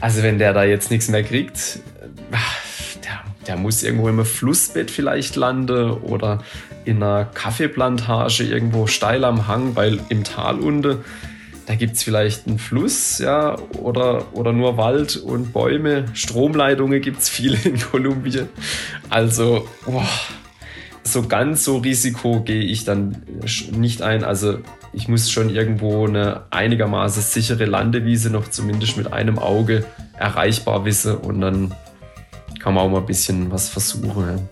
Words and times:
Also 0.00 0.22
wenn 0.22 0.38
der 0.38 0.52
da 0.52 0.64
jetzt 0.64 0.90
nichts 0.90 1.08
mehr 1.08 1.22
kriegt, 1.22 1.80
der, 3.04 3.20
der 3.46 3.56
muss 3.56 3.82
irgendwo 3.82 4.08
im 4.08 4.24
Flussbett 4.24 4.90
vielleicht 4.90 5.36
landen 5.36 5.90
oder 5.90 6.42
in 6.84 7.02
einer 7.02 7.26
Kaffeeplantage 7.26 8.44
irgendwo 8.44 8.86
steil 8.86 9.24
am 9.24 9.46
Hang, 9.46 9.76
weil 9.76 10.00
im 10.08 10.24
Tal 10.24 10.58
unten, 10.58 11.04
da 11.66 11.74
gibt 11.74 11.96
es 11.96 12.02
vielleicht 12.02 12.46
einen 12.46 12.58
Fluss, 12.58 13.18
ja, 13.18 13.56
oder, 13.78 14.34
oder 14.34 14.52
nur 14.52 14.76
Wald 14.76 15.16
und 15.16 15.52
Bäume. 15.52 16.06
Stromleitungen 16.14 17.00
gibt 17.02 17.20
es 17.20 17.28
viele 17.28 17.58
in 17.64 17.78
Kolumbien. 17.78 18.48
Also, 19.10 19.68
boah, 19.84 20.08
so 21.12 21.26
ganz 21.26 21.64
so 21.64 21.78
Risiko 21.78 22.42
gehe 22.42 22.62
ich 22.62 22.84
dann 22.84 23.22
nicht 23.72 24.02
ein. 24.02 24.24
Also 24.24 24.58
ich 24.92 25.08
muss 25.08 25.30
schon 25.30 25.50
irgendwo 25.50 26.06
eine 26.06 26.44
einigermaßen 26.50 27.22
sichere 27.22 27.64
Landewiese 27.64 28.30
noch 28.30 28.48
zumindest 28.48 28.96
mit 28.96 29.12
einem 29.12 29.38
Auge 29.38 29.84
erreichbar 30.18 30.84
wissen 30.84 31.16
und 31.16 31.40
dann 31.40 31.74
kann 32.58 32.74
man 32.74 32.84
auch 32.84 32.90
mal 32.90 32.98
ein 32.98 33.06
bisschen 33.06 33.50
was 33.50 33.68
versuchen. 33.68 34.48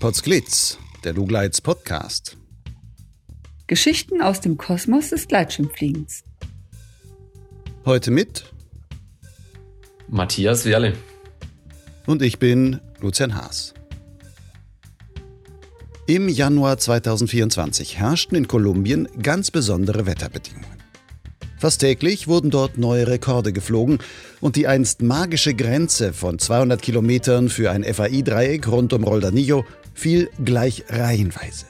Potsglitz, 0.00 0.78
der 1.04 1.12
Lugleits 1.12 1.60
Podcast. 1.60 2.36
Geschichten 3.66 4.20
aus 4.20 4.40
dem 4.40 4.56
Kosmos 4.56 5.10
des 5.10 5.28
Gleitschirmfliegens. 5.28 6.24
Heute 7.84 8.10
mit 8.10 8.44
Matthias 10.08 10.64
Werle. 10.64 10.94
Und 12.06 12.22
ich 12.22 12.38
bin 12.38 12.80
Lucian 13.00 13.34
Haas. 13.34 13.74
Im 16.06 16.28
Januar 16.28 16.78
2024 16.78 17.98
herrschten 17.98 18.36
in 18.36 18.48
Kolumbien 18.48 19.08
ganz 19.22 19.50
besondere 19.50 20.06
Wetterbedingungen. 20.06 20.78
Fast 21.58 21.80
täglich 21.80 22.28
wurden 22.28 22.50
dort 22.50 22.78
neue 22.78 23.08
Rekorde 23.08 23.52
geflogen 23.52 23.98
und 24.40 24.54
die 24.54 24.68
einst 24.68 25.02
magische 25.02 25.54
Grenze 25.54 26.12
von 26.12 26.38
200 26.38 26.80
Kilometern 26.80 27.48
für 27.48 27.72
ein 27.72 27.82
FAI-Dreieck 27.82 28.68
rund 28.68 28.92
um 28.92 29.02
Roldanillo 29.02 29.64
fiel 29.98 30.30
gleich 30.44 30.84
reihenweise. 30.88 31.66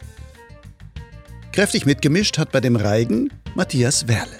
Kräftig 1.53 1.87
mitgemischt 1.87 2.37
hat 2.37 2.53
bei 2.53 2.61
dem 2.61 2.77
Reigen 2.77 3.31
Matthias 3.55 4.07
Werle. 4.07 4.39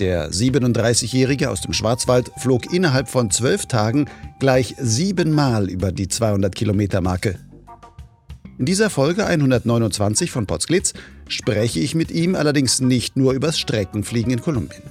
Der 0.00 0.30
37-Jährige 0.30 1.50
aus 1.50 1.60
dem 1.60 1.74
Schwarzwald 1.74 2.32
flog 2.38 2.72
innerhalb 2.72 3.08
von 3.08 3.30
zwölf 3.30 3.66
Tagen 3.66 4.06
gleich 4.38 4.74
siebenmal 4.78 5.68
über 5.68 5.92
die 5.92 6.06
200-Kilometer-Marke. 6.06 7.38
In 8.58 8.64
dieser 8.64 8.88
Folge 8.88 9.26
129 9.26 10.30
von 10.30 10.46
Potsglitz 10.46 10.94
spreche 11.28 11.80
ich 11.80 11.94
mit 11.94 12.10
ihm 12.10 12.34
allerdings 12.34 12.80
nicht 12.80 13.14
nur 13.14 13.34
übers 13.34 13.58
Streckenfliegen 13.58 14.32
in 14.32 14.40
Kolumbien. 14.40 14.82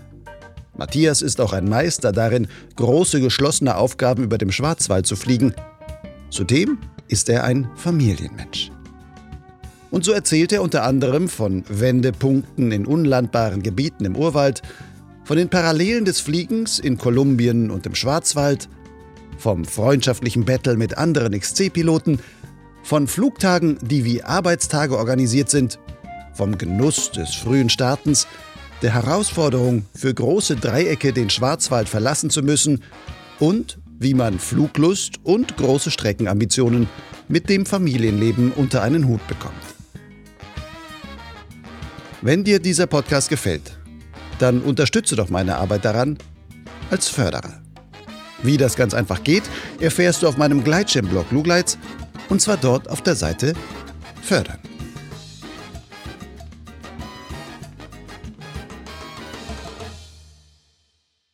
Matthias 0.78 1.23
ist 1.23 1.42
auch 1.42 1.54
ein 1.54 1.67
Meister 1.67 2.12
darin, 2.12 2.48
große 2.76 3.20
geschlossene 3.20 3.76
Aufgaben 3.76 4.23
über 4.23 4.38
dem 4.38 4.52
Schwarzwald 4.52 5.08
zu 5.08 5.16
fliegen. 5.16 5.56
Zudem 6.30 6.78
ist 7.10 7.28
er 7.30 7.44
ein 7.44 7.68
Familienmensch. 7.76 8.72
Und 9.92 10.06
so 10.06 10.12
erzählt 10.12 10.52
er 10.52 10.62
unter 10.62 10.84
anderem 10.84 11.28
von 11.28 11.64
Wendepunkten 11.68 12.72
in 12.72 12.86
unlandbaren 12.86 13.64
Gebieten 13.64 14.06
im 14.06 14.16
Urwald, 14.16 14.62
von 15.24 15.38
den 15.38 15.50
Parallelen 15.50 16.06
des 16.06 16.20
Fliegens 16.20 16.80
in 16.80 16.98
Kolumbien 16.98 17.70
und 17.70 17.86
im 17.86 17.96
Schwarzwald, 17.96 18.70
vom 19.38 19.66
freundschaftlichen 19.66 20.45
Battle 20.45 20.78
mit 20.78 20.98
anderen 20.98 21.38
XC-Piloten, 21.38 22.20
von 22.83 23.08
Flugtagen, 23.08 23.78
die 23.82 24.06
wie 24.06 24.23
Arbeitstage 24.23 24.98
organisiert 24.98 25.50
sind, 25.50 25.80
vom 26.33 26.58
Genuss 26.58 27.12
des 27.12 27.36
frühen 27.36 27.70
Startens, 27.70 28.28
der 28.82 28.94
Herausforderung, 28.94 29.86
für 29.94 30.14
große 30.14 30.56
Dreiecke 30.56 31.14
den 31.14 31.30
Schwarzwald 31.30 31.89
verlassen 31.89 32.30
zu 32.30 32.42
müssen 32.42 32.83
und 33.39 33.79
wie 33.99 34.14
man 34.14 34.39
Fluglust 34.39 35.20
und 35.23 35.58
große 35.58 35.92
Streckenambitionen 35.92 36.87
mit 37.27 37.49
dem 37.49 37.65
Familienleben 37.65 38.52
unter 38.54 38.82
einen 38.82 39.08
Hut 39.08 39.26
bekommt. 39.27 39.54
Wenn 42.21 42.43
dir 42.43 42.59
dieser 42.59 42.88
Podcast 42.88 43.30
gefällt, 43.30 43.77
dann 44.39 44.61
unterstütze 44.61 45.15
doch 45.15 45.30
meine 45.30 45.58
Arbeit 45.58 45.86
daran 45.86 46.17
als 46.89 47.08
Förderer. 47.08 47.61
Wie 48.42 48.58
das 48.58 48.76
ganz 48.76 48.93
einfach 48.93 49.23
geht, 49.23 49.43
erfährst 49.80 50.23
du 50.23 50.27
auf 50.27 50.38
meinem 50.38 50.64
Gleitschirmblog 50.64 51.32
Lugleits 51.32 51.77
und 52.30 52.42
zwar 52.42 52.58
dort 52.58 52.89
auf 52.89 53.02
der 53.02 53.15
Seite 53.15 53.54
Fördern. 54.21 54.59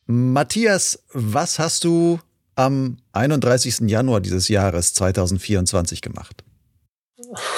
Matthias, 0.06 1.02
was 1.12 1.58
hast 1.58 1.82
du 1.84 2.20
am 2.56 2.96
31. 3.12 3.88
Januar 3.88 4.20
dieses 4.20 4.48
Jahres 4.48 4.94
2024 4.94 6.02
gemacht? 6.02 6.42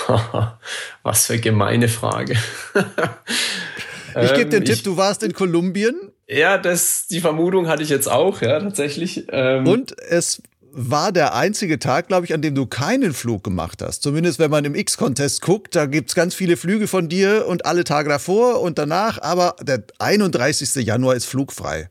Was 1.03 1.27
für 1.27 1.39
gemeine 1.39 1.89
Frage. 1.89 2.37
ich 4.21 4.35
gebe 4.35 4.51
den 4.51 4.63
ähm, 4.63 4.65
Tipp, 4.65 4.85
du 4.85 4.97
warst 4.97 5.23
in 5.23 5.33
Kolumbien. 5.33 6.13
Ja, 6.27 6.59
das, 6.59 7.07
die 7.07 7.21
Vermutung 7.21 7.69
hatte 7.69 7.83
ich 7.83 7.89
jetzt 7.89 8.09
auch, 8.09 8.43
ja, 8.43 8.61
tatsächlich. 8.61 9.27
Ähm, 9.31 9.67
Und 9.67 9.99
es 9.99 10.43
war 10.71 11.13
der 11.13 11.35
einzige 11.35 11.79
Tag, 11.79 12.09
glaube 12.09 12.27
ich, 12.27 12.35
an 12.35 12.43
dem 12.43 12.55
du 12.55 12.67
keinen 12.67 13.15
Flug 13.15 13.43
gemacht 13.43 13.83
hast. 13.83 14.03
Zumindest 14.03 14.39
wenn 14.39 14.51
man 14.51 14.65
im 14.65 14.75
X-Contest 14.75 15.41
guckt, 15.41 15.75
da 15.75 15.87
gibt 15.87 16.11
es 16.11 16.15
ganz 16.15 16.35
viele 16.35 16.57
Flüge 16.57 16.87
von 16.87 17.09
dir 17.09 17.47
und 17.47 17.67
alle 17.67 17.85
Tage 17.85 18.09
davor 18.09 18.61
und 18.61 18.79
danach, 18.79 19.21
aber 19.23 19.57
der 19.63 19.83
31. 19.99 20.87
Januar 20.87 21.17
ist 21.17 21.25
flugfrei. 21.25 21.89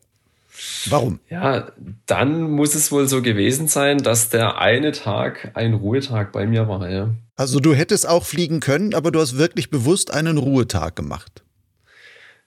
Warum? 0.85 1.19
Ja, 1.29 1.71
dann 2.05 2.51
muss 2.51 2.75
es 2.75 2.91
wohl 2.91 3.07
so 3.07 3.21
gewesen 3.21 3.67
sein, 3.67 3.99
dass 3.99 4.29
der 4.29 4.57
eine 4.59 4.91
Tag 4.91 5.51
ein 5.53 5.73
Ruhetag 5.73 6.31
bei 6.31 6.45
mir 6.45 6.67
war, 6.67 6.89
ja. 6.89 7.09
Also 7.35 7.59
du 7.59 7.75
hättest 7.75 8.07
auch 8.07 8.25
fliegen 8.25 8.59
können, 8.59 8.95
aber 8.95 9.11
du 9.11 9.19
hast 9.19 9.37
wirklich 9.37 9.69
bewusst 9.69 10.11
einen 10.11 10.37
Ruhetag 10.37 10.95
gemacht. 10.95 11.43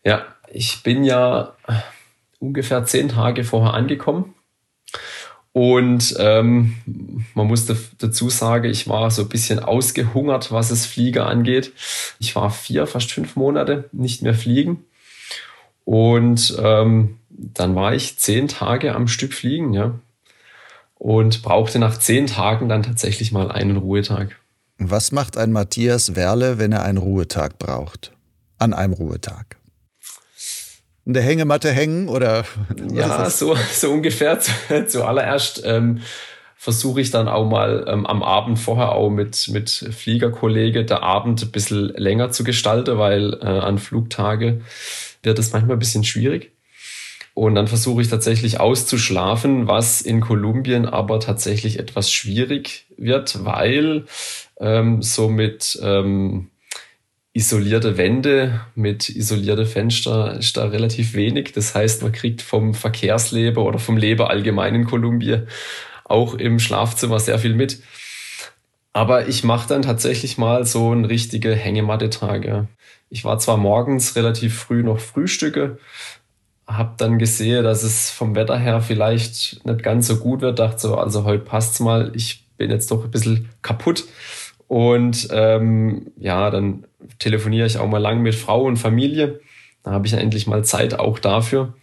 Ja, 0.04 0.24
ich 0.52 0.82
bin 0.82 1.04
ja 1.04 1.54
ungefähr 2.40 2.84
zehn 2.84 3.08
Tage 3.08 3.44
vorher 3.44 3.74
angekommen. 3.74 4.34
Und 5.52 6.14
ähm, 6.18 6.76
man 7.34 7.46
muss 7.46 7.66
dazu 7.98 8.30
sagen, 8.30 8.70
ich 8.70 8.88
war 8.88 9.10
so 9.10 9.22
ein 9.22 9.28
bisschen 9.28 9.58
ausgehungert, 9.58 10.52
was 10.52 10.70
es 10.70 10.86
Flieger 10.86 11.26
angeht. 11.26 11.72
Ich 12.18 12.34
war 12.36 12.50
vier, 12.50 12.86
fast 12.86 13.12
fünf 13.12 13.36
Monate 13.36 13.88
nicht 13.92 14.22
mehr 14.22 14.34
fliegen. 14.34 14.84
Und 15.84 16.56
ähm, 16.60 17.19
dann 17.40 17.74
war 17.74 17.94
ich 17.94 18.18
zehn 18.18 18.48
Tage 18.48 18.94
am 18.94 19.08
Stück 19.08 19.32
fliegen, 19.32 19.72
ja. 19.72 19.98
Und 20.94 21.42
brauchte 21.42 21.78
nach 21.78 21.98
zehn 21.98 22.26
Tagen 22.26 22.68
dann 22.68 22.82
tatsächlich 22.82 23.32
mal 23.32 23.50
einen 23.50 23.78
Ruhetag. 23.78 24.36
Was 24.76 25.12
macht 25.12 25.38
ein 25.38 25.50
Matthias 25.50 26.14
Werle, 26.14 26.58
wenn 26.58 26.72
er 26.72 26.82
einen 26.82 26.98
Ruhetag 26.98 27.58
braucht? 27.58 28.12
An 28.58 28.74
einem 28.74 28.92
Ruhetag? 28.92 29.56
In 31.06 31.14
der 31.14 31.22
Hängematte 31.22 31.72
hängen 31.72 32.08
oder? 32.08 32.44
Ja, 32.92 33.30
so, 33.30 33.56
so 33.72 33.90
ungefähr. 33.90 34.38
Zuallererst 34.86 35.62
ähm, 35.64 36.02
versuche 36.56 37.00
ich 37.00 37.10
dann 37.10 37.26
auch 37.26 37.48
mal 37.48 37.86
ähm, 37.88 38.04
am 38.04 38.22
Abend 38.22 38.58
vorher 38.58 38.92
auch 38.92 39.08
mit, 39.08 39.48
mit 39.48 39.70
Fliegerkollege 39.70 40.84
der 40.84 41.02
Abend 41.02 41.42
ein 41.42 41.50
bisschen 41.50 41.88
länger 41.96 42.30
zu 42.30 42.44
gestalten, 42.44 42.98
weil 42.98 43.38
äh, 43.40 43.46
an 43.46 43.78
Flugtage 43.78 44.60
wird 45.22 45.38
es 45.38 45.52
manchmal 45.52 45.76
ein 45.76 45.80
bisschen 45.80 46.04
schwierig. 46.04 46.52
Und 47.34 47.54
dann 47.54 47.68
versuche 47.68 48.02
ich 48.02 48.08
tatsächlich 48.08 48.60
auszuschlafen, 48.60 49.66
was 49.66 50.00
in 50.00 50.20
Kolumbien 50.20 50.86
aber 50.86 51.20
tatsächlich 51.20 51.78
etwas 51.78 52.10
schwierig 52.12 52.86
wird, 52.96 53.44
weil 53.44 54.04
ähm, 54.58 55.00
so 55.00 55.28
mit 55.28 55.78
ähm, 55.82 56.50
isolierte 57.32 57.96
Wände, 57.96 58.60
mit 58.74 59.08
isolierte 59.08 59.64
Fenster 59.64 60.36
ist 60.38 60.56
da 60.56 60.66
relativ 60.66 61.14
wenig. 61.14 61.52
Das 61.52 61.74
heißt, 61.74 62.02
man 62.02 62.12
kriegt 62.12 62.42
vom 62.42 62.74
Verkehrsleben 62.74 63.62
oder 63.62 63.78
vom 63.78 63.96
Leben 63.96 64.22
allgemein 64.22 64.74
in 64.74 64.84
Kolumbien 64.84 65.46
auch 66.10 66.34
im 66.34 66.58
Schlafzimmer 66.58 67.20
sehr 67.20 67.38
viel 67.38 67.54
mit. 67.54 67.80
Aber 68.92 69.28
ich 69.28 69.44
mache 69.44 69.68
dann 69.68 69.82
tatsächlich 69.82 70.36
mal 70.36 70.66
so 70.66 70.90
einen 70.90 71.04
richtige 71.04 71.54
Hängematte-Tag. 71.54 72.44
Ja. 72.44 72.66
Ich 73.08 73.24
war 73.24 73.38
zwar 73.38 73.56
morgens 73.56 74.16
relativ 74.16 74.58
früh 74.58 74.82
noch 74.82 74.98
Frühstücke, 74.98 75.78
habe 76.76 76.94
dann 76.98 77.18
gesehen, 77.18 77.64
dass 77.64 77.82
es 77.82 78.10
vom 78.10 78.34
Wetter 78.34 78.58
her 78.58 78.80
vielleicht 78.80 79.64
nicht 79.66 79.82
ganz 79.82 80.06
so 80.06 80.16
gut 80.16 80.40
wird. 80.40 80.58
Dachte 80.58 80.78
so, 80.80 80.96
also 80.96 81.24
heute 81.24 81.44
passt's 81.44 81.80
mal. 81.80 82.12
Ich 82.14 82.46
bin 82.56 82.70
jetzt 82.70 82.90
doch 82.90 83.04
ein 83.04 83.10
bisschen 83.10 83.48
kaputt. 83.62 84.04
Und 84.68 85.28
ähm, 85.32 86.12
ja, 86.16 86.50
dann 86.50 86.84
telefoniere 87.18 87.66
ich 87.66 87.78
auch 87.78 87.88
mal 87.88 87.98
lang 87.98 88.22
mit 88.22 88.34
Frau 88.34 88.62
und 88.62 88.76
Familie. 88.76 89.40
Da 89.82 89.90
habe 89.90 90.06
ich 90.06 90.12
endlich 90.12 90.46
mal 90.46 90.64
Zeit 90.64 90.98
auch 90.98 91.18
dafür. 91.18 91.74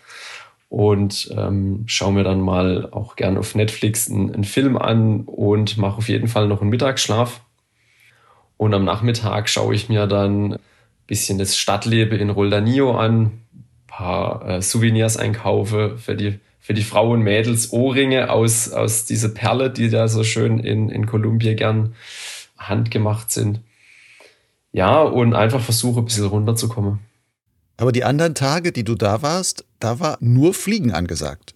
und 0.69 1.34
ähm, 1.36 1.84
schaue 1.86 2.13
mir 2.13 2.24
dann 2.24 2.42
mal 2.42 2.89
auch 2.92 3.16
gern 3.16 3.38
auf 3.38 3.56
Netflix 3.56 4.10
einen, 4.10 4.34
einen 4.34 4.44
Film 4.44 4.78
an 4.78 5.22
und 5.22 5.78
mache 5.78 5.98
auf 5.98 6.10
jeden 6.10 6.28
Fall 6.28 6.48
noch 6.48 6.62
einen 6.62 6.69
Mittagsschlaf. 6.69 7.42
Und 8.57 8.74
am 8.74 8.84
Nachmittag 8.84 9.50
schaue 9.50 9.75
ich 9.75 9.88
mir 9.88 10.07
dann 10.07 10.54
ein 10.54 10.60
bisschen 11.06 11.38
das 11.38 11.57
Stadtleben 11.57 12.19
in 12.19 12.30
Roldanillo 12.30 12.98
an, 12.98 13.42
paar 13.97 14.47
äh, 14.47 14.61
Souvenirs 14.61 15.17
einkaufe 15.17 15.97
für 15.97 16.15
die, 16.15 16.39
für 16.59 16.75
die 16.75 16.83
Frauen 16.83 17.19
und 17.19 17.23
Mädels, 17.23 17.73
Ohrringe 17.73 18.29
aus, 18.29 18.71
aus 18.71 19.05
dieser 19.05 19.29
Perle, 19.29 19.71
die 19.71 19.89
da 19.89 20.07
so 20.07 20.23
schön 20.23 20.59
in, 20.59 20.89
in 20.89 21.07
Kolumbien 21.07 21.55
gern 21.55 21.95
handgemacht 22.59 23.31
sind. 23.31 23.59
Ja, 24.71 25.01
und 25.01 25.33
einfach 25.33 25.61
versuche 25.61 26.01
ein 26.01 26.05
bisschen 26.05 26.27
runterzukommen. 26.27 26.99
Aber 27.77 27.91
die 27.91 28.03
anderen 28.03 28.35
Tage, 28.35 28.71
die 28.71 28.83
du 28.83 28.94
da 28.94 29.23
warst, 29.23 29.65
da 29.79 30.00
war 30.00 30.17
nur 30.19 30.53
Fliegen 30.53 30.91
angesagt. 30.91 31.55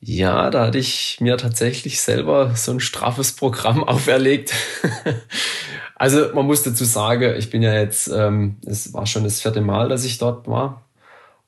Ja, 0.00 0.50
da 0.50 0.66
hatte 0.66 0.78
ich 0.78 1.18
mir 1.20 1.36
tatsächlich 1.36 2.00
selber 2.00 2.56
so 2.56 2.72
ein 2.72 2.80
straffes 2.80 3.32
Programm 3.32 3.84
auferlegt. 3.88 4.54
also 5.94 6.34
man 6.34 6.46
muss 6.46 6.64
dazu 6.64 6.84
sagen, 6.84 7.36
ich 7.38 7.50
bin 7.50 7.62
ja 7.62 7.74
jetzt, 7.74 8.08
ähm, 8.08 8.56
es 8.66 8.92
war 8.92 9.06
schon 9.06 9.22
das 9.22 9.40
vierte 9.40 9.60
Mal, 9.60 9.88
dass 9.88 10.04
ich 10.04 10.18
dort 10.18 10.48
war. 10.48 10.82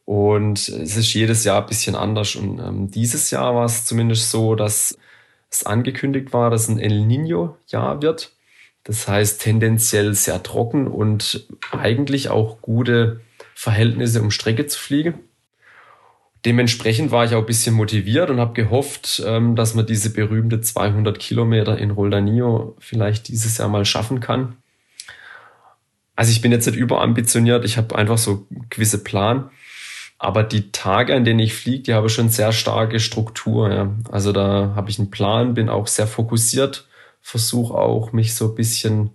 Und 0.05 0.69
es 0.69 0.97
ist 0.97 1.15
jedes 1.15 1.45
Jahr 1.45 1.63
ein 1.63 1.67
bisschen 1.67 1.95
anders. 1.95 2.37
Und 2.37 2.59
ähm, 2.59 2.91
dieses 2.91 3.31
Jahr 3.31 3.55
war 3.55 3.65
es 3.65 3.87
zumindest 3.87 4.31
so, 4.31 4.55
dass 4.55 4.99
es 5.51 5.65
angekündigt 5.65 6.33
war, 6.33 6.51
dass 6.51 6.69
ein 6.69 6.79
El 6.79 7.07
Nino-Jahr 7.07 8.03
wird. 8.03 8.33
Das 8.85 9.09
heißt 9.09 9.41
tendenziell 9.41 10.15
sehr 10.15 10.43
trocken 10.43 10.87
und 10.87 11.47
eigentlich 11.71 12.29
auch 12.29 12.61
gute 12.61 13.21
Verhältnisse, 13.55 14.21
um 14.21 14.31
Strecke 14.31 14.67
zu 14.67 14.79
fliegen. 14.79 15.15
Dementsprechend 16.45 17.11
war 17.11 17.25
ich 17.25 17.35
auch 17.35 17.41
ein 17.41 17.47
bisschen 17.47 17.75
motiviert 17.75 18.29
und 18.29 18.39
habe 18.39 18.53
gehofft, 18.53 19.23
ähm, 19.25 19.57
dass 19.57 19.75
man 19.75 19.87
diese 19.87 20.11
berühmte 20.11 20.61
200 20.61 21.19
Kilometer 21.19 21.79
in 21.79 21.91
Roldanillo 21.91 22.77
vielleicht 22.79 23.29
dieses 23.29 23.57
Jahr 23.57 23.71
mal 23.71 23.87
schaffen 23.87 24.21
kann. 24.21 24.57
Also 26.17 26.31
ich 26.31 26.43
bin 26.43 26.53
jetzt 26.53 26.67
nicht 26.67 26.77
überambitioniert, 26.77 27.65
ich 27.65 27.79
habe 27.79 27.97
einfach 27.97 28.19
so 28.19 28.47
gewisse 28.69 29.03
Plan. 29.03 29.51
Aber 30.25 30.43
die 30.43 30.73
Tage, 30.73 31.15
an 31.15 31.27
denen 31.27 31.41
ich 31.41 31.53
fliege, 31.53 31.83
die 31.83 31.93
haben 31.93 32.09
schon 32.09 32.31
sehr 32.31 32.53
starke 32.53 32.99
Struktur. 32.99 33.71
Ja. 33.71 33.95
Also 34.11 34.33
da 34.33 34.73
habe 34.75 34.89
ich 34.89 34.99
einen 34.99 35.11
Plan, 35.11 35.53
bin 35.53 35.69
auch 35.69 35.87
sehr 35.87 36.07
fokussiert, 36.07 36.87
versuche 37.21 37.75
auch 37.75 38.13
mich 38.13 38.35
so 38.35 38.49
ein 38.49 38.55
bisschen 38.55 39.11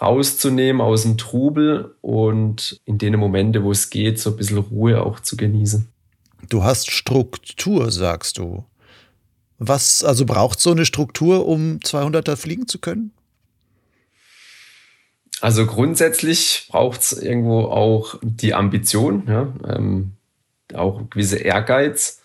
rauszunehmen 0.00 0.80
aus 0.80 1.02
dem 1.02 1.18
Trubel 1.18 1.96
und 2.00 2.80
in 2.84 2.98
den 2.98 3.16
Momente, 3.16 3.64
wo 3.64 3.72
es 3.72 3.90
geht, 3.90 4.20
so 4.20 4.30
ein 4.30 4.36
bisschen 4.36 4.58
Ruhe 4.58 5.02
auch 5.02 5.18
zu 5.18 5.36
genießen. 5.36 5.88
Du 6.48 6.62
hast 6.62 6.92
Struktur, 6.92 7.90
sagst 7.90 8.38
du. 8.38 8.64
Was 9.58 10.04
also 10.04 10.24
braucht 10.26 10.60
so 10.60 10.70
eine 10.70 10.86
Struktur, 10.86 11.44
um 11.48 11.80
200er 11.82 12.36
fliegen 12.36 12.68
zu 12.68 12.78
können? 12.78 13.10
Also 15.40 15.66
grundsätzlich 15.66 16.68
braucht 16.70 17.00
es 17.00 17.12
irgendwo 17.20 17.62
auch 17.62 18.14
die 18.22 18.54
Ambition, 18.54 19.24
ja, 19.26 19.52
ähm, 19.66 20.12
auch 20.74 21.08
gewisse 21.10 21.38
Ehrgeiz. 21.38 22.22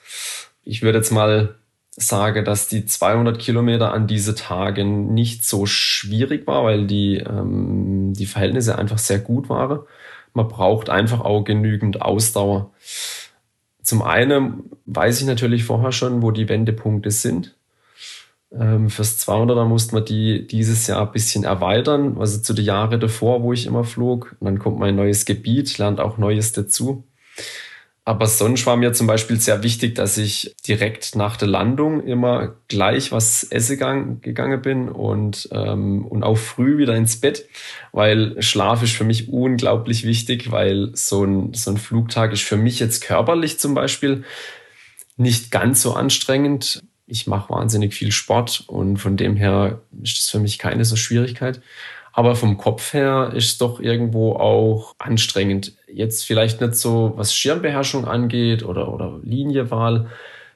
Ich 0.63 0.81
würde 0.81 0.99
jetzt 0.99 1.11
mal 1.11 1.55
sage, 1.91 2.43
dass 2.43 2.67
die 2.67 2.85
200 2.85 3.39
Kilometer 3.39 3.93
an 3.93 4.07
diese 4.07 4.35
Tagen 4.35 5.13
nicht 5.13 5.45
so 5.45 5.65
schwierig 5.65 6.45
war, 6.45 6.65
weil 6.65 6.87
die, 6.87 7.17
ähm, 7.17 8.13
die 8.13 8.25
Verhältnisse 8.25 8.77
einfach 8.77 8.97
sehr 8.97 9.19
gut 9.19 9.49
waren. 9.49 9.79
Man 10.33 10.47
braucht 10.49 10.89
einfach 10.89 11.21
auch 11.21 11.43
genügend 11.43 12.01
Ausdauer. 12.01 12.71
Zum 13.81 14.01
einen 14.01 14.63
weiß 14.85 15.21
ich 15.21 15.27
natürlich 15.27 15.63
vorher 15.63 15.93
schon, 15.93 16.21
wo 16.21 16.31
die 16.31 16.49
Wendepunkte 16.49 17.11
sind. 17.11 17.55
Ähm, 18.51 18.89
fürs 18.89 19.19
200er 19.27 19.65
musste 19.65 19.95
man 19.95 20.05
die 20.05 20.47
dieses 20.47 20.87
Jahr 20.87 21.05
ein 21.05 21.11
bisschen 21.11 21.43
erweitern, 21.43 22.17
also 22.19 22.39
zu 22.39 22.53
den 22.53 22.65
Jahren 22.65 22.99
davor, 22.99 23.43
wo 23.43 23.53
ich 23.53 23.65
immer 23.65 23.83
flog. 23.83 24.35
Und 24.39 24.45
dann 24.45 24.59
kommt 24.59 24.79
mein 24.79 24.95
neues 24.95 25.25
Gebiet, 25.25 25.77
lernt 25.77 25.99
auch 25.99 26.17
Neues 26.17 26.51
dazu. 26.51 27.05
Aber 28.07 28.27
sonst 28.27 28.67
war 28.67 28.77
mir 28.77 28.93
zum 28.93 29.07
Beispiel 29.07 29.41
sehr 29.41 29.63
wichtig, 29.63 29.95
dass 29.95 30.19
ich 30.19 30.55
direkt 30.67 31.15
nach 31.15 31.37
der 31.37 31.47
Landung 31.47 32.05
immer 32.05 32.55
gleich 32.67 33.11
was 33.11 33.43
essen 33.43 34.21
gegangen 34.21 34.61
bin 34.61 34.89
und, 34.89 35.49
ähm, 35.51 36.05
und 36.05 36.21
auch 36.21 36.37
früh 36.37 36.77
wieder 36.77 36.95
ins 36.95 37.19
Bett, 37.19 37.49
weil 37.91 38.39
Schlaf 38.43 38.83
ist 38.83 38.93
für 38.93 39.05
mich 39.05 39.27
unglaublich 39.27 40.05
wichtig, 40.05 40.51
weil 40.51 40.91
so 40.93 41.23
ein, 41.23 41.55
so 41.55 41.71
ein 41.71 41.77
Flugtag 41.77 42.31
ist 42.31 42.43
für 42.43 42.57
mich 42.57 42.79
jetzt 42.79 43.01
körperlich 43.01 43.57
zum 43.57 43.73
Beispiel 43.73 44.23
nicht 45.17 45.49
ganz 45.49 45.81
so 45.81 45.93
anstrengend. 45.95 46.83
Ich 47.07 47.25
mache 47.25 47.51
wahnsinnig 47.51 47.95
viel 47.95 48.11
Sport 48.11 48.65
und 48.67 48.97
von 48.97 49.17
dem 49.17 49.35
her 49.35 49.81
ist 50.03 50.19
das 50.19 50.29
für 50.29 50.39
mich 50.39 50.59
keine 50.59 50.85
so 50.85 50.95
Schwierigkeit. 50.95 51.59
Aber 52.13 52.35
vom 52.35 52.57
Kopf 52.57 52.93
her 52.93 53.33
ist 53.35 53.45
es 53.45 53.57
doch 53.57 53.81
irgendwo 53.81 54.33
auch 54.33 54.95
anstrengend. 54.99 55.73
Jetzt 55.95 56.25
vielleicht 56.25 56.59
nicht 56.61 56.75
so, 56.75 57.13
was 57.15 57.33
Schirmbeherrschung 57.33 58.05
angeht 58.05 58.63
oder, 58.63 58.93
oder 58.93 59.19
Liniewahl, 59.23 60.07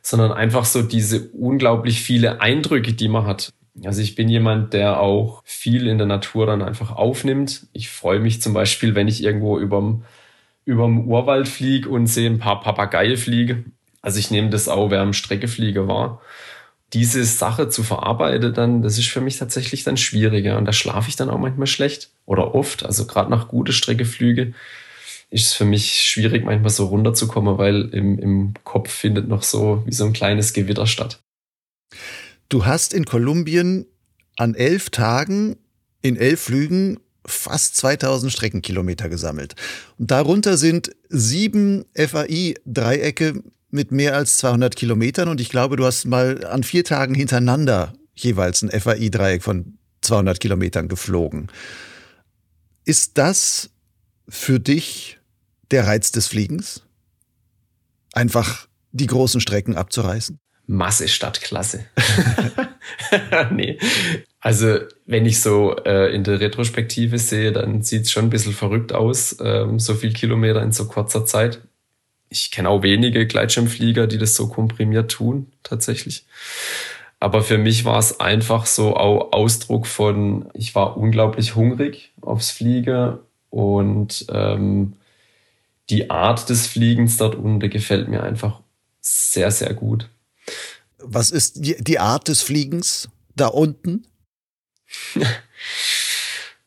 sondern 0.01 0.31
einfach 0.31 0.65
so 0.65 0.81
diese 0.81 1.29
unglaublich 1.29 2.01
viele 2.01 2.41
Eindrücke, 2.41 2.93
die 2.93 3.07
man 3.07 3.25
hat. 3.25 3.53
Also 3.85 4.01
ich 4.01 4.15
bin 4.15 4.27
jemand, 4.27 4.73
der 4.73 4.99
auch 4.99 5.41
viel 5.45 5.87
in 5.87 5.97
der 5.97 6.07
Natur 6.07 6.45
dann 6.45 6.61
einfach 6.61 6.91
aufnimmt. 6.91 7.67
Ich 7.71 7.89
freue 7.89 8.19
mich 8.19 8.41
zum 8.41 8.53
Beispiel, 8.53 8.95
wenn 8.95 9.07
ich 9.07 9.23
irgendwo 9.23 9.57
überm, 9.57 10.03
überm 10.65 11.07
Urwald 11.07 11.47
fliege 11.47 11.87
und 11.87 12.07
sehe 12.07 12.29
ein 12.29 12.39
paar 12.39 12.61
Papageien 12.61 13.15
fliege. 13.15 13.63
Also 14.01 14.19
ich 14.19 14.31
nehme 14.31 14.49
das 14.49 14.67
auch, 14.67 14.91
wer 14.91 15.01
am 15.01 15.13
Streckefliege 15.13 15.87
war 15.87 16.21
diese 16.93 17.23
Sache 17.23 17.69
zu 17.69 17.83
verarbeiten, 17.83 18.53
dann, 18.53 18.81
das 18.81 18.97
ist 18.97 19.09
für 19.09 19.21
mich 19.21 19.37
tatsächlich 19.37 19.83
dann 19.83 19.97
schwieriger. 19.97 20.57
Und 20.57 20.65
da 20.65 20.73
schlafe 20.73 21.09
ich 21.09 21.15
dann 21.15 21.29
auch 21.29 21.37
manchmal 21.37 21.67
schlecht 21.67 22.09
oder 22.25 22.55
oft. 22.55 22.83
Also 22.85 23.05
gerade 23.05 23.29
nach 23.29 23.47
gute 23.47 23.73
Streckeflüge 23.73 24.53
ist 25.29 25.47
es 25.47 25.53
für 25.53 25.65
mich 25.65 26.01
schwierig, 26.01 26.43
manchmal 26.43 26.71
so 26.71 26.85
runterzukommen, 26.85 27.57
weil 27.57 27.89
im, 27.93 28.17
im 28.17 28.53
Kopf 28.63 28.89
findet 28.89 29.27
noch 29.27 29.43
so 29.43 29.83
wie 29.85 29.93
so 29.93 30.05
ein 30.05 30.13
kleines 30.13 30.53
Gewitter 30.53 30.87
statt. 30.87 31.21
Du 32.49 32.65
hast 32.65 32.93
in 32.93 33.05
Kolumbien 33.05 33.85
an 34.37 34.55
elf 34.55 34.89
Tagen 34.89 35.57
in 36.01 36.15
elf 36.15 36.41
Flügen 36.41 36.99
fast 37.25 37.75
2000 37.75 38.31
Streckenkilometer 38.31 39.09
gesammelt. 39.09 39.55
Und 39.97 40.09
darunter 40.11 40.57
sind 40.57 40.95
sieben 41.09 41.85
FAI-Dreiecke 41.93 43.43
mit 43.69 43.91
mehr 43.91 44.15
als 44.15 44.37
200 44.39 44.75
Kilometern 44.75 45.27
und 45.27 45.39
ich 45.39 45.49
glaube, 45.49 45.75
du 45.75 45.85
hast 45.85 46.05
mal 46.05 46.45
an 46.45 46.63
vier 46.63 46.83
Tagen 46.83 47.13
hintereinander 47.13 47.93
jeweils 48.15 48.63
ein 48.63 48.71
FAI-Dreieck 48.71 49.43
von 49.43 49.77
200 50.01 50.39
Kilometern 50.39 50.87
geflogen. 50.87 51.47
Ist 52.83 53.17
das 53.17 53.69
für 54.27 54.59
dich 54.59 55.18
der 55.71 55.87
Reiz 55.87 56.11
des 56.11 56.27
Fliegens? 56.27 56.83
Einfach 58.13 58.67
die 58.91 59.07
großen 59.07 59.41
Strecken 59.41 59.75
abzureißen? 59.75 60.39
Masse 60.67 61.07
statt 61.07 61.41
Klasse. 61.41 61.85
nee. 63.51 63.79
Also, 64.39 64.79
wenn 65.05 65.25
ich 65.25 65.41
so 65.41 65.75
äh, 65.77 66.13
in 66.13 66.23
der 66.23 66.39
Retrospektive 66.39 67.17
sehe, 67.17 67.51
dann 67.51 67.81
sieht 67.81 68.03
es 68.03 68.11
schon 68.11 68.25
ein 68.25 68.29
bisschen 68.29 68.53
verrückt 68.53 68.93
aus, 68.93 69.37
ähm, 69.41 69.79
so 69.79 69.95
viel 69.95 70.13
Kilometer 70.13 70.61
in 70.61 70.71
so 70.71 70.87
kurzer 70.87 71.25
Zeit 71.25 71.59
ich 72.29 72.51
kenne 72.51 72.69
auch 72.69 72.83
wenige 72.83 73.25
Gleitschirmflieger, 73.25 74.07
die 74.07 74.17
das 74.17 74.35
so 74.35 74.47
komprimiert 74.47 75.11
tun, 75.11 75.47
tatsächlich. 75.63 76.25
Aber 77.19 77.41
für 77.41 77.57
mich 77.57 77.83
war 77.85 77.97
es 77.97 78.19
einfach 78.19 78.65
so 78.65 78.95
auch 78.95 79.33
Ausdruck 79.33 79.87
von, 79.87 80.49
ich 80.53 80.73
war 80.75 80.95
unglaublich 80.95 81.55
hungrig 81.55 82.13
aufs 82.21 82.51
Fliegen 82.51 83.17
und 83.49 84.25
ähm, 84.31 84.93
die 85.89 86.09
Art 86.09 86.49
des 86.49 86.67
Fliegens 86.67 87.17
dort 87.17 87.35
unten 87.35 87.69
gefällt 87.69 88.07
mir 88.07 88.23
einfach 88.23 88.61
sehr, 89.01 89.51
sehr 89.51 89.73
gut. 89.73 90.09
Was 90.99 91.31
ist 91.31 91.65
die, 91.65 91.75
die 91.79 91.99
Art 91.99 92.27
des 92.27 92.41
Fliegens 92.41 93.09
da 93.35 93.47
unten? 93.47 94.05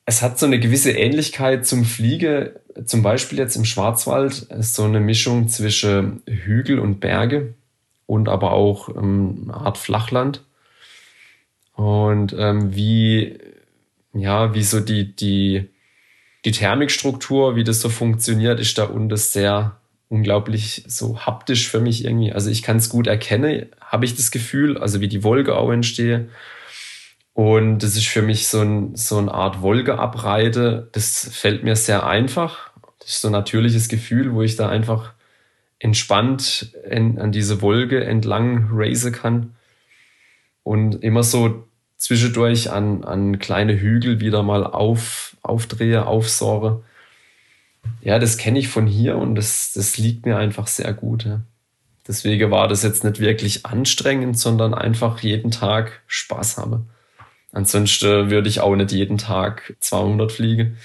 es 0.06 0.22
hat 0.22 0.38
so 0.38 0.46
eine 0.46 0.58
gewisse 0.58 0.92
Ähnlichkeit 0.92 1.66
zum 1.66 1.84
Fliege. 1.84 2.60
Zum 2.84 3.02
Beispiel 3.02 3.38
jetzt 3.38 3.56
im 3.56 3.64
Schwarzwald 3.64 4.42
ist 4.42 4.74
so 4.74 4.84
eine 4.84 5.00
Mischung 5.00 5.48
zwischen 5.48 6.22
Hügel 6.26 6.78
und 6.78 7.00
Berge 7.00 7.54
und 8.06 8.28
aber 8.28 8.52
auch 8.52 8.88
ähm, 8.88 9.42
eine 9.44 9.54
Art 9.54 9.78
Flachland. 9.78 10.44
Und 11.74 12.34
ähm, 12.38 12.74
wie, 12.74 13.38
ja, 14.12 14.54
wie 14.54 14.62
so 14.62 14.80
die, 14.80 15.14
die, 15.14 15.68
die 16.44 16.52
Thermikstruktur, 16.52 17.56
wie 17.56 17.64
das 17.64 17.80
so 17.80 17.88
funktioniert, 17.88 18.58
ist 18.58 18.76
da 18.78 18.84
unten 18.84 19.16
sehr 19.16 19.76
unglaublich 20.08 20.84
so 20.88 21.20
haptisch 21.20 21.68
für 21.68 21.80
mich 21.80 22.04
irgendwie. 22.04 22.32
Also 22.32 22.50
ich 22.50 22.62
kann 22.62 22.76
es 22.76 22.88
gut 22.88 23.06
erkennen, 23.06 23.66
habe 23.80 24.04
ich 24.04 24.14
das 24.14 24.30
Gefühl, 24.30 24.76
also 24.76 25.00
wie 25.00 25.08
die 25.08 25.24
Wolke 25.24 25.56
auch 25.56 25.70
entstehe. 25.70 26.28
Und 27.34 27.78
das 27.78 27.96
ist 27.96 28.08
für 28.08 28.20
mich 28.20 28.48
so, 28.48 28.60
ein, 28.60 28.94
so 28.94 29.16
eine 29.16 29.32
Art 29.32 29.62
Wolkeabreite. 29.62 30.88
Das 30.92 31.30
fällt 31.32 31.64
mir 31.64 31.76
sehr 31.76 32.06
einfach. 32.06 32.70
Das 32.98 33.10
ist 33.10 33.20
so 33.22 33.28
ein 33.28 33.32
natürliches 33.32 33.88
Gefühl, 33.88 34.34
wo 34.34 34.42
ich 34.42 34.56
da 34.56 34.68
einfach 34.68 35.12
entspannt 35.78 36.74
in, 36.88 37.18
an 37.18 37.32
diese 37.32 37.62
Wolke 37.62 38.04
entlang 38.04 38.68
race 38.70 39.10
kann 39.12 39.54
und 40.62 41.02
immer 41.02 41.22
so 41.22 41.66
zwischendurch 42.02 42.68
an, 42.72 43.04
an 43.04 43.38
kleine 43.38 43.78
Hügel 43.78 44.18
wieder 44.18 44.42
mal 44.42 44.64
auf, 44.64 45.36
aufdrehe, 45.40 46.04
aufsore. 46.04 46.82
Ja, 48.02 48.18
das 48.18 48.38
kenne 48.38 48.58
ich 48.58 48.66
von 48.66 48.88
hier 48.88 49.16
und 49.16 49.36
das, 49.36 49.72
das 49.72 49.98
liegt 49.98 50.26
mir 50.26 50.36
einfach 50.36 50.66
sehr 50.66 50.92
gut. 50.94 51.24
Ja. 51.24 51.42
Deswegen 52.08 52.50
war 52.50 52.66
das 52.66 52.82
jetzt 52.82 53.04
nicht 53.04 53.20
wirklich 53.20 53.64
anstrengend, 53.66 54.36
sondern 54.36 54.74
einfach 54.74 55.20
jeden 55.20 55.52
Tag 55.52 56.02
Spaß 56.08 56.58
habe. 56.58 56.84
Ansonsten 57.52 58.30
würde 58.30 58.48
ich 58.48 58.58
auch 58.58 58.74
nicht 58.74 58.90
jeden 58.90 59.18
Tag 59.18 59.76
200 59.78 60.32
fliegen, 60.32 60.78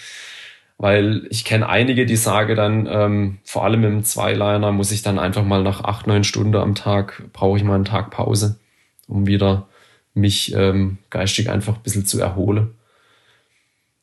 weil 0.77 1.25
ich 1.31 1.45
kenne 1.45 1.67
einige, 1.67 2.05
die 2.05 2.15
sagen 2.15 2.55
dann, 2.55 2.87
ähm, 2.87 3.37
vor 3.43 3.63
allem 3.63 3.83
im 3.85 4.03
Zweiliner 4.03 4.71
muss 4.71 4.91
ich 4.91 5.01
dann 5.01 5.17
einfach 5.17 5.43
mal 5.43 5.63
nach 5.63 5.83
acht, 5.83 6.05
neun 6.05 6.23
Stunden 6.23 6.57
am 6.57 6.75
Tag, 6.75 7.23
brauche 7.33 7.57
ich 7.57 7.63
mal 7.63 7.73
einen 7.73 7.85
Tag 7.85 8.11
Pause, 8.11 8.59
um 9.07 9.25
wieder 9.25 9.67
mich 10.17 10.53
ähm, 10.53 10.97
geistig 11.09 11.49
einfach 11.49 11.75
ein 11.75 11.83
bisschen 11.83 12.05
zu 12.05 12.19
erholen. 12.19 12.71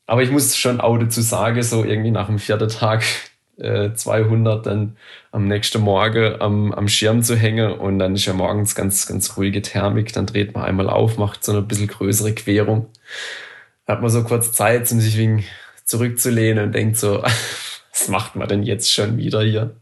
Aber 0.06 0.23
ich 0.23 0.30
muss 0.30 0.56
schon 0.56 0.80
auch 0.80 0.99
dazu 0.99 1.21
sagen, 1.23 1.62
so 1.62 1.85
irgendwie 1.85 2.11
nach 2.11 2.26
dem 2.26 2.38
vierten 2.38 2.68
Tag 2.68 3.04
äh, 3.59 3.92
200 3.92 4.66
dann 4.66 4.97
am 5.33 5.49
nächsten 5.49 5.80
Morgen 5.80 6.40
am, 6.40 6.73
am 6.73 6.88
Schirm 6.88 7.23
zu 7.23 7.37
hängen 7.37 7.73
und 7.73 7.99
dann 7.99 8.14
ist 8.14 8.26
ja 8.26 8.33
morgens 8.33 8.75
ganz, 8.75 9.06
ganz 9.06 9.37
ruhige 9.37 9.62
Thermik, 9.62 10.12
dann 10.12 10.26
dreht 10.26 10.54
man 10.54 10.64
einmal 10.64 10.88
auf, 10.88 11.18
macht 11.18 11.44
so 11.44 11.52
eine 11.52 11.62
bisschen 11.62 11.88
größere 11.88 12.35
Querung. 12.35 12.87
Hat 13.87 14.00
man 14.00 14.11
so 14.11 14.25
kurz 14.25 14.52
Zeit, 14.52 14.90
um 14.92 15.00
sich 15.00 15.16
wegen 15.16 15.44
zurückzulehnen 15.85 16.64
und 16.64 16.75
denkt 16.75 16.97
so, 16.97 17.23
was 17.92 18.09
macht 18.09 18.37
man 18.37 18.49
denn 18.49 18.62
jetzt 18.62 18.92
schon 18.92 19.16
wieder 19.16 19.42
hier? 19.42 19.75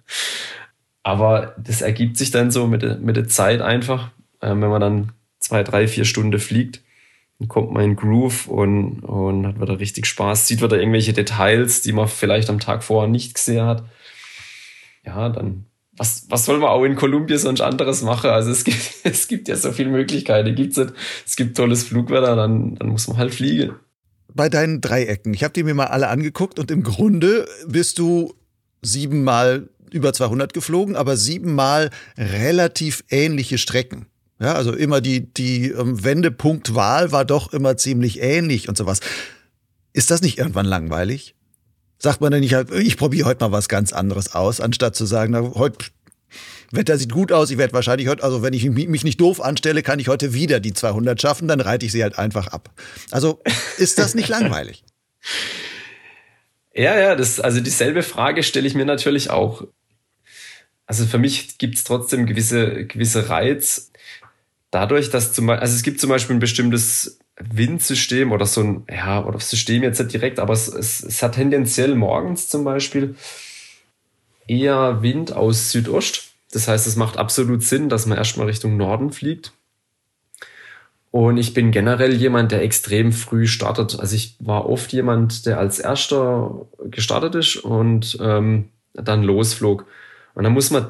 Aber 1.02 1.54
das 1.58 1.80
ergibt 1.82 2.16
sich 2.16 2.30
dann 2.30 2.50
so 2.50 2.66
mit, 2.66 2.82
der, 2.82 2.96
mit 2.98 3.16
der 3.16 3.26
Zeit 3.26 3.60
einfach, 3.60 4.10
äh, 4.40 4.48
wenn 4.48 4.60
man 4.60 4.80
dann 4.80 5.12
zwei, 5.52 5.62
drei, 5.62 5.86
vier 5.88 6.04
Stunden 6.04 6.38
fliegt 6.38 6.82
dann 7.42 7.48
kommt 7.48 7.72
man 7.72 7.82
in 7.82 7.96
Groove 7.96 8.46
und, 8.46 9.00
und 9.00 9.46
hat 9.48 9.60
wieder 9.60 9.80
richtig 9.80 10.06
Spaß, 10.06 10.46
sieht 10.46 10.62
wieder 10.62 10.78
irgendwelche 10.78 11.12
Details, 11.12 11.82
die 11.82 11.92
man 11.92 12.06
vielleicht 12.06 12.48
am 12.48 12.60
Tag 12.60 12.84
vorher 12.84 13.10
nicht 13.10 13.34
gesehen 13.34 13.66
hat. 13.66 13.84
Ja, 15.04 15.28
dann, 15.28 15.64
was, 15.96 16.26
was 16.28 16.44
soll 16.44 16.58
man 16.58 16.68
auch 16.68 16.84
in 16.84 16.94
Kolumbien 16.94 17.40
sonst 17.40 17.60
anderes 17.60 18.02
machen? 18.02 18.30
Also 18.30 18.52
es 18.52 18.62
gibt, 18.62 18.78
es 19.02 19.26
gibt 19.26 19.48
ja 19.48 19.56
so 19.56 19.72
viele 19.72 19.90
Möglichkeiten. 19.90 20.54
Gibt's 20.54 20.76
nicht. 20.76 20.92
Es 21.26 21.34
gibt 21.34 21.56
tolles 21.56 21.82
Flugwetter, 21.82 22.36
dann, 22.36 22.76
dann 22.76 22.88
muss 22.90 23.08
man 23.08 23.16
halt 23.16 23.34
fliegen. 23.34 23.74
Bei 24.32 24.48
deinen 24.48 24.80
Dreiecken, 24.80 25.34
ich 25.34 25.42
habe 25.42 25.52
die 25.52 25.64
mir 25.64 25.74
mal 25.74 25.86
alle 25.86 26.08
angeguckt 26.08 26.60
und 26.60 26.70
im 26.70 26.84
Grunde 26.84 27.48
bist 27.66 27.98
du 27.98 28.34
siebenmal 28.82 29.68
über 29.90 30.12
200 30.12 30.54
geflogen, 30.54 30.94
aber 30.94 31.16
siebenmal 31.16 31.90
relativ 32.16 33.02
ähnliche 33.10 33.58
Strecken. 33.58 34.06
Ja, 34.42 34.54
also 34.54 34.72
immer 34.72 35.00
die, 35.00 35.32
die 35.32 35.68
ähm, 35.68 36.02
Wendepunktwahl 36.02 37.12
war 37.12 37.24
doch 37.24 37.52
immer 37.52 37.76
ziemlich 37.76 38.20
ähnlich 38.20 38.68
und 38.68 38.76
sowas. 38.76 38.98
Ist 39.92 40.10
das 40.10 40.20
nicht 40.20 40.38
irgendwann 40.38 40.66
langweilig? 40.66 41.36
Sagt 42.00 42.20
man 42.20 42.32
denn 42.32 42.40
nicht, 42.40 42.52
ich 42.72 42.96
probiere 42.96 43.28
heute 43.28 43.44
mal 43.44 43.52
was 43.52 43.68
ganz 43.68 43.92
anderes 43.92 44.34
aus, 44.34 44.60
anstatt 44.60 44.96
zu 44.96 45.06
sagen, 45.06 45.32
na, 45.32 45.54
heute 45.54 45.86
Wetter 46.72 46.98
sieht 46.98 47.12
gut 47.12 47.30
aus, 47.30 47.50
ich 47.50 47.58
werde 47.58 47.72
wahrscheinlich 47.72 48.08
heute, 48.08 48.24
also 48.24 48.42
wenn 48.42 48.52
ich 48.52 48.68
mich 48.68 49.04
nicht 49.04 49.20
doof 49.20 49.40
anstelle, 49.40 49.84
kann 49.84 50.00
ich 50.00 50.08
heute 50.08 50.34
wieder 50.34 50.58
die 50.58 50.72
200 50.72 51.22
schaffen, 51.22 51.46
dann 51.46 51.60
reite 51.60 51.86
ich 51.86 51.92
sie 51.92 52.02
halt 52.02 52.18
einfach 52.18 52.48
ab. 52.48 52.70
Also 53.12 53.40
ist 53.78 54.00
das 54.00 54.14
nicht 54.14 54.28
langweilig? 54.28 54.82
Ja, 56.74 56.98
ja, 56.98 57.14
das, 57.14 57.38
also 57.38 57.60
dieselbe 57.60 58.02
Frage 58.02 58.42
stelle 58.42 58.66
ich 58.66 58.74
mir 58.74 58.86
natürlich 58.86 59.28
auch. 59.28 59.66
Also 60.86 61.04
für 61.04 61.18
mich 61.18 61.58
gibt 61.58 61.74
es 61.74 61.84
trotzdem 61.84 62.24
gewisse, 62.24 62.86
gewisse 62.86 63.28
Reiz 63.28 63.91
dadurch, 64.72 65.10
dass 65.10 65.32
zum 65.32 65.46
Beispiel, 65.46 65.62
also 65.62 65.76
es 65.76 65.84
gibt 65.84 66.00
zum 66.00 66.10
Beispiel 66.10 66.34
ein 66.34 66.40
bestimmtes 66.40 67.20
Windsystem 67.38 68.32
oder 68.32 68.46
so 68.46 68.62
ein, 68.62 68.86
ja, 68.90 69.24
oder 69.24 69.38
System 69.38 69.84
jetzt 69.84 70.00
nicht 70.00 70.12
direkt, 70.12 70.40
aber 70.40 70.52
es, 70.52 70.66
es, 70.66 71.04
es 71.04 71.22
hat 71.22 71.36
tendenziell 71.36 71.94
morgens 71.94 72.48
zum 72.48 72.64
Beispiel 72.64 73.14
eher 74.48 75.02
Wind 75.02 75.32
aus 75.32 75.70
Südost. 75.70 76.32
Das 76.50 76.68
heißt, 76.68 76.86
es 76.86 76.96
macht 76.96 77.16
absolut 77.16 77.62
Sinn, 77.62 77.88
dass 77.88 78.06
man 78.06 78.18
erstmal 78.18 78.46
Richtung 78.46 78.76
Norden 78.76 79.12
fliegt. 79.12 79.52
Und 81.10 81.36
ich 81.36 81.52
bin 81.52 81.70
generell 81.70 82.14
jemand, 82.14 82.52
der 82.52 82.62
extrem 82.62 83.12
früh 83.12 83.46
startet. 83.46 84.00
Also 84.00 84.16
ich 84.16 84.36
war 84.38 84.68
oft 84.68 84.92
jemand, 84.92 85.44
der 85.44 85.58
als 85.58 85.78
erster 85.78 86.66
gestartet 86.84 87.34
ist 87.34 87.56
und 87.56 88.16
ähm, 88.20 88.70
dann 88.94 89.22
losflog. 89.22 89.86
Und 90.34 90.44
dann 90.44 90.54
muss 90.54 90.70
man 90.70 90.86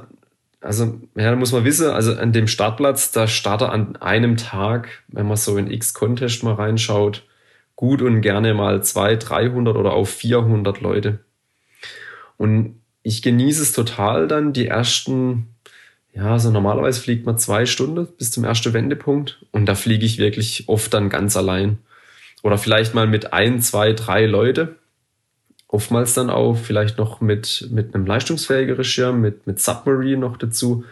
also, 0.63 1.01
ja, 1.17 1.31
da 1.31 1.37
muss 1.37 1.53
man 1.53 1.65
wissen, 1.65 1.91
also 1.91 2.15
an 2.15 2.33
dem 2.33 2.47
Startplatz, 2.47 3.11
da 3.11 3.27
startet 3.27 3.69
an 3.69 3.97
einem 3.97 4.37
Tag, 4.37 5.03
wenn 5.09 5.27
man 5.27 5.37
so 5.37 5.57
in 5.57 5.71
X-Contest 5.71 6.45
mal 6.45 6.55
reinschaut, 6.55 7.25
gut 7.75 8.01
und 8.01 8.21
gerne 8.21 8.55
mal 8.55 8.83
200, 8.83 9.29
300 9.29 9.77
oder 9.77 9.93
auch 9.93 10.07
400 10.07 10.81
Leute. 10.81 11.19
Und 12.37 12.81
ich 13.03 13.23
genieße 13.23 13.63
es 13.63 13.73
total 13.73 14.29
dann, 14.29 14.53
die 14.53 14.69
ersten, 14.69 15.49
ja, 16.15 16.39
so 16.39 16.51
normalerweise 16.53 17.01
fliegt 17.01 17.27
man 17.27 17.39
zwei 17.39 17.67
Stunden 17.67 18.07
bis 18.17 18.31
zum 18.31 18.45
ersten 18.45 18.73
Wendepunkt 18.73 19.45
und 19.51 19.67
da 19.67 19.75
fliege 19.75 20.07
ich 20.07 20.19
wirklich 20.19 20.69
oft 20.69 20.95
dann 20.95 21.09
ganz 21.09 21.37
allein. 21.37 21.79
Oder 22.45 22.59
vielleicht 22.59 22.95
mal 22.95 23.09
mit 23.09 23.33
ein, 23.33 23.61
zwei, 23.61 23.93
drei 23.93 24.27
Leute 24.27 24.77
oftmals 25.73 26.13
dann 26.15 26.31
auch 26.31 26.55
vielleicht 26.55 26.99
noch 26.99 27.21
mit, 27.21 27.69
mit 27.71 27.95
einem 27.95 28.07
leistungsfähigeren 28.07 28.85
Schirm, 28.85 29.21
mit, 29.21 29.47
mit 29.47 29.59
Submarine 29.59 30.19
noch 30.19 30.37
dazu. 30.37 30.85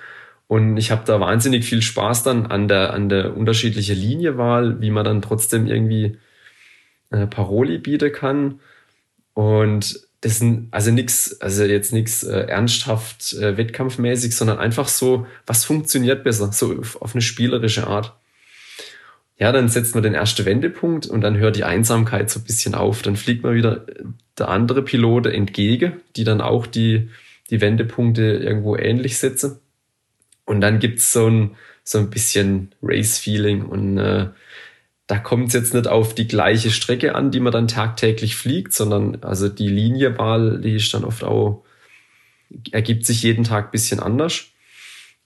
Und 0.48 0.78
ich 0.78 0.90
habe 0.90 1.02
da 1.04 1.20
wahnsinnig 1.20 1.64
viel 1.64 1.82
Spaß 1.82 2.24
dann 2.24 2.46
an 2.46 2.66
der, 2.66 2.92
an 2.94 3.08
der 3.08 3.36
unterschiedlichen 3.36 3.96
Liniewahl, 3.96 4.80
wie 4.80 4.90
man 4.90 5.04
dann 5.04 5.22
trotzdem 5.22 5.66
irgendwie 5.66 6.16
äh, 7.10 7.26
Paroli 7.26 7.78
bieten 7.78 8.10
kann. 8.10 8.60
Und 9.34 10.00
das 10.22 10.38
sind 10.38 10.68
also 10.70 10.90
nichts, 10.90 11.40
also 11.42 11.64
jetzt 11.64 11.92
nichts 11.92 12.22
äh, 12.22 12.40
ernsthaft 12.40 13.34
äh, 13.34 13.58
wettkampfmäßig, 13.58 14.34
sondern 14.34 14.58
einfach 14.58 14.88
so, 14.88 15.26
was 15.46 15.64
funktioniert 15.64 16.24
besser, 16.24 16.52
so 16.52 16.78
auf, 16.78 17.00
auf 17.00 17.14
eine 17.14 17.22
spielerische 17.22 17.86
Art. 17.86 18.16
Ja, 19.40 19.52
dann 19.52 19.68
setzt 19.70 19.94
man 19.94 20.04
den 20.04 20.14
ersten 20.14 20.44
Wendepunkt 20.44 21.06
und 21.06 21.22
dann 21.22 21.38
hört 21.38 21.56
die 21.56 21.64
Einsamkeit 21.64 22.28
so 22.28 22.40
ein 22.40 22.44
bisschen 22.44 22.74
auf. 22.74 23.00
Dann 23.00 23.16
fliegt 23.16 23.42
man 23.42 23.54
wieder 23.54 23.86
der 24.38 24.48
andere 24.48 24.82
Pilote 24.82 25.32
entgegen, 25.32 25.94
die 26.14 26.24
dann 26.24 26.42
auch 26.42 26.66
die, 26.66 27.08
die 27.48 27.62
Wendepunkte 27.62 28.22
irgendwo 28.22 28.76
ähnlich 28.76 29.16
setzen. 29.16 29.58
Und 30.44 30.60
dann 30.60 30.78
gibt's 30.78 31.10
so 31.12 31.26
ein, 31.26 31.56
so 31.84 31.98
ein 31.98 32.10
bisschen 32.10 32.74
Race-Feeling 32.82 33.64
und 33.64 33.96
äh, 33.96 34.28
da 35.06 35.18
kommt 35.18 35.48
es 35.48 35.54
jetzt 35.54 35.74
nicht 35.74 35.88
auf 35.88 36.14
die 36.14 36.28
gleiche 36.28 36.70
Strecke 36.70 37.14
an, 37.14 37.30
die 37.30 37.40
man 37.40 37.52
dann 37.52 37.66
tagtäglich 37.66 38.36
fliegt, 38.36 38.74
sondern 38.74 39.22
also 39.22 39.48
die 39.48 39.68
Linienwahl, 39.68 40.60
die 40.60 40.76
ist 40.76 40.92
dann 40.92 41.04
oft 41.04 41.24
auch, 41.24 41.64
ergibt 42.72 43.06
sich 43.06 43.22
jeden 43.22 43.44
Tag 43.44 43.72
bisschen 43.72 44.00
anders. 44.00 44.44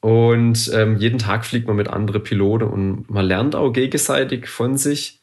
Und 0.04 0.70
ähm, 0.74 0.98
jeden 0.98 1.18
Tag 1.18 1.46
fliegt 1.46 1.66
man 1.66 1.76
mit 1.76 1.88
anderen 1.88 2.22
Piloten 2.22 2.68
und 2.68 3.08
man 3.08 3.24
lernt 3.24 3.56
auch 3.56 3.72
gegenseitig 3.72 4.48
von 4.48 4.76
sich. 4.76 5.22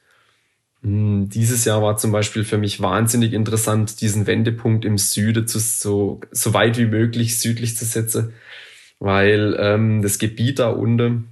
Hm, 0.81 1.29
dieses 1.29 1.65
Jahr 1.65 1.83
war 1.83 1.97
zum 1.97 2.11
Beispiel 2.11 2.43
für 2.43 2.57
mich 2.57 2.81
wahnsinnig 2.81 3.33
interessant, 3.33 4.01
diesen 4.01 4.25
Wendepunkt 4.25 4.83
im 4.83 4.97
Süden 4.97 5.45
zu, 5.45 5.59
so, 5.59 6.19
so 6.31 6.55
weit 6.55 6.79
wie 6.79 6.87
möglich 6.87 7.39
südlich 7.39 7.77
zu 7.77 7.85
setzen, 7.85 8.33
weil 8.97 9.55
ähm, 9.59 10.01
das 10.01 10.17
Gebiet 10.17 10.57
da 10.57 10.69
unten 10.69 11.27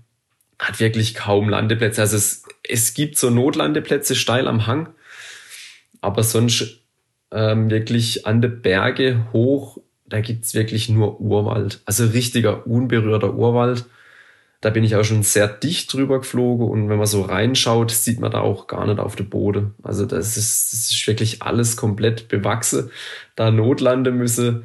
hat 0.59 0.79
wirklich 0.79 1.15
kaum 1.15 1.49
Landeplätze. 1.49 2.01
Also 2.01 2.17
es, 2.17 2.43
es 2.61 2.93
gibt 2.93 3.17
so 3.17 3.31
Notlandeplätze 3.31 4.13
steil 4.13 4.47
am 4.47 4.67
Hang, 4.67 4.89
aber 6.01 6.21
sonst 6.21 6.83
ähm, 7.31 7.71
wirklich 7.71 8.27
an 8.27 8.41
der 8.41 8.49
Berge 8.49 9.25
hoch 9.33 9.79
da 10.09 10.21
gibt's 10.21 10.53
wirklich 10.53 10.89
nur 10.89 11.21
Urwald. 11.21 11.81
Also 11.85 12.05
richtiger 12.05 12.67
unberührter 12.67 13.33
Urwald. 13.33 13.85
Da 14.61 14.69
bin 14.71 14.83
ich 14.83 14.95
auch 14.95 15.05
schon 15.05 15.23
sehr 15.23 15.47
dicht 15.47 15.93
drüber 15.93 16.19
geflogen 16.19 16.67
und 16.67 16.89
wenn 16.89 16.97
man 16.97 17.07
so 17.07 17.21
reinschaut, 17.21 17.91
sieht 17.91 18.19
man 18.19 18.31
da 18.31 18.41
auch 18.41 18.67
gar 18.67 18.85
nicht 18.85 18.99
auf 18.99 19.15
dem 19.15 19.29
Boden. 19.29 19.73
Also 19.83 20.05
das 20.05 20.35
ist, 20.35 20.73
das 20.73 20.91
ist 20.91 21.07
wirklich 21.07 21.41
alles 21.41 21.77
komplett 21.77 22.27
bewachsen. 22.27 22.91
Da 23.37 23.51
Notlande 23.51 24.11
müsse, 24.11 24.63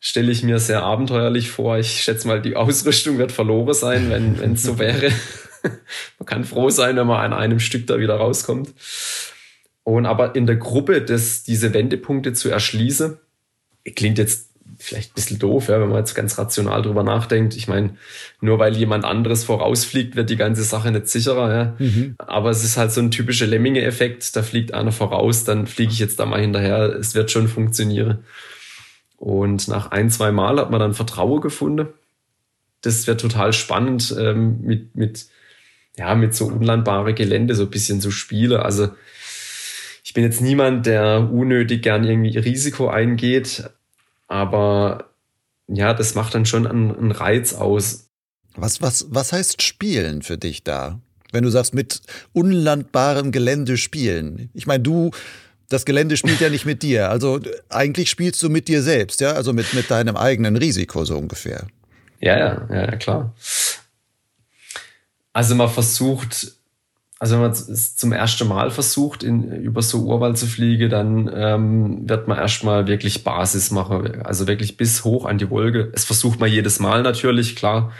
stelle 0.00 0.32
ich 0.32 0.42
mir 0.42 0.58
sehr 0.58 0.82
abenteuerlich 0.82 1.50
vor. 1.50 1.78
Ich 1.78 2.02
schätze 2.02 2.28
mal, 2.28 2.42
die 2.42 2.56
Ausrüstung 2.56 3.16
wird 3.16 3.32
verloren 3.32 3.72
sein, 3.72 4.10
wenn 4.10 4.52
es 4.52 4.64
so 4.64 4.78
wäre. 4.78 5.10
man 6.18 6.26
kann 6.26 6.44
froh 6.44 6.68
sein, 6.68 6.96
wenn 6.96 7.06
man 7.06 7.32
an 7.32 7.38
einem 7.38 7.60
Stück 7.60 7.86
da 7.86 7.98
wieder 7.98 8.16
rauskommt. 8.16 8.74
Und 9.84 10.04
aber 10.04 10.34
in 10.34 10.46
der 10.46 10.56
Gruppe 10.56 11.00
das, 11.00 11.42
diese 11.42 11.72
Wendepunkte 11.72 12.34
zu 12.34 12.50
erschließen, 12.50 13.16
klingt 13.96 14.18
jetzt 14.18 14.51
vielleicht 14.82 15.12
ein 15.12 15.14
bisschen 15.14 15.38
doof, 15.38 15.68
ja, 15.68 15.80
wenn 15.80 15.88
man 15.88 15.98
jetzt 15.98 16.14
ganz 16.14 16.38
rational 16.38 16.82
drüber 16.82 17.02
nachdenkt. 17.02 17.56
Ich 17.56 17.68
meine, 17.68 17.96
nur 18.40 18.58
weil 18.58 18.76
jemand 18.76 19.04
anderes 19.04 19.44
vorausfliegt, 19.44 20.16
wird 20.16 20.30
die 20.30 20.36
ganze 20.36 20.62
Sache 20.64 20.90
nicht 20.90 21.08
sicherer. 21.08 21.54
Ja. 21.54 21.74
Mhm. 21.78 22.14
Aber 22.18 22.50
es 22.50 22.64
ist 22.64 22.76
halt 22.76 22.92
so 22.92 23.00
ein 23.00 23.10
typischer 23.10 23.46
Lemminge-Effekt. 23.46 24.34
Da 24.36 24.42
fliegt 24.42 24.74
einer 24.74 24.92
voraus, 24.92 25.44
dann 25.44 25.66
fliege 25.66 25.92
ich 25.92 25.98
jetzt 25.98 26.18
da 26.20 26.26
mal 26.26 26.40
hinterher. 26.40 26.94
Es 26.98 27.14
wird 27.14 27.30
schon 27.30 27.48
funktionieren. 27.48 28.24
Und 29.16 29.68
nach 29.68 29.90
ein, 29.92 30.10
zwei 30.10 30.32
Mal 30.32 30.58
hat 30.58 30.70
man 30.70 30.80
dann 30.80 30.94
Vertrauen 30.94 31.40
gefunden. 31.40 31.88
das 32.82 33.06
wäre 33.06 33.16
total 33.16 33.52
spannend 33.52 34.14
ähm, 34.18 34.60
mit, 34.62 34.96
mit, 34.96 35.26
ja, 35.96 36.14
mit 36.14 36.34
so 36.34 36.46
unlandbare 36.46 37.14
Gelände 37.14 37.54
so 37.54 37.62
ein 37.64 37.70
bisschen 37.70 38.00
zu 38.00 38.10
spielen. 38.10 38.60
Also 38.60 38.88
ich 40.04 40.14
bin 40.14 40.24
jetzt 40.24 40.40
niemand, 40.40 40.86
der 40.86 41.30
unnötig 41.32 41.82
gern 41.82 42.04
irgendwie 42.04 42.36
Risiko 42.36 42.88
eingeht, 42.88 43.70
aber 44.32 45.10
ja, 45.68 45.92
das 45.92 46.14
macht 46.14 46.34
dann 46.34 46.46
schon 46.46 46.66
einen, 46.66 46.96
einen 46.96 47.12
Reiz 47.12 47.52
aus. 47.52 48.08
Was, 48.56 48.80
was, 48.80 49.06
was 49.10 49.32
heißt 49.32 49.60
spielen 49.60 50.22
für 50.22 50.38
dich 50.38 50.64
da? 50.64 51.00
Wenn 51.32 51.44
du 51.44 51.50
sagst, 51.50 51.74
mit 51.74 52.00
unlandbarem 52.32 53.30
Gelände 53.30 53.76
spielen. 53.76 54.48
Ich 54.54 54.66
meine, 54.66 54.82
du, 54.82 55.10
das 55.68 55.84
Gelände 55.84 56.16
spielt 56.16 56.40
ja 56.40 56.48
nicht 56.48 56.64
mit 56.64 56.82
dir. 56.82 57.10
Also 57.10 57.40
eigentlich 57.68 58.08
spielst 58.08 58.42
du 58.42 58.48
mit 58.48 58.68
dir 58.68 58.82
selbst, 58.82 59.20
ja? 59.20 59.32
Also 59.32 59.52
mit, 59.52 59.74
mit 59.74 59.90
deinem 59.90 60.16
eigenen 60.16 60.56
Risiko 60.56 61.04
so 61.04 61.18
ungefähr. 61.18 61.66
Ja, 62.20 62.38
ja, 62.38 62.66
ja, 62.70 62.96
klar. 62.96 63.34
Also 65.34 65.54
man 65.54 65.68
versucht, 65.68 66.52
also 67.22 67.36
wenn 67.36 67.42
man 67.42 67.52
es 67.52 67.94
zum 67.94 68.10
ersten 68.10 68.48
Mal 68.48 68.72
versucht, 68.72 69.22
in, 69.22 69.44
über 69.52 69.80
so 69.80 70.00
Urwald 70.06 70.36
zu 70.36 70.48
fliegen, 70.48 70.90
dann 70.90 71.30
ähm, 71.32 72.08
wird 72.08 72.26
man 72.26 72.36
erstmal 72.36 72.88
wirklich 72.88 73.22
Basis 73.22 73.70
machen. 73.70 74.22
Also 74.22 74.48
wirklich 74.48 74.76
bis 74.76 75.04
hoch 75.04 75.24
an 75.24 75.38
die 75.38 75.48
Wolke. 75.48 75.92
Es 75.92 76.04
versucht 76.04 76.40
man 76.40 76.50
jedes 76.50 76.80
Mal 76.80 77.04
natürlich, 77.04 77.54
klar. 77.54 77.92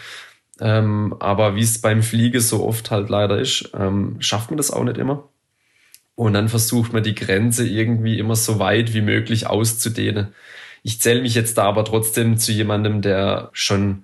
Ähm, 0.60 1.14
aber 1.20 1.54
wie 1.54 1.62
es 1.62 1.80
beim 1.80 2.02
Fliegen 2.02 2.40
so 2.40 2.66
oft 2.66 2.90
halt 2.90 3.10
leider 3.10 3.38
ist, 3.38 3.70
ähm, 3.78 4.16
schafft 4.18 4.50
man 4.50 4.56
das 4.56 4.72
auch 4.72 4.82
nicht 4.82 4.98
immer. 4.98 5.28
Und 6.16 6.32
dann 6.32 6.48
versucht 6.48 6.92
man 6.92 7.04
die 7.04 7.14
Grenze 7.14 7.64
irgendwie 7.64 8.18
immer 8.18 8.34
so 8.34 8.58
weit 8.58 8.92
wie 8.92 9.02
möglich 9.02 9.46
auszudehnen. 9.46 10.34
Ich 10.82 11.00
zähle 11.00 11.22
mich 11.22 11.36
jetzt 11.36 11.58
da 11.58 11.62
aber 11.62 11.84
trotzdem 11.84 12.38
zu 12.38 12.50
jemandem, 12.50 13.02
der 13.02 13.50
schon 13.52 14.02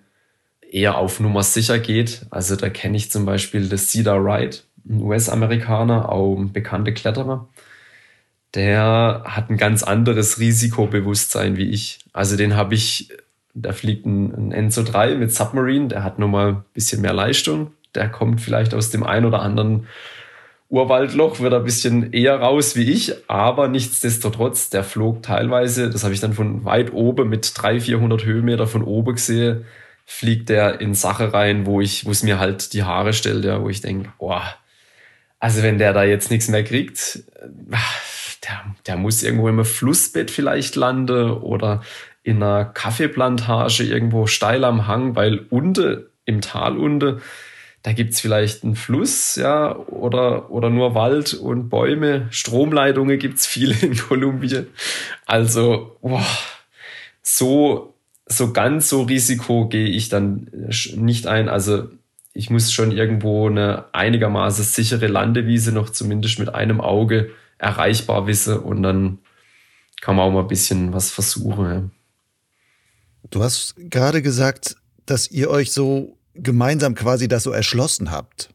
eher 0.71 0.97
auf 0.97 1.19
Nummer 1.19 1.43
sicher 1.43 1.81
geht. 1.81 2.25
Also 2.31 2.55
da 2.55 2.69
kenne 2.69 2.97
ich 2.97 3.11
zum 3.11 3.27
Beispiel 3.27 3.69
das 3.69 3.91
Cedar 3.91 4.23
Wright, 4.23 4.68
ein 4.89 5.03
US-Amerikaner, 5.03 6.11
auch 6.11 6.37
ein 6.37 6.53
bekannter 6.53 6.93
Kletterer. 6.93 7.49
Der 8.55 9.23
hat 9.25 9.51
ein 9.51 9.57
ganz 9.57 9.83
anderes 9.83 10.39
Risikobewusstsein 10.39 11.57
wie 11.57 11.71
ich. 11.71 12.01
Also 12.13 12.37
den 12.37 12.57
habe 12.57 12.75
ich 12.75 13.11
da 13.63 13.73
fliegt 13.73 14.07
ein, 14.07 14.35
ein 14.35 14.53
Enzo 14.53 14.83
3 14.83 15.17
mit 15.17 15.33
Submarine, 15.33 15.89
der 15.89 16.05
hat 16.05 16.19
nochmal 16.19 16.49
ein 16.49 16.65
bisschen 16.75 17.01
mehr 17.01 17.13
Leistung. 17.13 17.73
Der 17.95 18.09
kommt 18.09 18.41
vielleicht 18.41 18.75
aus 18.75 18.91
dem 18.91 19.03
ein 19.03 19.25
oder 19.25 19.41
anderen 19.41 19.87
Urwaldloch, 20.69 21.41
wird 21.41 21.55
ein 21.55 21.65
bisschen 21.65 22.13
eher 22.13 22.37
raus 22.37 22.77
wie 22.77 22.91
ich, 22.93 23.15
aber 23.29 23.69
nichtsdestotrotz, 23.69 24.69
der 24.69 24.85
flog 24.85 25.23
teilweise, 25.23 25.89
das 25.89 26.05
habe 26.05 26.13
ich 26.13 26.21
dann 26.21 26.35
von 26.35 26.65
weit 26.67 26.93
oben 26.93 27.31
mit 27.31 27.51
300, 27.57 27.83
400 27.83 28.25
Höhenmeter 28.27 28.67
von 28.67 28.83
oben 28.83 29.15
gesehen, 29.15 29.65
fliegt 30.05 30.51
der 30.51 30.81
in 30.83 30.93
Sache 30.93 31.33
rein, 31.33 31.65
wo 31.65 31.81
ich, 31.81 32.05
wo 32.05 32.11
es 32.11 32.23
mir 32.23 32.39
halt 32.39 32.75
die 32.75 32.83
Haare 32.83 33.15
stellt, 33.15 33.47
ja, 33.47 33.63
wo 33.63 33.71
ich 33.71 33.81
denke, 33.81 34.11
boah, 34.19 34.43
also 35.39 35.63
wenn 35.63 35.79
der 35.79 35.93
da 35.93 36.05
jetzt 36.05 36.31
nichts 36.31 36.49
mehr 36.49 36.65
kriegt, 36.65 37.21
der, 37.43 38.75
der 38.87 38.97
muss 38.97 39.23
irgendwo 39.23 39.49
im 39.49 39.65
Flussbett 39.65 40.31
vielleicht 40.31 40.77
landen 40.77 41.31
oder 41.31 41.83
in 42.23 42.43
einer 42.43 42.65
Kaffeeplantage 42.65 43.85
irgendwo 43.85 44.27
steil 44.27 44.65
am 44.65 44.87
Hang, 44.87 45.17
weil 45.17 45.47
unten 45.51 46.07
im 46.25 46.41
Tal 46.41 46.77
unten, 46.77 47.21
da 47.83 47.93
gibt 47.93 48.13
es 48.13 48.21
vielleicht 48.21 48.65
einen 48.65 48.77
Fluss, 48.77 49.37
ja, 49.37 49.75
oder, 49.75 50.51
oder 50.51 50.69
nur 50.69 50.95
Wald 50.95 51.33
und 51.35 51.69
Bäume. 51.69 52.27
Stromleitungen 52.31 53.19
gibt 53.19 53.39
es 53.39 53.47
viele 53.47 53.75
in 53.81 53.97
Kolumbien. 53.97 54.67
Also, 55.25 55.97
boah, 56.03 56.27
so, 57.23 57.95
so 58.27 58.53
ganz 58.53 58.89
so 58.89 59.03
Risiko 59.03 59.69
gehe 59.69 59.89
ich 59.89 60.09
dann 60.09 60.51
nicht 60.97 61.27
ein. 61.27 61.49
Also 61.49 61.89
ich 62.39 62.51
muss 62.51 62.73
schon 62.73 62.93
irgendwo 62.93 63.49
eine 63.49 63.93
einigermaßen 63.93 64.65
sichere 64.65 65.09
Landewiese 65.09 65.73
noch 65.73 65.91
zumindest 65.91 66.39
mit 66.39 66.55
einem 66.55 66.81
Auge 66.81 67.31
erreichbar 67.59 68.29
wissen 68.29 68.61
und 68.61 68.85
dann 68.85 69.19
kann 70.01 70.15
man 70.15 70.29
auch 70.29 70.33
mal 70.33 70.43
ein 70.43 70.47
bisschen 70.47 70.93
was 70.93 71.11
versuchen. 71.11 71.65
Ja. 71.65 71.83
Du 73.31 73.43
hast 73.43 73.75
gerade 73.77 74.23
gesagt, 74.23 74.77
dass 75.05 75.29
ihr 75.33 75.51
euch 75.51 75.73
so 75.73 76.17
gemeinsam 76.35 76.95
quasi 76.95 77.27
das 77.27 77.43
so 77.43 77.51
erschlossen 77.51 78.13
habt. 78.13 78.51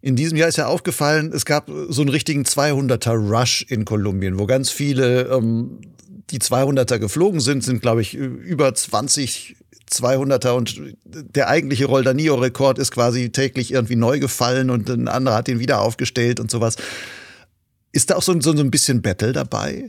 In 0.00 0.14
diesem 0.14 0.38
Jahr 0.38 0.48
ist 0.48 0.56
ja 0.56 0.68
aufgefallen, 0.68 1.32
es 1.34 1.44
gab 1.44 1.68
so 1.88 2.02
einen 2.02 2.10
richtigen 2.10 2.44
200er 2.44 3.16
Rush 3.16 3.66
in 3.68 3.84
Kolumbien, 3.84 4.38
wo 4.38 4.46
ganz 4.46 4.70
viele 4.70 5.22
ähm, 5.22 5.80
die 6.30 6.38
200er 6.38 7.00
geflogen 7.00 7.40
sind, 7.40 7.64
sind 7.64 7.82
glaube 7.82 8.02
ich 8.02 8.14
über 8.14 8.72
20 8.72 9.56
200er 9.90 10.50
und 10.50 10.80
der 11.04 11.48
eigentliche 11.48 11.86
Roldanillo-Rekord 11.86 12.78
ist 12.78 12.90
quasi 12.90 13.30
täglich 13.30 13.72
irgendwie 13.72 13.96
neu 13.96 14.18
gefallen 14.18 14.70
und 14.70 14.88
ein 14.88 15.08
anderer 15.08 15.36
hat 15.36 15.48
den 15.48 15.60
wieder 15.60 15.80
aufgestellt 15.80 16.40
und 16.40 16.50
sowas. 16.50 16.76
Ist 17.92 18.10
da 18.10 18.16
auch 18.16 18.22
so, 18.22 18.38
so, 18.40 18.56
so 18.56 18.62
ein 18.62 18.70
bisschen 18.70 19.00
Battle 19.00 19.32
dabei? 19.32 19.88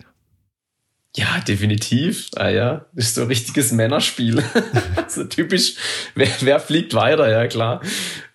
Ja, 1.16 1.40
definitiv. 1.40 2.30
Ah 2.36 2.50
ja, 2.50 2.86
ist 2.94 3.16
so 3.16 3.22
ein 3.22 3.28
richtiges 3.28 3.72
Männerspiel. 3.72 4.44
so 5.08 5.24
typisch, 5.24 5.76
wer, 6.14 6.30
wer, 6.42 6.60
fliegt 6.60 6.94
weiter, 6.94 7.28
ja 7.30 7.48
klar. 7.48 7.82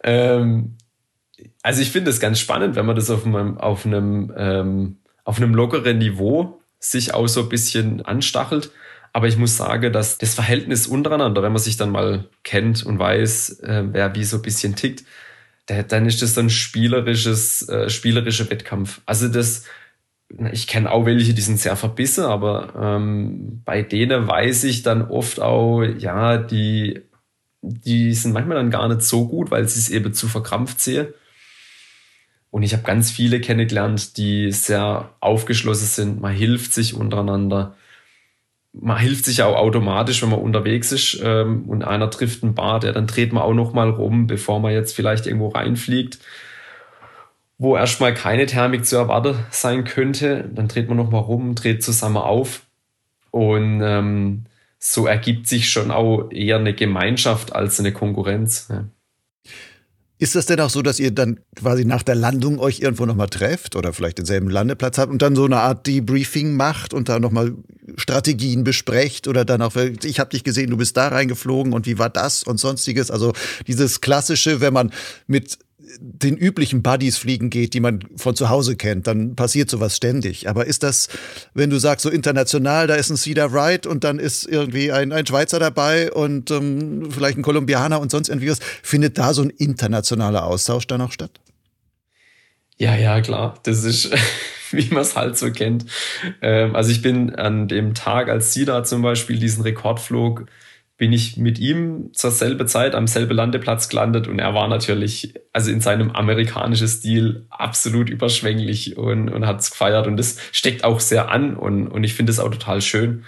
Ähm, 0.03 0.77
also 1.63 1.81
ich 1.81 1.93
finde 1.93 2.11
es 2.11 2.19
ganz 2.19 2.41
spannend, 2.41 2.75
wenn 2.75 2.87
man 2.87 2.97
das 2.97 3.09
auf 3.09 3.25
einem, 3.25 3.57
auf 3.59 3.87
einem, 3.87 4.33
ähm, 4.37 4.99
auf 5.25 5.37
einem 5.37 5.55
lockeren 5.55 5.99
Niveau 5.99 6.61
sich 6.81 7.15
auch 7.15 7.29
so 7.29 7.43
ein 7.43 7.49
bisschen 7.49 8.03
anstachelt. 8.05 8.73
Aber 9.13 9.29
ich 9.29 9.37
muss 9.37 9.57
sagen, 9.57 9.93
dass 9.93 10.19
das 10.19 10.35
Verhältnis 10.35 10.87
untereinander, 10.87 11.43
wenn 11.43 11.53
man 11.53 11.61
sich 11.61 11.77
dann 11.77 11.91
mal 11.91 12.29
kennt 12.45 12.85
und 12.85 12.99
weiß, 12.99 13.61
äh, 13.61 13.85
wer 13.93 14.15
wie 14.15 14.25
so 14.25 14.37
ein 14.37 14.43
bisschen 14.43 14.75
tickt, 14.75 15.05
dann 15.67 16.07
ist 16.07 16.23
das 16.23 16.35
dann 16.35 16.51
spielerisches, 16.51 17.69
äh, 17.69 17.89
spielerischer 17.89 18.51
Wettkampf. 18.51 19.01
Also 19.07 19.29
das, 19.29 19.65
ich 20.51 20.67
kenne 20.67 20.91
auch 20.91 21.07
welche, 21.07 21.35
die 21.35 21.43
sind 21.43 21.61
sehr 21.61 21.77
verbissen, 21.77 22.25
aber 22.25 22.75
ähm, 22.77 23.63
bei 23.65 23.83
denen 23.83 24.27
weiß 24.27 24.65
ich 24.65 24.83
dann 24.83 25.03
oft 25.03 25.41
auch, 25.41 25.83
ja, 25.83 26.39
die, 26.39 27.03
die 27.61 28.13
sind 28.15 28.33
manchmal 28.33 28.57
dann 28.57 28.71
gar 28.71 28.89
nicht 28.89 29.03
so 29.03 29.29
gut, 29.29 29.51
weil 29.51 29.69
sie 29.69 29.79
es 29.79 29.89
eben 29.89 30.15
zu 30.15 30.27
verkrampft 30.27 30.81
sehen. 30.81 31.09
Und 32.51 32.65
ich 32.65 32.75
habe 32.75 32.83
ganz 32.83 33.11
viele 33.11 33.41
kennengelernt, 33.41 34.17
die 34.19 34.53
sehr 34.53 35.15
aufgeschlossen 35.21 35.87
sind. 35.87 36.21
Man 36.21 36.35
hilft 36.35 36.75
sich 36.75 36.93
untereinander. 36.93 37.77
Man 38.73 38.99
hilft 38.99 39.27
sich 39.27 39.43
auch 39.43 39.57
automatisch, 39.57 40.23
wenn 40.23 40.31
man 40.31 40.41
unterwegs 40.41 40.93
ist 40.93 41.21
ähm, 41.23 41.65
und 41.69 41.85
einer 41.85 42.11
trifft 42.11 42.43
einen 42.43 42.55
Bar, 42.55 42.81
der 42.81 42.93
dann 42.93 43.07
dreht 43.07 43.33
man 43.33 43.43
auch 43.43 43.53
noch 43.53 43.75
mal 43.75 43.91
rum, 43.91 44.27
bevor 44.27 44.61
man 44.61 44.73
jetzt 44.73 44.97
vielleicht 44.97 45.27
irgendwo 45.27 45.49
reinfliegt 45.49 46.19
wo 47.63 47.77
erstmal 47.77 48.13
keine 48.13 48.47
Thermik 48.47 48.85
zu 48.85 48.97
erwarten 48.97 49.37
sein 49.51 49.85
könnte. 49.85 50.51
Dann 50.53 50.67
dreht 50.67 50.89
man 50.89 50.97
nochmal 50.97 51.21
rum, 51.21 51.55
dreht 51.55 51.85
zusammen 51.85 52.17
auf. 52.17 52.67
Und 53.31 53.81
ähm, 53.83 54.47
so 54.81 55.07
ergibt 55.07 55.47
sich 55.47 55.71
schon 55.71 55.93
auch 55.93 56.29
eher 56.33 56.57
eine 56.57 56.75
Gemeinschaft 56.75 57.55
als 57.55 57.79
eine 57.79 57.93
Konkurrenz. 57.93 58.67
Ja. 58.69 58.85
Ist 60.23 60.37
das 60.37 60.47
denn 60.47 60.61
auch 60.61 60.71
so, 60.71 60.83
dass 60.83 61.01
ihr 61.01 61.11
dann 61.11 61.41
quasi 61.57 61.85
nach 61.85 62.05
der 62.05 62.15
Landung 62.15 62.61
euch 62.61 62.79
irgendwo 62.79 63.07
nochmal 63.07 63.27
trefft 63.27 63.75
oder 63.75 63.93
vielleicht 63.93 64.19
denselben 64.19 64.51
Landeplatz 64.51 64.97
habt 64.99 65.11
und 65.11 65.21
dann 65.21 65.35
so 65.35 65.47
eine 65.47 65.57
Art 65.57 65.85
Debriefing 65.85 66.55
macht 66.55 66.95
und 66.95 67.09
da 67.09 67.19
nochmal 67.19 67.57
Strategien 67.97 68.63
besprecht 68.63 69.27
oder 69.27 69.45
dann 69.45 69.63
auch, 69.63 69.75
ich 69.75 70.21
habe 70.21 70.31
dich 70.31 70.45
gesehen, 70.45 70.71
du 70.71 70.77
bist 70.77 70.97
da 70.97 71.09
reingeflogen 71.09 71.73
und 71.73 71.87
wie 71.87 71.99
war 71.99 72.09
das 72.09 72.45
und 72.45 72.61
sonstiges. 72.61 73.11
Also 73.11 73.33
dieses 73.67 74.01
klassische, 74.01 74.61
wenn 74.61 74.73
man 74.73 74.93
mit 75.27 75.59
den 75.99 76.37
üblichen 76.37 76.83
Buddies 76.83 77.19
fliegen 77.19 77.51
geht, 77.51 77.75
die 77.75 77.81
man 77.81 78.01
von 78.17 78.35
zu 78.35 78.49
Hause 78.49 78.77
kennt, 78.77 79.07
dann 79.07 79.37
passiert 79.37 79.71
sowas 79.71 79.97
ständig. 79.97 80.49
Aber 80.49 80.67
ist 80.67 80.83
das, 80.83 81.09
wenn 81.55 81.71
du 81.71 81.79
sagst, 81.79 82.03
so 82.03 82.11
international, 82.11 82.87
da 82.87 82.95
ist 82.95 83.11
ein 83.11 83.17
Cedar 83.17 83.53
Wright 83.53 83.87
und 83.87 84.05
dann 84.05 84.19
ist 84.19 84.47
irgendwie 84.47 84.93
ein, 84.93 85.13
ein 85.13 85.27
Schweizer 85.27 85.59
dabei 85.59 86.13
und 86.13 86.51
ähm, 86.51 87.11
vielleicht 87.11 87.39
ein 87.39 87.43
Kolumbianer 87.43 88.01
und 88.01 88.11
sonst 88.11 88.29
irgendwie 88.29 88.51
was, 88.51 88.61
findet 88.83 89.19
da 89.19 89.35
so 89.35 89.43
ein 89.43 89.51
internationaler 89.51 90.47
Austausch 90.47 90.87
dann 90.87 91.01
auch 91.01 91.13
statt? 91.13 91.41
Ja, 92.79 92.97
ja, 92.97 93.21
klar. 93.21 93.55
Das 93.63 93.85
ist, 93.85 94.11
wie 94.71 94.89
man 94.93 95.03
es 95.03 95.15
halt 95.15 95.37
so 95.37 95.51
kennt. 95.51 95.87
Ähm, 96.41 96.75
also 96.75 96.91
ich 96.91 97.03
bin 97.03 97.35
an 97.35 97.69
dem 97.69 97.95
Tag, 97.95 98.29
als 98.29 98.53
Sida 98.53 98.85
zum 98.85 99.03
Beispiel 99.03 99.39
diesen 99.39 99.63
Rekord 99.63 100.01
flog, 100.01 100.47
bin 101.03 101.13
ich 101.13 101.37
mit 101.37 101.59
ihm 101.59 102.11
zur 102.13 102.31
selben 102.31 102.69
Zeit 102.69 102.95
am 102.95 103.09
selben 103.09 103.35
Landeplatz 103.35 103.89
gelandet 103.89 104.29
und 104.29 104.39
er 104.39 104.55
war 104.55 104.69
natürlich, 104.69 105.35
also 105.53 105.69
in 105.73 105.81
seinem 105.81 106.13
amerikanischen 106.13 106.87
Stil, 106.87 107.45
absolut 107.51 108.09
überschwänglich 108.09 108.97
und, 108.97 109.29
und 109.29 109.45
hat 109.45 109.59
es 109.59 109.73
gefeiert 109.73 110.07
und 110.07 110.17
das 110.17 110.39
steckt 110.53 110.85
auch 110.85 111.01
sehr 111.01 111.29
an 111.29 111.57
und, 111.57 111.89
und 111.89 112.05
ich 112.05 112.15
finde 112.15 112.31
es 112.31 112.39
auch 112.39 112.51
total 112.51 112.81
schön. 112.83 113.25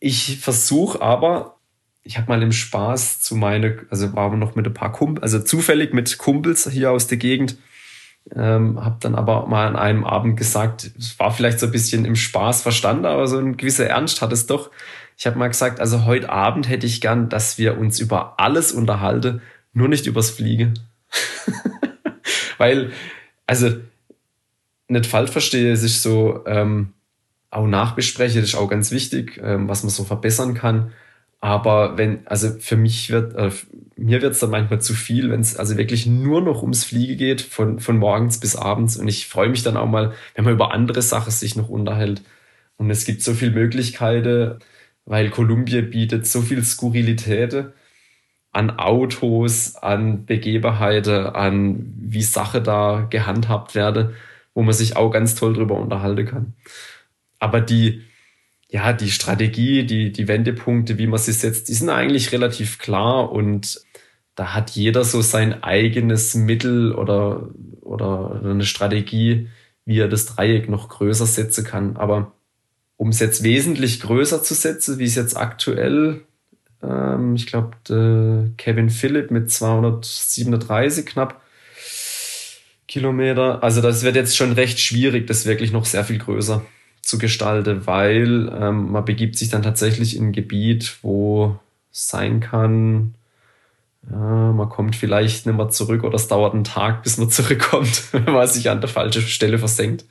Ich 0.00 0.36
versuche 0.40 1.00
aber, 1.00 1.56
ich 2.02 2.18
habe 2.18 2.28
mal 2.28 2.42
im 2.42 2.52
Spaß 2.52 3.22
zu 3.22 3.36
meine, 3.36 3.86
also 3.88 4.12
war 4.12 4.36
noch 4.36 4.54
mit 4.54 4.66
ein 4.66 4.74
paar 4.74 4.92
Kumpels, 4.92 5.22
also 5.22 5.42
zufällig 5.42 5.94
mit 5.94 6.18
Kumpels 6.18 6.68
hier 6.70 6.90
aus 6.90 7.06
der 7.06 7.16
Gegend, 7.16 7.56
ähm, 8.36 8.84
habe 8.84 8.98
dann 9.00 9.14
aber 9.14 9.46
mal 9.46 9.66
an 9.66 9.76
einem 9.76 10.04
Abend 10.04 10.36
gesagt, 10.36 10.90
es 10.98 11.18
war 11.18 11.32
vielleicht 11.32 11.58
so 11.58 11.64
ein 11.64 11.72
bisschen 11.72 12.04
im 12.04 12.16
Spaß 12.16 12.60
verstanden, 12.60 13.06
aber 13.06 13.26
so 13.28 13.38
ein 13.38 13.56
gewisser 13.56 13.86
Ernst 13.86 14.20
hat 14.20 14.30
es 14.30 14.46
doch 14.46 14.70
Ich 15.18 15.26
habe 15.26 15.36
mal 15.36 15.48
gesagt, 15.48 15.80
also 15.80 16.04
heute 16.04 16.30
Abend 16.30 16.68
hätte 16.68 16.86
ich 16.86 17.00
gern, 17.00 17.28
dass 17.28 17.58
wir 17.58 17.76
uns 17.76 17.98
über 17.98 18.38
alles 18.38 18.70
unterhalten, 18.70 19.42
nur 19.72 19.88
nicht 19.88 20.06
übers 20.06 20.30
Fliegen. 20.30 20.78
Weil, 22.58 22.92
also, 23.44 23.72
nicht 24.86 25.06
falsch 25.06 25.32
verstehe, 25.32 25.72
es 25.72 25.82
ist 25.82 26.04
so, 26.04 26.44
ähm, 26.46 26.92
auch 27.50 27.66
nachbespreche, 27.66 28.40
das 28.40 28.50
ist 28.50 28.54
auch 28.54 28.68
ganz 28.68 28.92
wichtig, 28.92 29.40
ähm, 29.42 29.68
was 29.68 29.82
man 29.82 29.90
so 29.90 30.04
verbessern 30.04 30.54
kann. 30.54 30.92
Aber 31.40 31.98
wenn, 31.98 32.24
also 32.26 32.50
für 32.60 32.76
mich 32.76 33.10
wird, 33.10 33.34
äh, 33.34 33.50
mir 33.96 34.22
wird 34.22 34.34
es 34.34 34.38
dann 34.38 34.50
manchmal 34.50 34.80
zu 34.80 34.94
viel, 34.94 35.30
wenn 35.30 35.40
es 35.40 35.56
also 35.56 35.76
wirklich 35.76 36.06
nur 36.06 36.42
noch 36.42 36.62
ums 36.62 36.84
Fliege 36.84 37.16
geht, 37.16 37.40
von, 37.40 37.80
von 37.80 37.96
morgens 37.96 38.38
bis 38.38 38.54
abends. 38.54 38.96
Und 38.96 39.08
ich 39.08 39.26
freue 39.26 39.48
mich 39.48 39.64
dann 39.64 39.76
auch 39.76 39.88
mal, 39.88 40.12
wenn 40.36 40.44
man 40.44 40.54
über 40.54 40.72
andere 40.72 41.02
Sachen 41.02 41.32
sich 41.32 41.56
noch 41.56 41.68
unterhält. 41.68 42.22
Und 42.76 42.90
es 42.90 43.04
gibt 43.04 43.22
so 43.22 43.34
viele 43.34 43.50
Möglichkeiten, 43.50 44.58
weil 45.08 45.30
Kolumbien 45.30 45.88
bietet 45.88 46.26
so 46.26 46.42
viel 46.42 46.62
Skurrilitäten 46.62 47.72
an 48.52 48.78
Autos, 48.78 49.74
an 49.76 50.26
Begebenheiten, 50.26 51.26
an 51.26 51.94
wie 51.98 52.22
Sache 52.22 52.60
da 52.60 53.06
gehandhabt 53.08 53.74
werde, 53.74 54.14
wo 54.52 54.62
man 54.62 54.74
sich 54.74 54.96
auch 54.96 55.10
ganz 55.10 55.34
toll 55.34 55.54
drüber 55.54 55.76
unterhalten 55.76 56.26
kann. 56.26 56.54
Aber 57.38 57.62
die, 57.62 58.02
ja, 58.68 58.92
die 58.92 59.10
Strategie, 59.10 59.86
die, 59.86 60.12
die 60.12 60.28
Wendepunkte, 60.28 60.98
wie 60.98 61.06
man 61.06 61.18
sie 61.18 61.32
setzt, 61.32 61.70
die 61.70 61.74
sind 61.74 61.88
eigentlich 61.88 62.32
relativ 62.32 62.78
klar 62.78 63.32
und 63.32 63.80
da 64.34 64.54
hat 64.54 64.70
jeder 64.70 65.04
so 65.04 65.22
sein 65.22 65.62
eigenes 65.62 66.34
Mittel 66.34 66.94
oder, 66.94 67.48
oder 67.80 68.42
eine 68.44 68.64
Strategie, 68.64 69.48
wie 69.86 70.00
er 70.00 70.08
das 70.08 70.26
Dreieck 70.26 70.68
noch 70.68 70.90
größer 70.90 71.26
setzen 71.26 71.64
kann. 71.64 71.96
Aber 71.96 72.32
um 72.98 73.08
es 73.08 73.20
jetzt 73.20 73.42
wesentlich 73.42 74.00
größer 74.00 74.42
zu 74.42 74.52
setzen, 74.52 74.98
wie 74.98 75.04
es 75.04 75.14
jetzt 75.14 75.36
aktuell, 75.36 76.20
ähm, 76.82 77.36
ich 77.36 77.46
glaube, 77.46 77.76
Kevin 78.58 78.90
Phillip 78.90 79.30
mit 79.30 79.50
237 79.50 81.06
knapp 81.06 81.40
Kilometer, 82.86 83.62
also 83.62 83.80
das 83.80 84.02
wird 84.02 84.16
jetzt 84.16 84.36
schon 84.36 84.52
recht 84.52 84.80
schwierig, 84.80 85.26
das 85.26 85.46
wirklich 85.46 85.72
noch 85.72 85.84
sehr 85.84 86.04
viel 86.04 86.18
größer 86.18 86.64
zu 87.00 87.18
gestalten, 87.18 87.86
weil 87.86 88.50
ähm, 88.52 88.92
man 88.92 89.04
begibt 89.04 89.36
sich 89.36 89.48
dann 89.48 89.62
tatsächlich 89.62 90.16
in 90.16 90.28
ein 90.28 90.32
Gebiet, 90.32 90.98
wo 91.02 91.58
sein 91.90 92.40
kann, 92.40 93.14
ja, 94.10 94.52
man 94.52 94.68
kommt 94.68 94.96
vielleicht 94.96 95.46
nicht 95.46 95.56
mehr 95.56 95.68
zurück 95.68 96.02
oder 96.02 96.14
es 96.14 96.28
dauert 96.28 96.54
einen 96.54 96.64
Tag, 96.64 97.02
bis 97.02 97.18
man 97.18 97.30
zurückkommt, 97.30 98.12
wenn 98.12 98.32
man 98.32 98.48
sich 98.48 98.70
an 98.70 98.80
der 98.80 98.90
falschen 98.90 99.22
Stelle 99.22 99.58
versenkt. 99.58 100.04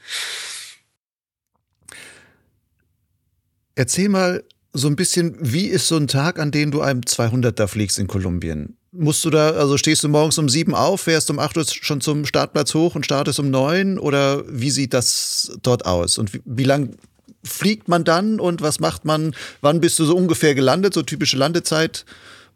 Erzähl 3.77 4.09
mal 4.09 4.43
so 4.73 4.87
ein 4.87 4.95
bisschen, 4.95 5.37
wie 5.39 5.67
ist 5.67 5.87
so 5.87 5.97
ein 5.97 6.07
Tag, 6.07 6.39
an 6.39 6.49
dem 6.49 6.71
du 6.71 6.81
einem 6.81 7.01
200er 7.01 7.67
fliegst 7.67 7.99
in 7.99 8.07
Kolumbien? 8.07 8.75
Musst 8.91 9.23
du 9.23 9.29
da, 9.29 9.51
also 9.51 9.77
stehst 9.77 10.03
du 10.03 10.09
morgens 10.09 10.39
um 10.39 10.49
sieben 10.49 10.73
auf, 10.73 11.01
fährst 11.01 11.29
um 11.29 11.37
acht 11.37 11.55
Uhr 11.57 11.65
schon 11.67 12.01
zum 12.01 12.25
Startplatz 12.25 12.73
hoch 12.73 12.95
und 12.95 13.05
startest 13.05 13.39
um 13.39 13.51
neun? 13.51 13.99
Oder 13.99 14.43
wie 14.47 14.71
sieht 14.71 14.95
das 14.95 15.59
dort 15.61 15.85
aus? 15.85 16.17
Und 16.17 16.33
wie, 16.33 16.41
wie 16.43 16.63
lang 16.63 16.97
fliegt 17.43 17.87
man 17.87 18.03
dann 18.03 18.39
und 18.39 18.63
was 18.63 18.79
macht 18.79 19.05
man? 19.05 19.35
Wann 19.61 19.79
bist 19.79 19.99
du 19.99 20.05
so 20.05 20.17
ungefähr 20.17 20.55
gelandet, 20.55 20.95
so 20.95 21.03
typische 21.03 21.37
Landezeit? 21.37 22.03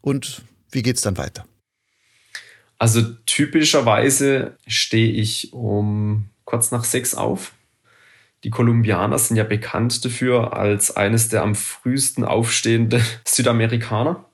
Und 0.00 0.42
wie 0.72 0.82
geht's 0.82 1.02
dann 1.02 1.18
weiter? 1.18 1.46
Also 2.78 3.02
typischerweise 3.26 4.56
stehe 4.66 5.12
ich 5.12 5.52
um 5.52 6.24
kurz 6.44 6.72
nach 6.72 6.82
sechs 6.82 7.14
auf. 7.14 7.52
Die 8.44 8.50
Kolumbianer 8.50 9.18
sind 9.18 9.36
ja 9.36 9.44
bekannt 9.44 10.04
dafür 10.04 10.56
als 10.56 10.96
eines 10.96 11.28
der 11.28 11.42
am 11.42 11.54
frühesten 11.54 12.24
aufstehende 12.24 13.00
Südamerikaner. 13.24 14.24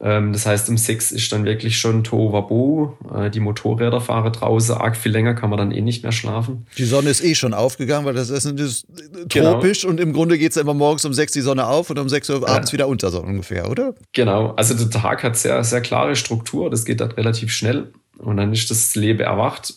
Ähm, 0.00 0.32
das 0.32 0.46
heißt, 0.46 0.68
um 0.68 0.76
sechs 0.76 1.10
ist 1.10 1.32
dann 1.32 1.44
wirklich 1.44 1.78
schon 1.78 2.04
Tohuwabohu. 2.04 2.92
Äh, 3.14 3.30
die 3.30 3.40
Motorräder 3.40 4.00
fahren 4.00 4.32
draußen. 4.32 4.76
Arg 4.76 4.96
viel 4.96 5.10
länger 5.10 5.34
kann 5.34 5.50
man 5.50 5.58
dann 5.58 5.72
eh 5.72 5.80
nicht 5.80 6.04
mehr 6.04 6.12
schlafen. 6.12 6.66
Die 6.78 6.84
Sonne 6.84 7.10
ist 7.10 7.22
eh 7.22 7.34
schon 7.34 7.52
aufgegangen, 7.52 8.06
weil 8.06 8.14
das 8.14 8.30
Essen 8.30 8.56
ist 8.58 8.86
genau. 9.28 9.54
tropisch 9.54 9.80
genau. 9.80 9.92
und 9.92 10.00
im 10.00 10.12
Grunde 10.12 10.38
geht 10.38 10.52
es 10.52 10.56
immer 10.56 10.74
morgens 10.74 11.04
um 11.04 11.12
sechs 11.12 11.32
die 11.32 11.40
Sonne 11.40 11.66
auf 11.66 11.90
und 11.90 11.98
um 11.98 12.08
sechs 12.08 12.30
Uhr 12.30 12.48
abends 12.48 12.70
ja. 12.70 12.74
wieder 12.74 12.88
unter, 12.88 13.10
so 13.10 13.20
ungefähr, 13.20 13.68
oder? 13.68 13.94
Genau. 14.12 14.52
Also 14.52 14.74
der 14.74 14.88
Tag 14.88 15.24
hat 15.24 15.36
sehr, 15.36 15.62
sehr 15.64 15.80
klare 15.80 16.14
Struktur. 16.14 16.70
Das 16.70 16.84
geht 16.84 17.00
dann 17.00 17.10
relativ 17.10 17.50
schnell. 17.50 17.92
Und 18.18 18.36
dann 18.36 18.52
ist 18.52 18.70
das 18.70 18.94
Leben 18.94 19.20
erwacht. 19.20 19.74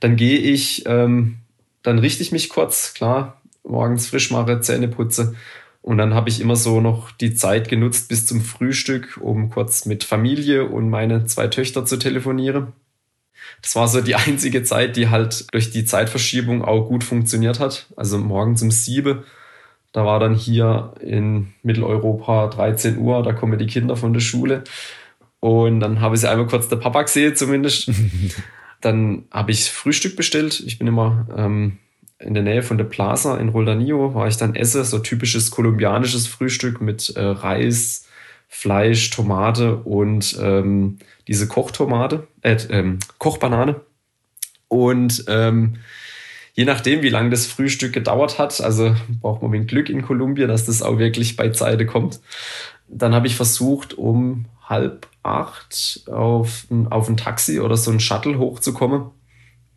Dann 0.00 0.16
gehe 0.16 0.38
ich, 0.38 0.84
ähm, 0.86 1.39
dann 1.82 1.98
richte 1.98 2.22
ich 2.22 2.32
mich 2.32 2.48
kurz, 2.48 2.94
klar, 2.94 3.40
morgens 3.62 4.08
frisch 4.08 4.30
mache, 4.30 4.60
Zähne 4.60 4.88
putze 4.88 5.34
und 5.82 5.98
dann 5.98 6.14
habe 6.14 6.28
ich 6.28 6.40
immer 6.40 6.56
so 6.56 6.80
noch 6.80 7.10
die 7.10 7.34
Zeit 7.34 7.68
genutzt 7.68 8.08
bis 8.08 8.26
zum 8.26 8.42
Frühstück, 8.42 9.18
um 9.20 9.50
kurz 9.50 9.86
mit 9.86 10.04
Familie 10.04 10.66
und 10.66 10.90
meine 10.90 11.24
zwei 11.24 11.48
Töchter 11.48 11.86
zu 11.86 11.96
telefonieren. 11.96 12.72
Das 13.62 13.76
war 13.76 13.88
so 13.88 14.00
die 14.00 14.14
einzige 14.16 14.62
Zeit, 14.62 14.96
die 14.96 15.08
halt 15.08 15.52
durch 15.52 15.70
die 15.70 15.84
Zeitverschiebung 15.84 16.64
auch 16.64 16.86
gut 16.86 17.04
funktioniert 17.04 17.60
hat. 17.60 17.86
Also 17.96 18.18
morgens 18.18 18.62
um 18.62 18.70
sieben, 18.70 19.24
da 19.92 20.04
war 20.04 20.20
dann 20.20 20.34
hier 20.34 20.94
in 21.00 21.52
Mitteleuropa 21.62 22.48
13 22.48 22.98
Uhr, 22.98 23.22
da 23.22 23.32
kommen 23.32 23.58
die 23.58 23.66
Kinder 23.66 23.96
von 23.96 24.12
der 24.12 24.20
Schule. 24.20 24.64
Und 25.40 25.80
dann 25.80 26.00
habe 26.00 26.14
ich 26.14 26.20
sie 26.20 26.30
einmal 26.30 26.46
kurz 26.46 26.68
der 26.68 26.76
Papa 26.76 27.02
gesehen 27.02 27.34
zumindest. 27.34 27.90
dann 28.80 29.24
habe 29.30 29.50
ich 29.50 29.70
Frühstück 29.70 30.16
bestellt. 30.16 30.60
Ich 30.66 30.78
bin 30.78 30.86
immer 30.86 31.26
ähm, 31.36 31.78
in 32.18 32.34
der 32.34 32.42
Nähe 32.42 32.62
von 32.62 32.78
der 32.78 32.84
Plaza 32.84 33.36
in 33.38 33.48
Roldanillo 33.48 34.14
war 34.14 34.28
ich 34.28 34.36
dann 34.36 34.54
esse, 34.54 34.84
so 34.84 34.98
typisches 34.98 35.50
kolumbianisches 35.50 36.26
Frühstück 36.26 36.80
mit 36.80 37.16
äh, 37.16 37.20
Reis, 37.22 38.06
Fleisch, 38.48 39.10
Tomate 39.10 39.76
und 39.76 40.36
ähm, 40.40 40.98
diese 41.28 41.48
Kochtomate, 41.48 42.26
äh, 42.42 42.56
ähm, 42.70 42.98
Kochbanane. 43.18 43.80
Und 44.68 45.24
ähm, 45.28 45.76
je 46.54 46.64
nachdem, 46.64 47.02
wie 47.02 47.08
lange 47.08 47.30
das 47.30 47.46
Frühstück 47.46 47.92
gedauert 47.92 48.38
hat, 48.38 48.60
also 48.60 48.94
braucht 49.20 49.42
man 49.42 49.52
ein 49.54 49.66
Glück 49.66 49.88
in 49.88 50.02
Kolumbien, 50.02 50.48
dass 50.48 50.66
das 50.66 50.82
auch 50.82 50.98
wirklich 50.98 51.36
bei 51.36 51.48
Zeite 51.50 51.86
kommt. 51.86 52.20
Dann 52.88 53.14
habe 53.14 53.28
ich 53.28 53.36
versucht, 53.36 53.94
um 53.94 54.46
halb 54.68 55.06
acht 55.22 56.02
auf, 56.10 56.66
auf 56.90 57.08
ein 57.08 57.16
Taxi 57.16 57.60
oder 57.60 57.76
so 57.76 57.90
ein 57.90 58.00
Shuttle 58.00 58.38
hochzukommen 58.38 59.10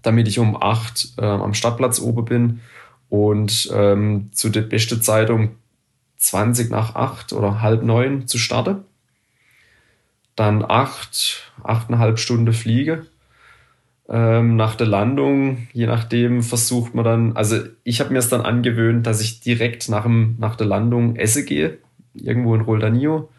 damit 0.04 0.28
ich 0.28 0.38
um 0.38 0.62
acht 0.62 1.14
äh, 1.18 1.26
am 1.26 1.56
Stadtplatz 1.56 2.00
oben 2.00 2.26
bin 2.26 2.60
und 3.10 3.72
ähm, 3.74 4.30
zu 4.32 4.50
der 4.50 4.62
besten 4.62 5.02
Zeit 5.02 5.32
um 5.32 5.56
20 6.18 6.70
nach 6.70 6.96
acht 6.96 7.34
oder 7.34 7.62
halb 7.62 7.84
neun 7.84 8.28
zu 8.28 8.38
starten. 8.38 8.84
Dann 10.36 10.64
acht, 10.64 11.52
achteinhalb 11.64 12.20
Stunden 12.20 12.54
Fliege. 12.54 13.06
Ähm, 14.10 14.58
nach 14.58 14.76
der 14.76 14.88
Landung, 14.88 15.68
je 15.72 15.86
nachdem, 15.86 16.44
versucht 16.44 16.94
man 16.94 17.06
dann, 17.06 17.38
also 17.38 17.58
ich 17.84 18.00
habe 18.00 18.12
mir 18.12 18.20
es 18.20 18.30
dann 18.30 18.42
angewöhnt, 18.42 19.08
dass 19.08 19.22
ich 19.22 19.40
direkt 19.40 19.90
nach, 19.90 20.04
dem, 20.04 20.36
nach 20.40 20.56
der 20.56 20.68
Landung 20.68 21.16
esse 21.16 21.46
gehe, 21.46 21.78
irgendwo 22.14 22.54
in 22.56 22.62
Roldanillo 22.62 23.30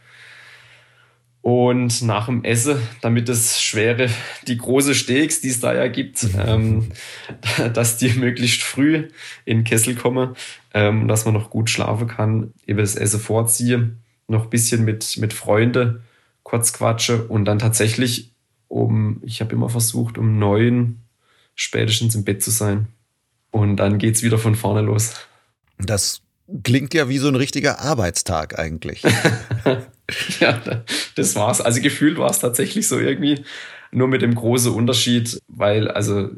und 1.45 2.01
nach 2.01 2.25
dem 2.25 2.43
Essen, 2.43 2.79
damit 3.03 3.29
das 3.29 3.61
schwere, 3.63 4.09
die 4.49 4.57
große 4.57 4.95
Steaks, 4.95 5.43
die 5.43 5.51
es 5.51 5.61
da 5.61 5.75
ja 5.75 5.89
gibt, 5.89 6.27
ähm, 6.39 6.89
dass 7.75 7.99
die 7.99 8.15
möglichst 8.15 8.63
früh 8.63 9.11
in 9.45 9.59
den 9.59 9.65
Kessel 9.65 9.95
kommen, 9.95 10.37
ähm, 10.73 11.07
dass 11.07 11.27
man 11.27 11.35
noch 11.35 11.51
gut 11.51 11.69
schlafen 11.69 12.09
kann, 12.09 12.55
eben 12.67 12.79
das 12.79 12.97
Essen 12.97 13.21
vorziehe, 13.21 13.91
noch 14.27 14.45
ein 14.45 14.51
bisschen 14.51 14.87
mit, 14.87 15.19
mit 15.19 15.35
Freunden 15.35 16.01
kurz 16.45 16.73
quatsche 16.73 17.25
und 17.25 17.45
dann 17.45 17.59
tatsächlich 17.59 18.33
um, 18.69 19.21
ich 19.23 19.43
habe 19.43 19.53
immer 19.53 19.69
versucht, 19.69 20.17
um 20.17 20.39
neun 20.39 21.03
spätestens 21.55 22.15
im 22.15 22.25
Bett 22.25 22.43
zu 22.43 22.53
sein. 22.53 22.87
Und 23.51 23.77
dann 23.77 23.99
geht's 23.99 24.23
wieder 24.23 24.39
von 24.39 24.55
vorne 24.55 24.81
los. 24.81 25.13
Das 25.77 26.23
klingt 26.63 26.95
ja 26.95 27.11
wie 27.11 27.19
so 27.19 27.29
ein 27.29 27.37
richtiger 27.37 27.81
Arbeitstag 27.81 28.59
eigentlich. 28.59 29.03
ja, 30.41 30.61
das 31.15 31.37
war's. 31.37 31.61
Also 31.61 31.81
gefühlt 31.81 32.19
war 32.19 32.31
es 32.31 32.39
tatsächlich 32.39 32.89
so 32.89 32.99
irgendwie, 32.99 33.45
nur 33.91 34.09
mit 34.09 34.23
dem 34.23 34.35
großen 34.35 34.73
Unterschied, 34.73 35.41
weil 35.49 35.89
also 35.89 36.31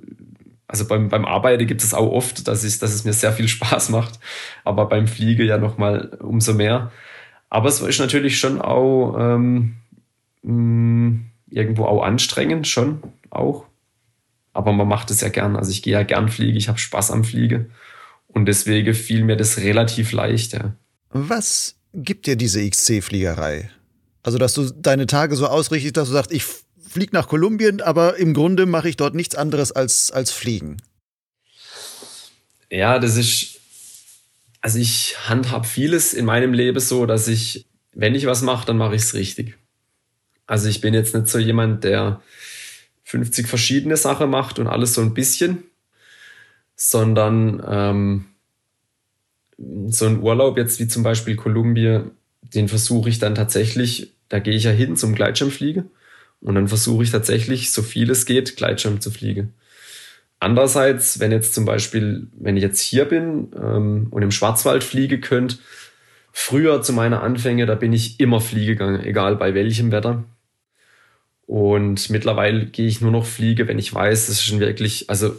also 0.69 0.87
beim, 0.87 1.09
beim 1.09 1.25
Arbeiten 1.25 1.67
gibt 1.67 1.83
es 1.83 1.95
auch 1.95 2.11
oft, 2.11 2.49
dass, 2.49 2.65
ich, 2.65 2.79
dass 2.79 2.93
es 2.93 3.05
mir 3.05 3.13
sehr 3.13 3.33
viel 3.33 3.49
Spaß 3.49 3.91
macht, 3.91 4.19
aber 4.65 4.87
beim 4.87 5.07
Fliege 5.07 5.45
ja 5.45 5.59
nochmal 5.59 6.19
umso 6.21 6.55
mehr. 6.55 6.91
Aber 7.49 7.69
es 7.69 7.81
ist 7.81 8.01
natürlich 8.01 8.39
schon 8.39 8.61
auch 8.61 9.17
ähm, 9.19 9.77
mm, 10.43 11.21
irgendwo 11.49 11.85
auch 11.85 12.03
anstrengend, 12.03 12.67
schon 12.67 13.03
auch. 13.31 13.65
Aber 14.53 14.73
man 14.73 14.89
macht 14.89 15.11
es 15.11 15.21
ja 15.21 15.29
gern. 15.29 15.57
Also 15.57 15.71
ich 15.71 15.83
gehe 15.83 15.93
ja 15.93 16.03
gern 16.03 16.29
fliegen, 16.29 16.57
ich 16.57 16.69
habe 16.69 16.79
Spaß 16.79 17.13
am 17.13 17.25
Fliege. 17.25 17.71
Und 18.27 18.47
deswegen 18.47 18.93
fiel 18.95 19.23
mir 19.23 19.37
das 19.37 19.59
relativ 19.59 20.13
leicht. 20.13 20.55
Ja. 20.55 20.75
Was 21.11 21.77
gibt 21.93 22.27
dir 22.27 22.37
diese 22.37 22.69
XC-Fliegerei? 22.69 23.71
Also, 24.23 24.39
dass 24.39 24.55
du 24.55 24.71
deine 24.71 25.07
Tage 25.07 25.37
so 25.37 25.47
ausrichtest, 25.47 25.97
dass 25.97 26.09
du 26.09 26.15
sagst, 26.15 26.33
ich 26.33 26.45
fliege 26.89 27.15
nach 27.15 27.29
Kolumbien, 27.29 27.81
aber 27.81 28.17
im 28.17 28.35
Grunde 28.35 28.67
mache 28.67 28.89
ich 28.89 28.97
dort 28.97 29.15
nichts 29.15 29.35
anderes 29.35 29.73
als, 29.73 30.11
als 30.11 30.33
fliegen. 30.33 30.79
Ja, 32.71 32.99
das 32.99 33.17
ist, 33.17 33.61
Also 34.61 34.79
ich 34.79 35.17
handhab 35.29 35.67
vieles 35.67 36.13
in 36.15 36.25
meinem 36.25 36.53
Leben 36.53 36.81
so, 36.81 37.07
dass 37.07 37.29
ich, 37.29 37.67
wenn 37.93 38.15
ich 38.15 38.27
was 38.27 38.43
mache, 38.43 38.67
dann 38.67 38.79
mache 38.79 38.97
ich 38.97 39.03
es 39.03 39.15
richtig. 39.15 39.57
Also 40.47 40.69
ich 40.69 40.81
bin 40.81 40.95
jetzt 40.95 41.15
nicht 41.15 41.29
so 41.29 41.39
jemand, 41.39 41.85
der 41.85 42.21
50 43.05 43.47
verschiedene 43.47 43.97
Sachen 43.97 44.31
macht 44.31 44.59
und 44.59 44.67
alles 44.67 44.95
so 44.95 45.01
ein 45.01 45.15
bisschen, 45.15 45.63
sondern 46.75 47.63
ähm, 47.69 48.25
so 49.59 50.07
ein 50.07 50.23
Urlaub 50.23 50.59
jetzt 50.59 50.81
wie 50.81 50.89
zum 50.89 51.03
Beispiel 51.03 51.37
Kolumbien, 51.37 52.11
den 52.43 52.69
versuche 52.69 53.09
ich 53.09 53.19
dann 53.19 53.35
tatsächlich, 53.35 54.15
da 54.29 54.39
gehe 54.39 54.55
ich 54.55 54.65
ja 54.65 54.71
hin 54.71 54.97
zum 54.97 55.15
Gleitschirmfliegen 55.15 55.91
und 56.41 56.55
dann 56.55 56.69
versuche 56.69 57.03
ich 57.03 57.11
tatsächlich, 57.11 57.71
so 57.71 57.83
viel 57.83 58.11
es 58.11 58.27
geht, 58.27 58.57
Gleitschirm 58.57 59.01
zu 59.01 59.11
fliegen. 59.11 59.55
Andererseits, 60.39 61.19
wenn 61.19 61.33
jetzt 61.33 61.55
zum 61.55 61.65
Beispiel, 61.65 62.29
wenn 62.39 62.57
ich 62.57 62.63
jetzt 62.63 62.81
hier 62.81 63.07
bin 63.07 63.53
ähm, 63.57 64.09
und 64.11 64.23
im 64.23 64.31
Schwarzwald 64.31 64.85
fliege 64.85 65.19
könnt, 65.19 65.61
früher 66.31 66.83
zu 66.83 66.93
meiner 66.93 67.23
Anfänge, 67.23 67.65
da 67.65 67.75
bin 67.75 67.95
ich 67.95 68.21
immer 68.21 68.41
fliege 68.41 68.73
gegangen, 68.73 69.03
egal 69.03 69.37
bei 69.37 69.55
welchem 69.55 69.93
Wetter. 69.93 70.25
Und 71.47 72.11
mittlerweile 72.11 72.67
gehe 72.67 72.87
ich 72.87 73.01
nur 73.01 73.13
noch 73.13 73.25
fliege, 73.25 73.69
wenn 73.69 73.79
ich 73.79 73.95
weiß, 73.95 74.29
es 74.29 74.29
ist 74.29 74.43
schon 74.45 74.61
wirklich, 74.61 75.09
also 75.09 75.37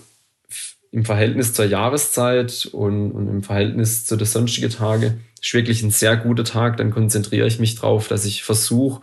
im 0.92 1.06
Verhältnis 1.06 1.54
zur 1.54 1.66
Jahreszeit 1.66 2.70
und, 2.72 3.12
und 3.12 3.28
im 3.28 3.44
Verhältnis 3.44 4.06
zu 4.06 4.16
den 4.16 4.28
sonstigen 4.28 4.70
Tagen 4.70 5.22
ist 5.42 5.54
wirklich 5.54 5.84
ein 5.84 5.92
sehr 5.92 6.18
guter 6.18 6.44
Tag. 6.44 6.78
Dann 6.78 6.92
konzentriere 6.92 7.48
ich 7.48 7.60
mich 7.60 7.76
drauf, 7.76 8.08
dass 8.08 8.26
ich 8.26 8.44
versuche, 8.44 9.02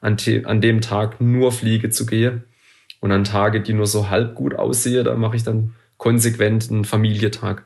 an, 0.00 0.16
an 0.44 0.60
dem 0.60 0.80
Tag 0.80 1.20
nur 1.20 1.52
Fliege 1.52 1.90
zu 1.90 2.06
gehen. 2.06 2.44
Und 3.00 3.12
an 3.12 3.24
Tage, 3.24 3.60
die 3.60 3.74
nur 3.74 3.86
so 3.86 4.08
halb 4.08 4.34
gut 4.34 4.54
aussehen, 4.54 5.04
da 5.04 5.14
mache 5.16 5.36
ich 5.36 5.42
dann 5.42 5.74
konsequent 5.96 6.70
einen 6.70 6.84
Familientag. 6.84 7.64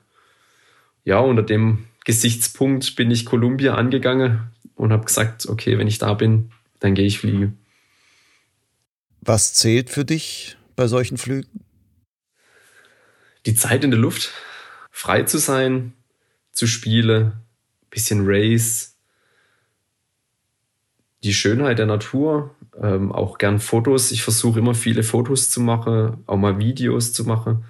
Ja, 1.04 1.20
unter 1.20 1.42
dem 1.42 1.86
Gesichtspunkt 2.04 2.96
bin 2.96 3.10
ich 3.10 3.24
Kolumbien 3.24 3.72
angegangen 3.72 4.50
und 4.74 4.92
habe 4.92 5.04
gesagt, 5.04 5.46
okay, 5.46 5.78
wenn 5.78 5.86
ich 5.86 5.98
da 5.98 6.14
bin, 6.14 6.50
dann 6.80 6.94
gehe 6.94 7.06
ich 7.06 7.18
fliegen. 7.18 7.58
Was 9.20 9.54
zählt 9.54 9.90
für 9.90 10.04
dich 10.04 10.56
bei 10.76 10.88
solchen 10.88 11.18
Flügen? 11.18 11.64
Die 13.46 13.54
Zeit 13.54 13.84
in 13.84 13.90
der 13.90 14.00
Luft, 14.00 14.32
frei 14.90 15.22
zu 15.22 15.38
sein, 15.38 15.94
zu 16.52 16.66
spielen, 16.66 17.32
bisschen 17.90 18.22
Race, 18.24 18.96
die 21.22 21.34
Schönheit 21.34 21.78
der 21.78 21.86
Natur, 21.86 22.54
ähm, 22.80 23.12
auch 23.12 23.38
gern 23.38 23.58
Fotos. 23.58 24.10
Ich 24.10 24.22
versuche 24.22 24.58
immer 24.58 24.74
viele 24.74 25.02
Fotos 25.02 25.50
zu 25.50 25.60
machen, 25.60 26.22
auch 26.26 26.36
mal 26.36 26.58
Videos 26.58 27.12
zu 27.12 27.24
machen. 27.24 27.64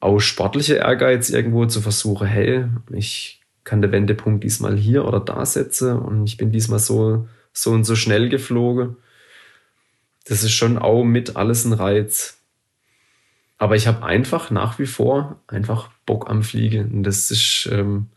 Auch 0.00 0.20
sportliche 0.20 0.74
Ehrgeiz 0.74 1.30
irgendwo 1.30 1.64
zu 1.66 1.80
versuchen, 1.80 2.26
hey, 2.26 2.66
ich 2.92 3.40
kann 3.64 3.80
den 3.80 3.92
Wendepunkt 3.92 4.44
diesmal 4.44 4.76
hier 4.76 5.06
oder 5.06 5.20
da 5.20 5.46
setzen 5.46 5.98
und 5.98 6.26
ich 6.26 6.36
bin 6.36 6.52
diesmal 6.52 6.78
so, 6.78 7.26
so 7.52 7.70
und 7.70 7.84
so 7.84 7.96
schnell 7.96 8.28
geflogen 8.28 8.96
das 10.24 10.42
ist 10.42 10.52
schon 10.52 10.78
auch 10.78 11.04
mit 11.04 11.36
alles 11.36 11.64
ein 11.64 11.72
Reiz. 11.72 12.38
Aber 13.58 13.76
ich 13.76 13.86
habe 13.86 14.04
einfach 14.04 14.50
nach 14.50 14.78
wie 14.78 14.86
vor 14.86 15.40
einfach 15.46 15.88
Bock 16.06 16.28
am 16.28 16.42
Fliegen. 16.42 16.92
Und 16.92 17.02
das 17.04 17.30
ist 17.30 17.68
ähm, 17.70 18.08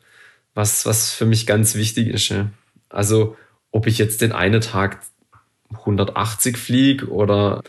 was, 0.54 0.86
was 0.86 1.14
für 1.14 1.26
mich 1.26 1.46
ganz 1.46 1.76
wichtig 1.76 2.08
ist. 2.08 2.30
Ja. 2.30 2.50
Also, 2.90 3.38
ob 3.72 3.88
ich 3.88 3.98
jetzt 3.98 4.22
den 4.22 4.32
einen 4.32 4.62
Tag 4.62 5.02
180 5.72 6.58
fliege 6.58 7.08
oder 7.10 7.64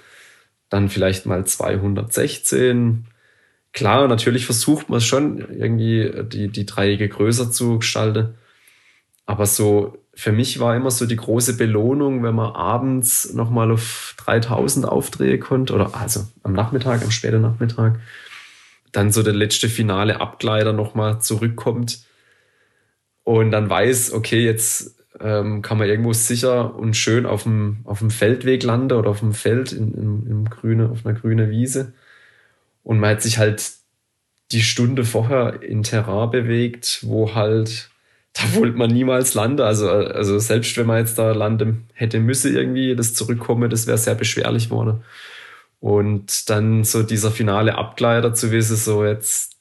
dann 0.70 0.88
vielleicht 0.88 1.26
mal 1.26 1.44
216. 1.44 3.06
Klar, 3.72 4.08
natürlich 4.08 4.46
versucht 4.46 4.88
man 4.88 5.00
schon 5.00 5.38
irgendwie 5.38 6.10
die, 6.24 6.48
die 6.48 6.66
Dreiecke 6.66 7.08
größer 7.08 7.50
zu 7.50 7.78
gestalten. 7.78 8.34
Aber 9.26 9.44
so 9.46 9.98
für 10.18 10.32
mich 10.32 10.58
war 10.58 10.74
immer 10.74 10.90
so 10.90 11.06
die 11.06 11.14
große 11.14 11.56
Belohnung, 11.56 12.24
wenn 12.24 12.34
man 12.34 12.52
abends 12.52 13.32
nochmal 13.34 13.70
auf 13.70 14.16
3000 14.16 14.84
aufdrehen 14.84 15.38
konnte, 15.38 15.72
oder 15.72 15.94
also 15.94 16.26
am 16.42 16.54
Nachmittag, 16.54 17.04
am 17.04 17.12
späten 17.12 17.40
Nachmittag, 17.40 18.00
dann 18.90 19.12
so 19.12 19.22
der 19.22 19.32
letzte 19.32 19.68
finale 19.68 20.20
Abgleiter 20.20 20.72
nochmal 20.72 21.20
zurückkommt 21.20 22.00
und 23.22 23.52
dann 23.52 23.70
weiß, 23.70 24.12
okay, 24.12 24.44
jetzt 24.44 24.96
ähm, 25.20 25.62
kann 25.62 25.78
man 25.78 25.88
irgendwo 25.88 26.12
sicher 26.12 26.74
und 26.74 26.96
schön 26.96 27.24
auf 27.24 27.44
dem, 27.44 27.82
auf 27.84 28.00
dem 28.00 28.10
Feldweg 28.10 28.64
landen 28.64 28.98
oder 28.98 29.10
auf 29.10 29.20
dem 29.20 29.34
Feld 29.34 29.70
in, 29.70 29.94
in, 29.94 30.26
im 30.26 30.50
Grüne, 30.50 30.90
auf 30.90 31.06
einer 31.06 31.16
grünen 31.16 31.48
Wiese. 31.48 31.92
Und 32.82 32.98
man 32.98 33.10
hat 33.10 33.22
sich 33.22 33.38
halt 33.38 33.70
die 34.50 34.62
Stunde 34.62 35.04
vorher 35.04 35.62
in 35.62 35.84
Terrain 35.84 36.32
bewegt, 36.32 36.98
wo 37.02 37.36
halt 37.36 37.90
da 38.38 38.54
wollte 38.54 38.78
man 38.78 38.90
niemals 38.90 39.34
landen. 39.34 39.62
Also, 39.62 39.90
also 39.90 40.38
selbst 40.38 40.76
wenn 40.76 40.86
man 40.86 40.98
jetzt 40.98 41.18
da 41.18 41.32
landen 41.32 41.88
hätte 41.94 42.20
müsse 42.20 42.50
irgendwie, 42.50 42.94
das 42.94 43.14
Zurückkommen, 43.14 43.68
das 43.68 43.86
wäre 43.86 43.98
sehr 43.98 44.14
beschwerlich 44.14 44.70
worden. 44.70 45.02
Und 45.80 46.48
dann 46.50 46.84
so 46.84 47.02
dieser 47.02 47.30
finale 47.30 47.76
Abgleiter 47.76 48.34
zu 48.34 48.50
wissen, 48.50 48.76
so 48.76 49.04
jetzt, 49.04 49.56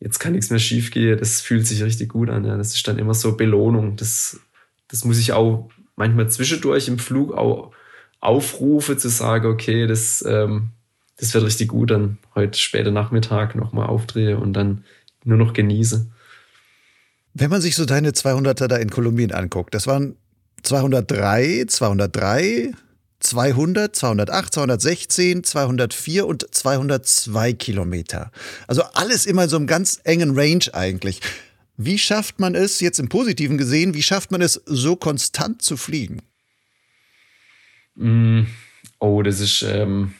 jetzt 0.00 0.18
kann 0.18 0.32
nichts 0.32 0.50
mehr 0.50 0.58
schief 0.58 0.90
gehen, 0.90 1.18
das 1.18 1.40
fühlt 1.40 1.66
sich 1.66 1.82
richtig 1.82 2.10
gut 2.10 2.30
an. 2.30 2.44
Ja. 2.44 2.56
Das 2.56 2.74
ist 2.74 2.86
dann 2.88 2.98
immer 2.98 3.14
so 3.14 3.36
Belohnung. 3.36 3.96
Das, 3.96 4.40
das 4.88 5.04
muss 5.04 5.18
ich 5.18 5.32
auch 5.32 5.70
manchmal 5.94 6.28
zwischendurch 6.30 6.88
im 6.88 6.98
Flug 6.98 7.32
auch 7.32 7.72
aufrufe, 8.20 8.96
zu 8.96 9.08
sagen, 9.08 9.46
okay, 9.46 9.86
das, 9.86 10.24
ähm, 10.26 10.70
das 11.18 11.32
wird 11.34 11.44
richtig 11.44 11.68
gut, 11.68 11.90
dann 11.90 12.18
heute 12.34 12.58
später 12.58 12.90
Nachmittag 12.90 13.54
nochmal 13.54 13.86
aufdrehe 13.86 14.38
und 14.38 14.54
dann 14.54 14.84
nur 15.24 15.38
noch 15.38 15.52
genieße. 15.52 16.10
Wenn 17.38 17.50
man 17.50 17.60
sich 17.60 17.76
so 17.76 17.84
deine 17.84 18.12
200er 18.12 18.66
da 18.66 18.76
in 18.76 18.88
Kolumbien 18.88 19.30
anguckt, 19.30 19.74
das 19.74 19.86
waren 19.86 20.16
203, 20.62 21.66
203, 21.68 22.72
200, 23.20 23.94
208, 23.94 24.54
216, 24.54 25.44
204 25.44 26.26
und 26.26 26.46
202 26.50 27.52
Kilometer. 27.52 28.30
Also 28.66 28.84
alles 28.94 29.26
immer 29.26 29.44
in 29.44 29.48
so 29.50 29.56
einem 29.56 29.66
ganz 29.66 30.00
engen 30.04 30.38
Range 30.38 30.64
eigentlich. 30.72 31.20
Wie 31.76 31.98
schafft 31.98 32.40
man 32.40 32.54
es, 32.54 32.80
jetzt 32.80 32.98
im 32.98 33.10
Positiven 33.10 33.58
gesehen, 33.58 33.92
wie 33.92 34.02
schafft 34.02 34.30
man 34.30 34.40
es, 34.40 34.62
so 34.64 34.96
konstant 34.96 35.60
zu 35.60 35.76
fliegen? 35.76 36.22
Mm, 37.96 38.44
oh, 38.98 39.20
das 39.20 39.40
ist, 39.40 39.60
ähm, 39.60 40.14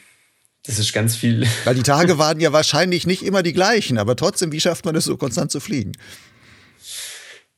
das 0.67 0.77
ist 0.77 0.93
ganz 0.93 1.15
viel. 1.15 1.47
Weil 1.63 1.73
die 1.73 1.81
Tage 1.81 2.17
waren 2.19 2.39
ja 2.39 2.53
wahrscheinlich 2.53 3.07
nicht 3.07 3.23
immer 3.23 3.41
die 3.41 3.53
gleichen, 3.53 3.97
aber 3.97 4.15
trotzdem, 4.15 4.51
wie 4.51 4.59
schafft 4.59 4.85
man 4.85 4.95
es, 4.95 5.05
so 5.05 5.17
konstant 5.17 5.51
zu 5.51 5.59
fliegen? 5.59 5.93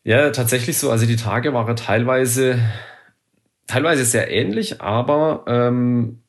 Ja, 0.03 0.29
tatsächlich 0.31 0.77
so. 0.77 0.91
Also 0.91 1.05
die 1.05 1.15
Tage 1.15 1.53
waren 1.53 1.75
teilweise, 1.75 2.59
teilweise 3.67 4.05
sehr 4.05 4.31
ähnlich, 4.31 4.81
aber 4.81 5.43
ähm, 5.47 6.21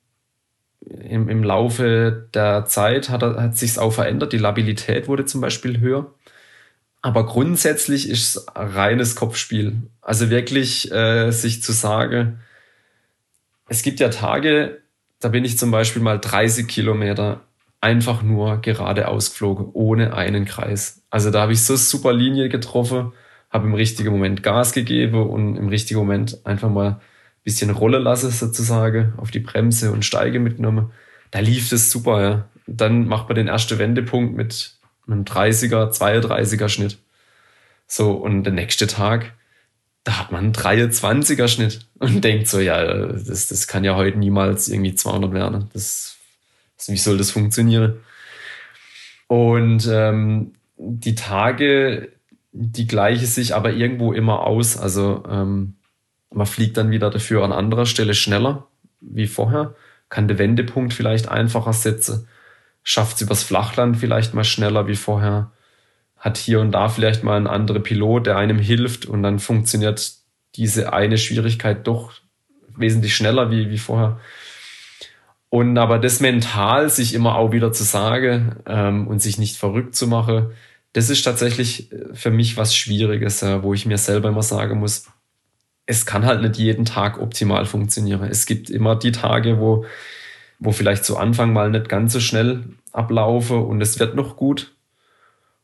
im, 0.81 1.29
im 1.29 1.45
Laufe 1.45 2.29
der 2.35 2.67
Zeit 2.67 3.11
hat, 3.11 3.23
hat 3.23 3.57
sich 3.57 3.79
auch 3.79 3.93
verändert. 3.93 4.33
Die 4.33 4.39
Labilität 4.39 5.09
wurde 5.09 5.25
zum 5.25 5.41
Beispiel 5.41 5.81
höher. 5.81 6.13
Aber 7.03 7.27
grundsätzlich 7.27 8.09
ist 8.11 8.37
es 8.37 8.47
reines 8.55 9.17
Kopfspiel. 9.17 9.83
Also 10.03 10.31
wirklich 10.31 10.91
äh, 10.93 11.31
sich 11.31 11.63
zu 11.63 11.73
sagen, 11.73 12.41
es 13.69 13.83
gibt 13.83 14.01
ja 14.01 14.09
Tage, 14.09 14.83
da 15.21 15.29
bin 15.29 15.45
ich 15.45 15.57
zum 15.57 15.71
Beispiel 15.71 16.03
mal 16.03 16.19
30 16.19 16.67
Kilometer 16.69 17.43
einfach 17.81 18.23
nur 18.23 18.61
geradeaus 18.61 19.31
geflogen, 19.31 19.71
ohne 19.73 20.15
einen 20.15 20.45
Kreis. 20.45 21.03
Also 21.09 21.31
da 21.31 21.43
habe 21.43 21.53
ich 21.53 21.63
so 21.65 21.77
super 21.77 22.13
Linie 22.13 22.49
getroffen 22.49 23.13
habe 23.51 23.67
im 23.67 23.75
richtigen 23.75 24.11
Moment 24.11 24.43
Gas 24.43 24.73
gegeben 24.73 25.29
und 25.29 25.57
im 25.57 25.69
richtigen 25.69 26.01
Moment 26.01 26.45
einfach 26.47 26.71
mal 26.71 26.89
ein 26.89 27.01
bisschen 27.45 27.71
Rolle 27.71 27.99
lasse 27.99 28.31
sozusagen 28.31 29.15
auf 29.17 29.31
die 29.31 29.41
Bremse 29.41 29.93
und 29.93 30.05
Steige 30.05 30.39
mitgenommen. 30.39 30.93
Da 31.31 31.41
lief 31.41 31.69
das 31.69 31.91
super, 31.91 32.23
ja. 32.23 32.49
Dann 32.67 33.07
macht 33.07 33.29
man 33.29 33.37
den 33.37 33.49
ersten 33.49 33.79
Wendepunkt 33.79 34.37
mit 34.37 34.75
einem 35.07 35.25
30er, 35.25 35.91
32er 35.93 36.69
Schnitt. 36.69 36.99
So, 37.87 38.13
und 38.13 38.45
der 38.45 38.53
nächste 38.53 38.87
Tag, 38.87 39.33
da 40.05 40.19
hat 40.19 40.31
man 40.31 40.45
einen 40.45 40.53
23er 40.53 41.49
Schnitt 41.49 41.87
und 41.99 42.23
denkt 42.25 42.47
so, 42.47 42.61
ja, 42.61 43.07
das, 43.07 43.49
das 43.49 43.67
kann 43.67 43.85
ja 43.85 43.97
heute 43.97 44.19
niemals 44.19 44.69
irgendwie 44.69 44.95
200 44.95 45.33
werden. 45.33 45.71
Das, 45.73 46.17
wie 46.87 46.97
soll 46.97 47.19
das 47.19 47.33
funktionieren? 47.33 48.01
Und 49.27 49.89
ähm, 49.91 50.55
die 50.77 51.15
Tage, 51.15 52.13
die 52.53 52.87
gleiche 52.87 53.27
sich 53.27 53.55
aber 53.55 53.73
irgendwo 53.73 54.13
immer 54.13 54.41
aus. 54.47 54.77
Also 54.77 55.25
ähm, 55.29 55.77
man 56.33 56.47
fliegt 56.47 56.77
dann 56.77 56.91
wieder 56.91 57.11
dafür 57.11 57.45
an 57.45 57.53
anderer 57.53 57.87
Stelle 57.87 58.15
schneller 58.15 58.67
wie 59.01 59.27
vorher, 59.27 59.75
kann 60.09 60.29
den 60.29 60.39
Wendepunkt 60.39 60.93
vielleicht 60.93 61.29
einfacher 61.29 61.73
setzen, 61.73 62.29
schafft 62.83 63.17
es 63.17 63.23
übers 63.23 63.43
Flachland 63.43 63.97
vielleicht 63.97 64.35
mal 64.35 64.45
schneller 64.45 64.87
wie 64.87 64.97
vorher, 64.97 65.53
hat 66.17 66.37
hier 66.37 66.61
und 66.61 66.73
da 66.73 66.89
vielleicht 66.89 67.25
mal 67.25 67.37
ein 67.37 67.47
anderer 67.47 67.81
Pilot, 67.81 68.27
der 68.27 68.37
einem 68.37 68.59
hilft 68.59 69.07
und 69.07 69.23
dann 69.23 69.39
funktioniert 69.39 70.13
diese 70.57 70.93
eine 70.93 71.17
Schwierigkeit 71.17 71.87
doch 71.87 72.13
wesentlich 72.77 73.15
schneller 73.15 73.51
wie, 73.51 73.71
wie 73.71 73.79
vorher. 73.79 74.21
Und 75.49 75.79
aber 75.79 75.99
das 75.99 76.21
mental 76.21 76.91
sich 76.91 77.15
immer 77.15 77.37
auch 77.37 77.53
wieder 77.53 77.73
zu 77.73 77.83
sagen 77.83 78.57
ähm, 78.67 79.09
und 79.09 79.21
sich 79.21 79.39
nicht 79.39 79.57
verrückt 79.57 79.97
zu 79.97 80.07
machen, 80.07 80.53
das 80.93 81.11
ist 81.11 81.23
tatsächlich 81.23 81.93
äh, 81.93 82.15
für 82.15 82.31
mich 82.31 82.57
was 82.57 82.75
Schwieriges, 82.75 83.43
wo 83.43 83.75
ich 83.75 83.87
mir 83.87 83.99
selber 83.99 84.29
immer 84.29 84.43
sagen 84.43 84.79
muss, 84.79 85.07
es 85.87 86.07
kann 86.07 86.25
halt 86.25 86.43
nicht 86.43 86.57
jeden 86.57 86.85
Tag 86.85 87.21
optimal 87.21 87.67
funktionieren. 87.67 88.23
Es 88.31 88.47
gibt 88.47 88.71
immer 88.71 88.95
die 88.95 89.11
Tage, 89.11 89.59
wo, 89.59 89.85
wo 90.61 90.71
vielleicht 90.71 91.05
zu 91.05 91.17
Anfang 91.17 91.53
mal 91.53 91.71
nicht 91.71 91.89
ganz 91.89 92.13
so 92.13 92.21
schnell 92.21 92.63
ablaufe 92.93 93.57
und 93.57 93.81
es 93.81 93.99
wird 93.99 94.15
noch 94.15 94.37
gut. 94.37 94.73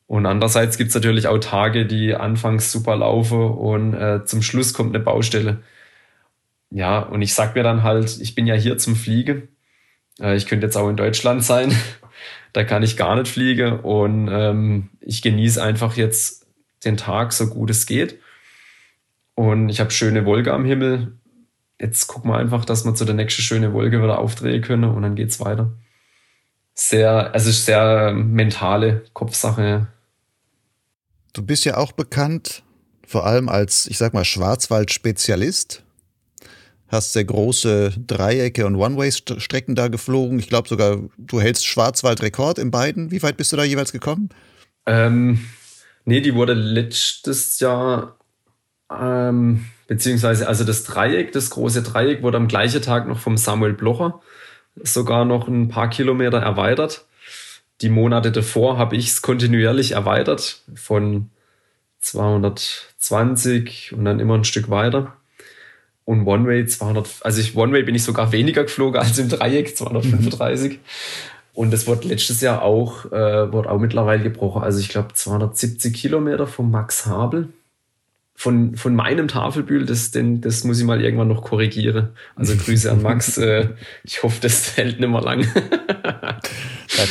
Und 0.08 0.26
andererseits 0.26 0.78
gibt 0.78 0.88
es 0.88 0.94
natürlich 0.94 1.26
auch 1.28 1.38
Tage, 1.38 1.86
die 1.86 2.14
anfangs 2.14 2.72
super 2.72 2.96
laufen 2.96 3.40
und 3.40 3.94
äh, 3.94 4.24
zum 4.24 4.42
Schluss 4.42 4.72
kommt 4.72 4.94
eine 4.94 5.04
Baustelle. 5.04 5.62
Ja, 6.70 6.98
und 7.00 7.22
ich 7.22 7.34
sag 7.34 7.54
mir 7.54 7.62
dann 7.62 7.82
halt, 7.82 8.20
ich 8.20 8.34
bin 8.34 8.46
ja 8.46 8.54
hier 8.54 8.78
zum 8.78 8.96
Fliegen. 8.96 9.48
Äh, 10.20 10.36
ich 10.36 10.46
könnte 10.46 10.66
jetzt 10.66 10.76
auch 10.76 10.88
in 10.88 10.96
Deutschland 10.96 11.44
sein. 11.44 11.72
Da 12.52 12.64
kann 12.64 12.82
ich 12.82 12.96
gar 12.96 13.16
nicht 13.16 13.30
fliegen. 13.30 13.80
Und 13.80 14.28
ähm, 14.30 14.90
ich 15.00 15.22
genieße 15.22 15.62
einfach 15.62 15.96
jetzt 15.96 16.46
den 16.85 16.96
Tag 16.96 17.32
so 17.32 17.48
gut 17.48 17.70
es 17.70 17.87
geht. 17.87 18.18
Und 19.35 19.68
ich 19.68 19.80
habe 19.80 19.90
schöne 19.90 20.24
Wolke 20.24 20.52
am 20.52 20.64
Himmel. 20.64 21.18
Jetzt 21.80 22.06
gucken 22.06 22.30
wir 22.30 22.38
einfach, 22.38 22.64
dass 22.64 22.85
wir 22.85 22.94
zu 22.94 23.04
der 23.04 23.14
nächsten 23.14 23.42
schönen 23.42 23.72
Wolke 23.72 24.02
wieder 24.02 24.18
aufdrehen 24.18 24.62
können 24.62 24.85
und 24.85 25.02
dann 25.02 25.14
geht's 25.14 25.40
weiter. 25.40 25.72
Sehr, 26.74 27.35
also 27.35 27.50
sehr 27.50 28.12
mentale 28.12 29.04
Kopfsache. 29.12 29.88
Du 31.32 31.42
bist 31.42 31.64
ja 31.66 31.76
auch 31.76 31.92
bekannt, 31.92 32.62
vor 33.06 33.26
allem 33.26 33.48
als, 33.48 33.87
ich 33.87 33.98
sag 33.98 34.14
mal, 34.14 34.24
Schwarzwald-Spezialist. 34.24 35.85
Hast 36.88 37.12
sehr 37.12 37.25
große 37.25 37.94
Dreiecke 38.07 38.66
und 38.66 38.77
One-Way-Strecken 38.77 39.75
da 39.75 39.88
geflogen. 39.88 40.38
Ich 40.38 40.49
glaube 40.49 40.68
sogar, 40.68 40.99
du 41.18 41.40
hältst 41.40 41.66
Schwarzwald-Rekord 41.66 42.59
in 42.59 42.70
beiden. 42.70 43.11
Wie 43.11 43.22
weit 43.22 43.37
bist 43.37 43.53
du 43.53 43.57
da 43.57 43.64
jeweils 43.64 43.92
gekommen? 43.92 44.29
Ähm, 44.87 45.44
nee, 46.05 46.20
die 46.20 46.35
wurde 46.35 46.55
letztes 46.55 47.59
Jahr 47.59 48.16
ähm, 48.90 49.66
beziehungsweise 49.88 50.46
also 50.49 50.64
das 50.64 50.85
Dreieck, 50.85 51.33
das 51.33 51.51
große 51.51 51.83
Dreieck 51.83 52.22
wurde 52.22 52.37
am 52.37 52.49
gleichen 52.49 52.83
Tag 52.83 53.09
noch 53.09 53.18
vom 53.18 53.37
Samuel 53.37 53.72
Blocher 53.72 54.20
sogar 54.83 55.25
noch 55.25 55.49
ein 55.49 55.68
paar 55.68 55.90
Kilometer 55.90 56.38
erweitert. 56.38 57.07
Die 57.81 57.88
Monate 57.88 58.33
davor 58.33 58.79
habe 58.79 58.96
ich 58.96 59.09
es 59.09 59.22
kontinuierlich 59.22 59.92
erweitert 59.92 60.62
von 60.75 61.31
220 62.01 63.92
und 63.92 64.05
dann 64.05 64.20
immer 64.20 64.35
ein 64.35 64.44
Stück 64.44 64.70
weiter. 64.70 65.15
Und 66.06 66.26
One-Way 66.26 66.66
200, 66.66 67.08
also 67.20 67.40
ich, 67.40 67.54
One-Way 67.54 67.82
bin 67.82 67.94
ich 67.94 68.04
sogar 68.04 68.32
weniger 68.32 68.62
geflogen 68.62 68.98
als 68.98 69.18
im 69.18 69.28
Dreieck 69.28 69.76
235. 69.76 70.72
Mhm. 70.72 70.78
Und 71.52 71.72
das 71.72 71.86
wird 71.86 72.04
letztes 72.04 72.40
Jahr 72.40 72.62
auch, 72.62 73.06
äh, 73.06 73.52
wird 73.52 73.66
auch 73.66 73.78
mittlerweile 73.78 74.22
gebrochen. 74.22 74.62
Also 74.62 74.78
ich 74.78 74.88
glaube 74.88 75.14
270 75.14 75.92
Kilometer 75.92 76.46
vom 76.46 76.70
Max 76.70 77.06
Habel 77.06 77.48
von, 78.36 78.76
von 78.76 78.94
meinem 78.94 79.28
Tafelbühl, 79.28 79.86
das, 79.86 80.10
den, 80.10 80.42
das 80.42 80.62
muss 80.62 80.78
ich 80.78 80.84
mal 80.84 81.02
irgendwann 81.02 81.28
noch 81.28 81.42
korrigieren. 81.42 82.10
Also 82.36 82.54
Grüße 82.54 82.90
an 82.90 83.02
Max. 83.02 83.38
äh, 83.38 83.70
ich 84.04 84.22
hoffe, 84.22 84.38
das 84.42 84.76
hält 84.76 85.00
nicht 85.00 85.08
mehr 85.08 85.22
lang. 85.22 85.46
da 85.54 86.38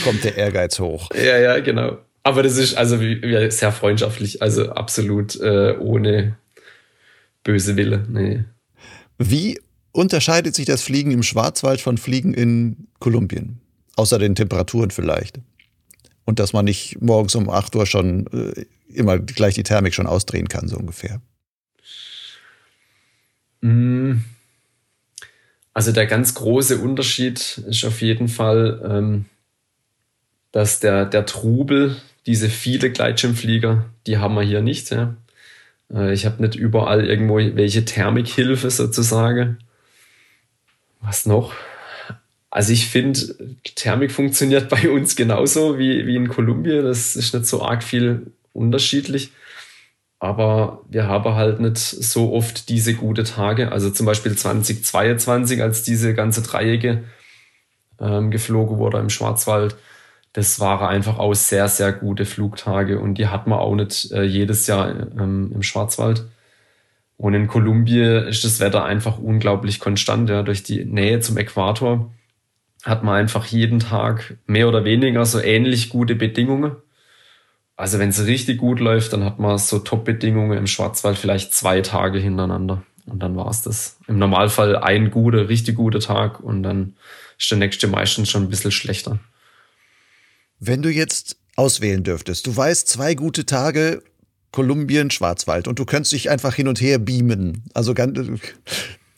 kommt 0.04 0.24
der 0.24 0.38
Ehrgeiz 0.38 0.80
hoch. 0.80 1.10
Ja, 1.16 1.38
ja, 1.38 1.60
genau. 1.60 1.98
Aber 2.22 2.44
das 2.44 2.58
ist 2.58 2.76
also 2.76 2.98
sehr 3.50 3.72
freundschaftlich, 3.72 4.42
also 4.42 4.72
absolut 4.72 5.40
äh, 5.42 5.76
ohne 5.80 6.36
böse 7.44 7.76
Wille. 7.76 8.06
Nee. 8.08 8.46
Wie 9.18 9.60
unterscheidet 9.92 10.56
sich 10.56 10.66
das 10.66 10.82
Fliegen 10.82 11.12
im 11.12 11.24
Schwarzwald 11.24 11.82
von 11.82 11.98
Fliegen 11.98 12.34
in 12.34 12.88
Kolumbien? 13.00 13.60
Außer 13.96 14.20
den 14.20 14.36
Temperaturen 14.36 14.92
vielleicht. 14.92 15.40
Und 16.26 16.40
dass 16.40 16.54
man 16.54 16.66
nicht 16.66 17.02
morgens 17.02 17.36
um 17.36 17.50
8 17.50 17.76
Uhr 17.76 17.86
schon 17.86 18.28
äh, 18.28 18.66
immer 18.94 19.20
gleich 19.20 19.54
die 19.56 19.64
Thermik 19.64 19.94
schon 19.94 20.08
ausdrehen 20.08 20.50
kann, 20.50 20.68
so 20.68 20.78
ungefähr. 20.78 21.22
Mm. 23.62 24.18
Also 25.74 25.92
der 25.92 26.08
ganz 26.08 26.34
große 26.34 26.78
Unterschied 26.78 27.58
ist 27.68 27.84
auf 27.84 28.02
jeden 28.02 28.30
Fall, 28.30 28.82
ähm, 28.90 29.26
dass 30.52 30.80
der, 30.80 31.06
der 31.06 31.26
Trubel, 31.26 31.98
diese 32.26 32.50
viele 32.50 32.92
Gleitschirmflieger, 32.92 33.86
die 34.08 34.18
haben 34.18 34.36
wir 34.36 34.42
hier 34.42 34.62
nicht. 34.62 34.90
Ja. 34.92 35.16
Äh, 35.94 36.14
ich 36.14 36.26
habe 36.26 36.42
nicht 36.42 36.56
überall 36.56 37.06
irgendwo 37.06 37.38
welche 37.38 37.86
Thermikhilfe 37.86 38.70
sozusagen. 38.70 39.60
Was 41.02 41.26
noch? 41.26 41.54
Also 42.50 42.72
ich 42.72 42.88
finde, 42.88 43.20
Thermik 43.76 44.12
funktioniert 44.12 44.70
bei 44.70 44.90
uns 44.90 45.16
genauso 45.16 45.78
wie, 45.78 46.08
wie 46.08 46.16
in 46.16 46.30
Kolumbien. 46.30 46.86
Das 46.86 47.16
ist 47.16 47.34
nicht 47.34 47.46
so 47.46 47.62
arg 47.62 47.84
viel 47.84 48.32
unterschiedlich. 48.54 49.32
Aber 50.20 50.82
wir 50.90 51.08
haben 51.08 51.36
halt 51.36 51.60
nicht 51.60 51.78
so 51.78 52.34
oft 52.34 52.70
diese 52.70 52.94
gute 52.94 53.24
Tage. 53.24 53.72
Also 53.72 53.90
zum 53.90 54.06
Beispiel 54.06 54.36
2022, 54.36 55.62
als 55.62 55.84
diese 55.84 56.14
ganze 56.14 56.42
Dreiecke 56.42 57.04
ähm, 58.00 58.32
geflogen 58.32 58.78
wurde 58.78 59.00
im 59.00 59.10
Schwarzwald, 59.10 59.76
das 60.36 60.60
waren 60.60 60.90
einfach 60.90 61.18
auch 61.18 61.34
sehr, 61.34 61.70
sehr 61.70 61.94
gute 61.94 62.26
Flugtage 62.26 63.00
und 63.00 63.18
die 63.18 63.28
hat 63.28 63.48
man 63.48 63.58
auch 63.58 63.74
nicht 63.74 64.12
äh, 64.12 64.24
jedes 64.24 64.68
Jahr 64.68 64.90
ähm, 64.90 65.54
im 65.56 65.64
Schwarzwald. 65.64 66.26
Und 67.16 67.34
in 67.36 67.48
Kolumbien 67.48 68.28
ist 68.28 68.44
das 68.44 68.60
Wetter 68.60 68.84
einfach 68.84 69.18
unglaublich 69.18 69.80
konstant. 69.80 70.30
Ja. 70.30 70.44
Durch 70.44 70.62
die 70.62 70.84
Nähe 70.84 71.22
zum 71.22 71.38
Äquator 71.38 72.12
hat 72.84 73.02
man 73.02 73.16
einfach 73.16 73.46
jeden 73.46 73.80
Tag 73.80 74.36
mehr 74.46 74.68
oder 74.68 74.84
weniger 74.84 75.24
so 75.26 75.40
ähnlich 75.40 75.88
gute 75.90 76.16
Bedingungen. 76.16 76.76
Also 77.78 78.00
wenn 78.00 78.10
es 78.10 78.26
richtig 78.26 78.58
gut 78.58 78.82
läuft, 78.82 79.14
dann 79.14 79.24
hat 79.24 79.40
man 79.40 79.58
so 79.58 79.80
Top-Bedingungen 79.80 80.58
im 80.58 80.68
Schwarzwald 80.68 81.18
vielleicht 81.18 81.54
zwei 81.54 81.80
Tage 81.80 82.20
hintereinander. 82.20 82.84
Und 83.06 83.24
dann 83.24 83.38
war 83.38 83.50
es 83.50 83.62
das. 83.62 84.00
Im 84.08 84.20
Normalfall 84.20 84.76
ein 84.76 85.12
guter, 85.12 85.48
richtig 85.48 85.78
guter 85.78 86.02
Tag 86.02 86.42
und 86.42 86.62
dann 86.64 86.98
ist 87.40 87.50
der 87.50 87.58
nächste 87.58 87.88
meistens 87.88 88.30
schon 88.30 88.44
ein 88.44 88.50
bisschen 88.50 88.72
schlechter. 88.72 89.20
Wenn 90.60 90.82
du 90.82 90.90
jetzt 90.90 91.38
auswählen 91.56 92.04
dürftest, 92.04 92.48
du 92.48 92.56
weißt, 92.56 92.88
zwei 92.88 93.16
gute 93.16 93.46
Tage, 93.46 94.02
Kolumbien, 94.52 95.12
Schwarzwald 95.12 95.68
und 95.68 95.80
du 95.80 95.86
könntest 95.86 96.14
dich 96.14 96.30
einfach 96.30 96.56
hin 96.56 96.68
und 96.68 96.80
her 96.80 96.98
beamen. 96.98 97.64
Also 97.74 97.94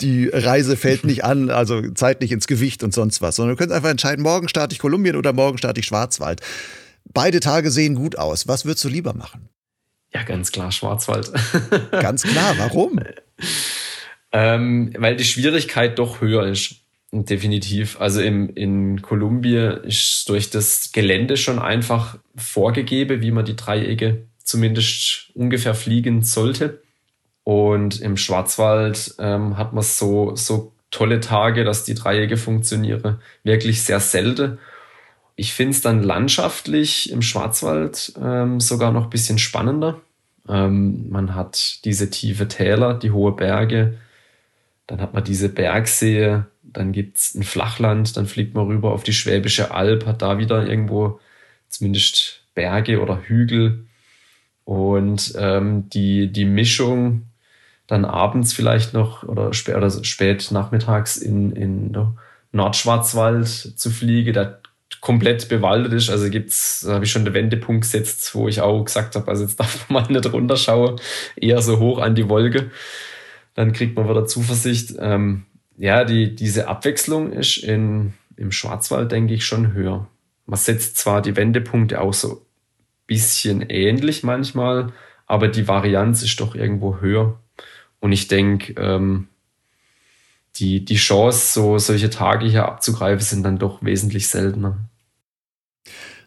die 0.02 0.28
Reise 0.28 0.78
fällt 0.78 1.04
nicht 1.04 1.24
an, 1.24 1.50
also 1.50 1.92
zeitlich 1.92 2.32
ins 2.32 2.48
Gewicht 2.48 2.84
und 2.84 2.94
sonst 2.94 3.22
was, 3.22 3.36
sondern 3.36 3.56
du 3.56 3.60
könntest 3.60 3.76
einfach 3.76 3.90
entscheiden, 3.90 4.24
morgen 4.24 4.50
starte 4.50 4.74
ich 4.74 4.80
Kolumbien 4.80 5.16
oder 5.16 5.34
morgen 5.34 5.58
starte 5.58 5.80
ich 5.80 5.86
Schwarzwald. 5.86 6.42
Beide 7.06 7.40
Tage 7.40 7.72
sehen 7.72 7.96
gut 7.96 8.18
aus. 8.18 8.48
Was 8.48 8.66
würdest 8.66 8.84
du 8.84 8.90
lieber 8.90 9.14
machen? 9.14 9.50
Ja, 10.14 10.24
ganz 10.24 10.52
klar, 10.52 10.72
Schwarzwald. 10.72 11.32
ganz 11.92 12.24
klar, 12.24 12.56
warum? 12.58 13.00
ähm, 14.32 14.94
weil 14.98 15.16
die 15.16 15.26
Schwierigkeit 15.26 16.00
doch 16.00 16.22
höher 16.22 16.48
ist. 16.48 16.87
Definitiv. 17.12 18.02
Also 18.02 18.22
im, 18.22 18.50
in 18.54 19.02
Kolumbien 19.02 19.78
ist 19.84 20.28
durch 20.28 20.50
das 20.50 20.92
Gelände 20.92 21.38
schon 21.38 21.58
einfach 21.58 22.18
vorgegeben, 22.36 23.22
wie 23.22 23.32
man 23.32 23.46
die 23.46 23.56
Dreiecke 23.56 24.26
zumindest 24.44 25.32
ungefähr 25.34 25.74
fliegen 25.74 26.24
sollte. 26.24 26.82
Und 27.44 28.02
im 28.02 28.18
Schwarzwald 28.18 29.16
ähm, 29.20 29.58
hat 29.58 29.72
man 29.72 29.84
so, 29.84 30.36
so 30.36 30.74
tolle 30.92 31.22
Tage, 31.22 31.64
dass 31.64 31.86
die 31.86 31.96
Dreiecke 31.96 32.36
funktionieren, 32.36 33.20
wirklich 33.44 33.84
sehr 33.84 34.02
selten. 34.02 34.58
Ich 35.38 35.54
finde 35.54 35.72
es 35.72 35.82
dann 35.82 36.04
landschaftlich 36.04 37.12
im 37.12 37.22
Schwarzwald 37.22 38.14
ähm, 38.22 38.60
sogar 38.60 38.92
noch 38.92 39.06
ein 39.06 39.10
bisschen 39.10 39.38
spannender. 39.38 40.02
Ähm, 40.50 41.10
man 41.10 41.36
hat 41.36 41.86
diese 41.86 42.10
tiefe 42.10 42.50
Täler, 42.50 42.96
die 42.96 43.12
hohe 43.12 43.34
Berge, 43.34 43.98
dann 44.88 45.02
hat 45.02 45.14
man 45.14 45.24
diese 45.24 45.50
Bergsee, 45.50 46.44
dann 46.78 46.92
gibt 46.92 47.18
es 47.18 47.34
ein 47.34 47.42
Flachland, 47.42 48.16
dann 48.18 48.28
fliegt 48.28 48.54
man 48.54 48.68
rüber 48.68 48.92
auf 48.92 49.02
die 49.02 49.14
Schwäbische 49.14 49.72
Alb, 49.72 50.06
hat 50.06 50.22
da 50.22 50.38
wieder 50.38 50.68
irgendwo 50.68 51.20
zumindest 51.70 52.44
Berge 52.54 53.02
oder 53.02 53.24
Hügel. 53.24 53.88
Und 54.64 55.34
ähm, 55.40 55.90
die, 55.90 56.32
die 56.32 56.46
Mischung 56.46 57.24
dann 57.88 58.06
abends 58.06 58.54
vielleicht 58.54 58.94
noch 58.94 59.24
oder, 59.24 59.56
spät, 59.56 59.76
oder 59.76 59.90
spät 60.04 60.52
nachmittags 60.52 61.18
in, 61.18 61.52
in 61.54 61.98
Nordschwarzwald 62.52 63.48
zu 63.48 63.90
fliegen, 63.90 64.34
da 64.34 64.60
komplett 65.02 65.50
bewaldet 65.50 65.94
ist. 65.94 66.12
Also 66.12 66.30
gibt's, 66.30 66.82
da 66.86 66.94
habe 66.94 67.06
ich 67.06 67.12
schon 67.12 67.26
den 67.26 67.34
Wendepunkt 67.34 67.86
gesetzt, 67.86 68.36
wo 68.36 68.48
ich 68.48 68.62
auch 68.62 68.84
gesagt 68.84 69.16
habe, 69.16 69.28
also 69.30 69.46
jetzt 69.46 69.60
darf 69.60 69.90
man 69.90 70.12
nicht 70.12 70.32
runterschauen, 70.32 71.02
eher 71.36 71.64
so 71.64 71.80
hoch 71.80 71.98
an 71.98 72.14
die 72.14 72.30
Wolke. 72.30 72.70
Dann 73.56 73.74
kriegt 73.74 73.96
man 73.96 74.08
wieder 74.08 74.28
Zuversicht. 74.28 74.94
Ähm, 75.00 75.48
ja, 75.78 76.04
die, 76.04 76.36
diese 76.36 76.68
Abwechslung 76.68 77.32
ist 77.32 77.58
in, 77.58 78.14
im 78.36 78.52
Schwarzwald, 78.52 79.12
denke 79.12 79.34
ich, 79.34 79.46
schon 79.46 79.74
höher. 79.74 80.08
Man 80.46 80.60
setzt 80.60 80.98
zwar 80.98 81.22
die 81.22 81.36
Wendepunkte 81.36 82.02
auch 82.02 82.14
so 82.14 82.46
bisschen 83.06 83.62
ähnlich 83.62 84.24
manchmal, 84.24 84.92
aber 85.28 85.48
die 85.48 85.68
Varianz 85.68 86.24
ist 86.24 86.40
doch 86.40 86.56
irgendwo 86.56 87.00
höher. 87.00 87.40
Und 88.00 88.12
ich 88.12 88.28
denke, 88.28 88.74
ähm, 88.74 89.28
die, 90.56 90.84
die 90.84 90.96
Chance, 90.96 91.54
so 91.54 91.78
solche 91.78 92.10
Tage 92.10 92.48
hier 92.48 92.66
abzugreifen, 92.66 93.24
sind 93.24 93.44
dann 93.44 93.60
doch 93.60 93.84
wesentlich 93.84 94.28
seltener. 94.28 94.78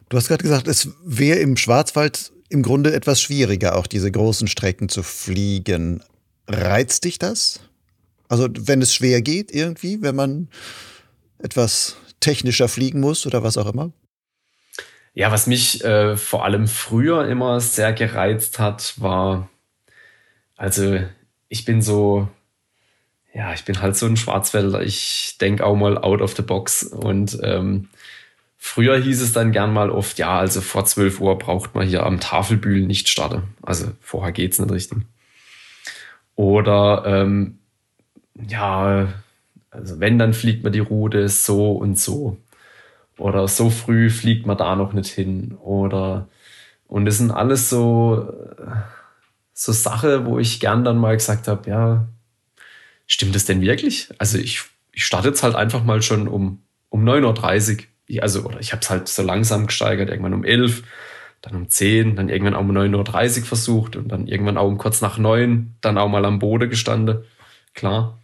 Du 0.09 0.17
hast 0.17 0.29
gerade 0.29 0.43
gesagt, 0.43 0.69
es 0.69 0.89
wäre 1.05 1.39
im 1.39 1.57
Schwarzwald 1.57 2.33
im 2.49 2.63
Grunde 2.63 2.93
etwas 2.93 3.21
schwieriger, 3.21 3.77
auch 3.77 3.87
diese 3.87 4.11
großen 4.11 4.49
Strecken 4.49 4.89
zu 4.89 5.03
fliegen. 5.03 6.03
Reizt 6.49 7.05
dich 7.05 7.19
das? 7.19 7.61
Also 8.31 8.49
wenn 8.57 8.81
es 8.81 8.95
schwer 8.95 9.23
geht 9.23 9.53
irgendwie, 9.53 10.03
wenn 10.03 10.15
man 10.15 10.49
etwas 11.39 11.97
technischer 12.21 12.69
fliegen 12.69 13.01
muss 13.01 13.27
oder 13.27 13.43
was 13.43 13.59
auch 13.59 13.67
immer? 13.67 13.91
Ja, 15.15 15.33
was 15.33 15.49
mich 15.49 15.85
äh, 15.85 16.17
vor 16.17 16.45
allem 16.45 16.69
früher 16.69 17.27
immer 17.27 17.61
sehr 17.61 17.93
gereizt 17.93 18.61
hat, 18.61 18.95
war, 18.99 19.51
also 20.57 21.01
ich 21.49 21.65
bin 21.65 21.83
so, 21.83 22.29
ja, 23.35 23.53
ich 23.53 23.65
bin 23.65 23.83
halt 23.83 23.97
so 23.97 24.07
ein 24.07 24.17
Schwarzwälder. 24.17 24.81
Ich 24.83 25.37
denke 25.41 25.67
auch 25.67 25.75
mal 25.75 25.99
out 25.99 26.23
of 26.23 26.37
the 26.37 26.43
box. 26.43 26.85
Und 26.85 27.37
ähm, 27.43 27.89
früher 28.59 28.97
hieß 28.97 29.23
es 29.23 29.33
dann 29.33 29.51
gern 29.51 29.73
mal 29.73 29.91
oft, 29.91 30.19
ja, 30.19 30.39
also 30.39 30.61
vor 30.61 30.85
12 30.85 31.21
Uhr 31.21 31.37
braucht 31.37 31.75
man 31.75 31.89
hier 31.89 32.07
am 32.07 32.21
Tafelbühlen 32.21 32.87
nicht 32.87 33.09
starten. 33.09 33.43
Also 33.61 33.91
vorher 34.01 34.31
geht's 34.31 34.61
nicht 34.61 34.71
richtig. 34.71 34.99
Oder 36.37 37.03
ähm, 37.07 37.60
ja, 38.49 39.09
also 39.71 40.01
wenn, 40.01 40.19
dann 40.19 40.35
fliegt 40.35 40.65
man 40.65 40.73
die 40.73 40.81
Route 40.81 41.29
so 41.29 41.73
und 41.73 41.99
so. 41.99 42.37
Oder 43.19 43.49
so 43.49 43.71
früh 43.71 44.11
fliegt 44.11 44.47
man 44.47 44.57
da 44.57 44.75
noch 44.77 44.93
nicht 44.93 45.11
hin. 45.11 45.57
Oder 45.63 46.29
und 46.91 47.05
das 47.05 47.19
sind 47.19 47.31
alles 47.31 47.71
so, 47.71 48.33
so 49.53 49.73
Sachen, 49.73 50.27
wo 50.27 50.39
ich 50.41 50.59
gern 50.59 50.85
dann 50.85 50.99
mal 50.99 51.17
gesagt 51.17 51.47
habe, 51.47 51.71
ja, 51.71 52.09
stimmt 53.07 53.35
das 53.35 53.45
denn 53.45 53.61
wirklich? 53.61 54.09
Also 54.19 54.39
ich, 54.39 54.63
ich 54.93 55.05
starte 55.05 55.29
jetzt 55.29 55.43
halt 55.43 55.55
einfach 55.55 55.85
mal 55.85 56.03
schon 56.03 56.27
um, 56.27 56.63
um 56.89 57.05
9.30 57.05 57.77
Uhr. 57.77 57.85
Ich, 58.07 58.23
also, 58.23 58.43
oder 58.43 58.59
ich 58.59 58.73
habe 58.73 58.83
es 58.83 58.91
halt 58.91 59.09
so 59.09 59.23
langsam 59.23 59.69
gesteigert, 59.69 60.09
irgendwann 60.11 60.35
um 60.35 60.45
11, 60.45 60.83
dann 61.43 61.55
um 61.55 61.69
10, 61.69 62.17
dann 62.17 62.29
irgendwann 62.29 62.55
auch 62.55 62.61
um 62.61 62.73
9.30 62.73 63.41
Uhr 63.41 63.47
versucht 63.47 63.95
und 63.95 64.09
dann 64.09 64.27
irgendwann 64.27 64.59
auch 64.59 64.67
um 64.67 64.79
kurz 64.79 65.01
nach 65.01 65.17
9, 65.17 65.77
dann 65.81 65.97
auch 65.97 66.09
mal 66.09 66.25
am 66.25 66.41
Boden 66.41 66.71
gestanden. 66.71 67.25
Klar. 67.75 68.20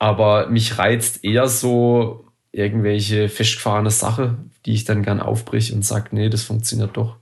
Aber 0.00 0.48
mich 0.48 0.78
reizt 0.78 1.24
eher 1.24 1.46
so 1.46 2.24
irgendwelche 2.52 3.28
festgefahrene 3.28 3.90
Sache, 3.90 4.38
die 4.64 4.72
ich 4.72 4.84
dann 4.84 5.02
gern 5.02 5.20
aufbrich 5.20 5.74
und 5.74 5.84
sage, 5.84 6.08
nee, 6.12 6.30
das 6.30 6.42
funktioniert 6.42 6.96
doch. 6.96 7.16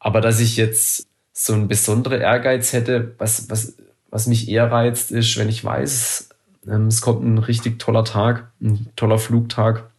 Aber 0.00 0.22
dass 0.22 0.40
ich 0.40 0.56
jetzt 0.56 1.06
so 1.32 1.52
einen 1.52 1.68
besonderen 1.68 2.22
Ehrgeiz 2.22 2.72
hätte, 2.72 3.14
was, 3.18 3.50
was, 3.50 3.76
was 4.10 4.26
mich 4.26 4.48
eher 4.48 4.72
reizt, 4.72 5.12
ist, 5.12 5.36
wenn 5.36 5.50
ich 5.50 5.62
weiß, 5.62 6.30
ähm, 6.66 6.86
es 6.86 7.02
kommt 7.02 7.22
ein 7.22 7.36
richtig 7.36 7.78
toller 7.78 8.04
Tag, 8.04 8.50
ein 8.62 8.88
toller 8.96 9.18
Flugtag, 9.18 9.90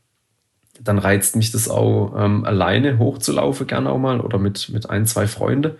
dann 0.81 0.97
reizt 0.97 1.35
mich 1.35 1.51
das 1.51 1.69
auch, 1.69 2.15
ähm, 2.17 2.45
alleine 2.45 2.97
hochzulaufen, 2.97 3.67
gerne 3.67 3.91
auch 3.91 3.99
mal, 3.99 4.21
oder 4.21 4.39
mit, 4.39 4.69
mit 4.69 4.89
ein, 4.89 5.05
zwei 5.05 5.27
Freunden. 5.27 5.75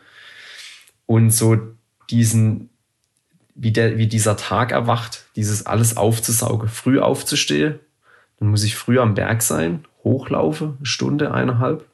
Und 1.08 1.32
so 1.32 1.58
diesen, 2.12 2.70
wie, 3.62 3.72
der, 3.72 3.98
wie 3.98 4.08
dieser 4.08 4.38
Tag 4.38 4.72
erwacht, 4.72 5.26
dieses 5.36 5.66
alles 5.66 5.98
aufzusaugen, 5.98 6.70
früh 6.70 7.00
aufzustehen, 7.00 7.80
dann 8.40 8.50
muss 8.50 8.64
ich 8.64 8.76
früh 8.76 9.00
am 9.00 9.16
Berg 9.16 9.42
sein, 9.42 9.86
hochlaufe, 10.04 10.76
eine 10.78 10.86
Stunde, 10.86 11.34
eineinhalb. 11.34 11.86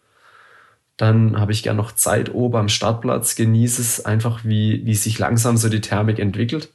Dann 0.95 1.39
habe 1.39 1.51
ich 1.51 1.63
gern 1.63 1.75
noch 1.75 1.91
Zeit 1.91 2.33
oben 2.33 2.55
am 2.55 2.69
Startplatz, 2.69 3.35
genieße 3.35 3.81
es 3.81 4.05
einfach, 4.05 4.45
wie, 4.45 4.85
wie 4.85 4.93
sich 4.93 5.17
langsam 5.17 5.57
so 5.57 5.67
die 5.67 5.81
Thermik 5.81 6.19
entwickelt. 6.19 6.69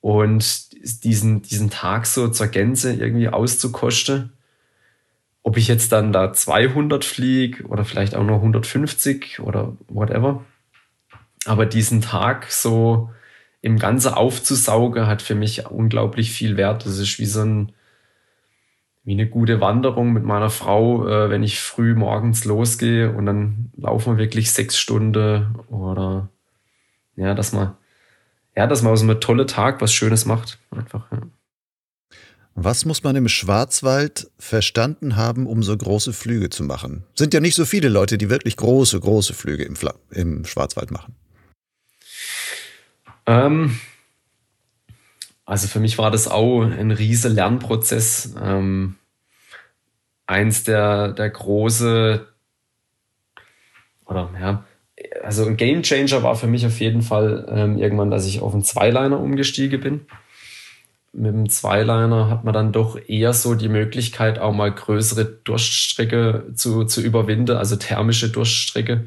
Und 0.00 1.04
diesen, 1.04 1.42
diesen 1.42 1.70
Tag 1.70 2.06
so 2.06 2.28
zur 2.28 2.48
Gänze 2.48 2.92
irgendwie 2.92 3.28
auszukosten. 3.28 4.32
Ob 5.44 5.56
ich 5.56 5.68
jetzt 5.68 5.92
dann 5.92 6.12
da 6.12 6.32
200 6.32 7.04
fliege 7.04 7.64
oder 7.64 7.84
vielleicht 7.84 8.16
auch 8.16 8.24
nur 8.24 8.36
150 8.36 9.40
oder 9.40 9.76
whatever. 9.88 10.44
Aber 11.46 11.64
diesen 11.64 12.02
Tag 12.02 12.50
so 12.50 13.10
im 13.60 13.78
Ganze 13.78 14.16
aufzusaugen, 14.16 15.06
hat 15.06 15.22
für 15.22 15.34
mich 15.34 15.66
unglaublich 15.66 16.32
viel 16.32 16.56
Wert. 16.56 16.86
Das 16.86 16.98
ist 16.98 17.18
wie 17.18 17.26
so 17.26 17.40
ein, 17.40 17.72
wie 19.04 19.12
eine 19.12 19.28
gute 19.28 19.60
Wanderung 19.60 20.12
mit 20.12 20.24
meiner 20.24 20.50
Frau, 20.50 21.06
äh, 21.08 21.30
wenn 21.30 21.42
ich 21.42 21.60
früh 21.60 21.94
morgens 21.94 22.44
losgehe 22.44 23.12
und 23.12 23.26
dann 23.26 23.72
laufen 23.76 24.14
wir 24.14 24.24
wirklich 24.24 24.52
sechs 24.52 24.78
Stunden 24.78 25.54
oder 25.68 26.28
ja, 27.16 27.34
dass 27.34 27.52
man, 27.52 27.76
ja, 28.56 28.66
dass 28.66 28.82
man 28.82 28.92
aus 28.92 29.02
einem 29.02 29.20
tollen 29.20 29.46
Tag 29.46 29.80
was 29.80 29.92
Schönes 29.92 30.24
macht. 30.24 30.58
Einfach, 30.70 31.10
ja. 31.10 31.22
Was 32.60 32.84
muss 32.84 33.04
man 33.04 33.14
im 33.14 33.28
Schwarzwald 33.28 34.32
verstanden 34.36 35.14
haben, 35.14 35.46
um 35.46 35.62
so 35.62 35.76
große 35.76 36.12
Flüge 36.12 36.50
zu 36.50 36.64
machen? 36.64 37.04
Sind 37.14 37.32
ja 37.32 37.38
nicht 37.38 37.54
so 37.54 37.64
viele 37.64 37.88
Leute, 37.88 38.18
die 38.18 38.30
wirklich 38.30 38.56
große, 38.56 38.98
große 38.98 39.32
Flüge 39.32 39.62
im, 39.62 39.76
Fla 39.76 39.94
im 40.10 40.44
Schwarzwald 40.44 40.90
machen. 40.90 41.14
Ähm, 43.28 43.78
also 45.44 45.68
für 45.68 45.80
mich 45.80 45.98
war 45.98 46.10
das 46.10 46.28
auch 46.28 46.62
ein 46.62 46.90
riesiger 46.90 47.34
Lernprozess. 47.34 48.34
Ähm, 48.42 48.96
eins 50.26 50.64
der, 50.64 51.12
der 51.12 51.30
große, 51.30 52.26
oder 54.06 54.30
ja, 54.40 54.64
also 55.22 55.46
ein 55.46 55.56
Game 55.56 55.82
Changer 55.82 56.22
war 56.22 56.36
für 56.36 56.46
mich 56.46 56.66
auf 56.66 56.80
jeden 56.80 57.02
Fall 57.02 57.46
ähm, 57.50 57.78
irgendwann, 57.78 58.10
dass 58.10 58.26
ich 58.26 58.40
auf 58.40 58.54
einen 58.54 58.64
Zweiliner 58.64 59.20
umgestiegen 59.20 59.80
bin. 59.80 60.00
Mit 61.12 61.34
dem 61.34 61.48
Zweiliner 61.48 62.30
hat 62.30 62.44
man 62.44 62.54
dann 62.54 62.72
doch 62.72 62.98
eher 63.08 63.32
so 63.32 63.54
die 63.54 63.68
Möglichkeit, 63.68 64.38
auch 64.38 64.52
mal 64.52 64.72
größere 64.72 65.24
Durststrecke 65.24 66.46
zu, 66.54 66.84
zu 66.84 67.02
überwinden, 67.02 67.56
also 67.56 67.76
thermische 67.76 68.30
Durststrecke. 68.30 69.06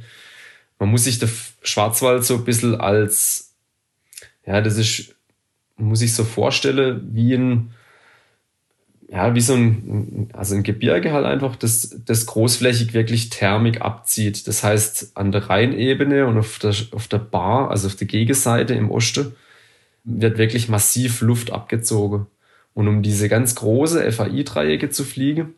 Man 0.79 0.89
muss 0.89 1.05
sich 1.05 1.19
den 1.19 1.29
Schwarzwald 1.63 2.23
so 2.23 2.35
ein 2.35 2.43
bisschen 2.43 2.79
als 2.79 3.50
ja, 4.51 4.59
das 4.59 4.77
ist, 4.77 5.15
muss 5.77 6.01
ich 6.01 6.13
so 6.13 6.25
vorstellen, 6.25 7.07
wie 7.13 7.33
ein, 7.35 7.71
ja, 9.07 9.33
wie 9.33 9.39
so 9.39 9.53
ein, 9.53 10.29
also 10.33 10.55
ein 10.55 10.63
Gebirge 10.63 11.13
halt 11.13 11.25
einfach, 11.25 11.55
das, 11.55 11.97
das 12.05 12.25
großflächig 12.25 12.93
wirklich 12.93 13.29
Thermik 13.29 13.79
abzieht. 13.79 14.47
Das 14.47 14.61
heißt, 14.61 15.15
an 15.15 15.31
der 15.31 15.49
Rheinebene 15.49 16.27
und 16.27 16.37
auf 16.37 16.59
der, 16.59 16.75
auf 16.91 17.07
der 17.07 17.19
Bar, 17.19 17.71
also 17.71 17.87
auf 17.87 17.95
der 17.95 18.07
Gegenseite 18.07 18.73
im 18.73 18.91
Osten, 18.91 19.35
wird 20.03 20.37
wirklich 20.37 20.67
massiv 20.67 21.21
Luft 21.21 21.53
abgezogen. 21.53 22.27
Und 22.73 22.89
um 22.89 23.03
diese 23.03 23.29
ganz 23.29 23.55
große 23.55 24.11
FAI-Dreiecke 24.11 24.89
zu 24.89 25.05
fliegen, 25.05 25.53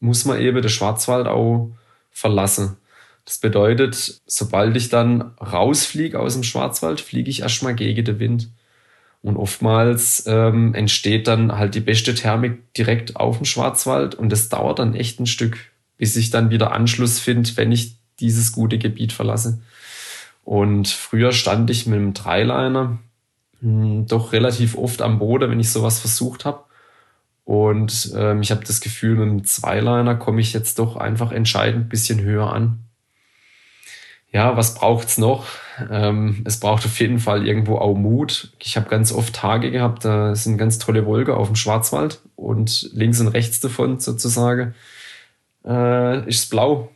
muss 0.00 0.26
man 0.26 0.38
eben 0.38 0.60
den 0.60 0.68
Schwarzwald 0.68 1.28
auch 1.28 1.70
verlassen. 2.10 2.76
Das 3.24 3.38
bedeutet, 3.38 4.20
sobald 4.26 4.76
ich 4.76 4.90
dann 4.90 5.32
rausfliege 5.40 6.20
aus 6.20 6.34
dem 6.34 6.42
Schwarzwald, 6.42 7.00
fliege 7.00 7.30
ich 7.30 7.40
erstmal 7.40 7.74
gegen 7.74 8.04
den 8.04 8.18
Wind. 8.18 8.50
Und 9.22 9.38
oftmals 9.38 10.24
ähm, 10.26 10.74
entsteht 10.74 11.26
dann 11.26 11.56
halt 11.56 11.74
die 11.74 11.80
beste 11.80 12.14
Thermik 12.14 12.74
direkt 12.74 13.16
auf 13.16 13.38
dem 13.38 13.46
Schwarzwald 13.46 14.14
und 14.14 14.28
das 14.28 14.50
dauert 14.50 14.78
dann 14.78 14.94
echt 14.94 15.18
ein 15.18 15.26
Stück, 15.26 15.56
bis 15.96 16.14
ich 16.16 16.28
dann 16.28 16.50
wieder 16.50 16.72
Anschluss 16.72 17.18
finde, 17.18 17.48
wenn 17.56 17.72
ich 17.72 17.96
dieses 18.20 18.52
gute 18.52 18.76
Gebiet 18.76 19.14
verlasse. 19.14 19.62
Und 20.44 20.88
früher 20.88 21.32
stand 21.32 21.70
ich 21.70 21.86
mit 21.86 21.98
einem 21.98 22.12
Dreiliner 22.12 22.98
hm, 23.60 24.06
doch 24.06 24.34
relativ 24.34 24.76
oft 24.76 25.00
am 25.00 25.18
Boden, 25.18 25.50
wenn 25.50 25.60
ich 25.60 25.70
sowas 25.70 25.98
versucht 26.00 26.44
habe. 26.44 26.64
Und 27.46 28.12
ähm, 28.14 28.42
ich 28.42 28.50
habe 28.50 28.66
das 28.66 28.82
Gefühl, 28.82 29.16
mit 29.16 29.28
einem 29.28 29.44
Zweiliner 29.44 30.16
komme 30.16 30.42
ich 30.42 30.52
jetzt 30.52 30.78
doch 30.78 30.96
einfach 30.96 31.32
entscheidend 31.32 31.86
ein 31.86 31.88
bisschen 31.88 32.20
höher 32.20 32.52
an 32.52 32.83
ja, 34.34 34.56
was 34.56 34.74
braucht's 34.74 35.16
noch? 35.16 35.46
Ähm, 35.90 36.42
es 36.44 36.58
braucht 36.58 36.84
auf 36.84 36.98
jeden 36.98 37.20
Fall 37.20 37.46
irgendwo 37.46 37.78
auch 37.78 37.94
Mut. 37.94 38.50
Ich 38.58 38.76
habe 38.76 38.90
ganz 38.90 39.12
oft 39.12 39.32
Tage 39.32 39.70
gehabt, 39.70 40.04
da 40.04 40.34
sind 40.34 40.58
ganz 40.58 40.78
tolle 40.80 41.06
Wolken 41.06 41.34
auf 41.34 41.46
dem 41.46 41.54
Schwarzwald 41.54 42.20
und 42.34 42.90
links 42.92 43.20
und 43.20 43.28
rechts 43.28 43.60
davon 43.60 44.00
sozusagen 44.00 44.74
äh, 45.64 46.28
ist 46.28 46.50
blau. 46.50 46.90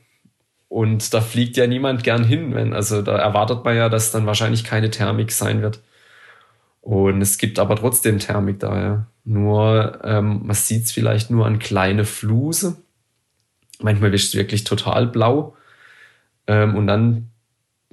Und 0.68 1.14
da 1.14 1.20
fliegt 1.20 1.56
ja 1.56 1.68
niemand 1.68 2.02
gern 2.02 2.24
hin, 2.24 2.54
wenn, 2.54 2.74
also 2.74 3.02
da 3.02 3.16
erwartet 3.16 3.64
man 3.64 3.76
ja, 3.76 3.88
dass 3.88 4.10
dann 4.10 4.26
wahrscheinlich 4.26 4.64
keine 4.64 4.90
Thermik 4.90 5.30
sein 5.30 5.62
wird. 5.62 5.80
Und 6.80 7.22
es 7.22 7.38
gibt 7.38 7.60
aber 7.60 7.76
trotzdem 7.76 8.18
Thermik 8.18 8.58
da, 8.58 8.80
ja. 8.80 9.06
Nur 9.24 10.00
ähm, 10.02 10.40
man 10.44 10.56
sieht 10.56 10.86
es 10.86 10.92
vielleicht 10.92 11.30
nur 11.30 11.46
an 11.46 11.60
kleine 11.60 12.04
Fluse. 12.04 12.78
Manchmal 13.80 14.12
ist 14.12 14.28
es 14.28 14.34
wirklich 14.34 14.64
total 14.64 15.06
blau. 15.06 15.54
Ähm, 16.48 16.74
und 16.74 16.88
dann 16.88 17.30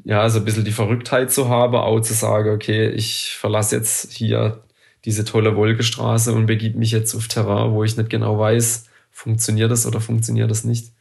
ja, 0.04 0.30
so 0.30 0.40
ein 0.40 0.46
bisschen 0.46 0.66
die 0.66 0.72
Verrücktheit 0.72 1.32
zu 1.32 1.50
haben, 1.50 1.76
auch 1.76 2.00
zu 2.00 2.14
sagen, 2.14 2.52
okay, 2.52 2.90
ich 2.90 3.36
verlasse 3.38 3.76
jetzt 3.76 4.12
hier 4.12 4.64
diese 5.04 5.26
tolle 5.26 5.56
Wolkestraße 5.56 6.34
und 6.34 6.48
begib 6.48 6.76
mich 6.76 6.92
jetzt 6.92 7.16
auf 7.16 7.28
Terrain, 7.28 7.72
wo 7.72 7.84
ich 7.84 7.98
nicht 7.98 8.10
genau 8.10 8.40
weiß, 8.40 8.86
funktioniert 9.12 9.72
das 9.72 9.86
oder 9.86 10.02
funktioniert 10.02 10.50
das 10.50 10.64
nicht. 10.64 10.92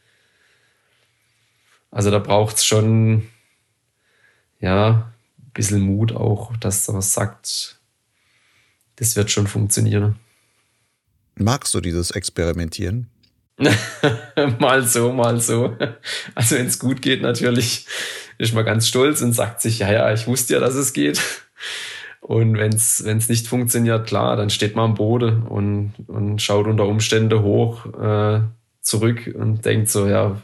Also 1.91 2.11
da 2.11 2.19
braucht 2.19 2.57
es 2.57 2.65
schon, 2.65 3.27
ja, 4.59 5.11
ein 5.37 5.51
bisschen 5.53 5.81
Mut 5.81 6.11
auch, 6.11 6.55
dass 6.57 6.87
man 6.87 7.01
sagt, 7.01 7.79
das 8.97 9.15
wird 9.15 9.31
schon 9.31 9.47
funktionieren. 9.47 10.15
Magst 11.35 11.73
du 11.73 11.81
dieses 11.81 12.11
Experimentieren? 12.11 13.09
mal 14.59 14.83
so, 14.83 15.11
mal 15.11 15.39
so. 15.39 15.75
Also 16.33 16.55
wenn 16.55 16.67
es 16.67 16.79
gut 16.79 17.01
geht, 17.01 17.21
natürlich 17.21 17.85
ist 18.37 18.53
man 18.53 18.65
ganz 18.65 18.87
stolz 18.87 19.21
und 19.21 19.33
sagt 19.33 19.61
sich, 19.61 19.79
ja, 19.79 19.91
ja, 19.91 20.13
ich 20.13 20.27
wusste 20.27 20.55
ja, 20.55 20.59
dass 20.59 20.75
es 20.75 20.93
geht. 20.93 21.21
Und 22.19 22.57
wenn 22.57 22.73
es 22.73 23.29
nicht 23.29 23.47
funktioniert, 23.47 24.07
klar, 24.07 24.35
dann 24.35 24.49
steht 24.49 24.75
man 24.75 24.85
am 24.85 24.93
Boden 24.95 25.43
und, 25.43 25.93
und 26.07 26.41
schaut 26.41 26.65
unter 26.65 26.85
Umständen 26.85 27.43
hoch 27.43 27.85
äh, 27.93 28.41
zurück 28.81 29.31
und 29.37 29.63
denkt 29.63 29.89
so, 29.89 30.07
ja, 30.07 30.41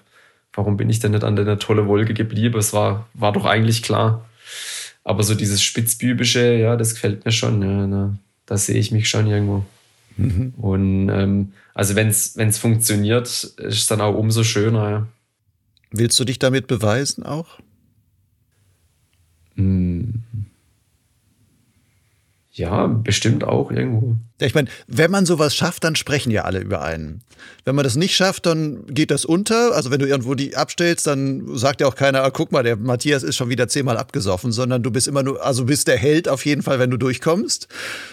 warum 0.54 0.78
bin 0.78 0.90
ich 0.90 1.00
denn 1.00 1.12
nicht 1.12 1.24
an 1.24 1.36
der 1.36 1.60
tolle 1.60 1.88
Wolke 1.88 2.14
geblieben? 2.14 2.60
Es 2.60 2.72
war, 2.74 3.08
war 3.14 3.32
doch 3.32 3.46
eigentlich 3.46 3.84
klar. 3.84 4.26
Aber 5.04 5.24
so 5.24 5.34
dieses 5.34 5.64
Spitzbübische, 5.64 6.54
ja, 6.54 6.76
das 6.76 6.94
gefällt 6.94 7.26
mir 7.26 7.32
schon. 7.32 7.62
Ja, 7.62 7.88
da, 7.88 8.14
da 8.46 8.58
sehe 8.58 8.78
ich 8.78 8.92
mich 8.92 9.10
schon 9.10 9.28
irgendwo. 9.28 9.66
Mhm. 10.18 10.54
Und 10.58 11.10
ähm, 11.10 11.54
also 11.74 11.96
wenn 11.96 12.08
es 12.10 12.58
funktioniert, 12.58 13.28
ist 13.28 13.58
es 13.58 13.88
dann 13.88 14.02
auch 14.02 14.16
umso 14.16 14.44
schöner. 14.44 14.90
Ja. 14.90 15.08
Willst 15.92 16.20
du 16.20 16.26
dich 16.26 16.40
damit 16.40 16.68
beweisen 16.68 17.24
auch? 17.24 17.60
Hm. 19.56 20.01
Ja, 22.62 22.86
bestimmt 22.86 23.44
auch 23.44 23.72
irgendwo. 23.72 24.18
Ja, 24.40 24.46
ich 24.46 24.54
meine, 24.54 24.70
wenn 24.86 25.10
man 25.10 25.26
sowas 25.26 25.56
schafft, 25.56 25.84
dann 25.84 25.96
sprechen 25.96 26.30
ja 26.30 26.44
alle 26.44 26.60
über 26.60 26.84
einen. 26.84 27.24
Wenn 27.66 27.74
man 27.74 27.84
das 27.84 27.96
nicht 27.96 28.16
schafft, 28.16 28.46
dann 28.46 28.86
geht 28.86 29.10
das 29.10 29.26
unter. 29.26 29.74
Also 29.74 29.90
wenn 29.90 29.98
du 29.98 30.06
irgendwo 30.06 30.36
die 30.36 30.56
abstellst, 30.56 31.08
dann 31.08 31.58
sagt 31.58 31.82
ja 31.82 31.88
auch 31.88 31.96
keiner, 31.96 32.24
ah, 32.24 32.30
guck 32.30 32.52
mal, 32.52 32.62
der 32.62 32.76
Matthias 32.76 33.24
ist 33.24 33.36
schon 33.36 33.50
wieder 33.50 33.68
zehnmal 33.68 33.98
abgesoffen, 33.98 34.52
sondern 34.52 34.84
du 34.84 34.92
bist 34.92 35.08
immer 35.08 35.24
nur, 35.24 35.44
also 35.44 35.66
bist 35.66 35.88
der 35.88 35.98
Held 35.98 36.30
auf 36.30 36.46
jeden 36.46 36.62
Fall, 36.62 36.78
wenn 36.78 36.92
du 36.92 36.98
durchkommst. 36.98 37.68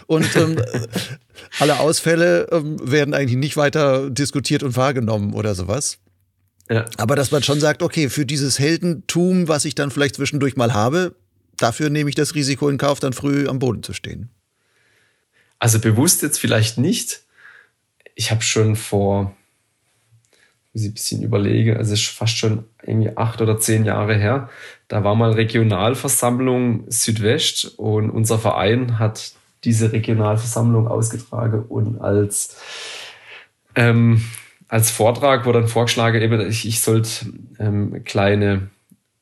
Und 0.07 0.35
ähm, 0.35 0.57
alle 1.61 1.79
Ausfälle 1.81 2.49
ähm, 2.51 2.79
werden 2.83 3.13
eigentlich 3.13 3.37
nicht 3.37 3.59
weiter 3.59 4.09
diskutiert 4.09 4.63
und 4.63 4.79
wahrgenommen 4.79 5.35
oder 5.35 5.55
sowas. 5.55 5.99
Ja. 6.71 6.87
Aber 6.97 7.17
dass 7.17 7.33
man 7.33 7.43
schon 7.43 7.61
sagt, 7.61 7.83
okay, 7.83 8.09
für 8.09 8.25
dieses 8.25 8.59
Heldentum, 8.59 9.47
was 9.47 9.67
ich 9.67 9.75
dann 9.75 9.91
vielleicht 9.91 10.15
zwischendurch 10.15 10.57
mal 10.57 10.73
habe, 10.73 11.15
dafür 11.59 11.91
nehme 11.91 12.09
ich 12.09 12.17
das 12.17 12.35
Risiko 12.35 12.69
in 12.69 12.79
Kauf, 12.79 13.01
dann 13.01 13.13
früh 13.13 13.47
am 13.47 13.59
Boden 13.59 13.83
zu 13.83 13.93
stehen. 13.93 14.31
Also 15.59 15.81
bewusst 15.81 16.23
jetzt 16.23 16.39
vielleicht 16.39 16.79
nicht. 16.79 17.23
Ich 18.15 18.31
habe 18.31 18.43
schon 18.43 18.77
vor, 18.77 19.35
muss 20.73 20.83
ich 20.83 20.91
ein 20.91 20.95
bisschen 20.95 21.23
überlege, 21.23 21.77
also 21.77 21.95
ist 21.95 22.07
fast 22.07 22.37
schon 22.37 22.65
irgendwie 22.83 23.17
acht 23.17 23.41
oder 23.41 23.59
zehn 23.59 23.85
Jahre 23.85 24.17
her. 24.17 24.49
Da 24.89 25.05
war 25.05 25.15
mal 25.15 25.33
Regionalversammlung 25.33 26.85
Südwest 26.89 27.79
und 27.79 28.11
unser 28.11 28.39
Verein 28.39 28.99
hat 28.99 29.33
diese 29.65 29.93
Regionalversammlung 29.93 30.87
ausgetragen 30.87 31.65
und 31.69 32.01
als, 32.01 32.57
ähm, 33.75 34.25
als 34.69 34.91
Vortrag 34.91 35.47
wurde 35.47 35.61
dann 35.61 35.69
vorgeschlagen, 35.69 36.23
eben, 36.23 36.41
ich, 36.49 36.67
ich 36.67 36.81
sollte 36.81 37.33
ähm, 37.59 38.05
kleine 38.05 38.71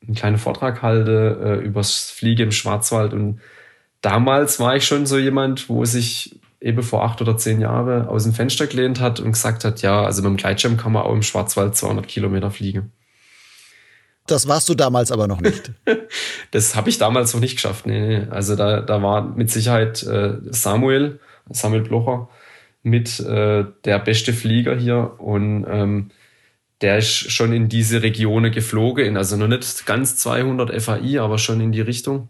einen 0.07 0.15
kleinen 0.15 0.37
Vortrag 0.37 0.81
halte 0.81 1.59
äh, 1.61 1.65
übers 1.65 2.09
Fliegen 2.09 2.43
im 2.43 2.51
Schwarzwald. 2.51 3.13
Und 3.13 3.41
damals 4.01 4.59
war 4.59 4.75
ich 4.75 4.85
schon 4.85 5.05
so 5.05 5.17
jemand, 5.17 5.69
wo 5.69 5.85
sich 5.85 6.39
eben 6.59 6.81
vor 6.81 7.03
acht 7.03 7.21
oder 7.21 7.37
zehn 7.37 7.61
Jahren 7.61 8.07
aus 8.07 8.23
dem 8.23 8.33
Fenster 8.33 8.67
gelehnt 8.67 8.99
hat 8.99 9.19
und 9.19 9.33
gesagt 9.33 9.63
hat, 9.63 9.81
ja, 9.81 10.03
also 10.03 10.21
mit 10.21 10.29
dem 10.29 10.37
Gleitschirm 10.37 10.77
kann 10.77 10.91
man 10.91 11.03
auch 11.03 11.13
im 11.13 11.21
Schwarzwald 11.21 11.75
200 11.75 12.07
Kilometer 12.07 12.51
fliegen. 12.51 12.91
Das 14.25 14.47
warst 14.47 14.67
du 14.67 14.75
damals 14.75 15.11
aber 15.11 15.27
noch 15.27 15.39
nicht. 15.39 15.71
das 16.51 16.75
habe 16.75 16.89
ich 16.89 16.97
damals 16.97 17.33
noch 17.33 17.39
nicht 17.39 17.55
geschafft. 17.55 17.85
Nee, 17.85 17.99
nee. 17.99 18.27
Also 18.29 18.55
da, 18.55 18.81
da 18.81 19.01
war 19.01 19.21
mit 19.21 19.49
Sicherheit 19.49 20.03
äh, 20.03 20.35
Samuel, 20.49 21.19
Samuel 21.49 21.83
Blocher, 21.83 22.27
mit 22.83 23.19
äh, 23.21 23.65
der 23.85 23.99
beste 23.99 24.33
Flieger 24.33 24.75
hier. 24.75 25.13
Und 25.19 25.65
ähm, 25.69 26.09
der 26.81 26.97
ist 26.97 27.31
schon 27.31 27.53
in 27.53 27.69
diese 27.69 28.03
Regionen 28.03 28.51
geflogen, 28.51 29.15
also 29.15 29.37
noch 29.37 29.47
nicht 29.47 29.85
ganz 29.85 30.17
200 30.17 30.81
FAI, 30.81 31.21
aber 31.21 31.37
schon 31.37 31.61
in 31.61 31.71
die 31.71 31.81
Richtung. 31.81 32.27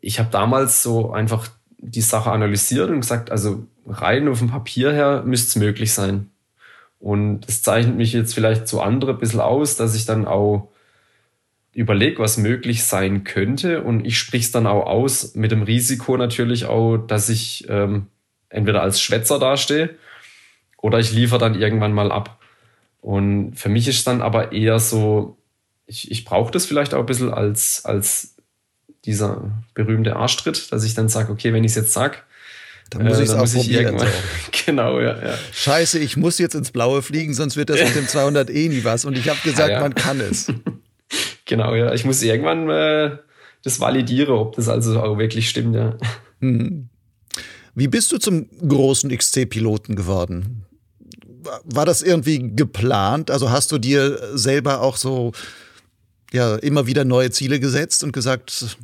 Ich 0.00 0.18
habe 0.18 0.30
damals 0.30 0.82
so 0.82 1.12
einfach 1.12 1.48
die 1.78 2.00
Sache 2.00 2.30
analysiert 2.30 2.90
und 2.90 3.00
gesagt, 3.00 3.30
also 3.30 3.66
rein 3.86 4.28
auf 4.28 4.38
dem 4.38 4.48
Papier 4.48 4.92
her 4.92 5.22
müsste 5.24 5.48
es 5.48 5.56
möglich 5.56 5.92
sein. 5.92 6.30
Und 6.98 7.48
es 7.48 7.62
zeichnet 7.62 7.96
mich 7.96 8.12
jetzt 8.12 8.34
vielleicht 8.34 8.66
zu 8.66 8.80
andere 8.80 9.12
ein 9.12 9.18
bisschen 9.18 9.40
aus, 9.40 9.76
dass 9.76 9.94
ich 9.94 10.04
dann 10.04 10.26
auch 10.26 10.68
überlege, 11.72 12.18
was 12.18 12.38
möglich 12.38 12.84
sein 12.84 13.22
könnte. 13.22 13.82
Und 13.82 14.04
ich 14.04 14.18
sprich 14.18 14.44
es 14.44 14.50
dann 14.50 14.66
auch 14.66 14.86
aus 14.86 15.34
mit 15.34 15.52
dem 15.52 15.62
Risiko 15.62 16.16
natürlich 16.16 16.64
auch, 16.64 16.96
dass 16.96 17.28
ich 17.28 17.66
ähm, 17.68 18.08
entweder 18.48 18.82
als 18.82 19.00
Schwätzer 19.00 19.38
dastehe 19.38 19.90
oder 20.76 20.98
ich 20.98 21.12
liefere 21.12 21.38
dann 21.38 21.54
irgendwann 21.54 21.92
mal 21.92 22.10
ab. 22.10 22.40
Und 23.00 23.54
für 23.54 23.68
mich 23.68 23.86
ist 23.86 24.06
dann 24.06 24.22
aber 24.22 24.52
eher 24.52 24.80
so, 24.80 25.38
ich, 25.86 26.10
ich 26.10 26.24
brauche 26.24 26.50
das 26.50 26.66
vielleicht 26.66 26.94
auch 26.94 27.00
ein 27.00 27.06
bisschen 27.06 27.32
als, 27.32 27.84
als 27.84 28.36
dieser 29.04 29.50
berühmte 29.74 30.16
Arschtritt, 30.16 30.72
dass 30.72 30.84
ich 30.84 30.94
dann 30.94 31.08
sage, 31.08 31.32
okay, 31.32 31.52
wenn 31.52 31.64
ich 31.64 31.72
es 31.72 31.76
jetzt 31.76 31.92
sage, 31.92 32.18
dann 32.90 33.04
muss 33.04 33.18
äh, 33.18 33.22
ich 33.22 33.28
es 33.28 33.34
auch 33.34 33.52
probieren. 33.52 33.98
So. 33.98 34.06
genau, 34.66 35.00
ja, 35.00 35.16
ja. 35.22 35.34
Scheiße, 35.52 35.98
ich 35.98 36.16
muss 36.16 36.38
jetzt 36.38 36.54
ins 36.54 36.70
Blaue 36.70 37.02
fliegen, 37.02 37.34
sonst 37.34 37.56
wird 37.56 37.70
das 37.70 37.80
mit 37.80 37.94
dem 37.94 38.08
200 38.08 38.50
eh 38.50 38.68
nie 38.68 38.84
was. 38.84 39.04
Und 39.04 39.16
ich 39.16 39.28
habe 39.28 39.38
gesagt, 39.42 39.68
ja, 39.68 39.76
ja. 39.76 39.80
man 39.80 39.94
kann 39.94 40.20
es. 40.20 40.52
genau, 41.44 41.74
ja. 41.74 41.92
Ich 41.92 42.04
muss 42.04 42.22
irgendwann 42.22 42.68
äh, 42.70 43.16
das 43.62 43.80
validieren, 43.80 44.34
ob 44.34 44.56
das 44.56 44.68
also 44.68 45.00
auch 45.00 45.18
wirklich 45.18 45.48
stimmt, 45.48 45.74
ja. 45.74 45.96
Hm. 46.40 46.88
Wie 47.74 47.88
bist 47.88 48.10
du 48.10 48.18
zum 48.18 48.48
großen 48.66 49.16
XC-Piloten 49.16 49.94
geworden? 49.94 50.64
war 51.64 51.86
das 51.86 52.02
irgendwie 52.02 52.54
geplant? 52.54 53.30
Also 53.30 53.50
hast 53.50 53.72
du 53.72 53.78
dir 53.78 54.18
selber 54.36 54.80
auch 54.80 54.96
so 54.96 55.32
ja 56.32 56.56
immer 56.56 56.86
wieder 56.86 57.04
neue 57.04 57.30
Ziele 57.30 57.60
gesetzt 57.60 58.04
und 58.04 58.12
gesagt, 58.12 58.76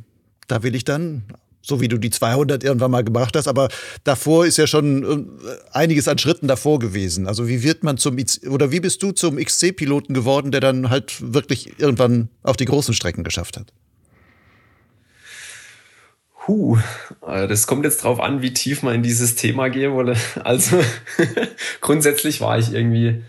da 0.47 0.63
will 0.63 0.75
ich 0.75 0.83
dann, 0.83 1.23
so 1.61 1.81
wie 1.81 1.87
du 1.87 1.97
die 1.97 2.09
200 2.09 2.63
irgendwann 2.63 2.91
mal 2.91 3.03
gemacht 3.03 3.35
hast, 3.35 3.47
aber 3.47 3.69
davor 4.03 4.45
ist 4.45 4.57
ja 4.57 4.67
schon 4.67 5.03
äh, 5.03 5.49
einiges 5.71 6.07
an 6.07 6.17
Schritten 6.17 6.47
davor 6.47 6.79
gewesen. 6.79 7.27
Also 7.27 7.47
wie 7.47 7.63
wird 7.63 7.83
man 7.83 7.97
zum 7.97 8.17
oder 8.49 8.71
wie 8.71 8.79
bist 8.79 9.01
du 9.01 9.11
zum 9.11 9.37
XC-Piloten 9.37 10.13
geworden, 10.13 10.51
der 10.51 10.61
dann 10.61 10.89
halt 10.89 11.33
wirklich 11.33 11.79
irgendwann 11.79 12.29
auch 12.43 12.55
die 12.55 12.65
großen 12.65 12.93
Strecken 12.93 13.23
geschafft 13.23 13.57
hat? 13.57 13.73
Puh, 16.45 16.77
äh, 17.25 17.47
das 17.47 17.65
kommt 17.65 17.85
jetzt 17.85 18.03
drauf 18.03 18.19
an, 18.19 18.43
wie 18.43 18.53
tief 18.53 18.83
man 18.83 18.93
in 18.93 19.03
dieses 19.03 19.35
Thema 19.35 19.69
gehen 19.69 19.93
wolle. 19.93 20.15
Also 20.43 20.79
grundsätzlich 21.81 22.39
war 22.41 22.59
ich 22.59 22.71
irgendwie 22.71 23.23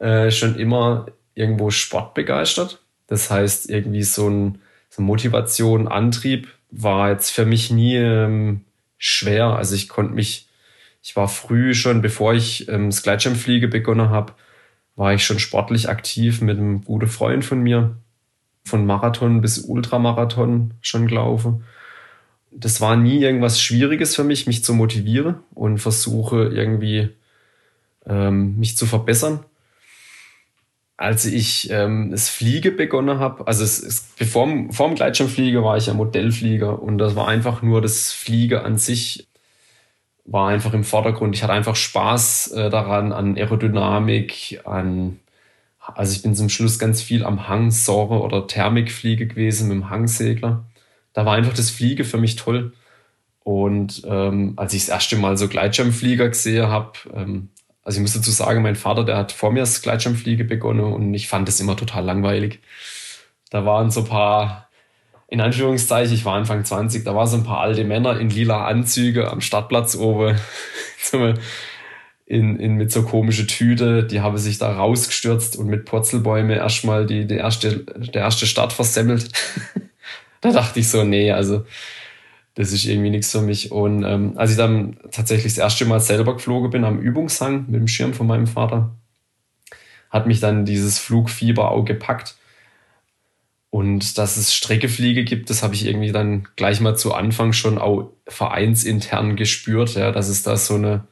äh, 0.00 0.30
schon 0.30 0.58
immer 0.58 1.06
irgendwo 1.34 1.70
sportbegeistert. 1.70 2.80
Das 3.06 3.30
heißt, 3.30 3.70
irgendwie 3.70 4.02
so, 4.02 4.28
ein, 4.28 4.58
so 4.88 5.02
Motivation, 5.02 5.88
Antrieb 5.88 6.48
war 6.70 7.10
jetzt 7.10 7.30
für 7.30 7.46
mich 7.46 7.70
nie 7.70 7.96
ähm, 7.96 8.64
schwer. 8.98 9.56
Also 9.56 9.74
ich 9.74 9.88
konnte 9.88 10.14
mich, 10.14 10.48
ich 11.02 11.16
war 11.16 11.28
früh 11.28 11.74
schon, 11.74 12.02
bevor 12.02 12.34
ich 12.34 12.68
ähm, 12.68 12.90
das 12.90 13.02
Gleitschirmfliege 13.02 13.68
begonnen 13.68 14.10
habe, 14.10 14.34
war 14.96 15.14
ich 15.14 15.24
schon 15.24 15.38
sportlich 15.38 15.88
aktiv 15.88 16.40
mit 16.40 16.58
einem 16.58 16.82
guten 16.82 17.08
Freund 17.08 17.44
von 17.44 17.60
mir. 17.60 17.96
Von 18.64 18.84
Marathon 18.84 19.40
bis 19.40 19.58
Ultramarathon 19.58 20.74
schon 20.80 21.06
gelaufen 21.06 21.64
das 22.58 22.80
war 22.80 22.96
nie 22.96 23.22
irgendwas 23.22 23.60
Schwieriges 23.60 24.16
für 24.16 24.24
mich, 24.24 24.46
mich 24.46 24.64
zu 24.64 24.72
motivieren 24.72 25.36
und 25.54 25.78
versuche 25.78 26.44
irgendwie 26.44 27.10
ähm, 28.06 28.58
mich 28.58 28.76
zu 28.76 28.86
verbessern. 28.86 29.40
Als 30.96 31.26
ich 31.26 31.70
ähm, 31.70 32.10
das 32.10 32.28
Fliege 32.28 32.72
begonnen 32.72 33.18
habe, 33.18 33.46
also 33.46 33.62
es, 33.64 33.82
es, 33.82 34.08
bevor 34.18 34.48
vor 34.70 34.88
dem 34.88 34.94
Gleitschirmfliege 34.94 35.62
war 35.62 35.76
ich 35.76 35.86
ja 35.86 35.94
Modellflieger 35.94 36.82
und 36.82 36.98
das 36.98 37.14
war 37.16 37.28
einfach 37.28 37.60
nur 37.62 37.82
das 37.82 38.12
Fliege 38.12 38.62
an 38.62 38.78
sich 38.78 39.26
war 40.24 40.48
einfach 40.48 40.72
im 40.74 40.82
Vordergrund. 40.82 41.36
Ich 41.36 41.42
hatte 41.44 41.52
einfach 41.52 41.76
Spaß 41.76 42.52
äh, 42.52 42.70
daran, 42.70 43.12
an 43.12 43.36
Aerodynamik, 43.36 44.60
an 44.64 45.20
also 45.78 46.12
ich 46.12 46.22
bin 46.22 46.34
zum 46.34 46.48
Schluss 46.48 46.80
ganz 46.80 47.00
viel 47.00 47.24
am 47.24 47.48
Hangsäure 47.48 48.20
oder 48.20 48.48
Thermikfliege 48.48 49.28
gewesen 49.28 49.68
mit 49.68 49.76
dem 49.76 49.90
Hangsegler 49.90 50.64
da 51.16 51.24
war 51.24 51.34
einfach 51.34 51.54
das 51.54 51.70
Fliege 51.70 52.04
für 52.04 52.18
mich 52.18 52.36
toll. 52.36 52.74
Und 53.42 54.02
ähm, 54.06 54.52
als 54.56 54.74
ich 54.74 54.82
das 54.82 54.90
erste 54.90 55.16
Mal 55.16 55.38
so 55.38 55.48
Gleitschirmflieger 55.48 56.28
gesehen 56.28 56.66
habe, 56.66 56.92
ähm, 57.14 57.48
also 57.86 57.98
ich 57.98 58.02
muss 58.02 58.14
dazu 58.14 58.32
sagen, 58.32 58.62
mein 58.62 58.74
Vater, 58.74 59.04
der 59.04 59.16
hat 59.16 59.30
vor 59.30 59.52
mir 59.52 59.60
das 59.60 59.80
Gleitschirmfliege 59.80 60.42
begonnen 60.42 60.92
und 60.92 61.14
ich 61.14 61.28
fand 61.28 61.46
das 61.46 61.60
immer 61.60 61.76
total 61.76 62.04
langweilig. 62.04 62.58
Da 63.50 63.64
waren 63.64 63.92
so 63.92 64.00
ein 64.00 64.08
paar, 64.08 64.68
in 65.28 65.40
Anführungszeichen, 65.40 66.12
ich 66.12 66.24
war 66.24 66.34
Anfang 66.34 66.64
20, 66.64 67.04
da 67.04 67.14
waren 67.14 67.28
so 67.28 67.36
ein 67.36 67.44
paar 67.44 67.60
alte 67.60 67.84
Männer 67.84 68.18
in 68.18 68.28
lila 68.28 68.66
Anzüge 68.66 69.30
am 69.30 69.40
Stadtplatz 69.40 69.94
oben, 69.94 70.36
in, 72.26 72.58
in, 72.58 72.74
mit 72.74 72.90
so 72.90 73.04
komische 73.04 73.46
Tüte, 73.46 74.02
die 74.02 74.20
haben 74.20 74.36
sich 74.36 74.58
da 74.58 74.72
rausgestürzt 74.72 75.54
und 75.54 75.68
mit 75.68 75.84
Purzelbäume 75.84 76.56
erstmal 76.56 77.06
die, 77.06 77.24
die 77.24 77.36
erste, 77.36 77.84
der 77.84 78.22
erste 78.22 78.46
Start 78.46 78.72
versemmelt. 78.72 79.30
da 80.40 80.50
dachte 80.50 80.80
ich 80.80 80.88
so, 80.88 81.04
nee, 81.04 81.30
also 81.30 81.64
das 82.56 82.72
ist 82.72 82.86
irgendwie 82.86 83.10
nichts 83.10 83.30
für 83.30 83.42
mich. 83.42 83.70
Und 83.70 84.02
ähm, 84.02 84.32
als 84.36 84.50
ich 84.50 84.56
dann 84.56 84.96
tatsächlich 85.10 85.52
das 85.52 85.58
erste 85.58 85.84
Mal 85.84 86.00
selber 86.00 86.34
geflogen 86.34 86.70
bin 86.70 86.84
am 86.84 86.98
Übungshang 86.98 87.66
mit 87.66 87.78
dem 87.78 87.86
Schirm 87.86 88.14
von 88.14 88.26
meinem 88.26 88.46
Vater, 88.46 88.96
hat 90.10 90.26
mich 90.26 90.40
dann 90.40 90.64
dieses 90.64 90.98
Flugfieber 90.98 91.70
auch 91.70 91.84
gepackt. 91.84 92.36
Und 93.68 94.16
dass 94.16 94.38
es 94.38 94.54
Streckefliege 94.54 95.24
gibt, 95.24 95.50
das 95.50 95.62
habe 95.62 95.74
ich 95.74 95.84
irgendwie 95.84 96.12
dann 96.12 96.48
gleich 96.56 96.80
mal 96.80 96.96
zu 96.96 97.12
Anfang 97.12 97.52
schon 97.52 97.76
auch 97.76 98.10
vereinsintern 98.26 99.36
gespürt, 99.36 99.94
ja, 99.94 100.10
dass 100.10 100.28
es 100.28 100.42
da 100.42 100.56
so 100.56 100.76
eine, 100.76 101.06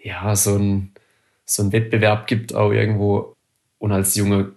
ja, 0.00 0.36
so 0.36 0.56
ein, 0.56 0.92
so 1.46 1.64
ein 1.64 1.72
Wettbewerb 1.72 2.28
gibt 2.28 2.54
auch 2.54 2.70
irgendwo. 2.70 3.34
Und 3.80 3.90
als 3.90 4.14
junger 4.14 4.50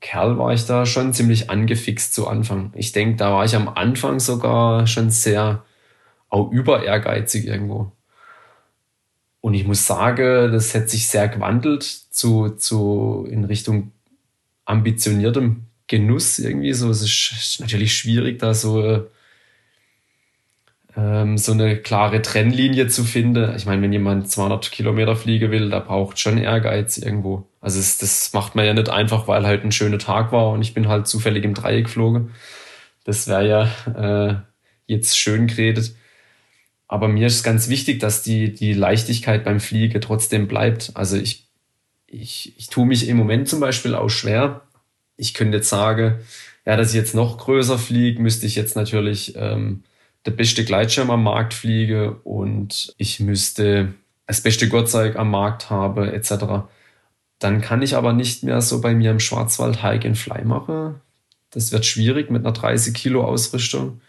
Kerl 0.00 0.38
war 0.38 0.52
ich 0.52 0.66
da 0.66 0.86
schon 0.86 1.12
ziemlich 1.12 1.50
angefixt 1.50 2.14
zu 2.14 2.28
Anfang. 2.28 2.72
Ich 2.74 2.92
denke, 2.92 3.16
da 3.16 3.32
war 3.32 3.44
ich 3.44 3.56
am 3.56 3.68
Anfang 3.68 4.20
sogar 4.20 4.86
schon 4.86 5.10
sehr 5.10 5.64
auch 6.28 6.50
über 6.52 6.84
ehrgeizig 6.84 7.46
irgendwo. 7.46 7.92
Und 9.40 9.54
ich 9.54 9.66
muss 9.66 9.86
sagen, 9.86 10.52
das 10.52 10.74
hat 10.74 10.90
sich 10.90 11.08
sehr 11.08 11.28
gewandelt 11.28 11.82
zu, 11.82 12.50
zu 12.50 13.26
in 13.30 13.44
Richtung 13.44 13.92
ambitioniertem 14.64 15.64
Genuss 15.86 16.38
irgendwie. 16.38 16.72
So, 16.74 16.90
es 16.90 17.02
ist 17.02 17.60
natürlich 17.60 17.96
schwierig, 17.96 18.38
da 18.38 18.52
so, 18.52 19.06
ähm, 20.96 21.38
so 21.38 21.52
eine 21.52 21.78
klare 21.78 22.20
Trennlinie 22.20 22.88
zu 22.88 23.04
finden. 23.04 23.54
Ich 23.56 23.64
meine, 23.64 23.82
wenn 23.82 23.92
jemand 23.92 24.30
200 24.30 24.70
Kilometer 24.70 25.16
fliegen 25.16 25.50
will, 25.50 25.70
da 25.70 25.80
braucht 25.80 26.18
schon 26.18 26.38
Ehrgeiz 26.38 26.98
irgendwo. 26.98 27.47
Also 27.60 27.80
es, 27.80 27.98
das 27.98 28.32
macht 28.32 28.54
man 28.54 28.64
ja 28.64 28.74
nicht 28.74 28.88
einfach, 28.88 29.26
weil 29.28 29.46
halt 29.46 29.64
ein 29.64 29.72
schöner 29.72 29.98
Tag 29.98 30.32
war 30.32 30.50
und 30.50 30.62
ich 30.62 30.74
bin 30.74 30.88
halt 30.88 31.06
zufällig 31.06 31.44
im 31.44 31.54
Dreieck 31.54 31.86
geflogen. 31.86 32.30
Das 33.04 33.26
wäre 33.26 33.48
ja 33.48 34.30
äh, 34.30 34.36
jetzt 34.86 35.18
schön 35.18 35.46
geredet. 35.46 35.94
Aber 36.86 37.08
mir 37.08 37.26
ist 37.26 37.42
ganz 37.42 37.68
wichtig, 37.68 38.00
dass 38.00 38.22
die, 38.22 38.52
die 38.52 38.72
Leichtigkeit 38.72 39.44
beim 39.44 39.60
Fliegen 39.60 40.00
trotzdem 40.00 40.48
bleibt. 40.48 40.92
Also 40.94 41.16
ich, 41.16 41.46
ich, 42.06 42.54
ich 42.56 42.68
tue 42.68 42.86
mich 42.86 43.08
im 43.08 43.16
Moment 43.16 43.48
zum 43.48 43.60
Beispiel 43.60 43.94
auch 43.94 44.08
schwer. 44.08 44.62
Ich 45.16 45.34
könnte 45.34 45.58
jetzt 45.58 45.68
sagen, 45.68 46.18
ja, 46.64 46.76
dass 46.76 46.90
ich 46.90 46.96
jetzt 46.96 47.14
noch 47.14 47.38
größer 47.38 47.78
fliege, 47.78 48.22
müsste 48.22 48.46
ich 48.46 48.56
jetzt 48.56 48.76
natürlich 48.76 49.34
ähm, 49.36 49.84
der 50.24 50.30
beste 50.32 50.64
Gleitschirm 50.64 51.10
am 51.10 51.22
Markt 51.22 51.54
fliege 51.54 52.14
und 52.24 52.94
ich 52.98 53.20
müsste 53.20 53.94
das 54.26 54.42
beste 54.42 54.68
Gurtzeug 54.68 55.16
am 55.16 55.30
Markt 55.30 55.70
habe, 55.70 56.12
etc. 56.12 56.68
Dann 57.38 57.60
kann 57.60 57.82
ich 57.82 57.94
aber 57.94 58.12
nicht 58.12 58.42
mehr 58.42 58.60
so 58.60 58.80
bei 58.80 58.94
mir 58.94 59.10
im 59.10 59.20
Schwarzwald 59.20 59.82
Hike 59.82 60.06
and 60.08 60.18
Fly 60.18 60.44
machen. 60.44 60.96
Das 61.50 61.72
wird 61.72 61.86
schwierig 61.86 62.30
mit 62.30 62.44
einer 62.44 62.52
30 62.52 62.94
Kilo 62.94 63.24
Ausrüstung 63.24 64.00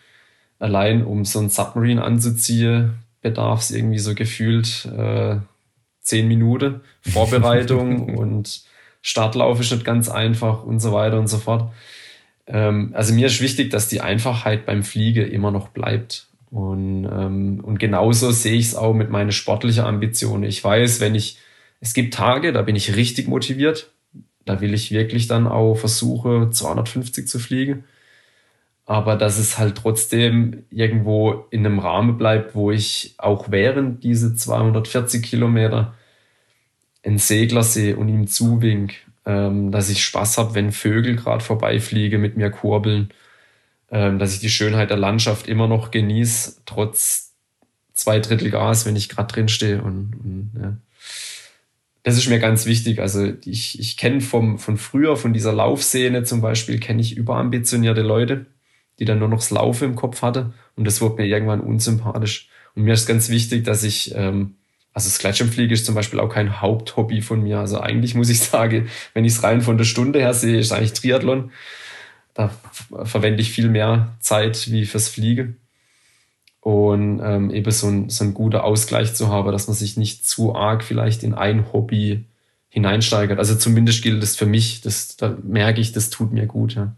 allein 0.59 1.05
um 1.05 1.25
so 1.25 1.39
ein 1.39 1.49
Submarine 1.49 2.03
anzuziehen, 2.03 2.99
bedarf 3.21 3.61
es 3.61 3.71
irgendwie 3.71 3.99
so 3.99 4.13
gefühlt 4.13 4.85
äh, 4.85 5.37
zehn 6.01 6.27
Minuten 6.27 6.81
Vorbereitung 7.01 8.15
und 8.17 8.61
Startlauf 9.01 9.59
ist 9.61 9.71
nicht 9.71 9.85
ganz 9.85 10.09
einfach 10.09 10.63
und 10.63 10.81
so 10.81 10.91
weiter 10.91 11.17
und 11.17 11.27
so 11.27 11.37
fort. 11.37 11.71
Ähm, 12.47 12.91
also 12.93 13.13
mir 13.13 13.27
ist 13.27 13.41
wichtig, 13.41 13.69
dass 13.69 13.87
die 13.87 14.01
Einfachheit 14.01 14.65
beim 14.65 14.83
Fliegen 14.83 15.31
immer 15.31 15.51
noch 15.51 15.69
bleibt. 15.69 16.27
Und, 16.51 17.05
ähm, 17.05 17.61
und 17.63 17.79
genauso 17.79 18.31
sehe 18.31 18.57
ich 18.57 18.67
es 18.67 18.75
auch 18.75 18.93
mit 18.93 19.09
meiner 19.09 19.31
sportlichen 19.31 19.85
Ambition. 19.85 20.43
Ich 20.43 20.61
weiß, 20.61 20.99
wenn 20.99 21.15
ich, 21.15 21.37
es 21.79 21.93
gibt 21.93 22.13
Tage, 22.13 22.51
da 22.53 22.61
bin 22.61 22.75
ich 22.75 22.95
richtig 22.95 23.27
motiviert. 23.27 23.91
Da 24.45 24.61
will 24.61 24.73
ich 24.73 24.91
wirklich 24.91 25.27
dann 25.27 25.47
auch 25.47 25.75
versuchen, 25.75 26.51
250 26.51 27.27
zu 27.27 27.39
fliegen 27.39 27.83
aber 28.89 29.15
dass 29.15 29.37
es 29.37 29.59
halt 29.59 29.75
trotzdem 29.75 30.63
irgendwo 30.71 31.45
in 31.51 31.63
einem 31.63 31.77
Rahmen 31.77 32.17
bleibt, 32.17 32.55
wo 32.55 32.71
ich 32.71 33.13
auch 33.19 33.51
während 33.51 34.03
diese 34.03 34.35
240 34.35 35.21
Kilometer 35.21 35.93
einen 37.05 37.19
Segler 37.19 37.61
sehe 37.61 37.95
und 37.95 38.09
ihm 38.09 38.25
zuwink, 38.25 38.95
ähm, 39.27 39.71
dass 39.71 39.91
ich 39.91 40.03
Spaß 40.03 40.39
habe, 40.39 40.55
wenn 40.55 40.71
Vögel 40.71 41.17
gerade 41.17 41.43
vorbeifliege, 41.43 42.17
mit 42.17 42.35
mir 42.35 42.49
kurbeln, 42.49 43.11
ähm, 43.91 44.17
dass 44.17 44.33
ich 44.33 44.39
die 44.39 44.49
Schönheit 44.49 44.89
der 44.89 44.97
Landschaft 44.97 45.47
immer 45.47 45.67
noch 45.67 45.91
genieße, 45.91 46.61
trotz 46.65 47.35
zwei 47.93 48.19
Drittel 48.19 48.49
Gas, 48.49 48.87
wenn 48.87 48.95
ich 48.95 49.07
gerade 49.07 49.31
drin 49.31 49.49
stehe 49.49 49.83
und, 49.83 50.15
und 50.15 50.51
ja. 50.59 50.77
Das 52.09 52.17
ist 52.17 52.27
mir 52.27 52.39
ganz 52.39 52.65
wichtig. 52.65 53.01
Also 53.01 53.33
ich, 53.45 53.79
ich 53.79 53.95
kenne 53.95 54.19
von 54.19 54.57
früher, 54.57 55.15
von 55.15 55.31
dieser 55.31 55.53
Laufszene 55.53 56.23
zum 56.23 56.41
Beispiel, 56.41 56.79
kenne 56.79 57.01
ich 57.01 57.15
überambitionierte 57.15 58.01
Leute, 58.01 58.47
die 58.97 59.05
dann 59.05 59.19
nur 59.19 59.27
noch 59.27 59.37
das 59.37 59.51
Laufen 59.51 59.89
im 59.89 59.95
Kopf 59.95 60.23
hatte. 60.23 60.51
Und 60.75 60.85
das 60.85 61.01
wurde 61.01 61.21
mir 61.21 61.27
irgendwann 61.27 61.61
unsympathisch. 61.61 62.49
Und 62.73 62.85
mir 62.85 62.95
ist 62.95 63.05
ganz 63.05 63.29
wichtig, 63.29 63.63
dass 63.63 63.83
ich, 63.83 64.15
ähm, 64.15 64.55
also 64.91 65.07
das 65.07 65.19
Gleitschirmfliegen 65.19 65.71
ist 65.71 65.85
zum 65.85 65.93
Beispiel 65.93 66.19
auch 66.19 66.29
kein 66.29 66.63
Haupthobby 66.63 67.21
von 67.21 67.43
mir. 67.43 67.59
Also 67.59 67.79
eigentlich 67.79 68.15
muss 68.15 68.29
ich 68.29 68.39
sagen, 68.39 68.89
wenn 69.13 69.23
ich 69.23 69.33
es 69.33 69.43
rein 69.43 69.61
von 69.61 69.77
der 69.77 69.85
Stunde 69.85 70.17
her 70.17 70.33
sehe, 70.33 70.57
ist 70.57 70.71
eigentlich 70.71 70.93
Triathlon. 70.93 71.51
Da 72.33 72.49
verwende 73.03 73.43
ich 73.43 73.51
viel 73.51 73.69
mehr 73.69 74.15
Zeit 74.19 74.71
wie 74.71 74.87
fürs 74.87 75.09
Fliegen. 75.09 75.58
Und 76.61 77.21
ähm, 77.23 77.51
eben 77.51 77.71
so 77.71 77.87
ein, 77.87 78.09
so 78.09 78.23
ein 78.25 78.33
guter 78.33 78.63
Ausgleich 78.65 79.13
zu 79.13 79.29
haben, 79.29 79.51
dass 79.51 79.67
man 79.67 79.75
sich 79.75 79.95
nicht 79.95 80.27
zu 80.27 80.55
arg 80.55 80.83
vielleicht 80.83 81.23
in 81.23 81.33
ein 81.33 81.71
Hobby 81.71 82.25
hineinsteigert. 82.67 83.39
Also 83.39 83.55
zumindest 83.55 84.03
gilt 84.03 84.21
es 84.21 84.35
für 84.35 84.45
mich, 84.45 84.81
das, 84.81 85.15
da 85.15 85.37
merke 85.41 85.81
ich, 85.81 85.91
das 85.91 86.09
tut 86.09 86.31
mir 86.31 86.45
gut. 86.45 86.75
Ja. 86.75 86.95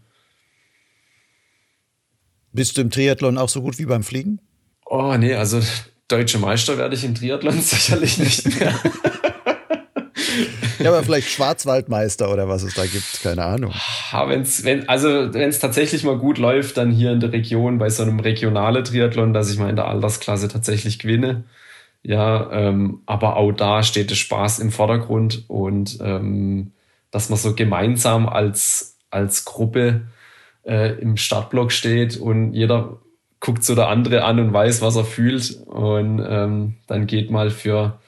Bist 2.52 2.76
du 2.76 2.82
im 2.82 2.90
Triathlon 2.90 3.38
auch 3.38 3.48
so 3.48 3.62
gut 3.62 3.78
wie 3.78 3.86
beim 3.86 4.02
Fliegen? 4.02 4.40
Oh, 4.84 5.16
nee, 5.16 5.34
also 5.34 5.60
deutsche 6.08 6.38
Meister 6.38 6.76
werde 6.76 6.94
ich 6.94 7.04
im 7.04 7.14
Triathlon 7.14 7.60
sicherlich 7.60 8.18
nicht 8.18 8.60
mehr. 8.60 8.78
Ja, 10.82 10.90
aber 10.90 11.02
vielleicht 11.02 11.28
Schwarzwaldmeister 11.28 12.32
oder 12.32 12.48
was 12.48 12.62
es 12.62 12.74
da 12.74 12.84
gibt, 12.86 13.22
keine 13.22 13.44
Ahnung. 13.44 13.72
Ja, 14.12 14.28
wenn's, 14.28 14.64
wenn, 14.64 14.88
also 14.88 15.32
wenn 15.32 15.48
es 15.48 15.58
tatsächlich 15.58 16.04
mal 16.04 16.18
gut 16.18 16.38
läuft, 16.38 16.76
dann 16.76 16.90
hier 16.90 17.12
in 17.12 17.20
der 17.20 17.32
Region 17.32 17.78
bei 17.78 17.88
so 17.90 18.02
einem 18.02 18.20
regionalen 18.20 18.84
Triathlon, 18.84 19.32
dass 19.32 19.50
ich 19.50 19.58
mal 19.58 19.70
in 19.70 19.76
der 19.76 19.88
Altersklasse 19.88 20.48
tatsächlich 20.48 20.98
gewinne. 20.98 21.44
Ja, 22.02 22.50
ähm, 22.50 23.02
aber 23.06 23.36
auch 23.36 23.52
da 23.52 23.82
steht 23.82 24.10
der 24.10 24.16
Spaß 24.16 24.58
im 24.58 24.72
Vordergrund 24.72 25.44
und 25.48 25.98
ähm, 26.00 26.72
dass 27.12 27.28
man 27.28 27.38
so 27.38 27.54
gemeinsam 27.54 28.28
als, 28.28 28.96
als 29.10 29.44
Gruppe 29.44 30.02
äh, 30.64 30.98
im 31.00 31.16
Startblock 31.16 31.70
steht 31.70 32.16
und 32.16 32.54
jeder 32.54 32.98
guckt 33.42 33.64
so 33.64 33.74
der 33.74 33.88
andere 33.88 34.24
an 34.24 34.38
und 34.38 34.52
weiß, 34.52 34.82
was 34.82 34.96
er 34.96 35.04
fühlt. 35.04 35.50
Und 35.66 36.24
ähm, 36.26 36.76
dann 36.86 37.06
geht 37.06 37.30
mal 37.30 37.50
für 37.50 37.98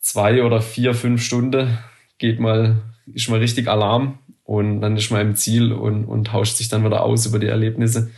zwei 0.00 0.42
oder 0.42 0.60
vier, 0.60 0.94
fünf 0.94 1.22
Stunden, 1.22 1.78
geht 2.22 2.38
mal, 2.38 2.80
ist 3.12 3.28
mal 3.28 3.40
richtig 3.40 3.68
Alarm 3.68 4.20
und 4.44 4.80
dann 4.80 4.96
ist 4.96 5.10
man 5.10 5.20
im 5.20 5.34
Ziel 5.34 5.72
und, 5.72 6.04
und 6.04 6.28
tauscht 6.28 6.56
sich 6.56 6.68
dann 6.68 6.84
wieder 6.84 7.02
aus 7.02 7.26
über 7.26 7.40
die 7.40 7.48
Erlebnisse. 7.48 8.10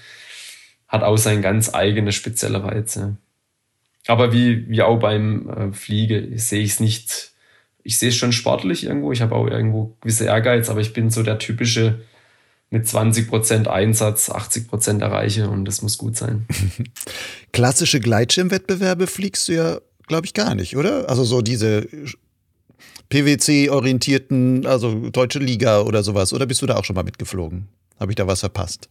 Hat 0.86 1.02
auch 1.02 1.16
seinen 1.16 1.40
ganz 1.40 1.74
eigene 1.74 2.12
spezielle 2.12 2.62
Reiz. 2.62 3.00
Aber 4.06 4.32
wie, 4.32 4.68
wie 4.68 4.82
auch 4.82 4.98
beim 4.98 5.48
äh, 5.48 5.72
Fliege 5.72 6.28
sehe 6.36 6.62
ich 6.62 6.72
es 6.72 6.80
nicht, 6.80 7.32
ich 7.82 7.98
sehe 7.98 8.10
es 8.10 8.16
schon 8.16 8.32
sportlich 8.32 8.84
irgendwo. 8.84 9.10
Ich 9.10 9.22
habe 9.22 9.34
auch 9.34 9.46
irgendwo 9.46 9.96
gewisse 10.02 10.26
Ehrgeiz, 10.26 10.68
aber 10.68 10.82
ich 10.82 10.92
bin 10.92 11.08
so 11.08 11.22
der 11.22 11.38
typische 11.38 12.02
mit 12.68 12.86
20 12.86 13.28
Prozent 13.28 13.68
Einsatz 13.68 14.28
80 14.28 14.68
Prozent 14.68 15.00
erreiche 15.00 15.48
und 15.48 15.64
das 15.64 15.80
muss 15.80 15.96
gut 15.96 16.16
sein. 16.16 16.46
Klassische 17.52 18.00
Gleitschirmwettbewerbe 18.00 19.06
fliegst 19.06 19.48
du 19.48 19.54
ja, 19.54 19.78
glaube 20.06 20.26
ich, 20.26 20.34
gar 20.34 20.54
nicht, 20.54 20.76
oder? 20.76 21.08
Also 21.08 21.24
so 21.24 21.40
diese 21.40 21.88
PwC-orientierten, 23.14 24.66
also 24.66 25.08
Deutsche 25.10 25.38
Liga 25.38 25.82
oder 25.82 26.02
sowas, 26.02 26.32
oder 26.32 26.46
bist 26.46 26.62
du 26.62 26.66
da 26.66 26.74
auch 26.74 26.84
schon 26.84 26.96
mal 26.96 27.04
mitgeflogen? 27.04 27.68
Habe 28.00 28.10
ich 28.10 28.16
da 28.16 28.26
was 28.26 28.40
verpasst? 28.40 28.88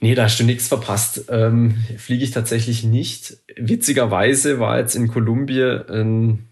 Nee, 0.00 0.16
da 0.16 0.24
hast 0.24 0.40
du 0.40 0.44
nichts 0.44 0.66
verpasst. 0.66 1.26
Ähm, 1.28 1.76
fliege 1.96 2.24
ich 2.24 2.32
tatsächlich 2.32 2.82
nicht. 2.82 3.36
Witzigerweise 3.56 4.58
war 4.58 4.80
jetzt 4.80 4.96
in 4.96 5.06
Kolumbien 5.06 5.88
ein 5.88 6.48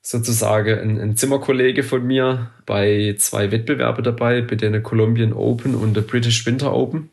sozusagen 0.00 0.78
ein, 0.78 1.00
ein, 1.00 1.16
Zimmerkollege 1.16 1.82
von 1.82 2.06
mir 2.06 2.50
bei 2.64 3.14
zwei 3.18 3.50
Wettbewerben 3.50 4.04
dabei, 4.04 4.40
bei 4.40 4.56
der 4.56 4.82
Colombian 4.82 5.34
Open 5.34 5.74
und 5.74 5.94
der 5.94 6.02
British 6.02 6.46
Winter 6.46 6.74
Open. 6.74 7.10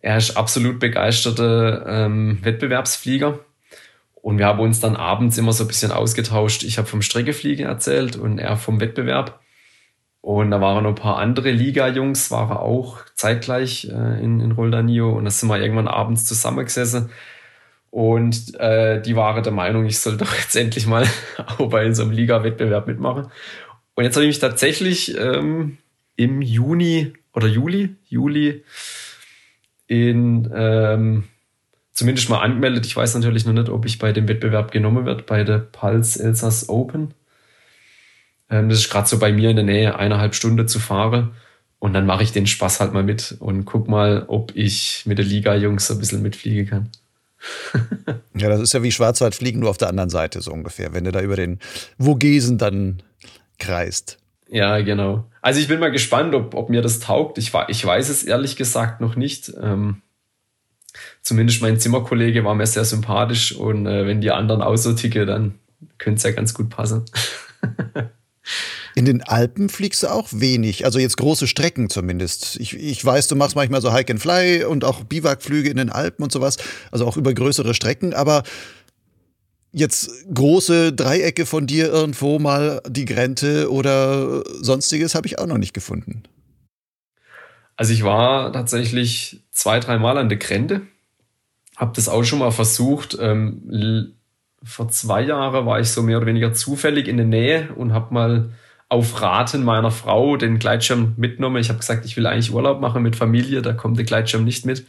Er 0.00 0.16
ist 0.16 0.38
absolut 0.38 0.80
begeisterter 0.80 1.84
ähm, 1.86 2.38
Wettbewerbsflieger. 2.42 3.40
Und 4.22 4.38
wir 4.38 4.46
haben 4.46 4.60
uns 4.60 4.80
dann 4.80 4.96
abends 4.96 5.38
immer 5.38 5.52
so 5.52 5.64
ein 5.64 5.68
bisschen 5.68 5.92
ausgetauscht. 5.92 6.62
Ich 6.62 6.78
habe 6.78 6.88
vom 6.88 7.02
Streckefliegen 7.02 7.66
erzählt 7.66 8.16
und 8.16 8.38
er 8.38 8.56
vom 8.56 8.80
Wettbewerb. 8.80 9.40
Und 10.20 10.50
da 10.50 10.60
waren 10.60 10.82
noch 10.82 10.90
ein 10.90 10.94
paar 10.94 11.18
andere 11.18 11.50
Liga-Jungs, 11.50 12.30
waren 12.30 12.56
auch 12.56 12.98
zeitgleich 13.14 13.86
äh, 13.90 14.22
in, 14.22 14.40
in 14.40 14.52
Roldanio. 14.52 15.10
Und 15.12 15.24
da 15.24 15.30
sind 15.30 15.48
wir 15.48 15.58
irgendwann 15.58 15.88
abends 15.88 16.26
zusammengesessen 16.26 17.10
und 17.90 18.54
äh, 18.54 19.02
die 19.02 19.16
waren 19.16 19.42
der 19.42 19.52
Meinung, 19.52 19.84
ich 19.84 19.98
soll 19.98 20.16
doch 20.16 20.34
jetzt 20.34 20.56
endlich 20.56 20.86
mal 20.86 21.06
auch 21.46 21.68
bei 21.68 21.92
so 21.92 22.02
einem 22.02 22.12
Liga-Wettbewerb 22.12 22.86
mitmachen. 22.86 23.30
Und 23.94 24.04
jetzt 24.04 24.14
habe 24.14 24.24
ich 24.24 24.30
mich 24.30 24.38
tatsächlich 24.38 25.16
ähm, 25.18 25.78
im 26.16 26.40
Juni 26.40 27.12
oder 27.34 27.48
Juli, 27.48 27.96
Juli 28.08 28.64
in 29.86 30.50
ähm, 30.54 31.24
zumindest 31.92 32.30
mal 32.30 32.40
angemeldet. 32.40 32.86
Ich 32.86 32.96
weiß 32.96 33.14
natürlich 33.14 33.44
noch 33.46 33.52
nicht, 33.52 33.68
ob 33.68 33.84
ich 33.86 33.98
bei 33.98 34.12
dem 34.12 34.28
Wettbewerb 34.28 34.70
genommen 34.70 35.06
werde, 35.06 35.22
bei 35.22 35.44
der 35.44 35.58
Pulse 35.58 36.22
Elsass 36.22 36.68
Open. 36.68 37.14
Ähm, 38.50 38.68
das 38.68 38.80
ist 38.80 38.90
gerade 38.90 39.08
so 39.08 39.18
bei 39.18 39.32
mir 39.32 39.50
in 39.50 39.56
der 39.56 39.64
Nähe, 39.64 39.98
eineinhalb 39.98 40.34
Stunden 40.34 40.66
zu 40.68 40.78
fahren. 40.78 41.32
Und 41.78 41.94
dann 41.94 42.04
mache 42.04 42.22
ich 42.22 42.32
den 42.32 42.46
Spaß 42.46 42.80
halt 42.80 42.92
mal 42.92 43.02
mit 43.02 43.36
und 43.38 43.64
guck 43.64 43.88
mal, 43.88 44.24
ob 44.28 44.54
ich 44.54 45.04
mit 45.06 45.16
der 45.16 45.24
Liga-Jungs 45.24 45.90
ein 45.90 45.98
bisschen 45.98 46.20
mitfliegen 46.20 46.66
kann. 46.66 46.90
ja, 48.34 48.50
das 48.50 48.60
ist 48.60 48.74
ja 48.74 48.82
wie 48.82 48.92
Schwarzwaldfliegen, 48.92 49.60
nur 49.60 49.70
auf 49.70 49.78
der 49.78 49.88
anderen 49.88 50.10
Seite 50.10 50.42
so 50.42 50.52
ungefähr, 50.52 50.92
wenn 50.92 51.04
du 51.04 51.12
da 51.12 51.22
über 51.22 51.36
den 51.36 51.58
Vogesen 51.98 52.58
dann 52.58 53.02
kreist. 53.58 54.18
Ja, 54.50 54.80
genau. 54.80 55.24
Also 55.40 55.60
ich 55.60 55.68
bin 55.68 55.80
mal 55.80 55.90
gespannt, 55.90 56.34
ob, 56.34 56.54
ob 56.54 56.68
mir 56.68 56.82
das 56.82 57.00
taugt. 57.00 57.38
Ich, 57.38 57.52
ich 57.68 57.84
weiß 57.84 58.08
es 58.10 58.24
ehrlich 58.24 58.56
gesagt 58.56 59.00
noch 59.00 59.16
nicht. 59.16 59.52
Ähm, 59.60 60.02
zumindest 61.22 61.62
mein 61.62 61.78
Zimmerkollege 61.78 62.44
war 62.44 62.54
mir 62.54 62.66
sehr 62.66 62.84
sympathisch 62.84 63.52
und 63.52 63.86
äh, 63.86 64.06
wenn 64.06 64.20
die 64.20 64.30
anderen 64.30 64.62
auch 64.62 64.76
so 64.76 64.92
ticke, 64.92 65.26
dann 65.26 65.54
könnte 65.98 66.18
es 66.18 66.22
ja 66.24 66.32
ganz 66.32 66.54
gut 66.54 66.70
passen. 66.70 67.04
In 68.96 69.04
den 69.04 69.22
Alpen 69.22 69.68
fliegst 69.68 70.02
du 70.02 70.08
auch 70.08 70.28
wenig, 70.32 70.84
also 70.84 70.98
jetzt 70.98 71.16
große 71.16 71.46
Strecken 71.46 71.88
zumindest. 71.90 72.58
Ich, 72.58 72.74
ich 72.74 73.04
weiß, 73.04 73.28
du 73.28 73.36
machst 73.36 73.54
manchmal 73.54 73.80
so 73.80 73.92
Hike 73.94 74.12
and 74.12 74.20
Fly 74.20 74.64
und 74.64 74.84
auch 74.84 75.04
Biwakflüge 75.04 75.70
in 75.70 75.76
den 75.76 75.90
Alpen 75.90 76.24
und 76.24 76.32
sowas, 76.32 76.56
also 76.90 77.06
auch 77.06 77.16
über 77.16 77.32
größere 77.32 77.72
Strecken, 77.74 78.14
aber 78.14 78.42
jetzt 79.72 80.10
große 80.34 80.92
Dreiecke 80.92 81.46
von 81.46 81.66
dir 81.66 81.86
irgendwo 81.88 82.38
mal 82.38 82.82
die 82.88 83.04
Grenze 83.04 83.70
oder 83.70 84.42
sonstiges 84.60 85.14
habe 85.14 85.28
ich 85.28 85.38
auch 85.38 85.46
noch 85.46 85.58
nicht 85.58 85.74
gefunden. 85.74 86.24
Also 87.76 87.92
ich 87.92 88.02
war 88.02 88.52
tatsächlich 88.52 89.40
zwei, 89.52 89.80
dreimal 89.80 90.18
an 90.18 90.28
der 90.28 90.38
Grenze, 90.38 90.82
habe 91.80 91.92
das 91.96 92.08
auch 92.10 92.22
schon 92.22 92.40
mal 92.40 92.50
versucht. 92.52 93.16
Ähm, 93.18 94.12
vor 94.62 94.88
zwei 94.90 95.22
Jahren 95.22 95.64
war 95.64 95.80
ich 95.80 95.88
so 95.88 96.02
mehr 96.02 96.18
oder 96.18 96.26
weniger 96.26 96.52
zufällig 96.52 97.08
in 97.08 97.16
der 97.16 97.26
Nähe 97.26 97.70
und 97.74 97.94
habe 97.94 98.12
mal 98.12 98.50
auf 98.90 99.22
Raten 99.22 99.64
meiner 99.64 99.90
Frau 99.90 100.36
den 100.36 100.58
Gleitschirm 100.58 101.14
mitgenommen. 101.16 101.56
Ich 101.56 101.70
habe 101.70 101.78
gesagt, 101.78 102.04
ich 102.04 102.16
will 102.16 102.26
eigentlich 102.26 102.52
Urlaub 102.52 102.80
machen 102.80 103.02
mit 103.02 103.16
Familie, 103.16 103.62
da 103.62 103.72
kommt 103.72 103.96
der 103.96 104.04
Gleitschirm 104.04 104.44
nicht 104.44 104.66
mit. 104.66 104.84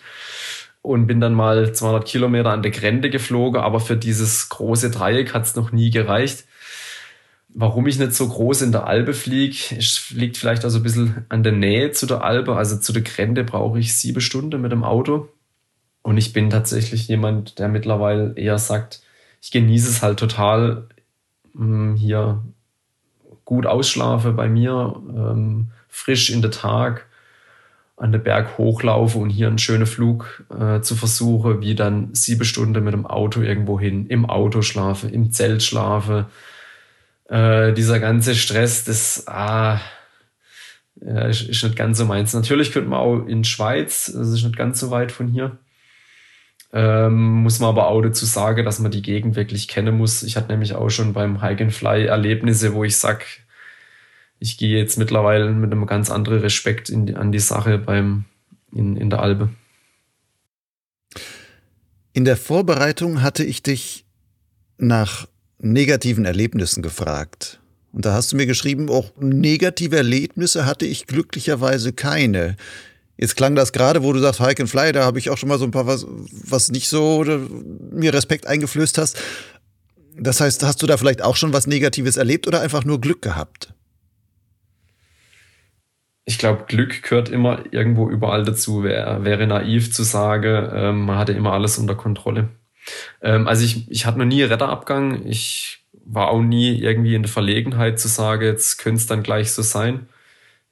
Und 0.81 1.05
bin 1.07 1.21
dann 1.21 1.35
mal 1.35 1.73
200 1.73 2.05
Kilometer 2.05 2.49
an 2.49 2.63
der 2.63 2.71
Grenze 2.71 3.11
geflogen, 3.11 3.61
aber 3.61 3.79
für 3.79 3.95
dieses 3.95 4.49
große 4.49 4.89
Dreieck 4.89 5.33
hat 5.33 5.43
es 5.43 5.55
noch 5.55 5.71
nie 5.71 5.91
gereicht. 5.91 6.45
Warum 7.47 7.85
ich 7.87 7.99
nicht 7.99 8.13
so 8.13 8.27
groß 8.27 8.63
in 8.63 8.71
der 8.71 8.87
Alpe 8.87 9.13
fliege, 9.13 9.77
liegt 10.09 10.37
vielleicht 10.37 10.65
also 10.65 10.79
ein 10.79 10.83
bisschen 10.83 11.25
an 11.29 11.43
der 11.43 11.51
Nähe 11.51 11.91
zu 11.91 12.07
der 12.07 12.23
Alpe. 12.23 12.55
Also 12.55 12.77
zu 12.77 12.91
der 12.91 13.03
Grenze 13.03 13.43
brauche 13.43 13.79
ich 13.79 13.95
sieben 13.95 14.21
Stunden 14.21 14.59
mit 14.61 14.71
dem 14.71 14.83
Auto. 14.83 15.29
Und 16.03 16.17
ich 16.17 16.33
bin 16.33 16.49
tatsächlich 16.49 17.07
jemand, 17.07 17.59
der 17.59 17.67
mittlerweile 17.67 18.33
eher 18.35 18.57
sagt, 18.57 19.01
ich 19.41 19.51
genieße 19.51 19.89
es 19.89 20.01
halt 20.01 20.19
total, 20.19 20.87
hm, 21.53 21.95
hier 21.95 22.43
gut 23.45 23.65
ausschlafe 23.65 24.31
bei 24.31 24.47
mir, 24.47 24.95
ähm, 25.09 25.71
frisch 25.89 26.29
in 26.29 26.41
der 26.41 26.51
Tag 26.51 27.05
an 27.97 28.11
den 28.11 28.23
Berg 28.23 28.57
hochlaufe 28.57 29.19
und 29.19 29.29
hier 29.29 29.47
einen 29.47 29.59
schönen 29.59 29.85
Flug 29.85 30.43
äh, 30.49 30.81
zu 30.81 30.95
versuchen, 30.95 31.61
wie 31.61 31.75
dann 31.75 32.15
sieben 32.15 32.45
Stunden 32.45 32.83
mit 32.83 32.93
dem 32.93 33.05
Auto 33.05 33.41
irgendwo 33.41 33.79
hin, 33.79 34.07
im 34.07 34.27
Auto 34.27 34.63
schlafe, 34.63 35.07
im 35.07 35.31
Zelt 35.31 35.61
schlafe. 35.61 36.25
Äh, 37.29 37.73
dieser 37.73 37.99
ganze 37.99 38.33
Stress, 38.33 38.85
das 38.85 39.27
ah, 39.27 39.79
ja, 40.95 41.27
ist, 41.27 41.43
ist 41.43 41.63
nicht 41.63 41.75
ganz 41.75 41.99
so 41.99 42.05
meins. 42.05 42.33
Natürlich 42.33 42.71
könnte 42.71 42.89
man 42.89 42.99
auch 42.99 43.27
in 43.27 43.43
Schweiz, 43.43 44.11
das 44.11 44.29
ist 44.29 44.43
nicht 44.43 44.57
ganz 44.57 44.79
so 44.79 44.89
weit 44.89 45.11
von 45.11 45.27
hier. 45.27 45.57
Ähm, 46.73 47.43
muss 47.43 47.59
man 47.59 47.69
aber 47.69 47.87
auch 47.87 48.01
dazu 48.01 48.25
sagen, 48.25 48.63
dass 48.63 48.79
man 48.79 48.91
die 48.91 49.01
Gegend 49.01 49.35
wirklich 49.35 49.67
kennen 49.67 49.97
muss. 49.97 50.23
Ich 50.23 50.37
hatte 50.37 50.51
nämlich 50.51 50.73
auch 50.73 50.89
schon 50.89 51.13
beim 51.13 51.41
Hike 51.41 51.63
and 51.63 51.73
Fly 51.73 52.05
Erlebnisse, 52.05 52.73
wo 52.73 52.83
ich 52.83 52.97
sag, 52.97 53.25
ich 54.39 54.57
gehe 54.57 54.77
jetzt 54.77 54.97
mittlerweile 54.97 55.51
mit 55.51 55.71
einem 55.71 55.85
ganz 55.85 56.09
anderen 56.09 56.39
Respekt 56.39 56.89
in, 56.89 57.15
an 57.15 57.31
die 57.31 57.39
Sache 57.39 57.77
beim, 57.77 58.25
in, 58.73 58.95
in 58.95 59.09
der 59.09 59.21
Albe. 59.21 59.49
In 62.13 62.25
der 62.25 62.37
Vorbereitung 62.37 63.21
hatte 63.21 63.43
ich 63.43 63.63
dich 63.63 64.05
nach 64.77 65.27
negativen 65.59 66.25
Erlebnissen 66.25 66.81
gefragt. 66.81 67.59
Und 67.91 68.05
da 68.05 68.13
hast 68.13 68.31
du 68.31 68.37
mir 68.37 68.45
geschrieben, 68.45 68.89
auch 68.89 69.11
negative 69.19 69.97
Erlebnisse 69.97 70.65
hatte 70.65 70.85
ich 70.85 71.07
glücklicherweise 71.07 71.93
keine. 71.93 72.55
Jetzt 73.17 73.35
klang 73.35 73.55
das 73.55 73.71
gerade, 73.71 74.03
wo 74.03 74.13
du 74.13 74.19
sagst 74.19 74.39
Hike 74.39 74.63
and 74.63 74.69
Fly, 74.69 74.91
da 74.91 75.05
habe 75.05 75.19
ich 75.19 75.29
auch 75.29 75.37
schon 75.37 75.49
mal 75.49 75.59
so 75.59 75.65
ein 75.65 75.71
paar 75.71 75.87
was, 75.87 76.07
was 76.07 76.71
nicht 76.71 76.87
so 76.87 77.23
mir 77.91 78.13
Respekt 78.13 78.47
eingeflößt 78.47 78.97
hast. 78.97 79.21
Das 80.17 80.41
heißt, 80.41 80.63
hast 80.63 80.81
du 80.81 80.87
da 80.87 80.97
vielleicht 80.97 81.21
auch 81.21 81.35
schon 81.35 81.53
was 81.53 81.67
Negatives 81.67 82.17
erlebt 82.17 82.47
oder 82.47 82.61
einfach 82.61 82.83
nur 82.83 82.99
Glück 82.99 83.21
gehabt? 83.21 83.73
Ich 86.25 86.37
glaube, 86.37 86.65
Glück 86.67 87.01
gehört 87.03 87.29
immer 87.29 87.63
irgendwo 87.71 88.09
überall 88.09 88.43
dazu. 88.43 88.83
Wär, 88.83 89.23
wäre 89.23 89.47
naiv 89.47 89.91
zu 89.91 90.03
sagen, 90.03 90.69
ähm, 90.73 91.05
man 91.05 91.17
hatte 91.17 91.33
immer 91.33 91.53
alles 91.53 91.77
unter 91.77 91.95
Kontrolle. 91.95 92.49
Ähm, 93.21 93.47
also 93.47 93.65
ich, 93.65 93.89
ich 93.89 94.05
hatte 94.05 94.19
noch 94.19 94.25
nie 94.25 94.43
Retterabgang. 94.43 95.25
Ich 95.25 95.85
war 96.05 96.29
auch 96.29 96.41
nie 96.41 96.79
irgendwie 96.79 97.15
in 97.15 97.23
der 97.23 97.31
Verlegenheit 97.31 97.99
zu 97.99 98.07
sagen, 98.07 98.43
jetzt 98.43 98.77
könnte 98.77 98.99
es 98.99 99.07
dann 99.07 99.23
gleich 99.23 99.51
so 99.51 99.61
sein. 99.61 100.07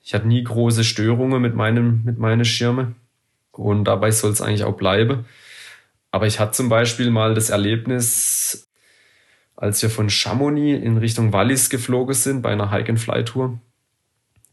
Ich 0.09 0.15
hatte 0.15 0.27
nie 0.27 0.43
große 0.43 0.83
Störungen 0.83 1.39
mit, 1.39 1.53
meinem, 1.53 2.01
mit 2.03 2.17
meinen 2.17 2.43
Schirme 2.43 2.95
und 3.51 3.83
dabei 3.83 4.09
soll 4.09 4.31
es 4.31 4.41
eigentlich 4.41 4.63
auch 4.63 4.75
bleiben. 4.75 5.25
Aber 6.09 6.25
ich 6.25 6.39
hatte 6.39 6.53
zum 6.53 6.67
Beispiel 6.67 7.11
mal 7.11 7.35
das 7.35 7.51
Erlebnis, 7.51 8.67
als 9.55 9.83
wir 9.83 9.91
von 9.91 10.09
Chamonix 10.09 10.83
in 10.83 10.97
Richtung 10.97 11.31
Wallis 11.31 11.69
geflogen 11.69 12.15
sind 12.15 12.41
bei 12.41 12.49
einer 12.49 12.71
Hike-and-Fly-Tour. 12.71 13.59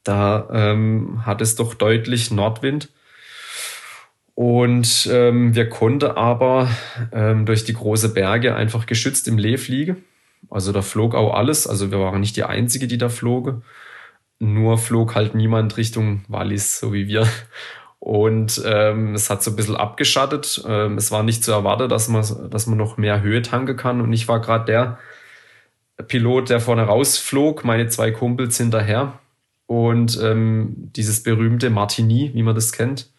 Da 0.04 0.46
ähm, 0.52 1.24
hat 1.24 1.40
es 1.40 1.54
doch 1.54 1.72
deutlich 1.72 2.30
Nordwind. 2.30 2.90
Und 4.34 5.08
ähm, 5.10 5.54
wir 5.54 5.70
konnten 5.70 6.10
aber 6.10 6.68
ähm, 7.12 7.46
durch 7.46 7.64
die 7.64 7.72
große 7.72 8.10
Berge 8.10 8.54
einfach 8.54 8.84
geschützt 8.84 9.26
im 9.26 9.38
Lee 9.38 9.56
fliegen. 9.56 10.04
Also 10.50 10.72
da 10.72 10.82
flog 10.82 11.14
auch 11.14 11.32
alles. 11.32 11.66
Also 11.66 11.90
wir 11.90 11.98
waren 11.98 12.20
nicht 12.20 12.36
die 12.36 12.44
Einzige, 12.44 12.86
die 12.86 12.98
da 12.98 13.08
flogen. 13.08 13.62
Nur 14.38 14.78
flog 14.78 15.14
halt 15.14 15.34
niemand 15.34 15.76
Richtung 15.76 16.24
Wallis, 16.28 16.78
so 16.78 16.92
wie 16.92 17.08
wir. 17.08 17.26
Und 17.98 18.62
ähm, 18.64 19.14
es 19.14 19.30
hat 19.30 19.42
so 19.42 19.50
ein 19.50 19.56
bisschen 19.56 19.76
abgeschattet. 19.76 20.62
Ähm, 20.66 20.98
es 20.98 21.10
war 21.10 21.22
nicht 21.22 21.42
zu 21.42 21.52
erwarten, 21.52 21.88
dass 21.88 22.08
man, 22.08 22.50
dass 22.50 22.66
man 22.66 22.78
noch 22.78 22.98
mehr 22.98 23.22
Höhe 23.22 23.42
tanken 23.42 23.76
kann. 23.76 24.00
Und 24.00 24.12
ich 24.12 24.28
war 24.28 24.40
gerade 24.40 24.66
der 24.66 24.98
Pilot, 26.06 26.50
der 26.50 26.60
vorne 26.60 26.82
rausflog, 26.82 27.64
meine 27.64 27.88
zwei 27.88 28.10
Kumpels 28.10 28.58
hinterher. 28.58 29.18
Und 29.66 30.20
ähm, 30.22 30.90
dieses 30.94 31.22
berühmte 31.22 31.70
Martini, 31.70 32.30
wie 32.34 32.42
man 32.42 32.54
das 32.54 32.72
kennt, 32.72 33.10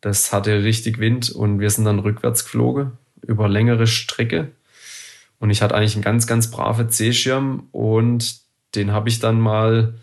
das 0.00 0.32
hatte 0.32 0.62
richtig 0.62 0.98
Wind 0.98 1.30
und 1.30 1.60
wir 1.60 1.70
sind 1.70 1.84
dann 1.84 1.98
rückwärts 1.98 2.44
geflogen 2.44 2.92
über 3.22 3.48
längere 3.48 3.86
Strecke. 3.86 4.52
Und 5.40 5.50
ich 5.50 5.62
hatte 5.62 5.74
eigentlich 5.74 5.94
einen 5.94 6.04
ganz, 6.04 6.26
ganz 6.26 6.50
brave 6.50 6.88
C-Schirm 6.88 7.68
und 7.72 8.40
den 8.74 8.92
habe 8.92 9.08
ich 9.08 9.20
dann 9.20 9.40
mal 9.40 9.94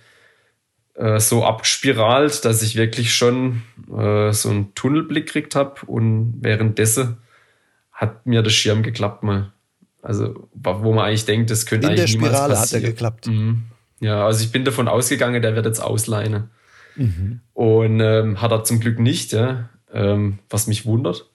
äh, 0.96 1.20
so 1.20 1.44
abspiralt, 1.44 2.46
dass 2.46 2.62
ich 2.62 2.76
wirklich 2.76 3.14
schon 3.14 3.64
äh, 3.96 4.32
so 4.32 4.50
einen 4.50 4.74
Tunnelblick 4.76 5.28
gekriegt 5.28 5.56
habe 5.56 5.86
und 5.86 6.38
währenddessen 6.42 7.18
hat 7.92 8.26
mir 8.26 8.42
der 8.42 8.50
Schirm 8.52 8.84
geklappt 8.84 9.24
mal. 9.24 9.52
Also, 10.02 10.48
wo 10.54 10.94
man 10.94 11.06
eigentlich 11.06 11.26
denkt, 11.26 11.50
das 11.50 11.66
könnte 11.66 11.88
In 11.88 11.94
eigentlich 11.94 12.12
der 12.12 12.28
Spirale 12.28 12.60
hat 12.60 12.72
er 12.74 12.82
geklappt. 12.82 13.28
Mhm. 13.28 13.64
Ja, 14.00 14.26
also 14.26 14.44
ich 14.44 14.52
bin 14.52 14.64
davon 14.64 14.88
ausgegangen, 14.88 15.42
der 15.42 15.56
wird 15.56 15.66
jetzt 15.66 15.80
ausleihen. 15.80 16.50
Mhm. 16.96 17.40
Und 17.54 18.00
ähm, 18.02 18.42
hat 18.42 18.52
er 18.52 18.64
zum 18.64 18.80
Glück 18.80 19.00
nicht, 19.00 19.32
ja, 19.32 19.70
ähm, 19.92 20.40
was 20.50 20.68
mich 20.68 20.86
wundert. 20.86 21.26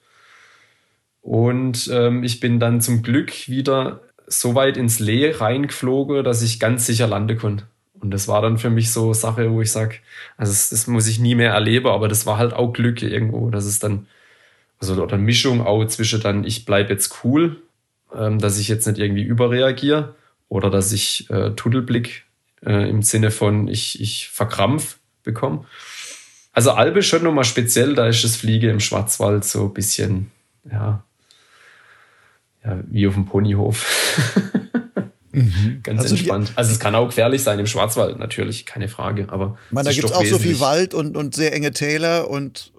Und 1.21 1.89
ähm, 1.91 2.23
ich 2.23 2.39
bin 2.39 2.59
dann 2.59 2.81
zum 2.81 3.03
Glück 3.03 3.47
wieder 3.47 4.01
so 4.27 4.55
weit 4.55 4.77
ins 4.77 4.99
Lee 4.99 5.31
reingeflogen, 5.31 6.23
dass 6.23 6.41
ich 6.41 6.59
ganz 6.59 6.85
sicher 6.85 7.07
landen 7.07 7.37
konnte. 7.37 7.65
Und 8.01 8.11
das 8.11 8.27
war 8.27 8.41
dann 8.41 8.57
für 8.57 8.71
mich 8.71 8.91
so 8.91 9.13
Sache, 9.13 9.51
wo 9.51 9.61
ich 9.61 9.71
sage, 9.71 9.97
also 10.35 10.51
das, 10.51 10.69
das, 10.69 10.87
muss 10.87 11.07
ich 11.07 11.19
nie 11.19 11.35
mehr 11.35 11.51
erleben, 11.51 11.87
aber 11.87 12.07
das 12.07 12.25
war 12.25 12.37
halt 12.37 12.53
auch 12.53 12.73
Glück 12.73 13.03
irgendwo, 13.03 13.49
dass 13.51 13.65
es 13.65 13.77
dann, 13.77 14.07
also 14.79 15.01
oder 15.01 15.17
Mischung 15.17 15.61
auch 15.61 15.85
zwischen 15.85 16.19
dann, 16.19 16.43
ich 16.43 16.65
bleibe 16.65 16.91
jetzt 16.91 17.23
cool, 17.23 17.61
ähm, 18.15 18.39
dass 18.39 18.57
ich 18.57 18.67
jetzt 18.67 18.87
nicht 18.87 18.97
irgendwie 18.97 19.21
überreagiere 19.21 20.15
oder 20.49 20.71
dass 20.71 20.91
ich 20.91 21.29
äh, 21.29 21.51
Tunnelblick 21.51 22.25
äh, 22.65 22.89
im 22.89 23.03
Sinne 23.03 23.29
von, 23.29 23.67
ich, 23.67 24.01
ich 24.01 24.29
verkrampf 24.29 24.97
bekomme. 25.23 25.65
Also 26.53 26.71
Albe 26.71 26.99
ist 26.99 27.07
schon 27.07 27.23
nochmal 27.23 27.45
speziell, 27.45 27.93
da 27.93 28.07
ist 28.07 28.23
das 28.23 28.35
Fliege 28.35 28.69
im 28.69 28.79
Schwarzwald 28.79 29.45
so 29.45 29.65
ein 29.65 29.73
bisschen, 29.73 30.31
ja, 30.69 31.03
ja 32.65 32.79
wie 32.89 33.07
auf 33.07 33.13
dem 33.13 33.27
Ponyhof. 33.27 34.49
Mhm. 35.31 35.79
Ganz 35.83 36.01
also 36.01 36.15
entspannt. 36.15 36.49
Die, 36.49 36.57
also 36.57 36.71
es 36.71 36.79
kann 36.79 36.95
auch 36.95 37.07
gefährlich 37.07 37.43
sein 37.43 37.59
im 37.59 37.67
Schwarzwald, 37.67 38.19
natürlich, 38.19 38.65
keine 38.65 38.87
Frage. 38.87 39.27
Aber 39.29 39.57
man, 39.69 39.85
da 39.85 39.91
gibt 39.91 40.05
es 40.05 40.11
auch 40.11 40.25
so 40.25 40.39
viel 40.39 40.59
Wald 40.59 40.93
und, 40.93 41.15
und 41.15 41.35
sehr 41.35 41.53
enge 41.53 41.71
Täler 41.71 42.29
und 42.29 42.71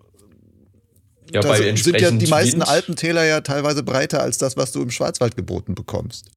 ja, 1.32 1.40
da 1.40 1.54
sind 1.54 2.00
ja 2.00 2.10
die 2.10 2.26
meisten 2.26 2.60
Wind. 2.60 2.68
Alpentäler 2.68 3.24
ja 3.24 3.40
teilweise 3.40 3.82
breiter 3.82 4.22
als 4.22 4.36
das, 4.36 4.56
was 4.56 4.72
du 4.72 4.82
im 4.82 4.90
Schwarzwald 4.90 5.34
geboten 5.34 5.74
bekommst. 5.74 6.30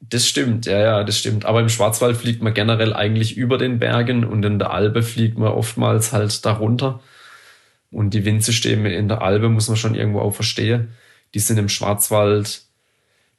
Das 0.00 0.28
stimmt, 0.28 0.66
ja, 0.66 0.78
ja, 0.78 1.04
das 1.04 1.18
stimmt. 1.18 1.46
Aber 1.46 1.60
im 1.60 1.70
Schwarzwald 1.70 2.16
fliegt 2.16 2.42
man 2.42 2.52
generell 2.52 2.92
eigentlich 2.92 3.38
über 3.38 3.56
den 3.56 3.78
Bergen 3.78 4.24
und 4.24 4.44
in 4.44 4.58
der 4.58 4.70
Alpe 4.70 5.02
fliegt 5.02 5.38
man 5.38 5.48
oftmals 5.48 6.12
halt 6.12 6.44
darunter. 6.44 7.00
Und 7.90 8.12
die 8.12 8.24
Windsysteme 8.24 8.92
in 8.92 9.08
der 9.08 9.22
Alpe 9.22 9.48
muss 9.48 9.68
man 9.68 9.76
schon 9.76 9.94
irgendwo 9.94 10.20
auch 10.20 10.34
verstehen. 10.34 10.92
Die 11.32 11.38
sind 11.38 11.58
im 11.58 11.68
Schwarzwald 11.70 12.62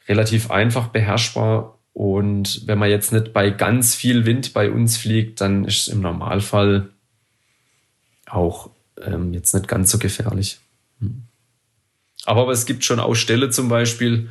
relativ 0.07 0.49
einfach 0.49 0.87
beherrschbar. 0.87 1.74
Und 1.95 2.67
wenn 2.67 2.77
man 2.77 2.89
jetzt 2.89 3.13
nicht 3.13 3.31
bei 3.31 3.51
ganz 3.51 3.95
viel 3.95 4.25
Wind 4.25 4.53
bei 4.53 4.69
uns 4.69 4.97
fliegt, 4.97 5.39
dann 5.39 5.63
ist 5.63 5.83
es 5.83 5.87
im 5.87 6.01
Normalfall 6.01 6.89
auch 8.25 8.69
ähm, 9.01 9.33
jetzt 9.33 9.53
nicht 9.53 9.69
ganz 9.69 9.91
so 9.91 9.97
gefährlich. 9.97 10.59
Hm. 10.99 11.23
Aber, 12.25 12.41
aber 12.41 12.51
es 12.51 12.65
gibt 12.65 12.83
schon 12.83 12.99
auch 12.99 13.15
Ställe 13.15 13.49
zum 13.49 13.69
Beispiel, 13.69 14.29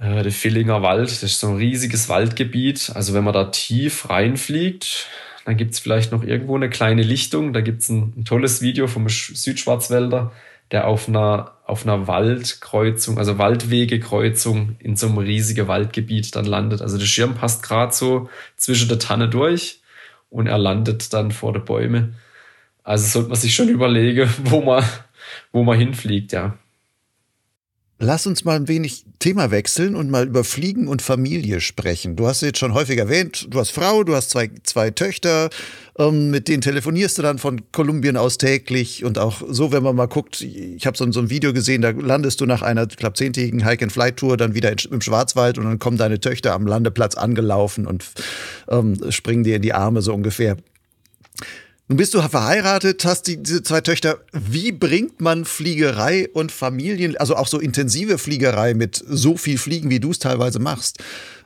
äh, 0.00 0.24
der 0.24 0.32
Villinger 0.32 0.82
Wald, 0.82 1.08
das 1.08 1.22
ist 1.22 1.38
so 1.38 1.50
ein 1.50 1.56
riesiges 1.56 2.08
Waldgebiet. 2.08 2.90
Also 2.92 3.14
wenn 3.14 3.22
man 3.22 3.32
da 3.32 3.44
tief 3.44 4.10
reinfliegt, 4.10 5.06
dann 5.44 5.56
gibt 5.56 5.74
es 5.74 5.78
vielleicht 5.78 6.10
noch 6.10 6.24
irgendwo 6.24 6.56
eine 6.56 6.68
kleine 6.68 7.02
Lichtung. 7.02 7.52
Da 7.52 7.60
gibt 7.60 7.82
es 7.82 7.90
ein, 7.90 8.12
ein, 8.16 8.24
tolles 8.24 8.60
Video 8.60 8.88
vom 8.88 9.08
Südschwarzwälder, 9.08 10.32
der 10.74 10.88
auf 10.88 11.08
einer, 11.08 11.52
auf 11.66 11.86
einer 11.86 12.08
Waldkreuzung, 12.08 13.16
also 13.16 13.38
Waldwegekreuzung 13.38 14.74
in 14.80 14.96
so 14.96 15.06
einem 15.06 15.18
riesigen 15.18 15.68
Waldgebiet 15.68 16.34
dann 16.34 16.46
landet. 16.46 16.82
Also 16.82 16.98
der 16.98 17.06
Schirm 17.06 17.34
passt 17.34 17.62
gerade 17.62 17.94
so 17.94 18.28
zwischen 18.56 18.88
der 18.88 18.98
Tanne 18.98 19.28
durch 19.28 19.80
und 20.30 20.48
er 20.48 20.58
landet 20.58 21.12
dann 21.12 21.30
vor 21.30 21.52
der 21.52 21.60
Bäume. 21.60 22.14
Also 22.82 23.06
sollte 23.06 23.28
man 23.28 23.38
sich 23.38 23.54
schon 23.54 23.68
überlegen, 23.68 24.28
wo 24.42 24.62
man, 24.62 24.84
wo 25.52 25.62
man 25.62 25.78
hinfliegt, 25.78 26.32
ja. 26.32 26.58
Lass 28.00 28.26
uns 28.26 28.44
mal 28.44 28.56
ein 28.56 28.66
wenig 28.66 29.04
Thema 29.20 29.52
wechseln 29.52 29.94
und 29.94 30.10
mal 30.10 30.26
über 30.26 30.42
Fliegen 30.42 30.88
und 30.88 31.00
Familie 31.00 31.60
sprechen. 31.60 32.16
Du 32.16 32.26
hast 32.26 32.42
jetzt 32.42 32.58
schon 32.58 32.74
häufig 32.74 32.98
erwähnt, 32.98 33.46
du 33.50 33.60
hast 33.60 33.70
Frau, 33.70 34.02
du 34.02 34.16
hast 34.16 34.30
zwei, 34.30 34.50
zwei 34.64 34.90
Töchter, 34.90 35.48
ähm, 35.96 36.30
mit 36.30 36.48
denen 36.48 36.60
telefonierst 36.60 37.16
du 37.18 37.22
dann 37.22 37.38
von 37.38 37.70
Kolumbien 37.70 38.16
aus 38.16 38.36
täglich 38.36 39.04
und 39.04 39.16
auch 39.16 39.42
so, 39.48 39.70
wenn 39.70 39.84
man 39.84 39.94
mal 39.94 40.06
guckt, 40.06 40.40
ich 40.40 40.84
habe 40.86 40.96
so, 40.96 41.10
so, 41.12 41.20
ein 41.20 41.30
Video 41.30 41.52
gesehen, 41.52 41.82
da 41.82 41.90
landest 41.90 42.40
du 42.40 42.46
nach 42.46 42.62
einer, 42.62 42.88
ich 42.90 42.96
glaube, 42.96 43.14
zehntägigen 43.14 43.64
Hike-and-Fly-Tour 43.64 44.36
dann 44.36 44.54
wieder 44.54 44.72
in, 44.72 44.78
im 44.90 45.00
Schwarzwald 45.00 45.56
und 45.56 45.64
dann 45.64 45.78
kommen 45.78 45.96
deine 45.96 46.18
Töchter 46.18 46.52
am 46.52 46.66
Landeplatz 46.66 47.14
angelaufen 47.14 47.86
und 47.86 48.04
ähm, 48.68 48.98
springen 49.10 49.44
dir 49.44 49.56
in 49.56 49.62
die 49.62 49.72
Arme 49.72 50.02
so 50.02 50.12
ungefähr. 50.12 50.56
Nun 51.86 51.98
bist 51.98 52.14
du 52.14 52.22
verheiratet, 52.22 53.04
hast 53.04 53.26
die, 53.26 53.42
diese 53.42 53.62
zwei 53.62 53.82
Töchter. 53.82 54.18
Wie 54.32 54.72
bringt 54.72 55.20
man 55.20 55.44
Fliegerei 55.44 56.28
und 56.32 56.50
Familien, 56.50 57.14
also 57.18 57.36
auch 57.36 57.46
so 57.46 57.58
intensive 57.58 58.16
Fliegerei 58.16 58.72
mit 58.72 59.04
so 59.06 59.36
viel 59.36 59.58
Fliegen, 59.58 59.90
wie 59.90 60.00
du 60.00 60.10
es 60.10 60.18
teilweise 60.18 60.60
machst? 60.60 61.02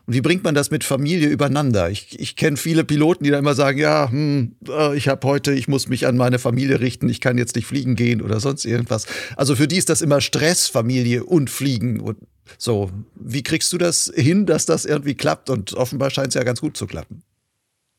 Und 0.06 0.14
wie 0.14 0.20
bringt 0.20 0.44
man 0.44 0.54
das 0.54 0.70
mit 0.70 0.84
Familie 0.84 1.28
übereinander? 1.28 1.90
Ich, 1.90 2.18
ich 2.20 2.36
kenne 2.36 2.56
viele 2.56 2.84
Piloten, 2.84 3.24
die 3.24 3.30
dann 3.30 3.40
immer 3.40 3.56
sagen, 3.56 3.78
ja, 3.78 4.08
hm, 4.10 4.54
äh, 4.68 4.96
ich 4.96 5.08
habe 5.08 5.26
heute, 5.26 5.52
ich 5.52 5.66
muss 5.66 5.88
mich 5.88 6.06
an 6.06 6.16
meine 6.16 6.38
Familie 6.38 6.78
richten, 6.78 7.08
ich 7.08 7.20
kann 7.20 7.36
jetzt 7.36 7.56
nicht 7.56 7.66
fliegen 7.66 7.96
gehen 7.96 8.22
oder 8.22 8.38
sonst 8.38 8.64
irgendwas. 8.64 9.06
Also 9.36 9.56
für 9.56 9.66
die 9.66 9.76
ist 9.76 9.88
das 9.88 10.02
immer 10.02 10.20
Stress, 10.20 10.68
Familie 10.68 11.24
und 11.24 11.50
Fliegen. 11.50 11.98
Und 11.98 12.16
so, 12.56 12.90
wie 13.16 13.42
kriegst 13.42 13.72
du 13.72 13.76
das 13.76 14.10
hin, 14.14 14.46
dass 14.46 14.66
das 14.66 14.84
irgendwie 14.84 15.14
klappt? 15.14 15.50
Und 15.50 15.74
offenbar 15.74 16.10
scheint 16.10 16.28
es 16.28 16.34
ja 16.34 16.44
ganz 16.44 16.60
gut 16.60 16.76
zu 16.76 16.86
klappen. 16.86 17.24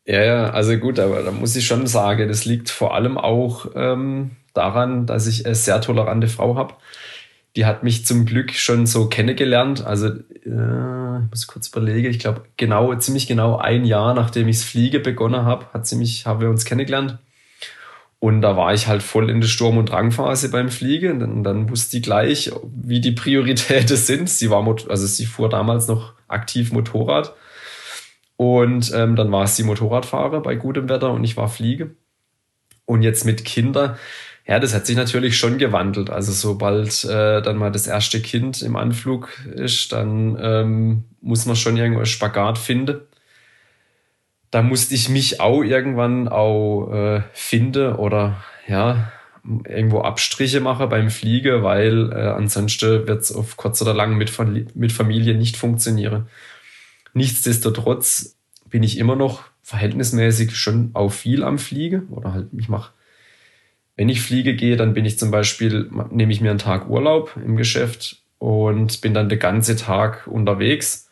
Ja, 0.09 0.23
ja, 0.23 0.49
also 0.49 0.75
gut, 0.77 0.97
aber 0.97 1.21
da 1.21 1.29
muss 1.29 1.55
ich 1.55 1.67
schon 1.67 1.85
sagen, 1.85 2.27
das 2.27 2.43
liegt 2.43 2.71
vor 2.71 2.95
allem 2.95 3.19
auch 3.19 3.67
ähm, 3.75 4.31
daran, 4.55 5.05
dass 5.05 5.27
ich 5.27 5.45
eine 5.45 5.53
sehr 5.53 5.81
tolerante 5.81 6.27
Frau 6.27 6.55
habe. 6.55 6.73
Die 7.55 7.67
hat 7.67 7.83
mich 7.83 8.07
zum 8.07 8.25
Glück 8.25 8.51
schon 8.53 8.87
so 8.87 9.07
kennengelernt. 9.07 9.85
Also, 9.85 10.07
äh, 10.07 11.19
ich 11.25 11.29
muss 11.29 11.45
kurz 11.45 11.67
überlegen, 11.67 12.09
ich 12.09 12.17
glaube, 12.17 12.41
genau, 12.57 12.95
ziemlich 12.95 13.27
genau 13.27 13.57
ein 13.57 13.85
Jahr, 13.85 14.15
nachdem 14.15 14.47
ich 14.47 14.57
das 14.57 14.65
Fliege 14.65 14.99
begonnen 14.99 15.45
habe, 15.45 15.67
hat 15.73 15.85
sie 15.85 15.95
mich, 15.95 16.25
haben 16.25 16.41
wir 16.41 16.49
uns 16.49 16.65
kennengelernt. 16.65 17.19
Und 18.17 18.41
da 18.41 18.57
war 18.57 18.73
ich 18.73 18.87
halt 18.87 19.03
voll 19.03 19.29
in 19.29 19.41
der 19.41 19.47
Sturm- 19.47 19.77
und 19.77 19.91
Drangphase 19.91 20.49
beim 20.49 20.69
Fliegen. 20.69 21.21
Und 21.21 21.43
dann 21.43 21.69
wusste 21.69 21.91
sie 21.91 22.01
gleich, 22.01 22.51
wie 22.63 22.99
die 22.99 23.11
Prioritäten 23.11 23.95
sind. 23.95 24.27
Sie 24.27 24.49
war, 24.49 24.67
also 24.89 25.05
sie 25.05 25.27
fuhr 25.27 25.49
damals 25.49 25.87
noch 25.87 26.13
aktiv 26.27 26.71
Motorrad 26.71 27.35
und 28.39 28.93
ähm, 28.95 29.17
dann 29.17 29.33
war 29.33 29.45
sie 29.47 29.63
Motorradfahrer 29.63 30.41
bei 30.41 30.55
gutem 30.55 30.87
Wetter 30.87 31.11
und 31.11 31.25
ich 31.25 31.35
war 31.35 31.49
Fliege. 31.49 31.91
Und 32.85 33.01
jetzt 33.01 33.25
mit 33.25 33.43
Kindern, 33.43 33.97
ja, 34.47 34.61
das 34.61 34.73
hat 34.73 34.85
sich 34.85 34.95
natürlich 34.95 35.37
schon 35.37 35.57
gewandelt. 35.57 36.09
Also 36.09 36.31
sobald 36.31 37.03
äh, 37.03 37.41
dann 37.41 37.57
mal 37.57 37.69
das 37.69 37.85
erste 37.85 38.21
Kind 38.21 38.61
im 38.61 38.77
Anflug 38.77 39.29
ist, 39.55 39.91
dann 39.91 40.37
ähm, 40.41 41.03
muss 41.19 41.45
man 41.47 41.57
schon 41.57 41.75
irgendwo 41.75 42.05
Spagat 42.05 42.57
finden. 42.57 43.01
Da 44.51 44.61
musste 44.61 44.95
ich 44.95 45.09
mich 45.09 45.41
auch 45.41 45.61
irgendwann 45.61 46.29
auch 46.29 46.93
äh, 46.93 47.23
finden 47.33 47.95
oder 47.95 48.41
ja, 48.69 49.11
irgendwo 49.67 49.99
Abstriche 49.99 50.61
machen 50.61 50.87
beim 50.87 51.09
Fliege, 51.09 51.61
weil 51.61 52.13
äh, 52.13 52.29
ansonsten 52.29 53.05
wird 53.05 53.19
es 53.19 53.35
auf 53.35 53.57
kurz 53.57 53.81
oder 53.81 53.93
lang 53.93 54.15
mit, 54.15 54.31
mit 54.77 54.93
Familie 54.93 55.35
nicht 55.35 55.57
funktionieren. 55.57 56.29
Nichtsdestotrotz 57.13 58.37
bin 58.69 58.83
ich 58.83 58.97
immer 58.97 59.15
noch 59.15 59.43
verhältnismäßig 59.63 60.55
schon 60.55 60.91
auch 60.93 61.09
viel 61.11 61.43
am 61.43 61.57
Fliege 61.59 62.03
oder 62.09 62.33
halt 62.33 62.47
ich 62.57 62.69
mache 62.69 62.91
wenn 63.99 64.07
ich 64.07 64.21
fliege 64.21 64.55
gehe, 64.55 64.77
dann 64.77 64.93
bin 64.93 65.03
ich 65.03 65.19
zum 65.19 65.29
Beispiel, 65.29 65.91
nehme 66.09 66.31
ich 66.31 66.39
mir 66.39 66.51
einen 66.51 66.57
Tag 66.57 66.89
Urlaub 66.89 67.35
im 67.35 67.57
Geschäft 67.57 68.23
und 68.37 69.01
bin 69.01 69.13
dann 69.13 69.27
den 69.27 69.39
ganzen 69.39 69.75
Tag 69.75 70.25
unterwegs. 70.25 71.09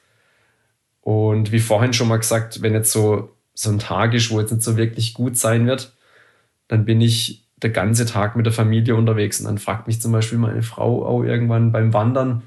Und 1.01 1.51
wie 1.51 1.59
vorhin 1.59 1.91
schon 1.91 2.07
mal 2.07 2.15
gesagt, 2.15 2.61
wenn 2.61 2.71
jetzt 2.71 2.93
so, 2.93 3.35
so 3.53 3.71
ein 3.71 3.79
Tag 3.79 4.13
ist, 4.13 4.31
wo 4.31 4.39
jetzt 4.39 4.53
nicht 4.53 4.63
so 4.63 4.77
wirklich 4.77 5.13
gut 5.13 5.35
sein 5.35 5.67
wird, 5.67 5.97
dann 6.69 6.85
bin 6.85 7.01
ich 7.01 7.43
den 7.57 7.73
ganzen 7.73 8.07
Tag 8.07 8.37
mit 8.37 8.45
der 8.45 8.53
Familie 8.53 8.95
unterwegs. 8.95 9.41
Und 9.41 9.47
dann 9.47 9.57
fragt 9.57 9.87
mich 9.87 9.99
zum 9.99 10.13
Beispiel 10.13 10.37
meine 10.37 10.63
Frau 10.63 11.05
auch 11.05 11.23
irgendwann 11.23 11.73
beim 11.73 11.91
Wandern, 11.91 12.43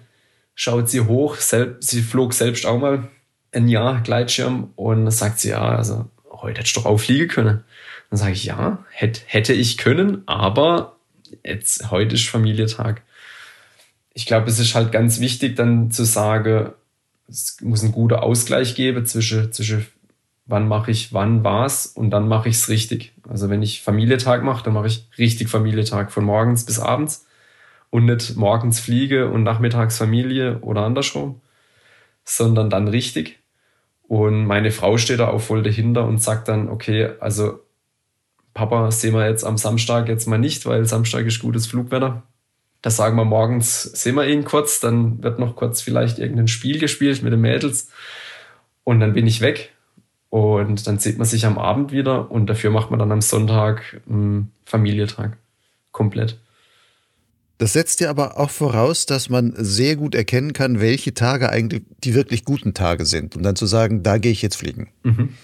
schaut 0.55 0.89
sie 0.89 1.03
hoch, 1.03 1.37
sie 1.37 2.01
flog 2.01 2.33
selbst 2.33 2.65
auch 2.65 2.81
mal 2.81 3.09
ein 3.53 3.69
Jahr 3.69 4.01
Gleitschirm 4.01 4.71
und 4.77 5.11
sagt 5.11 5.41
sie, 5.41 5.51
ja, 5.51 5.63
also 5.63 6.07
heute 6.31 6.61
hättest 6.61 6.77
du 6.77 6.81
doch 6.81 6.87
auch 6.87 6.99
fliegen 6.99 7.29
können. 7.29 7.65
Dann 8.11 8.19
sage 8.19 8.33
ich, 8.33 8.45
ja, 8.45 8.85
hätte, 8.91 9.21
hätte 9.27 9.53
ich 9.53 9.77
können, 9.79 10.23
aber 10.27 10.97
jetzt, 11.45 11.91
heute 11.91 12.15
ist 12.15 12.29
Familientag. 12.29 13.03
Ich 14.15 14.27
glaube, 14.27 14.49
es 14.49 14.59
ist 14.59 14.75
halt 14.75 14.93
ganz 14.93 15.21
wichtig, 15.21 15.57
dann 15.57 15.91
zu 15.91 16.05
sagen, 16.05 16.71
es 17.29 17.61
muss 17.61 17.83
ein 17.83 17.93
guter 17.93 18.23
Ausgleich 18.23 18.75
geben 18.75 19.07
zwischen, 19.07 19.53
zwischen 19.53 19.87
wann 20.47 20.67
mache 20.67 20.91
ich 20.91 21.13
wann 21.13 21.45
was 21.45 21.87
und 21.87 22.11
dann 22.11 22.27
mache 22.29 22.49
ich 22.49 22.57
es 22.57 22.69
richtig. 22.69 23.13
Also 23.29 23.49
wenn 23.49 23.63
ich 23.63 23.83
Familientag 23.83 24.43
mache, 24.43 24.65
dann 24.65 24.75
mache 24.75 24.89
ich 24.89 25.07
richtig 25.17 25.49
Familientag 25.49 26.11
von 26.11 26.25
morgens 26.25 26.67
bis 26.67 26.81
abends 26.81 27.27
und 27.91 28.07
nicht 28.07 28.37
morgens 28.37 28.81
fliege 28.81 29.31
und 29.31 29.45
nachmittags 29.45 29.99
Familie 29.99 30.59
oder 30.61 30.83
andersrum, 30.83 31.41
sondern 32.25 32.71
dann 32.71 32.89
richtig. 32.89 33.40
Und 34.11 34.45
meine 34.45 34.73
Frau 34.73 34.99
steht 34.99 35.21
da 35.21 35.29
auch 35.29 35.41
voll 35.41 35.63
dahinter 35.63 36.05
und 36.05 36.21
sagt 36.21 36.49
dann, 36.49 36.69
okay, 36.69 37.11
also 37.21 37.61
Papa 38.55 38.91
sehen 38.91 39.15
wir 39.15 39.29
jetzt 39.29 39.45
am 39.45 39.57
Samstag 39.57 40.09
jetzt 40.09 40.27
mal 40.27 40.37
nicht, 40.37 40.67
weil 40.67 40.85
Samstag 40.85 41.27
ist 41.27 41.39
gutes 41.39 41.69
Flugwetter. 41.69 42.25
Da 42.83 42.91
sagen 42.91 43.15
wir 43.15 43.25
morgens, 43.25 43.85
sehen 43.85 44.17
wir 44.17 44.27
ihn 44.27 44.45
kurz, 44.45 44.81
dann 44.81 45.23
wird 45.23 45.39
noch 45.39 45.55
kurz 45.55 45.81
vielleicht 45.81 46.19
irgendein 46.19 46.49
Spiel 46.49 46.81
gespielt 46.81 47.23
mit 47.23 47.33
den 47.33 47.41
Mädels 47.41 47.93
und 48.83 48.99
dann 48.99 49.13
bin 49.13 49.29
ich 49.29 49.43
weg. 49.43 49.77
Und 50.29 50.89
dann 50.89 50.99
sieht 50.99 51.19
man 51.19 51.27
sich 51.29 51.47
am 51.47 51.57
Abend 51.57 51.93
wieder 51.93 52.33
und 52.33 52.51
dafür 52.51 52.73
macht 52.73 52.91
man 52.91 52.99
dann 52.99 53.13
am 53.13 53.21
Sonntag 53.21 54.01
einen 54.09 54.51
Familientag. 54.65 55.37
Komplett. 55.93 56.37
Das 57.61 57.75
setzt 57.75 58.01
ja 58.01 58.09
aber 58.09 58.41
auch 58.41 58.49
voraus, 58.49 59.05
dass 59.05 59.29
man 59.29 59.53
sehr 59.55 59.95
gut 59.95 60.15
erkennen 60.15 60.55
kann, 60.55 60.81
welche 60.81 61.13
Tage 61.13 61.51
eigentlich 61.51 61.83
die 62.03 62.15
wirklich 62.15 62.47
guten 62.47 62.73
Tage 62.73 63.05
sind. 63.05 63.37
Und 63.37 63.43
dann 63.43 63.55
zu 63.55 63.67
sagen, 63.67 64.03
da 64.03 64.17
gehe 64.17 64.33
ich 64.33 64.41
jetzt 64.41 64.57
fliegen. 64.57 64.89
Mhm. 65.03 65.35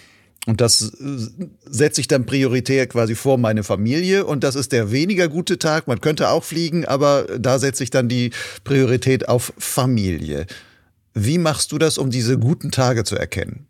Und 0.46 0.62
das 0.62 0.94
äh, 0.94 1.28
setze 1.66 2.00
ich 2.00 2.08
dann 2.08 2.24
prioritär 2.24 2.86
quasi 2.86 3.14
vor 3.14 3.36
meine 3.36 3.64
Familie. 3.64 4.24
Und 4.24 4.44
das 4.44 4.54
ist 4.54 4.72
der 4.72 4.90
weniger 4.92 5.28
gute 5.28 5.58
Tag. 5.58 5.88
Man 5.88 6.00
könnte 6.00 6.30
auch 6.30 6.42
fliegen, 6.42 6.86
aber 6.86 7.26
da 7.38 7.58
setze 7.58 7.82
ich 7.82 7.90
dann 7.90 8.08
die 8.08 8.30
Priorität 8.64 9.28
auf 9.28 9.52
Familie. 9.58 10.46
Wie 11.12 11.36
machst 11.36 11.70
du 11.70 11.76
das, 11.76 11.98
um 11.98 12.08
diese 12.08 12.38
guten 12.38 12.70
Tage 12.70 13.04
zu 13.04 13.16
erkennen? 13.16 13.66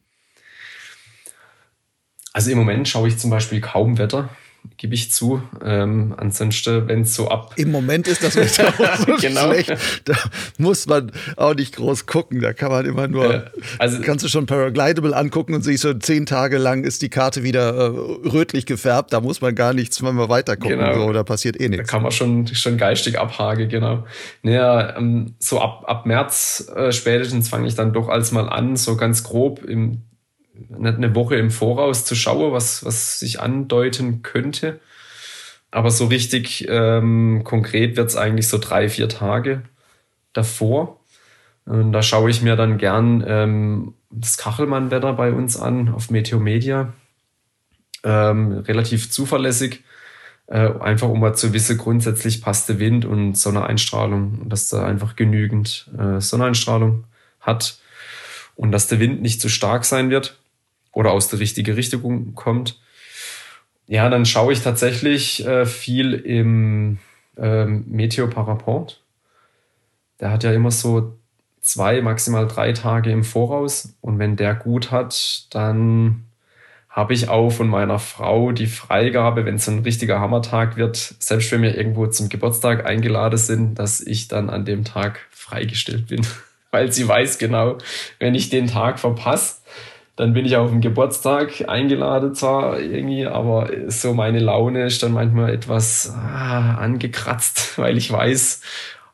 Also 2.32 2.52
im 2.52 2.58
Moment 2.58 2.86
schaue 2.86 3.08
ich 3.08 3.18
zum 3.18 3.30
Beispiel 3.30 3.60
kaum 3.60 3.98
Wetter 3.98 4.28
gebe 4.76 4.94
ich 4.94 5.10
zu. 5.10 5.42
Ähm, 5.64 6.14
ansonsten, 6.16 6.88
wenn 6.88 7.02
es 7.02 7.14
so 7.14 7.28
ab. 7.28 7.52
Im 7.56 7.70
Moment 7.70 8.08
ist 8.08 8.22
das 8.22 8.36
Wetter 8.36 8.68
auch 8.68 8.96
so 8.96 9.16
genau. 9.20 9.52
schlecht. 9.52 9.76
Da 10.04 10.14
muss 10.58 10.86
man 10.86 11.12
auch 11.36 11.54
nicht 11.54 11.76
groß 11.76 12.06
gucken. 12.06 12.40
Da 12.40 12.52
kann 12.52 12.70
man 12.70 12.86
immer 12.86 13.08
nur. 13.08 13.34
Äh, 13.34 13.44
also, 13.78 14.00
kannst 14.00 14.24
du 14.24 14.28
schon 14.28 14.46
Paraglidable 14.46 15.16
angucken 15.16 15.54
und 15.54 15.62
siehst 15.62 15.82
schon 15.82 16.00
zehn 16.00 16.26
Tage 16.26 16.58
lang 16.58 16.84
ist 16.84 17.02
die 17.02 17.08
Karte 17.08 17.42
wieder 17.42 17.74
äh, 17.74 18.28
rötlich 18.28 18.66
gefärbt. 18.66 19.12
Da 19.12 19.20
muss 19.20 19.40
man 19.40 19.54
gar 19.54 19.72
nichts 19.72 20.00
mehr 20.02 20.28
weiter 20.28 20.56
gucken. 20.56 20.78
Genau. 20.78 21.06
So, 21.06 21.12
da 21.12 21.22
passiert 21.22 21.60
eh 21.60 21.68
nichts. 21.68 21.86
Da 21.86 21.90
kann 21.90 22.02
man 22.02 22.12
schon, 22.12 22.46
schon 22.48 22.76
geistig 22.76 23.18
abhaken, 23.18 23.68
genau. 23.68 24.04
Naja, 24.42 24.96
ähm, 24.96 25.34
so 25.38 25.60
ab, 25.60 25.84
ab 25.86 26.06
März 26.06 26.70
äh, 26.74 26.92
spätestens 26.92 27.48
fange 27.48 27.68
ich 27.68 27.74
dann 27.74 27.92
doch 27.92 28.08
als 28.08 28.32
mal 28.32 28.48
an, 28.48 28.76
so 28.76 28.96
ganz 28.96 29.22
grob 29.22 29.64
im 29.64 30.02
eine 30.74 31.14
Woche 31.14 31.36
im 31.36 31.50
Voraus 31.50 32.04
zu 32.04 32.14
schauen, 32.14 32.52
was, 32.52 32.84
was 32.84 33.18
sich 33.18 33.40
andeuten 33.40 34.22
könnte. 34.22 34.80
Aber 35.70 35.90
so 35.90 36.06
richtig 36.06 36.66
ähm, 36.68 37.42
konkret 37.44 37.96
wird 37.96 38.08
es 38.08 38.16
eigentlich 38.16 38.48
so 38.48 38.58
drei, 38.58 38.88
vier 38.88 39.08
Tage 39.08 39.62
davor. 40.32 41.00
Und 41.64 41.92
da 41.92 42.02
schaue 42.02 42.30
ich 42.30 42.42
mir 42.42 42.56
dann 42.56 42.78
gern 42.78 43.24
ähm, 43.26 43.94
das 44.10 44.36
Kachelmann-Wetter 44.36 45.12
bei 45.14 45.32
uns 45.32 45.56
an 45.56 45.88
auf 45.88 46.10
Meteomedia. 46.10 46.92
Ähm, 48.04 48.52
relativ 48.52 49.10
zuverlässig. 49.10 49.82
Äh, 50.46 50.70
einfach 50.78 51.08
um 51.08 51.18
mal 51.18 51.34
zu 51.34 51.52
wissen, 51.52 51.76
grundsätzlich 51.76 52.40
passt 52.40 52.68
der 52.68 52.78
Wind 52.78 53.04
und 53.04 53.36
Sonneneinstrahlung 53.36 54.48
dass 54.48 54.68
da 54.68 54.86
einfach 54.86 55.16
genügend 55.16 55.90
äh, 55.98 56.20
Sonneneinstrahlung 56.20 57.04
hat 57.40 57.80
und 58.54 58.70
dass 58.70 58.86
der 58.86 59.00
Wind 59.00 59.22
nicht 59.22 59.40
zu 59.40 59.48
stark 59.48 59.84
sein 59.84 60.08
wird 60.08 60.38
oder 60.96 61.12
aus 61.12 61.28
der 61.28 61.40
richtigen 61.40 61.74
Richtung 61.74 62.34
kommt. 62.34 62.80
Ja, 63.86 64.08
dann 64.08 64.24
schaue 64.24 64.54
ich 64.54 64.62
tatsächlich 64.62 65.46
äh, 65.46 65.66
viel 65.66 66.14
im 66.14 66.98
ähm, 67.36 67.84
Meteoparaport. 67.86 69.04
Der 70.20 70.30
hat 70.30 70.42
ja 70.42 70.52
immer 70.52 70.70
so 70.70 71.18
zwei, 71.60 72.00
maximal 72.00 72.46
drei 72.48 72.72
Tage 72.72 73.10
im 73.10 73.24
Voraus. 73.24 73.94
Und 74.00 74.18
wenn 74.18 74.36
der 74.36 74.54
gut 74.54 74.90
hat, 74.90 75.46
dann 75.50 76.24
habe 76.88 77.12
ich 77.12 77.28
auch 77.28 77.50
von 77.50 77.68
meiner 77.68 77.98
Frau 77.98 78.52
die 78.52 78.66
Freigabe, 78.66 79.44
wenn 79.44 79.56
es 79.56 79.68
ein 79.68 79.80
richtiger 79.80 80.18
Hammertag 80.18 80.78
wird, 80.78 80.96
selbst 80.96 81.52
wenn 81.52 81.60
wir 81.60 81.76
irgendwo 81.76 82.06
zum 82.06 82.30
Geburtstag 82.30 82.86
eingeladen 82.86 83.36
sind, 83.36 83.74
dass 83.74 84.00
ich 84.00 84.28
dann 84.28 84.48
an 84.48 84.64
dem 84.64 84.84
Tag 84.84 85.20
freigestellt 85.30 86.06
bin. 86.06 86.26
Weil 86.70 86.90
sie 86.90 87.06
weiß 87.06 87.36
genau, 87.36 87.76
wenn 88.18 88.34
ich 88.34 88.48
den 88.48 88.66
Tag 88.66 88.98
verpasse, 88.98 89.56
dann 90.16 90.32
bin 90.32 90.46
ich 90.46 90.56
auf 90.56 90.70
dem 90.70 90.80
Geburtstag 90.80 91.68
eingeladen 91.68 92.34
zwar 92.34 92.80
irgendwie, 92.80 93.26
aber 93.26 93.70
so 93.88 94.14
meine 94.14 94.40
Laune 94.40 94.86
ist 94.86 95.02
dann 95.02 95.12
manchmal 95.12 95.52
etwas 95.52 96.12
ah, 96.14 96.76
angekratzt, 96.76 97.76
weil 97.78 97.98
ich 97.98 98.10
weiß, 98.10 98.62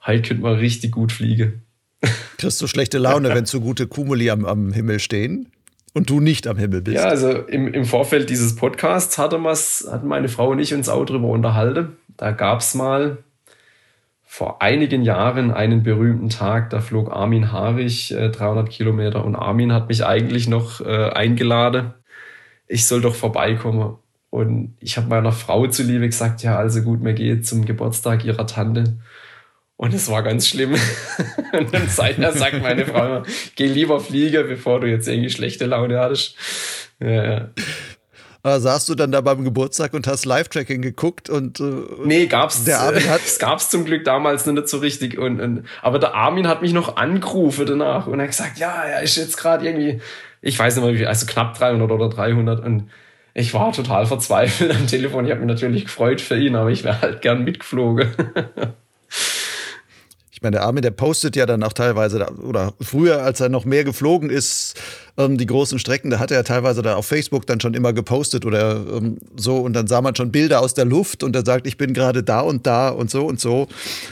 halt 0.00 0.26
könnte 0.26 0.42
man 0.42 0.54
richtig 0.54 0.92
gut 0.92 1.12
fliegen. 1.12 1.62
Kriegst 2.38 2.60
du 2.62 2.66
schlechte 2.66 2.98
Laune, 2.98 3.34
wenn 3.34 3.46
zu 3.46 3.60
gute 3.60 3.86
Kumuli 3.86 4.30
am, 4.30 4.44
am 4.44 4.72
Himmel 4.72 5.00
stehen? 5.00 5.48
Und 5.94 6.08
du 6.08 6.20
nicht 6.20 6.46
am 6.46 6.56
Himmel 6.56 6.80
bist. 6.80 6.96
Ja, 6.96 7.04
also 7.04 7.30
im, 7.30 7.68
im 7.68 7.84
Vorfeld 7.84 8.30
dieses 8.30 8.56
Podcasts 8.56 9.18
hatte 9.18 9.38
hatten 9.44 10.08
meine 10.08 10.28
Frau 10.28 10.48
und 10.48 10.58
ich 10.58 10.72
uns 10.72 10.88
auch 10.88 11.04
drüber 11.04 11.28
unterhalten. 11.28 11.96
Da 12.16 12.30
gab 12.30 12.60
es 12.60 12.74
mal, 12.74 13.18
vor 14.32 14.62
einigen 14.62 15.02
Jahren 15.02 15.50
einen 15.50 15.82
berühmten 15.82 16.30
Tag, 16.30 16.70
da 16.70 16.80
flog 16.80 17.12
Armin 17.12 17.52
Harich 17.52 18.12
äh, 18.12 18.30
300 18.30 18.70
Kilometer 18.70 19.26
und 19.26 19.36
Armin 19.36 19.74
hat 19.74 19.90
mich 19.90 20.06
eigentlich 20.06 20.48
noch 20.48 20.80
äh, 20.80 21.10
eingeladen, 21.10 21.92
ich 22.66 22.86
soll 22.86 23.02
doch 23.02 23.14
vorbeikommen. 23.14 23.98
Und 24.30 24.74
ich 24.80 24.96
habe 24.96 25.08
meiner 25.08 25.32
Frau 25.32 25.66
zuliebe 25.66 26.06
gesagt, 26.06 26.42
ja, 26.42 26.56
also 26.56 26.80
gut, 26.80 27.02
mir 27.02 27.12
geht 27.12 27.46
zum 27.46 27.66
Geburtstag 27.66 28.24
ihrer 28.24 28.46
Tante. 28.46 28.96
Und 29.76 29.92
es 29.92 30.10
war 30.10 30.22
ganz 30.22 30.48
schlimm. 30.48 30.76
und 31.52 31.74
dann 31.74 31.88
seither 31.88 32.32
sagt 32.32 32.62
meine 32.62 32.86
Frau, 32.86 33.24
geh 33.54 33.66
lieber 33.66 34.00
fliegen, 34.00 34.48
bevor 34.48 34.80
du 34.80 34.88
jetzt 34.88 35.08
irgendwie 35.08 35.28
schlechte 35.28 35.66
Laune 35.66 36.00
hattest. 36.00 36.38
Ja, 37.00 37.24
ja. 37.24 37.50
Äh, 38.44 38.58
saßt 38.58 38.88
du 38.88 38.96
dann 38.96 39.12
da 39.12 39.20
beim 39.20 39.44
Geburtstag 39.44 39.94
und 39.94 40.08
hast 40.08 40.24
Live-Tracking 40.24 40.82
geguckt 40.82 41.30
und 41.30 41.60
äh, 41.60 41.84
nee 42.04 42.26
gab's 42.26 42.64
der 42.64 42.80
Armin 42.80 43.08
hat 43.08 43.20
es 43.24 43.38
gab's 43.38 43.70
zum 43.70 43.84
Glück 43.84 44.02
damals 44.04 44.46
noch 44.46 44.54
nicht 44.54 44.68
so 44.68 44.78
richtig 44.78 45.16
und, 45.16 45.40
und 45.40 45.64
aber 45.80 46.00
der 46.00 46.14
Armin 46.14 46.48
hat 46.48 46.60
mich 46.60 46.72
noch 46.72 46.96
angerufen 46.96 47.66
danach 47.66 48.08
und 48.08 48.18
er 48.18 48.24
hat 48.24 48.30
gesagt 48.30 48.58
ja 48.58 48.82
er 48.82 49.02
ist 49.02 49.16
jetzt 49.16 49.36
gerade 49.36 49.64
irgendwie 49.64 50.00
ich 50.40 50.58
weiß 50.58 50.74
nicht 50.74 50.84
mehr 50.84 50.92
wie 50.92 50.98
viel 50.98 51.06
also 51.06 51.24
knapp 51.26 51.56
300 51.56 51.88
oder 51.88 52.08
300 52.08 52.64
und 52.64 52.90
ich 53.32 53.54
war 53.54 53.72
total 53.72 54.04
verzweifelt 54.04 54.74
am 54.74 54.86
Telefon. 54.86 55.24
Ich 55.24 55.30
habe 55.30 55.40
mich 55.40 55.48
natürlich 55.48 55.84
gefreut 55.84 56.20
für 56.20 56.36
ihn 56.36 56.56
aber 56.56 56.70
ich 56.70 56.82
wäre 56.82 57.00
halt 57.00 57.22
gern 57.22 57.44
mitgeflogen 57.44 58.08
Ich 60.42 60.44
meine, 60.44 60.56
der 60.56 60.64
Armin, 60.64 60.82
der 60.82 60.90
postet 60.90 61.36
ja 61.36 61.46
dann 61.46 61.62
auch 61.62 61.72
teilweise, 61.72 62.26
oder 62.42 62.74
früher, 62.80 63.22
als 63.22 63.38
er 63.38 63.48
noch 63.48 63.64
mehr 63.64 63.84
geflogen 63.84 64.28
ist, 64.28 64.74
ähm, 65.16 65.38
die 65.38 65.46
großen 65.46 65.78
Strecken, 65.78 66.10
da 66.10 66.18
hat 66.18 66.32
er 66.32 66.38
ja 66.38 66.42
teilweise 66.42 66.82
da 66.82 66.96
auf 66.96 67.06
Facebook 67.06 67.46
dann 67.46 67.60
schon 67.60 67.74
immer 67.74 67.92
gepostet 67.92 68.44
oder 68.44 68.84
ähm, 68.92 69.18
so 69.36 69.58
und 69.58 69.72
dann 69.72 69.86
sah 69.86 70.00
man 70.00 70.16
schon 70.16 70.32
Bilder 70.32 70.60
aus 70.60 70.74
der 70.74 70.84
Luft 70.84 71.22
und 71.22 71.36
er 71.36 71.46
sagt, 71.46 71.68
ich 71.68 71.76
bin 71.76 71.94
gerade 71.94 72.24
da 72.24 72.40
und 72.40 72.66
da 72.66 72.88
und 72.88 73.08
so 73.08 73.24
und 73.24 73.38
so, 73.38 73.68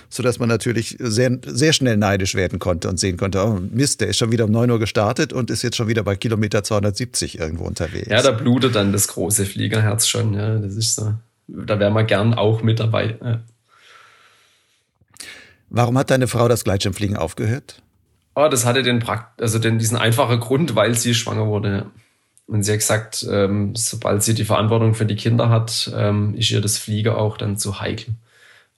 sodass 0.09 0.39
man 0.39 0.49
natürlich 0.49 0.97
sehr, 1.01 1.37
sehr 1.45 1.73
schnell 1.73 1.97
neidisch 1.97 2.37
werden 2.37 2.61
konnte 2.61 2.89
und 2.89 3.01
sehen 3.01 3.17
konnte, 3.17 3.45
oh 3.45 3.59
Mist, 3.73 4.01
der 4.01 4.07
ist 4.07 4.19
schon 4.19 4.31
wieder 4.31 4.45
um 4.45 4.53
9 4.53 4.71
Uhr 4.71 4.79
gestartet 4.79 5.33
und 5.33 5.51
ist 5.51 5.63
jetzt 5.63 5.75
schon 5.75 5.89
wieder 5.89 6.05
bei 6.05 6.15
Kilometer 6.15 6.63
270 6.63 7.41
irgendwo 7.41 7.65
unterwegs. 7.65 8.07
Ja, 8.09 8.23
da 8.23 8.31
blutet 8.31 8.77
dann 8.77 8.93
das 8.93 9.09
große 9.09 9.47
Fliegerherz 9.47 10.07
schon, 10.07 10.35
ja, 10.35 10.59
das 10.59 10.77
ist 10.77 10.95
so. 10.95 11.13
Da 11.49 11.81
wäre 11.81 11.91
man 11.91 12.07
gern 12.07 12.35
auch 12.35 12.63
mit 12.63 12.79
dabei. 12.79 13.17
Ja. 13.21 13.41
Warum 15.71 15.97
hat 15.97 16.11
deine 16.11 16.27
Frau 16.27 16.49
das 16.49 16.65
Gleitschirmfliegen 16.65 17.17
aufgehört? 17.17 17.83
Oh, 18.35 18.49
das 18.49 18.67
hatte 18.67 18.83
den, 18.83 18.99
Prakt 18.99 19.41
also 19.41 19.59
den, 19.59 19.79
diesen 19.79 19.97
einfachen 19.97 20.41
Grund, 20.41 20.75
weil 20.75 20.95
sie 20.97 21.15
schwanger 21.15 21.47
wurde. 21.47 21.87
Und 22.47 22.65
sie 22.65 22.73
hat 22.73 22.81
gesagt, 22.81 23.27
ähm, 23.31 23.75
sobald 23.77 24.25
sie 24.25 24.35
die 24.35 24.45
Verantwortung 24.45 24.95
für 24.95 25.07
die 25.07 25.15
Kinder 25.15 25.49
hat, 25.49 25.91
ähm, 25.95 26.35
ist 26.35 26.51
ihr 26.51 26.61
das 26.61 26.79
Fliegen 26.79 27.13
auch 27.13 27.37
dann 27.37 27.57
zu 27.57 27.81
heikel. 27.81 28.15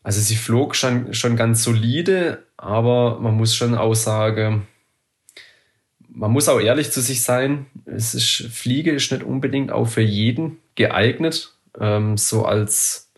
Also 0.03 0.21
sie 0.21 0.37
flog 0.37 0.77
schon, 0.77 1.15
schon 1.15 1.37
ganz 1.37 1.63
solide, 1.63 2.45
aber 2.59 3.19
man 3.21 3.35
muss 3.35 3.55
schon 3.55 3.75
auch 3.75 3.95
sagen, 3.95 4.67
man 6.09 6.31
muss 6.31 6.49
auch 6.49 6.61
ehrlich 6.61 6.93
zu 6.93 7.01
sich 7.01 7.23
sein. 7.23 7.67
Es 7.87 8.15
ist, 8.15 8.49
Fliege 8.53 8.93
ist 8.93 9.11
nicht 9.11 9.23
unbedingt 9.23 9.73
auch 9.73 9.87
für 9.87 10.03
jeden 10.03 10.59
geeignet. 10.75 11.55
Ähm, 11.81 12.19
so 12.19 12.45
als 12.45 13.12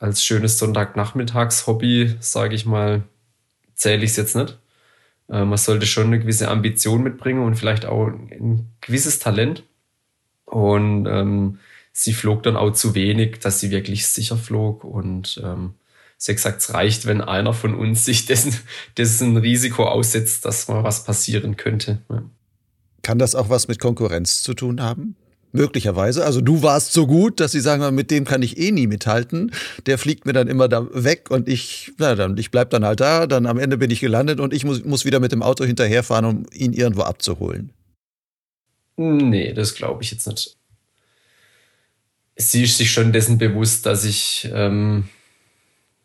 als 0.00 0.24
schönes 0.24 0.58
Sonntagnachmittags-Hobby, 0.58 2.16
sage 2.20 2.54
ich 2.56 2.66
mal, 2.66 3.04
zähle 3.74 4.02
ich 4.02 4.10
es 4.10 4.16
jetzt 4.16 4.34
nicht. 4.34 4.58
Äh, 5.28 5.44
man 5.44 5.58
sollte 5.58 5.86
schon 5.86 6.06
eine 6.08 6.18
gewisse 6.18 6.48
Ambition 6.48 7.02
mitbringen 7.02 7.44
und 7.44 7.54
vielleicht 7.54 7.84
auch 7.84 8.06
ein 8.08 8.72
gewisses 8.80 9.18
Talent. 9.18 9.62
Und 10.46 11.06
ähm, 11.06 11.58
sie 11.92 12.14
flog 12.14 12.42
dann 12.42 12.56
auch 12.56 12.72
zu 12.72 12.94
wenig, 12.94 13.38
dass 13.40 13.60
sie 13.60 13.70
wirklich 13.70 14.06
sicher 14.08 14.38
flog. 14.38 14.84
Und 14.84 15.40
ähm, 15.44 15.74
sie 16.16 16.32
hat 16.32 16.36
gesagt, 16.36 16.62
es 16.62 16.72
reicht, 16.72 17.04
wenn 17.06 17.20
einer 17.20 17.52
von 17.52 17.74
uns 17.74 18.06
sich 18.06 18.24
dessen, 18.24 18.54
dessen 18.96 19.36
Risiko 19.36 19.84
aussetzt, 19.84 20.46
dass 20.46 20.66
mal 20.66 20.82
was 20.82 21.04
passieren 21.04 21.58
könnte. 21.58 22.00
Ja. 22.08 22.22
Kann 23.02 23.18
das 23.18 23.34
auch 23.34 23.50
was 23.50 23.68
mit 23.68 23.78
Konkurrenz 23.78 24.42
zu 24.42 24.54
tun 24.54 24.80
haben? 24.80 25.16
Möglicherweise. 25.52 26.24
Also 26.24 26.40
du 26.40 26.62
warst 26.62 26.92
so 26.92 27.06
gut, 27.06 27.40
dass 27.40 27.52
sie 27.52 27.60
sagen, 27.60 27.94
mit 27.94 28.10
dem 28.10 28.24
kann 28.24 28.42
ich 28.42 28.56
eh 28.56 28.70
nie 28.70 28.86
mithalten. 28.86 29.50
Der 29.86 29.98
fliegt 29.98 30.24
mir 30.24 30.32
dann 30.32 30.46
immer 30.46 30.68
da 30.68 30.86
weg 30.92 31.30
und 31.30 31.48
ich, 31.48 31.92
na 31.98 32.14
dann, 32.14 32.36
ich 32.36 32.52
bleib 32.52 32.70
dann 32.70 32.84
halt 32.84 33.00
da, 33.00 33.26
dann 33.26 33.46
am 33.46 33.58
Ende 33.58 33.76
bin 33.76 33.90
ich 33.90 34.00
gelandet 34.00 34.38
und 34.38 34.54
ich 34.54 34.64
muss, 34.64 34.84
muss 34.84 35.04
wieder 35.04 35.18
mit 35.18 35.32
dem 35.32 35.42
Auto 35.42 35.64
hinterherfahren, 35.64 36.24
um 36.24 36.46
ihn 36.52 36.72
irgendwo 36.72 37.02
abzuholen. 37.02 37.72
Nee, 38.96 39.52
das 39.52 39.74
glaube 39.74 40.02
ich 40.02 40.12
jetzt 40.12 40.28
nicht. 40.28 40.56
Sie 42.36 42.62
ist 42.62 42.78
sich 42.78 42.92
schon 42.92 43.12
dessen 43.12 43.38
bewusst, 43.38 43.86
dass 43.86 44.04
ich 44.04 44.48
ähm, 44.52 45.08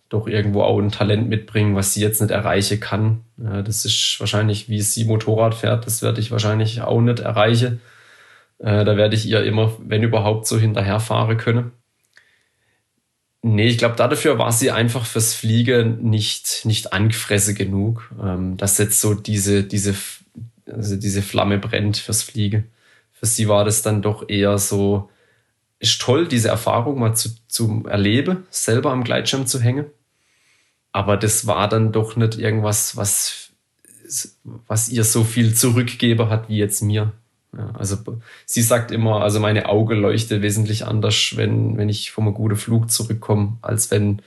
doch 0.10 0.28
irgendwo 0.28 0.62
auch 0.62 0.80
ein 0.80 0.92
Talent 0.92 1.30
mitbringe, 1.30 1.76
was 1.76 1.94
sie 1.94 2.02
jetzt 2.02 2.22
nicht 2.22 2.32
erreichen 2.32 2.80
kann. 2.80 3.22
Ja, 3.38 3.62
das 3.62 3.86
ist 3.86 4.16
wahrscheinlich, 4.20 4.70
wie 4.70 4.82
sie 4.82 5.04
Motorrad 5.06 5.56
fährt, 5.56 5.86
das 5.86 6.02
werde 6.02 6.20
ich 6.20 6.32
wahrscheinlich 6.32 6.82
auch 6.82 7.02
nicht 7.02 7.20
erreichen. 7.20 7.82
Äh, 8.60 8.86
da 8.86 8.98
werde 8.98 9.16
ich 9.16 9.26
ihr 9.28 9.44
immer, 9.44 9.76
wenn 9.80 10.04
überhaupt, 10.04 10.48
so 10.48 10.58
hinterherfahren 10.58 11.38
können. 11.38 11.72
Nee, 13.48 13.68
ich 13.68 13.78
glaube, 13.78 13.96
dafür 13.96 14.40
war 14.40 14.52
sie 14.52 14.72
einfach 14.72 15.06
fürs 15.06 15.36
Fliegen 15.36 16.10
nicht, 16.10 16.66
nicht 16.66 16.94
angefressen 16.94 17.54
genug, 17.54 18.12
ähm, 18.20 18.58
dass 18.58 18.80
jetzt 18.80 19.00
so 19.00 19.14
diese, 19.14 19.64
diese, 19.64 19.94
also 20.66 20.96
diese 20.96 21.22
Flamme 21.22 21.60
brennt 21.60 21.98
fürs 21.98 22.24
Fliegen. 22.24 22.72
Für 23.12 23.28
sie 23.28 23.48
war 23.48 23.64
das 23.64 23.84
dann 23.84 24.02
doch 24.02 24.28
eher 24.30 24.58
so, 24.58 25.12
ist 25.78 26.02
toll, 26.02 26.28
diese 26.28 26.50
Erfahrung 26.50 27.00
mal 27.00 27.14
zu, 27.14 27.30
zu 27.48 27.84
erleben, 27.88 28.48
selber 28.50 28.92
am 28.92 29.04
Gleitschirm 29.04 29.46
zu 29.46 29.62
hängen. 29.62 29.86
Aber 30.92 31.16
das 31.16 31.46
war 31.46 31.70
dann 31.70 31.92
doch 31.92 32.16
nicht 32.16 32.40
irgendwas, 32.40 32.98
was, 32.98 33.52
was 34.44 34.90
ihr 34.90 35.04
so 35.04 35.24
viel 35.24 35.54
zurückgeben 35.54 36.30
hat 36.30 36.50
wie 36.50 36.58
jetzt 36.58 36.82
mir. 36.82 37.14
Ja, 37.58 37.72
also 37.74 37.98
sie 38.46 38.62
sagt 38.62 38.92
immer, 38.92 39.22
also 39.22 39.40
meine 39.40 39.70
Auge 39.70 39.96
leuchtet 39.96 40.42
wesentlich 40.42 40.86
anders, 40.86 41.34
wenn, 41.36 41.78
wenn 41.78 41.90
ich 41.90 42.12
vom 42.12 42.34
guten 42.34 42.58
Flug 42.58 42.92
zurückkomme, 42.92 43.58
als 43.62 43.92
wenn 43.92 44.22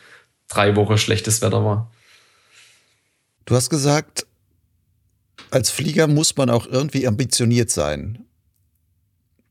drei 0.49 0.77
Wochen 0.77 0.97
schlechtes 0.97 1.43
Wetter 1.43 1.65
war. 1.65 1.91
Du 3.45 3.55
hast 3.55 3.71
gesagt, 3.71 4.27
als 5.51 5.71
Flieger 5.71 6.07
muss 6.07 6.37
man 6.37 6.51
auch 6.51 6.67
irgendwie 6.67 7.07
ambitioniert 7.07 7.71
sein. 7.71 8.25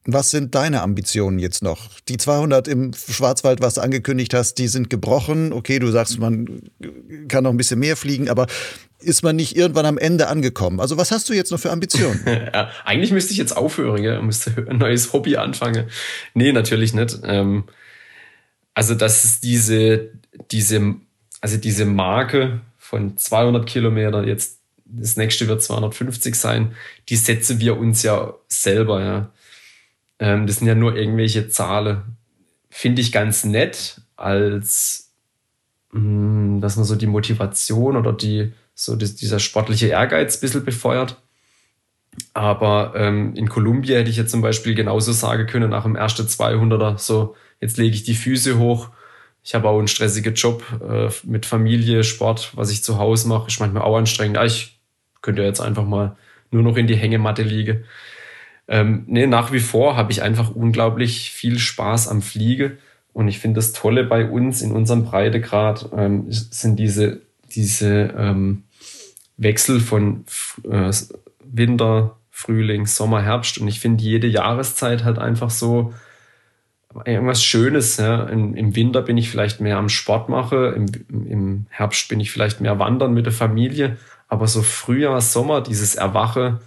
Was 0.05 0.31
sind 0.31 0.55
deine 0.55 0.83
Ambitionen 0.83 1.37
jetzt 1.37 1.61
noch? 1.61 1.99
Die 2.07 2.17
200 2.17 2.67
im 2.69 2.93
Schwarzwald, 2.93 3.61
was 3.61 3.73
du 3.73 3.81
angekündigt 3.81 4.33
hast, 4.33 4.55
die 4.55 4.69
sind 4.69 4.89
gebrochen. 4.89 5.51
Okay, 5.51 5.79
du 5.79 5.91
sagst, 5.91 6.17
man 6.17 6.61
kann 7.27 7.43
noch 7.43 7.51
ein 7.51 7.57
bisschen 7.57 7.79
mehr 7.79 7.97
fliegen, 7.97 8.29
aber 8.29 8.47
ist 8.99 9.23
man 9.23 9.35
nicht 9.35 9.55
irgendwann 9.55 9.85
am 9.85 9.97
Ende 9.97 10.27
angekommen? 10.27 10.79
Also 10.79 10.97
was 10.97 11.11
hast 11.11 11.29
du 11.29 11.33
jetzt 11.33 11.51
noch 11.51 11.59
für 11.59 11.71
Ambitionen? 11.71 12.19
ja, 12.25 12.71
eigentlich 12.83 13.11
müsste 13.11 13.31
ich 13.31 13.37
jetzt 13.37 13.55
aufhören, 13.55 14.03
ja? 14.03 14.21
müsste 14.21 14.65
ein 14.69 14.77
neues 14.77 15.13
Hobby 15.13 15.37
anfangen. 15.37 15.87
Nee, 16.33 16.51
natürlich 16.51 16.93
nicht. 16.93 17.19
Ähm, 17.23 17.65
also 18.73 18.95
das 18.95 19.23
ist 19.23 19.43
diese, 19.43 20.11
diese, 20.51 20.95
also 21.41 21.57
diese 21.57 21.85
Marke 21.85 22.61
von 22.77 23.17
200 23.17 23.65
Kilometer, 23.67 24.25
jetzt 24.25 24.59
das 24.85 25.17
nächste 25.17 25.47
wird 25.47 25.61
250 25.61 26.35
sein, 26.35 26.75
die 27.09 27.17
setzen 27.17 27.59
wir 27.59 27.77
uns 27.77 28.03
ja 28.03 28.33
selber, 28.47 29.03
ja. 29.03 29.31
Ähm, 30.19 30.47
das 30.47 30.57
sind 30.57 30.67
ja 30.67 30.75
nur 30.75 30.95
irgendwelche 30.95 31.49
Zahlen. 31.49 32.01
Finde 32.69 33.01
ich 33.01 33.11
ganz 33.11 33.43
nett, 33.43 34.01
als 34.15 35.11
mh, 35.91 35.99
hm, 35.99 36.61
dass 36.61 36.75
man 36.75 36.85
so 36.85 36.95
die 36.95 37.07
Motivation 37.07 37.97
oder 37.97 38.13
die, 38.13 38.53
so 38.77 38.95
die, 38.95 39.13
dieser 39.13 39.39
sportliche 39.39 39.87
Ehrgeiz 39.87 40.37
ein 40.37 40.41
bisschen 40.41 40.63
befeuert. 40.63 41.17
Aber 42.33 42.93
ähm, 42.95 43.33
in 43.35 43.49
Kolumbien 43.49 43.97
hätte 43.97 44.09
ich 44.09 44.17
jetzt 44.17 44.31
zum 44.31 44.41
Beispiel 44.41 44.75
genauso 44.75 45.11
sagen 45.11 45.47
können, 45.47 45.71
nach 45.71 45.83
dem 45.83 45.95
ersten 45.95 46.27
200er, 46.27 46.97
so, 46.97 47.35
jetzt 47.59 47.77
lege 47.77 47.95
ich 47.95 48.03
die 48.03 48.15
Füße 48.15 48.57
hoch. 48.59 48.89
Ich 49.43 49.55
habe 49.55 49.67
auch 49.67 49.79
einen 49.79 49.87
stressigen 49.87 50.35
Job 50.35 50.63
äh, 50.87 51.09
mit 51.23 51.45
Familie, 51.45 52.03
Sport, 52.03 52.51
was 52.55 52.69
ich 52.69 52.83
zu 52.83 52.97
Hause 52.99 53.27
mache. 53.27 53.47
Ist 53.47 53.59
manchmal 53.59 53.83
auch 53.83 53.97
anstrengend. 53.97 54.37
Ja, 54.37 54.45
ich 54.45 54.79
könnte 55.21 55.41
jetzt 55.41 55.61
einfach 55.61 55.85
mal 55.85 56.15
nur 56.51 56.61
noch 56.61 56.77
in 56.77 56.87
die 56.87 56.95
Hängematte 56.95 57.43
liegen. 57.43 57.83
Ähm, 58.67 59.05
nee, 59.07 59.25
nach 59.25 59.51
wie 59.51 59.59
vor 59.59 59.95
habe 59.95 60.11
ich 60.11 60.21
einfach 60.21 60.51
unglaublich 60.51 61.31
viel 61.31 61.57
Spaß 61.57 62.09
am 62.09 62.21
Fliege. 62.21 62.77
Und 63.13 63.27
ich 63.27 63.39
finde 63.39 63.57
das 63.57 63.73
Tolle 63.73 64.03
bei 64.03 64.29
uns 64.29 64.61
in 64.61 64.71
unserem 64.71 65.05
Breitegrad 65.05 65.89
ähm, 65.95 66.25
sind 66.29 66.77
diese, 66.77 67.21
diese 67.55 68.13
ähm, 68.15 68.63
Wechsel 69.37 69.79
von 69.79 70.25
äh, 70.69 70.91
Winter, 71.43 72.17
Frühling, 72.31 72.85
Sommer, 72.85 73.21
Herbst. 73.21 73.57
Und 73.57 73.67
ich 73.67 73.79
finde 73.79 74.03
jede 74.03 74.27
Jahreszeit 74.27 75.03
halt 75.03 75.19
einfach 75.19 75.49
so 75.49 75.93
irgendwas 77.05 77.43
Schönes. 77.43 77.97
Ja. 77.97 78.23
Im, 78.23 78.55
Im, 78.55 78.75
Winter 78.75 79.01
bin 79.01 79.17
ich 79.17 79.29
vielleicht 79.29 79.61
mehr 79.61 79.77
am 79.77 79.89
Sport 79.89 80.29
mache, 80.29 80.73
im, 80.75 80.85
im 81.09 81.65
Herbst 81.69 82.09
bin 82.09 82.19
ich 82.19 82.31
vielleicht 82.31 82.61
mehr 82.61 82.79
wandern 82.79 83.13
mit 83.13 83.25
der 83.25 83.33
Familie. 83.33 83.97
Aber 84.27 84.47
so 84.47 84.61
Frühjahr, 84.61 85.21
Sommer, 85.21 85.61
dieses 85.61 85.95
Erwache, 85.95 86.59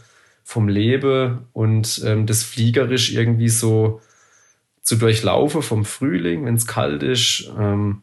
vom 0.50 0.68
Leben 0.68 1.46
und 1.52 2.02
ähm, 2.04 2.26
das 2.26 2.42
fliegerisch 2.42 3.12
irgendwie 3.12 3.48
so 3.48 4.00
zu 4.82 4.96
durchlaufen 4.96 5.62
vom 5.62 5.84
Frühling, 5.84 6.44
wenn 6.44 6.56
es 6.56 6.66
kalt 6.66 7.04
ist. 7.04 7.52
Ähm, 7.56 8.02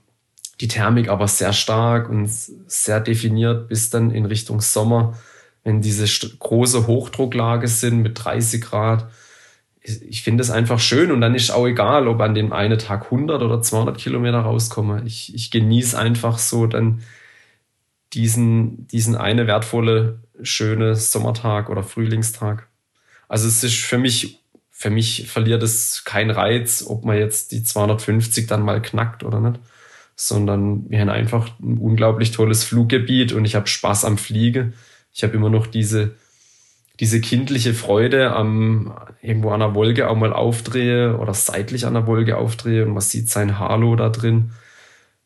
die 0.60 0.68
Thermik 0.68 1.10
aber 1.10 1.28
sehr 1.28 1.54
stark 1.54 2.10
und 2.10 2.30
sehr 2.30 3.00
definiert 3.00 3.68
bis 3.68 3.90
dann 3.90 4.12
in 4.12 4.26
Richtung 4.26 4.62
Sommer, 4.62 5.18
wenn 5.64 5.82
diese 5.82 6.06
große 6.40 6.88
Hochdrucklage 6.88 7.68
sind 7.68 8.02
mit 8.02 8.24
30 8.24 8.62
Grad. 8.62 9.10
Ich 9.82 10.24
finde 10.24 10.42
es 10.42 10.50
einfach 10.50 10.80
schön 10.80 11.12
und 11.12 11.22
dann 11.22 11.36
ist 11.36 11.52
auch 11.52 11.68
egal, 11.68 12.08
ob 12.08 12.20
an 12.22 12.34
dem 12.34 12.54
einen 12.54 12.80
Tag 12.80 13.06
100 13.06 13.42
oder 13.42 13.62
200 13.62 13.98
Kilometer 13.98 14.40
rauskomme. 14.40 15.04
Ich, 15.06 15.34
ich 15.34 15.52
genieße 15.52 15.98
einfach 15.98 16.40
so 16.40 16.68
dann 16.68 17.02
diesen, 18.14 18.88
diesen 18.88 19.16
eine 19.16 19.48
wertvolle 19.48 20.20
schöne 20.42 20.96
Sommertag 20.96 21.70
oder 21.70 21.84
Frühlingstag. 21.84 22.68
Also 23.28 23.48
es 23.48 23.64
ist 23.64 23.76
für 23.76 23.98
mich, 23.98 24.44
für 24.72 24.90
mich 24.90 25.30
verliert 25.30 25.64
es 25.64 26.04
keinen 26.04 26.32
Reiz, 26.32 26.84
ob 26.88 27.06
man 27.06 27.18
jetzt 27.18 27.52
die 27.52 27.64
250 27.64 28.48
dann 28.48 28.64
mal 28.64 28.82
knackt 28.82 29.24
oder 29.24 29.40
nicht, 29.40 29.60
sondern 30.20 30.90
wir 30.90 31.00
haben 31.00 31.10
einfach 31.10 31.48
ein 31.62 31.78
unglaublich 31.78 32.32
tolles 32.32 32.64
Fluggebiet 32.64 33.32
und 33.34 33.46
ich 33.46 33.56
habe 33.56 33.68
Spaß 33.68 34.04
am 34.04 34.18
Fliege. 34.18 34.74
Ich 35.14 35.24
habe 35.24 35.36
immer 35.36 35.52
noch 35.52 35.68
diese, 35.68 36.16
diese 37.00 37.22
kindliche 37.22 37.76
Freude 37.76 38.32
am 38.34 38.96
irgendwo 39.22 39.52
an 39.52 39.60
der 39.60 39.76
Wolke 39.76 40.10
auch 40.10 40.16
mal 40.16 40.34
aufdrehe 40.34 41.18
oder 41.18 41.36
seitlich 41.36 41.86
an 41.86 41.94
der 41.94 42.08
Wolke 42.08 42.36
aufdrehe 42.38 42.84
und 42.84 42.94
man 42.94 43.02
sieht 43.02 43.30
sein 43.30 43.60
Halo 43.60 43.96
da 43.96 44.10
drin 44.10 44.52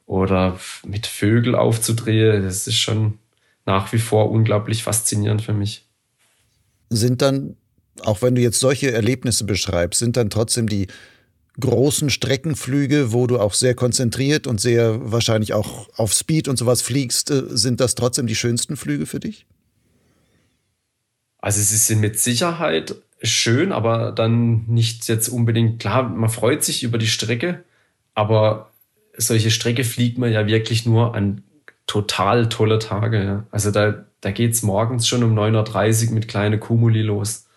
oder 0.05 0.59
mit 0.85 1.07
Vögel 1.07 1.55
aufzudrehen. 1.55 2.43
Das 2.43 2.67
ist 2.67 2.77
schon, 2.77 3.17
nach 3.65 3.93
wie 3.93 3.99
vor 3.99 4.29
unglaublich 4.29 4.83
faszinierend 4.83 5.41
für 5.41 5.53
mich. 5.53 5.85
Sind 6.89 7.21
dann, 7.21 7.55
auch 8.01 8.21
wenn 8.21 8.35
du 8.35 8.41
jetzt 8.41 8.59
solche 8.59 8.91
Erlebnisse 8.91 9.45
beschreibst, 9.45 9.99
sind 9.99 10.17
dann 10.17 10.29
trotzdem 10.29 10.67
die 10.67 10.87
großen 11.60 12.10
Streckenflüge, 12.10 13.12
wo 13.12 13.28
du 13.28 13.39
auch 13.39 13.54
sehr 13.54 13.76
konzentriert 13.76 14.47
und 14.47 14.62
sehr 14.62 15.12
wahrscheinlich 15.12 15.54
auch 15.54 15.89
auf 15.97 16.14
Speed 16.14 16.47
und 16.47 16.58
sowas 16.58 16.82
fliegst, 16.82 17.32
äh, 17.32 17.43
sind 17.49 17.80
das 17.82 17.95
trotzdem 17.95 18.28
die 18.28 18.36
schönsten 18.36 18.78
Flüge 18.78 19.06
für 19.06 19.20
dich? 19.20 19.45
Also 21.39 21.60
sie 21.62 21.78
sind 21.78 21.99
mit 21.99 22.20
Sicherheit 22.20 22.95
schön, 23.22 23.72
aber 23.72 24.12
dann 24.12 24.66
nicht 24.68 25.08
jetzt 25.08 25.28
unbedingt 25.28 25.80
klar, 25.80 26.04
man 26.04 26.30
freut 26.30 26.64
sich 26.64 26.84
über 26.84 26.97
die 26.97 27.08
Strecke, 27.08 27.64
aber 28.14 28.72
solche 29.18 29.52
Strecke 29.52 29.84
fliegt 29.84 30.18
man 30.18 30.32
ja 30.32 30.47
wirklich 30.47 30.86
nur 30.86 31.16
an 31.16 31.43
total 31.88 32.47
tolle 32.47 32.80
Tage. 32.80 33.43
Also 33.52 33.72
da, 33.72 34.06
da 34.22 34.32
geht's 34.32 34.62
morgens 34.62 35.08
schon 35.08 35.24
um 35.24 35.38
9.30 35.38 36.08
Uhr 36.08 36.14
mit 36.14 36.28
kleine 36.28 36.60
Kumuli 36.60 37.02
los. 37.02 37.47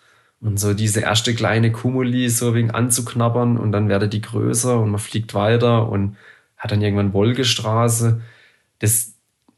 Und 0.41 0.59
so 0.59 0.73
diese 0.73 1.01
erste 1.01 1.33
kleine 1.33 1.71
Kumuli 1.71 2.29
so 2.29 2.53
wegen 2.53 2.71
anzuknabbern 2.71 3.57
und 3.57 3.71
dann 3.71 3.89
werde 3.89 4.07
die 4.07 4.21
größer 4.21 4.79
und 4.79 4.91
man 4.91 4.99
fliegt 4.99 5.33
weiter 5.33 5.89
und 5.89 6.17
hat 6.57 6.71
dann 6.71 6.81
irgendwann 6.81 7.13
Wolkestraße. 7.13 8.21
Das, 8.79 9.13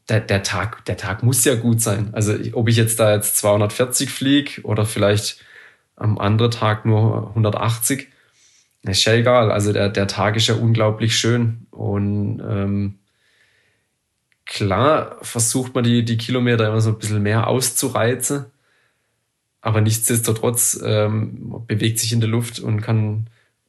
der, 0.08 0.20
der, 0.20 0.42
Tag, 0.42 0.84
der 0.86 0.96
Tag 0.96 1.22
muss 1.22 1.44
ja 1.44 1.56
gut 1.56 1.80
sein. 1.80 2.10
Also 2.12 2.34
ob 2.52 2.68
ich 2.68 2.76
jetzt 2.76 3.00
da 3.00 3.14
jetzt 3.14 3.36
240 3.38 4.10
fliege 4.10 4.62
oder 4.62 4.86
vielleicht 4.86 5.44
am 5.96 6.18
anderen 6.18 6.52
Tag 6.52 6.86
nur 6.86 7.28
180, 7.30 8.08
ist 8.82 9.04
ja 9.04 9.14
egal. 9.14 9.50
Also 9.50 9.72
der, 9.72 9.88
der 9.88 10.06
Tag 10.06 10.36
ist 10.36 10.46
ja 10.46 10.54
unglaublich 10.54 11.16
schön. 11.16 11.66
Und 11.70 12.40
ähm, 12.40 12.98
klar 14.46 15.18
versucht 15.22 15.74
man 15.74 15.84
die, 15.84 16.04
die 16.04 16.16
Kilometer 16.16 16.66
immer 16.66 16.80
so 16.80 16.90
ein 16.90 16.98
bisschen 16.98 17.22
mehr 17.22 17.46
auszureizen, 17.46 18.46
aber 19.60 19.80
nichtsdestotrotz 19.80 20.80
ähm, 20.84 21.62
bewegt 21.66 21.98
sich 21.98 22.12
in 22.12 22.20
der 22.20 22.28
Luft 22.28 22.60
und 22.60 22.80
kann 22.80 23.28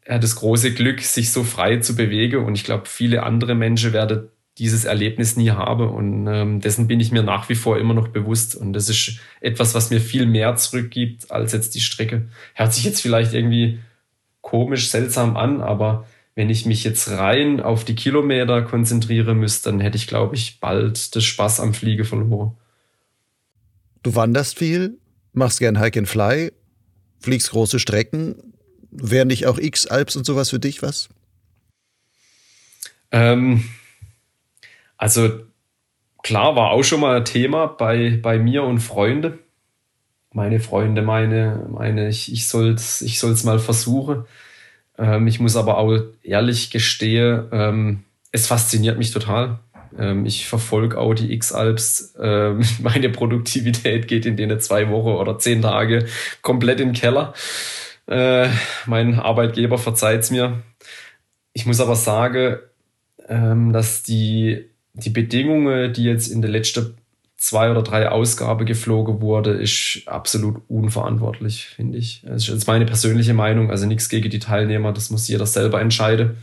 er 0.09 0.15
hat 0.15 0.23
das 0.23 0.37
große 0.37 0.73
Glück, 0.73 1.01
sich 1.01 1.31
so 1.31 1.43
frei 1.43 1.77
zu 1.77 1.95
bewegen. 1.95 2.43
Und 2.43 2.55
ich 2.55 2.63
glaube, 2.63 2.87
viele 2.87 3.21
andere 3.21 3.53
Menschen 3.53 3.93
werden 3.93 4.29
dieses 4.57 4.83
Erlebnis 4.85 5.37
nie 5.37 5.51
haben. 5.51 5.87
Und 5.87 6.25
ähm, 6.25 6.61
dessen 6.61 6.87
bin 6.87 6.99
ich 6.99 7.11
mir 7.11 7.21
nach 7.21 7.47
wie 7.47 7.53
vor 7.55 7.77
immer 7.77 7.93
noch 7.93 8.07
bewusst. 8.07 8.55
Und 8.55 8.73
das 8.73 8.89
ist 8.89 9.19
etwas, 9.39 9.75
was 9.75 9.91
mir 9.91 10.01
viel 10.01 10.25
mehr 10.25 10.55
zurückgibt 10.55 11.29
als 11.29 11.53
jetzt 11.53 11.75
die 11.75 11.79
Strecke. 11.79 12.27
Hört 12.55 12.73
sich 12.73 12.85
jetzt 12.85 13.01
vielleicht 13.01 13.35
irgendwie 13.35 13.77
komisch, 14.41 14.89
seltsam 14.89 15.37
an, 15.37 15.61
aber 15.61 16.07
wenn 16.33 16.49
ich 16.49 16.65
mich 16.65 16.83
jetzt 16.83 17.07
rein 17.11 17.59
auf 17.59 17.83
die 17.83 17.93
Kilometer 17.93 18.63
konzentriere 18.63 19.35
müsste, 19.35 19.69
dann 19.69 19.79
hätte 19.79 19.97
ich, 19.97 20.07
glaube 20.07 20.35
ich, 20.35 20.59
bald 20.59 21.15
das 21.15 21.23
Spaß 21.23 21.59
am 21.59 21.75
Fliege 21.75 22.03
verloren. 22.03 22.53
Du 24.01 24.15
wanderst 24.15 24.57
viel, 24.57 24.97
machst 25.33 25.59
gern 25.59 25.79
Hike 25.79 25.99
and 25.99 26.07
Fly, 26.07 26.51
fliegst 27.19 27.51
große 27.51 27.79
Strecken. 27.79 28.35
Wären 28.91 29.27
nicht 29.27 29.45
auch 29.45 29.59
X-Alps 29.59 30.15
und 30.15 30.25
sowas 30.25 30.49
für 30.49 30.59
dich 30.59 30.81
was? 30.81 31.09
Ähm, 33.11 33.65
also 34.97 35.41
klar, 36.23 36.55
war 36.55 36.71
auch 36.71 36.83
schon 36.83 37.01
mal 37.01 37.17
ein 37.17 37.25
Thema 37.25 37.67
bei, 37.67 38.19
bei 38.21 38.39
mir 38.39 38.63
und 38.63 38.79
Freunde. 38.79 39.39
Meine 40.31 40.59
Freunde 40.59 41.01
meine, 41.01 41.67
meine 41.71 42.07
ich, 42.09 42.31
ich 42.31 42.47
soll 42.47 42.73
es 42.73 43.01
ich 43.01 43.19
soll's 43.19 43.43
mal 43.43 43.59
versuchen. 43.59 44.25
Ähm, 44.97 45.27
ich 45.27 45.39
muss 45.39 45.55
aber 45.55 45.77
auch 45.77 45.99
ehrlich 46.21 46.69
gestehen, 46.69 47.47
ähm, 47.51 48.03
es 48.31 48.47
fasziniert 48.47 48.97
mich 48.97 49.11
total. 49.11 49.59
Ähm, 49.97 50.25
ich 50.25 50.47
verfolge 50.47 50.97
auch 50.97 51.13
die 51.13 51.33
X-Alps. 51.33 52.15
Ähm, 52.21 52.61
meine 52.81 53.09
Produktivität 53.09 54.07
geht 54.07 54.25
in 54.25 54.37
denen 54.37 54.59
zwei 54.59 54.89
Wochen 54.89 55.09
oder 55.09 55.37
zehn 55.39 55.61
Tage 55.61 56.05
komplett 56.41 56.79
in 56.79 56.89
den 56.89 56.95
Keller. 56.95 57.33
Äh, 58.07 58.47
mein 58.85 59.19
Arbeitgeber 59.19 59.77
verzeiht 59.77 60.21
es 60.21 60.31
mir. 60.31 60.63
Ich 61.53 61.65
muss 61.65 61.79
aber 61.79 61.95
sagen, 61.95 62.57
ähm, 63.27 63.73
dass 63.73 64.03
die, 64.03 64.65
die 64.93 65.09
Bedingungen, 65.09 65.93
die 65.93 66.03
jetzt 66.03 66.27
in 66.27 66.41
den 66.41 66.51
letzten 66.51 66.97
zwei 67.39 67.71
oder 67.71 67.83
drei 67.83 68.09
Ausgabe 68.09 68.65
geflogen 68.65 69.21
wurde, 69.21 69.51
ist 69.51 70.03
absolut 70.05 70.61
unverantwortlich, 70.67 71.67
finde 71.67 71.97
ich. 71.97 72.21
Das 72.25 72.43
ist 72.43 72.49
jetzt 72.49 72.67
meine 72.67 72.85
persönliche 72.85 73.33
Meinung, 73.33 73.71
also 73.71 73.85
nichts 73.85 74.09
gegen 74.09 74.29
die 74.29 74.39
Teilnehmer, 74.39 74.91
das 74.91 75.09
muss 75.09 75.27
jeder 75.27 75.45
selber 75.45 75.79
entscheiden. 75.79 76.37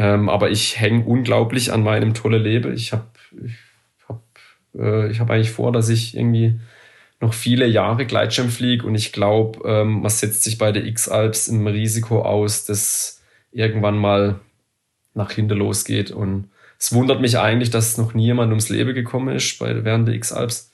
Ähm, 0.00 0.30
aber 0.30 0.50
ich 0.50 0.80
hänge 0.80 1.04
unglaublich 1.04 1.74
an 1.74 1.82
meinem 1.82 2.14
tolle 2.14 2.38
Leben. 2.38 2.72
Ich 2.72 2.92
habe 2.92 3.04
ich 3.44 4.08
hab, 4.08 4.22
äh, 4.72 5.12
hab 5.14 5.28
eigentlich 5.28 5.50
vor, 5.50 5.72
dass 5.72 5.90
ich 5.90 6.16
irgendwie 6.16 6.58
noch 7.20 7.34
viele 7.34 7.66
Jahre 7.66 8.06
Gleitschirm 8.06 8.48
fliege 8.48 8.86
und 8.86 8.94
ich 8.94 9.12
glaube, 9.12 9.60
ähm, 9.68 10.00
man 10.00 10.10
setzt 10.10 10.42
sich 10.42 10.56
bei 10.56 10.72
der 10.72 10.86
X-Alps 10.86 11.48
im 11.48 11.66
Risiko 11.66 12.22
aus, 12.22 12.64
dass 12.64 13.20
irgendwann 13.52 13.98
mal 13.98 14.40
nach 15.12 15.32
hinten 15.32 15.58
losgeht 15.58 16.10
und 16.12 16.48
es 16.78 16.94
wundert 16.94 17.20
mich 17.20 17.38
eigentlich, 17.38 17.68
dass 17.68 17.98
noch 17.98 18.14
nie 18.14 18.24
jemand 18.24 18.48
ums 18.48 18.70
Leben 18.70 18.94
gekommen 18.94 19.36
ist 19.36 19.58
bei, 19.58 19.84
während 19.84 20.08
der 20.08 20.14
X-Alps. 20.14 20.72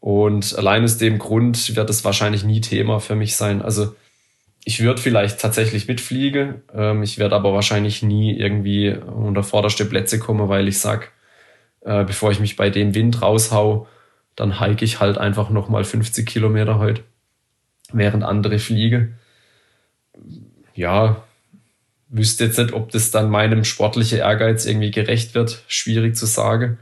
Und 0.00 0.58
allein 0.58 0.82
aus 0.82 0.98
dem 0.98 1.20
Grund 1.20 1.76
wird 1.76 1.88
es 1.90 2.04
wahrscheinlich 2.04 2.42
nie 2.42 2.60
Thema 2.60 2.98
für 2.98 3.14
mich 3.14 3.36
sein. 3.36 3.62
Also 3.62 3.94
ich 4.64 4.80
würde 4.80 5.00
vielleicht 5.00 5.40
tatsächlich 5.40 5.88
mitfliegen. 5.88 6.62
Ähm, 6.74 7.02
ich 7.02 7.18
werde 7.18 7.34
aber 7.34 7.52
wahrscheinlich 7.52 8.02
nie 8.02 8.36
irgendwie 8.36 8.90
unter 8.92 9.42
vorderste 9.42 9.84
Plätze 9.84 10.18
kommen, 10.18 10.48
weil 10.48 10.68
ich 10.68 10.78
sag, 10.78 11.12
äh, 11.80 12.04
bevor 12.04 12.30
ich 12.30 12.40
mich 12.40 12.56
bei 12.56 12.70
dem 12.70 12.94
Wind 12.94 13.22
raushau, 13.22 13.88
dann 14.36 14.60
hike 14.60 14.84
ich 14.84 15.00
halt 15.00 15.18
einfach 15.18 15.50
nochmal 15.50 15.84
50 15.84 16.26
Kilometer 16.26 16.78
heute, 16.78 17.02
während 17.92 18.24
andere 18.24 18.58
fliegen. 18.58 19.18
Ja, 20.74 21.24
wüsste 22.08 22.44
jetzt 22.44 22.58
nicht, 22.58 22.72
ob 22.72 22.90
das 22.92 23.10
dann 23.10 23.30
meinem 23.30 23.64
sportlichen 23.64 24.18
Ehrgeiz 24.18 24.64
irgendwie 24.64 24.90
gerecht 24.90 25.34
wird. 25.34 25.64
Schwierig 25.66 26.16
zu 26.16 26.26
sagen. 26.26 26.78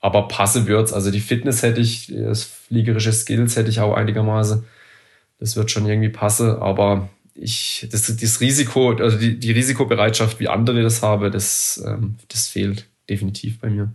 Aber 0.00 0.26
passe 0.26 0.66
wird's. 0.66 0.92
Also 0.92 1.10
die 1.10 1.20
Fitness 1.20 1.62
hätte 1.62 1.80
ich, 1.80 2.08
das 2.08 2.42
fliegerische 2.42 3.12
Skills 3.12 3.56
hätte 3.56 3.70
ich 3.70 3.80
auch 3.80 3.94
einigermaßen. 3.94 4.64
Das 5.42 5.56
wird 5.56 5.72
schon 5.72 5.86
irgendwie 5.86 6.08
passen. 6.08 6.50
Aber 6.50 7.08
ich, 7.34 7.88
das, 7.90 8.14
das 8.14 8.40
Risiko, 8.40 8.92
also 8.92 9.18
die, 9.18 9.40
die 9.40 9.50
Risikobereitschaft, 9.50 10.38
wie 10.38 10.46
andere 10.46 10.82
das 10.82 11.02
haben, 11.02 11.32
das, 11.32 11.82
ähm, 11.84 12.14
das 12.28 12.46
fehlt 12.46 12.88
definitiv 13.10 13.58
bei 13.58 13.68
mir. 13.68 13.92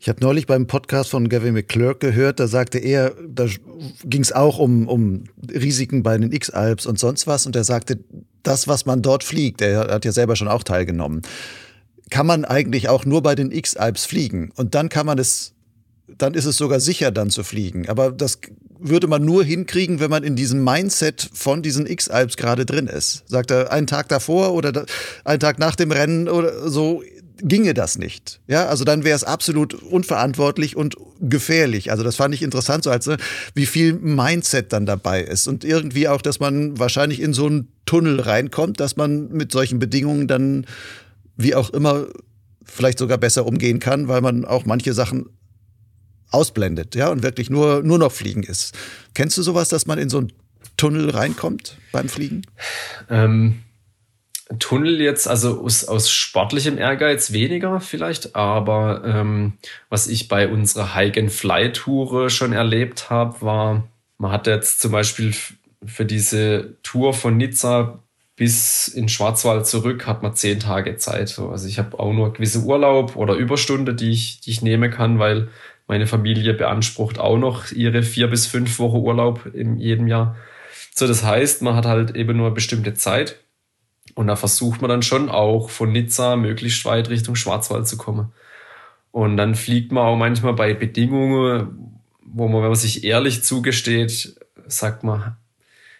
Ich 0.00 0.08
habe 0.08 0.20
neulich 0.20 0.48
beim 0.48 0.66
Podcast 0.66 1.10
von 1.10 1.28
Gavin 1.28 1.54
McClurk 1.54 2.00
gehört, 2.00 2.40
da 2.40 2.48
sagte 2.48 2.78
er, 2.78 3.14
da 3.24 3.46
ging 4.02 4.22
es 4.22 4.32
auch 4.32 4.58
um, 4.58 4.88
um 4.88 5.24
Risiken 5.48 6.02
bei 6.02 6.18
den 6.18 6.32
X-Alps 6.32 6.86
und 6.86 6.98
sonst 6.98 7.28
was. 7.28 7.46
Und 7.46 7.54
er 7.54 7.62
sagte, 7.62 8.00
das, 8.42 8.66
was 8.66 8.86
man 8.86 9.00
dort 9.00 9.22
fliegt, 9.22 9.60
er 9.60 9.92
hat 9.92 10.04
ja 10.04 10.10
selber 10.10 10.34
schon 10.34 10.48
auch 10.48 10.64
teilgenommen, 10.64 11.22
kann 12.10 12.26
man 12.26 12.44
eigentlich 12.44 12.88
auch 12.88 13.04
nur 13.04 13.22
bei 13.22 13.36
den 13.36 13.52
X-Alps 13.52 14.06
fliegen. 14.06 14.50
Und 14.56 14.74
dann 14.74 14.88
kann 14.88 15.06
man 15.06 15.20
es, 15.20 15.54
dann 16.08 16.34
ist 16.34 16.46
es 16.46 16.56
sogar 16.56 16.80
sicher, 16.80 17.12
dann 17.12 17.30
zu 17.30 17.44
fliegen. 17.44 17.88
Aber 17.88 18.10
das 18.10 18.40
würde 18.86 19.06
man 19.06 19.24
nur 19.24 19.44
hinkriegen, 19.44 19.98
wenn 19.98 20.10
man 20.10 20.24
in 20.24 20.36
diesem 20.36 20.62
Mindset 20.62 21.30
von 21.32 21.62
diesen 21.62 21.86
X-Alps 21.86 22.36
gerade 22.36 22.66
drin 22.66 22.86
ist. 22.86 23.24
Sagt 23.26 23.50
er, 23.50 23.72
einen 23.72 23.86
Tag 23.86 24.08
davor 24.08 24.52
oder 24.52 24.84
einen 25.24 25.40
Tag 25.40 25.58
nach 25.58 25.74
dem 25.74 25.90
Rennen 25.90 26.28
oder 26.28 26.68
so, 26.68 27.02
ginge 27.38 27.74
das 27.74 27.98
nicht. 27.98 28.40
Ja, 28.46 28.66
also 28.66 28.84
dann 28.84 29.04
wäre 29.04 29.16
es 29.16 29.24
absolut 29.24 29.74
unverantwortlich 29.74 30.76
und 30.76 30.96
gefährlich. 31.20 31.90
Also 31.90 32.04
das 32.04 32.16
fand 32.16 32.34
ich 32.34 32.42
interessant, 32.42 32.84
so 32.84 32.90
als 32.90 33.06
ne, 33.06 33.16
wie 33.54 33.66
viel 33.66 33.94
Mindset 33.94 34.72
dann 34.72 34.86
dabei 34.86 35.22
ist 35.22 35.48
und 35.48 35.64
irgendwie 35.64 36.08
auch, 36.08 36.22
dass 36.22 36.38
man 36.38 36.78
wahrscheinlich 36.78 37.20
in 37.20 37.32
so 37.32 37.46
einen 37.46 37.68
Tunnel 37.86 38.20
reinkommt, 38.20 38.80
dass 38.80 38.96
man 38.96 39.28
mit 39.28 39.50
solchen 39.50 39.78
Bedingungen 39.78 40.28
dann 40.28 40.66
wie 41.36 41.54
auch 41.54 41.70
immer 41.70 42.06
vielleicht 42.64 42.98
sogar 42.98 43.18
besser 43.18 43.46
umgehen 43.46 43.80
kann, 43.80 44.08
weil 44.08 44.20
man 44.20 44.44
auch 44.44 44.64
manche 44.64 44.92
Sachen 44.94 45.26
ausblendet, 46.34 46.94
ja, 46.94 47.08
und 47.08 47.22
wirklich 47.22 47.50
nur 47.50 47.82
nur 47.82 47.98
noch 47.98 48.12
fliegen 48.12 48.42
ist. 48.42 48.76
Kennst 49.14 49.38
du 49.38 49.42
sowas, 49.42 49.68
dass 49.68 49.86
man 49.86 49.98
in 49.98 50.10
so 50.10 50.18
einen 50.18 50.32
Tunnel 50.76 51.10
reinkommt 51.10 51.76
beim 51.92 52.08
Fliegen? 52.08 52.42
Ähm 53.08 53.60
Tunnel 54.58 55.00
jetzt, 55.00 55.26
also 55.26 55.62
aus, 55.62 55.84
aus 55.84 56.10
sportlichem 56.10 56.76
Ehrgeiz 56.76 57.32
weniger 57.32 57.80
vielleicht, 57.80 58.36
aber 58.36 59.02
ähm, 59.04 59.54
was 59.88 60.06
ich 60.06 60.28
bei 60.28 60.48
unserer 60.48 60.94
Hike-and-Fly-Tour 60.94 62.28
schon 62.28 62.52
erlebt 62.52 63.08
habe, 63.08 63.40
war, 63.40 63.88
man 64.18 64.32
hat 64.32 64.46
jetzt 64.46 64.80
zum 64.80 64.92
Beispiel 64.92 65.34
für 65.86 66.04
diese 66.04 66.76
Tour 66.82 67.14
von 67.14 67.36
Nizza 67.38 68.00
bis 68.36 68.88
in 68.88 69.08
Schwarzwald 69.08 69.66
zurück, 69.66 70.06
hat 70.06 70.22
man 70.22 70.34
zehn 70.34 70.58
Tage 70.58 70.96
Zeit. 70.96 71.38
Also 71.38 71.68
ich 71.68 71.78
habe 71.78 71.98
auch 71.98 72.12
nur 72.12 72.32
gewisse 72.32 72.60
Urlaub 72.60 73.16
oder 73.16 73.34
Überstunde, 73.34 73.94
die 73.94 74.10
ich, 74.10 74.40
die 74.40 74.50
ich 74.50 74.62
nehmen 74.62 74.90
kann, 74.90 75.18
weil 75.18 75.48
meine 75.86 76.06
Familie 76.06 76.54
beansprucht 76.54 77.18
auch 77.18 77.36
noch 77.36 77.70
ihre 77.72 78.02
vier 78.02 78.28
bis 78.28 78.46
fünf 78.46 78.78
Wochen 78.78 78.96
Urlaub 78.96 79.46
in 79.54 79.78
jedem 79.78 80.06
Jahr. 80.06 80.36
So, 80.94 81.06
das 81.06 81.24
heißt, 81.24 81.62
man 81.62 81.76
hat 81.76 81.86
halt 81.86 82.16
eben 82.16 82.36
nur 82.36 82.46
eine 82.46 82.54
bestimmte 82.54 82.94
Zeit 82.94 83.40
und 84.14 84.26
da 84.26 84.36
versucht 84.36 84.80
man 84.80 84.88
dann 84.88 85.02
schon 85.02 85.28
auch 85.28 85.70
von 85.70 85.92
Nizza 85.92 86.36
möglichst 86.36 86.84
weit 86.84 87.10
Richtung 87.10 87.34
Schwarzwald 87.36 87.86
zu 87.86 87.96
kommen. 87.96 88.32
Und 89.10 89.36
dann 89.36 89.54
fliegt 89.54 89.92
man 89.92 90.04
auch 90.04 90.16
manchmal 90.16 90.54
bei 90.54 90.74
Bedingungen, 90.74 92.00
wo 92.24 92.48
man, 92.48 92.62
wenn 92.62 92.68
man 92.68 92.74
sich 92.74 93.04
ehrlich 93.04 93.44
zugesteht, 93.44 94.34
sagt 94.66 95.04
man, 95.04 95.36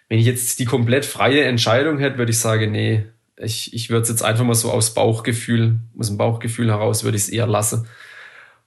wenn 0.09 0.19
ich 0.19 0.27
jetzt 0.27 0.59
die 0.59 0.65
komplett 0.65 1.05
freie 1.05 1.44
Entscheidung 1.44 1.98
hätte, 1.98 2.19
würde 2.19 2.31
ich 2.31 2.39
sagen, 2.39 2.73
nee, 2.73 3.05
ich, 3.36 3.73
ich 3.74 3.90
würde 3.90 4.02
es 4.02 4.09
jetzt 4.09 4.23
einfach 4.23 4.44
mal 4.44 4.55
so 4.55 4.70
aus 4.70 4.94
Bauchgefühl, 4.94 5.77
aus 5.98 6.09
dem 6.09 6.19
Bauchgefühl 6.19 6.70
heraus, 6.70 7.05
würde 7.05 7.16
ich 7.16 7.24
es 7.24 7.28
eher 7.28 7.47
lassen. 7.47 7.86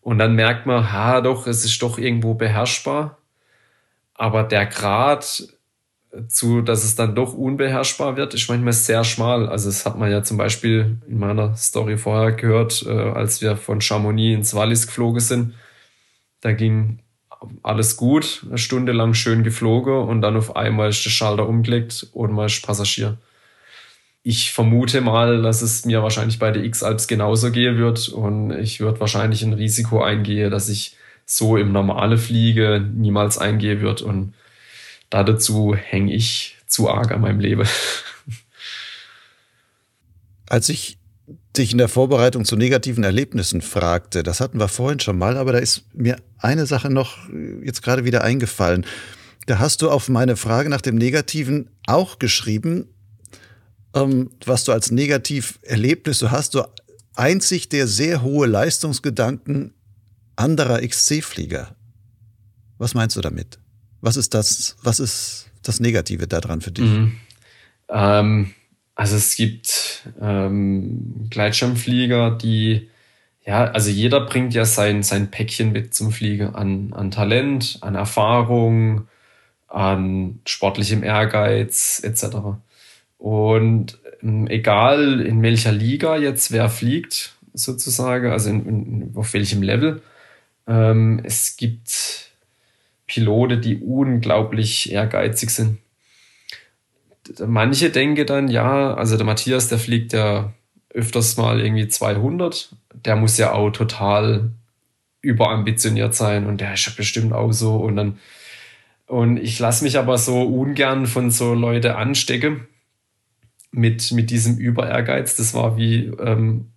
Und 0.07 0.19
dann 0.19 0.35
merkt 0.35 0.65
man, 0.65 0.93
ha, 0.93 1.19
doch, 1.19 1.47
es 1.47 1.65
ist 1.65 1.81
doch 1.81 1.97
irgendwo 1.97 2.33
beherrschbar. 2.33 3.17
Aber 4.13 4.43
der 4.43 4.65
Grad, 4.65 5.43
zu, 6.29 6.61
dass 6.61 6.85
es 6.85 6.95
dann 6.95 7.13
doch 7.13 7.33
unbeherrschbar 7.33 8.15
wird, 8.15 8.33
ist 8.33 8.47
manchmal 8.47 8.71
sehr 8.71 9.03
schmal. 9.03 9.49
Also 9.49 9.67
das 9.67 9.85
hat 9.85 9.97
man 9.97 10.09
ja 10.09 10.23
zum 10.23 10.37
Beispiel 10.37 11.01
in 11.09 11.19
meiner 11.19 11.57
Story 11.57 11.97
vorher 11.97 12.31
gehört, 12.31 12.85
äh, 12.87 12.89
als 12.89 13.41
wir 13.41 13.57
von 13.57 13.81
Chamonix 13.81 14.37
ins 14.37 14.53
Wallis 14.53 14.87
geflogen 14.87 15.19
sind. 15.19 15.55
Da 16.39 16.53
ging 16.53 16.99
alles 17.61 17.97
gut, 17.97 18.45
eine 18.47 18.57
Stunde 18.57 18.93
lang 18.93 19.13
schön 19.13 19.43
geflogen 19.43 19.93
und 19.93 20.21
dann 20.21 20.37
auf 20.37 20.55
einmal 20.55 20.87
ist 20.87 21.03
der 21.03 21.09
Schalter 21.09 21.49
umgelegt 21.49 22.07
und 22.13 22.31
man 22.31 22.45
ist 22.45 22.65
Passagier. 22.65 23.17
Ich 24.29 24.51
vermute 24.51 24.99
mal, 24.99 25.41
dass 25.41 25.61
es 25.61 25.85
mir 25.85 26.03
wahrscheinlich 26.03 26.37
bei 26.37 26.51
der 26.51 26.65
X-Alps 26.65 27.07
genauso 27.07 27.49
gehen 27.49 27.77
wird 27.77 28.09
und 28.09 28.51
ich 28.51 28.81
würde 28.81 28.99
wahrscheinlich 28.99 29.41
ein 29.41 29.53
Risiko 29.53 30.03
eingehen, 30.03 30.51
dass 30.51 30.67
ich 30.67 30.97
so 31.25 31.55
im 31.55 31.71
normale 31.71 32.17
Fliege 32.17 32.85
niemals 32.93 33.37
eingehen 33.37 33.79
wird 33.79 34.01
und 34.01 34.33
da 35.09 35.23
dazu 35.23 35.75
hänge 35.75 36.13
ich 36.13 36.57
zu 36.67 36.89
arg 36.89 37.13
an 37.13 37.21
meinem 37.21 37.39
Leben. 37.39 37.65
Als 40.45 40.67
ich 40.67 40.97
dich 41.55 41.71
in 41.71 41.77
der 41.77 41.87
Vorbereitung 41.87 42.43
zu 42.43 42.57
negativen 42.57 43.05
Erlebnissen 43.05 43.61
fragte, 43.61 44.23
das 44.23 44.41
hatten 44.41 44.59
wir 44.59 44.67
vorhin 44.67 44.99
schon 44.99 45.17
mal, 45.17 45.37
aber 45.37 45.53
da 45.53 45.59
ist 45.59 45.85
mir 45.93 46.17
eine 46.37 46.65
Sache 46.65 46.89
noch 46.89 47.17
jetzt 47.63 47.81
gerade 47.81 48.03
wieder 48.03 48.25
eingefallen. 48.25 48.85
Da 49.45 49.59
hast 49.59 49.81
du 49.81 49.89
auf 49.89 50.09
meine 50.09 50.35
Frage 50.35 50.69
nach 50.69 50.81
dem 50.81 50.95
Negativen 50.95 51.69
auch 51.85 52.19
geschrieben, 52.19 52.89
ähm, 54.03 54.29
was 54.45 54.63
du 54.63 54.71
als 54.71 54.91
Negativerlebnis 54.91 56.19
so 56.19 56.31
hast, 56.31 56.55
du 56.55 56.63
einzig 57.15 57.69
der 57.69 57.87
sehr 57.87 58.21
hohe 58.21 58.47
Leistungsgedanken 58.47 59.73
anderer 60.35 60.81
XC-Flieger. 60.87 61.75
Was 62.77 62.93
meinst 62.93 63.15
du 63.15 63.21
damit? 63.21 63.59
Was 64.01 64.17
ist 64.17 64.33
das, 64.33 64.75
was 64.83 64.99
ist 64.99 65.49
das 65.63 65.79
Negative 65.79 66.27
daran 66.27 66.61
für 66.61 66.71
dich? 66.71 66.85
Mhm. 66.85 67.17
Ähm, 67.89 68.53
also 68.95 69.15
es 69.15 69.35
gibt 69.35 70.07
ähm, 70.21 71.27
Gleitschirmflieger, 71.29 72.31
die, 72.31 72.89
ja, 73.45 73.65
also 73.65 73.89
jeder 73.89 74.21
bringt 74.21 74.53
ja 74.53 74.65
sein, 74.65 75.03
sein 75.03 75.31
Päckchen 75.31 75.71
mit 75.71 75.93
zum 75.93 76.11
Fliegen 76.11 76.53
an, 76.55 76.93
an 76.93 77.11
Talent, 77.11 77.77
an 77.81 77.95
Erfahrung, 77.95 79.07
an 79.67 80.39
sportlichem 80.45 81.03
Ehrgeiz 81.03 82.01
etc. 82.03 82.57
Und 83.17 83.99
ähm, 84.21 84.47
egal 84.47 85.21
in 85.21 85.41
welcher 85.41 85.71
Liga 85.71 86.17
jetzt 86.17 86.51
wer 86.51 86.69
fliegt, 86.69 87.35
sozusagen, 87.53 88.31
also 88.31 88.49
in, 88.49 88.65
in, 88.65 89.11
auf 89.15 89.33
welchem 89.33 89.61
Level, 89.61 90.01
ähm, 90.67 91.21
es 91.23 91.57
gibt 91.57 92.31
Pilote, 93.07 93.57
die 93.57 93.77
unglaublich 93.77 94.91
ehrgeizig 94.91 95.49
sind. 95.49 95.79
Manche 97.45 97.89
denken 97.89 98.25
dann, 98.25 98.47
ja, 98.47 98.93
also 98.93 99.17
der 99.17 99.25
Matthias, 99.25 99.67
der 99.69 99.79
fliegt 99.79 100.13
ja 100.13 100.53
öfters 100.93 101.37
mal 101.37 101.59
irgendwie 101.59 101.87
200. 101.87 102.69
Der 103.05 103.15
muss 103.15 103.37
ja 103.37 103.51
auch 103.53 103.71
total 103.71 104.51
überambitioniert 105.21 106.15
sein 106.15 106.45
und 106.45 106.61
der 106.61 106.73
ist 106.73 106.85
ja 106.85 106.93
bestimmt 106.95 107.33
auch 107.33 107.51
so. 107.51 107.75
Und 107.75 107.95
dann, 107.97 108.19
und 109.07 109.37
ich 109.37 109.59
lasse 109.59 109.83
mich 109.83 109.97
aber 109.97 110.17
so 110.17 110.41
ungern 110.41 111.05
von 111.05 111.31
so 111.31 111.53
Leute 111.53 111.95
anstecken 111.95 112.67
mit, 113.71 114.11
mit 114.11 114.29
diesem 114.29 114.57
Überehrgeiz. 114.57 115.35
Das 115.35 115.53
war 115.53 115.77
wie 115.77 116.05
ähm, 116.19 116.71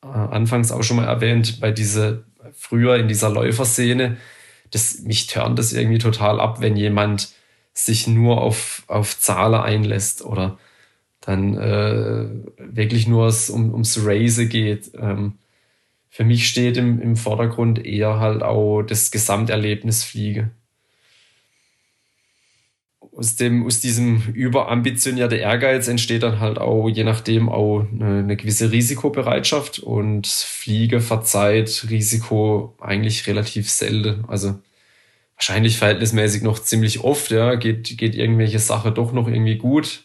anfangs 0.00 0.72
auch 0.72 0.82
schon 0.82 0.98
mal 0.98 1.06
erwähnt, 1.06 1.60
bei 1.60 1.72
diese 1.72 2.24
früher 2.54 2.96
in 2.96 3.08
dieser 3.08 3.30
Läuferszene, 3.30 4.16
das, 4.70 5.00
mich 5.00 5.26
turnt 5.26 5.58
das 5.58 5.72
irgendwie 5.72 5.98
total 5.98 6.40
ab, 6.40 6.60
wenn 6.60 6.76
jemand 6.76 7.32
sich 7.72 8.06
nur 8.06 8.40
auf, 8.40 8.84
auf 8.86 9.18
Zahlen 9.18 9.60
einlässt 9.60 10.24
oder 10.24 10.58
dann 11.20 11.56
äh, 11.56 12.26
wirklich 12.58 13.06
nur 13.06 13.32
um, 13.50 13.72
ums 13.72 14.00
Race 14.02 14.40
geht. 14.48 14.92
Ähm, 14.98 15.34
für 16.08 16.24
mich 16.24 16.48
steht 16.48 16.76
im, 16.76 17.00
im 17.02 17.16
Vordergrund 17.16 17.84
eher 17.84 18.18
halt 18.18 18.42
auch 18.42 18.82
das 18.82 19.10
Gesamterlebnis 19.10 20.04
Fliege 20.04 20.50
aus 23.16 23.36
dem, 23.36 23.64
aus 23.66 23.80
diesem 23.80 24.22
überambitionierten 24.34 25.38
Ehrgeiz 25.38 25.88
entsteht 25.88 26.22
dann 26.22 26.38
halt 26.38 26.58
auch, 26.58 26.88
je 26.88 27.02
nachdem, 27.02 27.48
auch 27.48 27.86
eine, 27.90 28.18
eine, 28.18 28.36
gewisse 28.36 28.70
Risikobereitschaft 28.70 29.78
und 29.78 30.26
Fliege 30.26 31.00
verzeiht 31.00 31.86
Risiko 31.88 32.76
eigentlich 32.78 33.26
relativ 33.26 33.70
selten. 33.70 34.24
Also 34.28 34.56
wahrscheinlich 35.34 35.78
verhältnismäßig 35.78 36.42
noch 36.42 36.58
ziemlich 36.58 37.00
oft, 37.00 37.30
ja, 37.30 37.54
geht, 37.54 37.96
geht 37.96 38.14
irgendwelche 38.14 38.58
Sache 38.58 38.92
doch 38.92 39.12
noch 39.12 39.28
irgendwie 39.28 39.56
gut. 39.56 40.04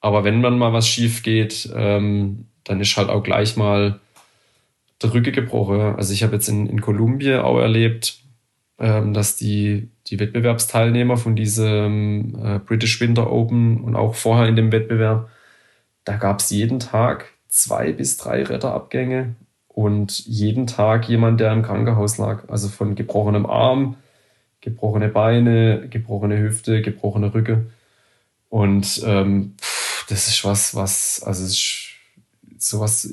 Aber 0.00 0.24
wenn 0.24 0.40
man 0.40 0.56
mal 0.58 0.72
was 0.72 0.88
schief 0.88 1.22
geht, 1.22 1.68
ähm, 1.74 2.46
dann 2.64 2.80
ist 2.80 2.96
halt 2.96 3.10
auch 3.10 3.22
gleich 3.22 3.56
mal 3.56 4.00
der 5.02 5.12
Rücke 5.12 5.32
gebrochen. 5.32 5.96
Also 5.96 6.14
ich 6.14 6.22
habe 6.22 6.34
jetzt 6.34 6.48
in, 6.48 6.66
in 6.66 6.80
Kolumbien 6.80 7.40
auch 7.40 7.58
erlebt, 7.58 8.20
ähm, 8.78 9.12
dass 9.12 9.36
die, 9.36 9.90
die 10.10 10.18
Wettbewerbsteilnehmer 10.20 11.16
von 11.16 11.36
diesem 11.36 12.34
äh, 12.42 12.58
British 12.58 13.00
Winter 13.00 13.30
Open 13.30 13.80
und 13.80 13.96
auch 13.96 14.14
vorher 14.14 14.48
in 14.48 14.56
dem 14.56 14.72
Wettbewerb, 14.72 15.28
da 16.04 16.16
gab 16.16 16.40
es 16.40 16.50
jeden 16.50 16.80
Tag 16.80 17.26
zwei 17.48 17.92
bis 17.92 18.16
drei 18.16 18.42
Retterabgänge 18.42 19.36
und 19.68 20.26
jeden 20.26 20.66
Tag 20.66 21.08
jemand, 21.08 21.40
der 21.40 21.52
im 21.52 21.62
Krankenhaus 21.62 22.18
lag. 22.18 22.48
Also 22.48 22.68
von 22.68 22.94
gebrochenem 22.94 23.46
Arm, 23.46 23.96
gebrochene 24.60 25.08
Beine, 25.08 25.88
gebrochene 25.88 26.38
Hüfte, 26.38 26.82
gebrochene 26.82 27.32
Rücke. 27.34 27.66
Und 28.48 29.02
ähm, 29.04 29.54
pff, 29.60 30.06
das 30.08 30.28
ist 30.28 30.44
was, 30.44 30.74
was, 30.74 31.22
also 31.22 31.44
ist 31.44 31.88
sowas, 32.58 33.12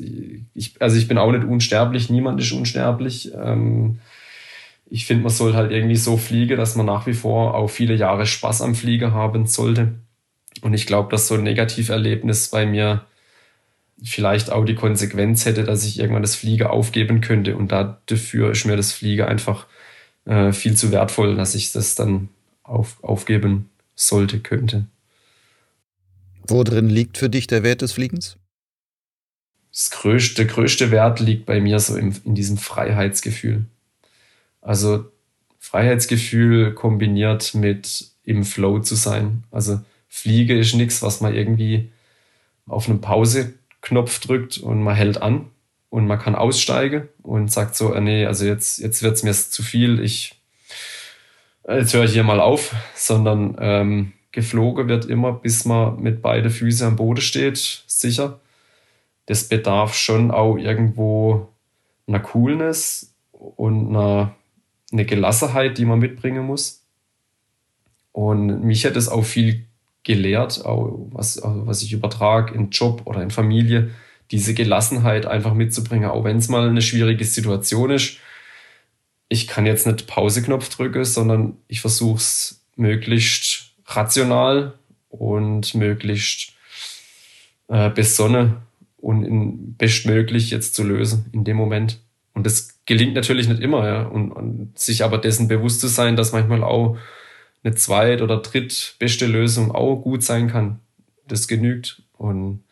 ich, 0.54 0.82
also 0.82 0.98
ich 0.98 1.08
bin 1.08 1.18
auch 1.18 1.32
nicht 1.32 1.46
unsterblich, 1.46 2.10
niemand 2.10 2.42
ist 2.42 2.52
unsterblich. 2.52 3.34
Ähm, 3.34 4.00
ich 4.88 5.06
finde, 5.06 5.24
man 5.24 5.32
soll 5.32 5.54
halt 5.56 5.72
irgendwie 5.72 5.96
so 5.96 6.18
fliegen, 6.18 6.58
dass 6.58 6.76
man 6.76 6.86
nach 6.86 7.08
wie 7.08 7.14
vor 7.14 7.56
auch 7.56 7.68
viele 7.68 7.96
Jahre 7.96 8.26
Spaß 8.26 8.62
am 8.62 8.76
Fliegen 8.76 9.14
haben 9.14 9.48
sollte. 9.48 9.96
Und 10.62 10.74
ich 10.74 10.86
glaube, 10.86 11.10
dass 11.10 11.28
so 11.28 11.36
ein 11.36 11.44
Negativerlebnis 11.44 12.50
bei 12.50 12.66
mir 12.66 13.06
vielleicht 14.04 14.52
auch 14.52 14.66
die 14.66 14.76
Konsequenz 14.76 15.46
hätte, 15.46 15.64
dass 15.64 15.86
ich 15.86 16.00
irgendwann 16.00 16.22
das 16.22 16.36
Fliegen 16.36 16.68
aufgeben 16.68 17.22
könnte. 17.22 17.58
Und 17.58 17.72
dafür 17.72 18.52
ist 18.52 18.66
mir 18.66 18.78
das 18.78 18.92
Fliegen 18.92 19.26
einfach 19.26 19.68
äh, 20.26 20.52
viel 20.52 20.76
zu 20.76 20.92
wertvoll, 20.92 21.36
dass 21.36 21.56
ich 21.56 21.72
das 21.72 21.96
dann 21.96 22.30
auf, 22.64 23.04
aufgeben 23.04 23.70
sollte, 23.96 24.40
könnte. 24.40 24.86
Wo 26.48 26.64
drin 26.64 26.90
liegt 26.90 27.18
für 27.18 27.30
dich 27.30 27.48
der 27.48 27.64
Wert 27.64 27.82
des 27.82 27.94
Fliegens? 27.94 28.38
Das 29.72 29.90
größte, 29.90 30.36
der 30.36 30.46
größte 30.46 30.92
Wert 30.92 31.20
liegt 31.20 31.46
bei 31.46 31.60
mir 31.60 31.80
so 31.80 31.96
in, 31.96 32.16
in 32.24 32.36
diesem 32.36 32.58
Freiheitsgefühl. 32.58 33.66
Also 34.66 35.06
Freiheitsgefühl 35.60 36.74
kombiniert 36.74 37.54
mit 37.54 38.08
im 38.24 38.44
Flow 38.44 38.80
zu 38.80 38.96
sein. 38.96 39.44
Also 39.52 39.80
Fliege 40.08 40.58
ist 40.58 40.74
nichts, 40.74 41.02
was 41.04 41.22
man 41.22 41.36
irgendwie 41.36 41.92
auf 42.68 42.90
einen 42.90 43.00
Pause-Knopf 43.00 44.20
drückt 44.20 44.58
und 44.58 44.82
man 44.82 44.96
hält 44.96 45.22
an 45.22 45.52
und 45.90 46.08
man 46.08 46.18
kann 46.18 46.36
aussteigen 46.36 47.08
und 47.22 47.52
sagt 47.52 47.76
so, 47.76 47.94
äh, 47.94 48.02
nee, 48.02 48.26
also 48.26 48.46
jetzt, 48.46 48.80
jetzt 48.80 49.04
wird 49.04 49.16
es 49.16 49.24
mir 49.24 49.34
zu 49.34 49.62
viel, 49.62 50.00
ich 50.00 50.36
jetzt 51.68 51.94
höre 51.94 52.06
ich 52.06 52.14
hier 52.14 52.24
mal 52.24 52.40
auf, 52.40 52.76
sondern 52.96 53.56
ähm, 53.60 54.14
geflogen 54.32 54.88
wird 54.88 55.06
immer, 55.06 55.32
bis 55.32 55.66
man 55.66 56.02
mit 56.02 56.22
beide 56.22 56.50
Füße 56.50 56.86
am 56.86 56.96
Boden 56.96 57.22
steht, 57.22 57.84
sicher. 57.88 58.40
Das 59.28 59.48
bedarf 59.48 59.96
schon 59.96 60.32
auch 60.32 60.58
irgendwo 60.58 61.50
einer 62.08 62.20
Coolness 62.20 63.14
und 63.32 63.90
einer 63.90 64.36
eine 64.96 65.06
Gelassenheit, 65.06 65.78
die 65.78 65.86
man 65.86 66.00
mitbringen 66.00 66.46
muss. 66.46 66.84
Und 68.12 68.64
mich 68.64 68.86
hat 68.86 68.96
es 68.96 69.10
auch 69.10 69.24
viel 69.24 69.66
gelehrt, 70.04 70.64
auch 70.66 71.10
was, 71.12 71.42
was 71.44 71.82
ich 71.82 71.92
übertrage 71.92 72.54
in 72.54 72.70
Job 72.70 73.02
oder 73.06 73.22
in 73.22 73.32
Familie, 73.32 73.92
diese 74.32 74.54
Gelassenheit 74.54 75.26
einfach 75.26 75.54
mitzubringen, 75.54 76.10
auch 76.10 76.24
wenn 76.24 76.38
es 76.38 76.48
mal 76.48 76.68
eine 76.68 76.82
schwierige 76.82 77.26
Situation 77.26 77.92
ist. 77.92 78.18
Ich 79.28 79.48
kann 79.48 79.66
jetzt 79.66 79.86
nicht 79.86 80.08
Pauseknopf 80.08 80.70
drücken, 80.70 81.04
sondern 81.04 81.58
ich 81.68 81.82
versuche 81.82 82.18
es 82.18 82.62
möglichst 82.76 83.74
rational 83.88 84.74
und 85.10 85.76
möglichst 85.76 86.54
äh, 87.68 87.90
besonnen 87.90 88.58
und 88.98 89.24
in 89.24 89.76
bestmöglich 89.76 90.52
jetzt 90.52 90.76
zu 90.76 90.84
lösen 90.84 91.26
in 91.34 91.44
dem 91.44 91.58
Moment. 91.58 92.00
Und 92.36 92.46
das 92.46 92.82
gelingt 92.86 93.16
natürlich 93.16 93.48
nicht 93.48 93.62
immer, 93.62 93.88
ja. 93.88 94.04
Und, 94.04 94.32
und 94.32 94.78
sich 94.78 95.04
aber 95.04 95.18
dessen 95.18 95.48
bewusst 95.48 95.82
zu 95.82 95.88
sein, 95.88 96.16
dass 96.16 96.34
manchmal 96.34 96.64
auch 96.64 96.98
eine 97.64 97.74
zweit- 97.74 98.22
oder 98.22 98.38
drittbeste 98.38 99.26
Lösung 99.26 99.72
auch 99.72 99.96
gut 99.96 100.22
sein 100.22 100.48
kann. 100.48 100.80
Das 101.28 101.48
genügt. 101.48 102.04
Und 102.18 102.64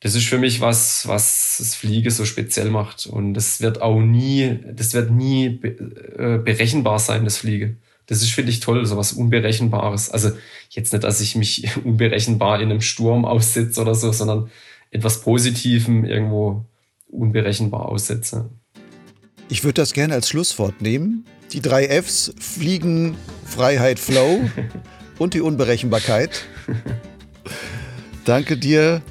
das 0.00 0.14
ist 0.14 0.26
für 0.26 0.38
mich 0.38 0.60
was, 0.60 1.06
was 1.08 1.56
das 1.58 1.74
Fliege 1.74 2.10
so 2.10 2.24
speziell 2.24 2.70
macht. 2.70 3.06
Und 3.06 3.34
das 3.34 3.60
wird 3.60 3.82
auch 3.82 4.00
nie, 4.00 4.60
das 4.72 4.94
wird 4.94 5.10
nie 5.10 5.46
äh, 5.46 6.38
berechenbar 6.38 6.98
sein, 6.98 7.24
das 7.24 7.38
Fliege. 7.38 7.76
Das 8.06 8.22
ist, 8.22 8.32
finde 8.32 8.50
ich, 8.50 8.60
toll, 8.60 8.84
so 8.86 8.96
was 8.96 9.14
Unberechenbares. 9.14 10.10
Also 10.10 10.30
jetzt 10.70 10.92
nicht, 10.92 11.04
dass 11.04 11.20
ich 11.20 11.36
mich 11.36 11.76
unberechenbar 11.84 12.60
in 12.60 12.70
einem 12.70 12.80
Sturm 12.82 13.24
aussitze 13.24 13.80
oder 13.80 13.94
so, 13.94 14.12
sondern 14.12 14.50
etwas 14.90 15.22
Positivem 15.22 16.04
irgendwo 16.04 16.64
unberechenbar 17.14 17.88
aussetze. 17.88 18.50
Ich 19.48 19.64
würde 19.64 19.74
das 19.74 19.92
gerne 19.92 20.14
als 20.14 20.28
Schlusswort 20.28 20.80
nehmen. 20.80 21.24
Die 21.52 21.60
drei 21.60 21.86
Fs 21.86 22.34
Fliegen, 22.38 23.16
Freiheit, 23.44 23.98
Flow 23.98 24.40
und 25.18 25.34
die 25.34 25.40
Unberechenbarkeit. 25.40 26.44
Danke 28.24 28.56
dir 28.56 29.02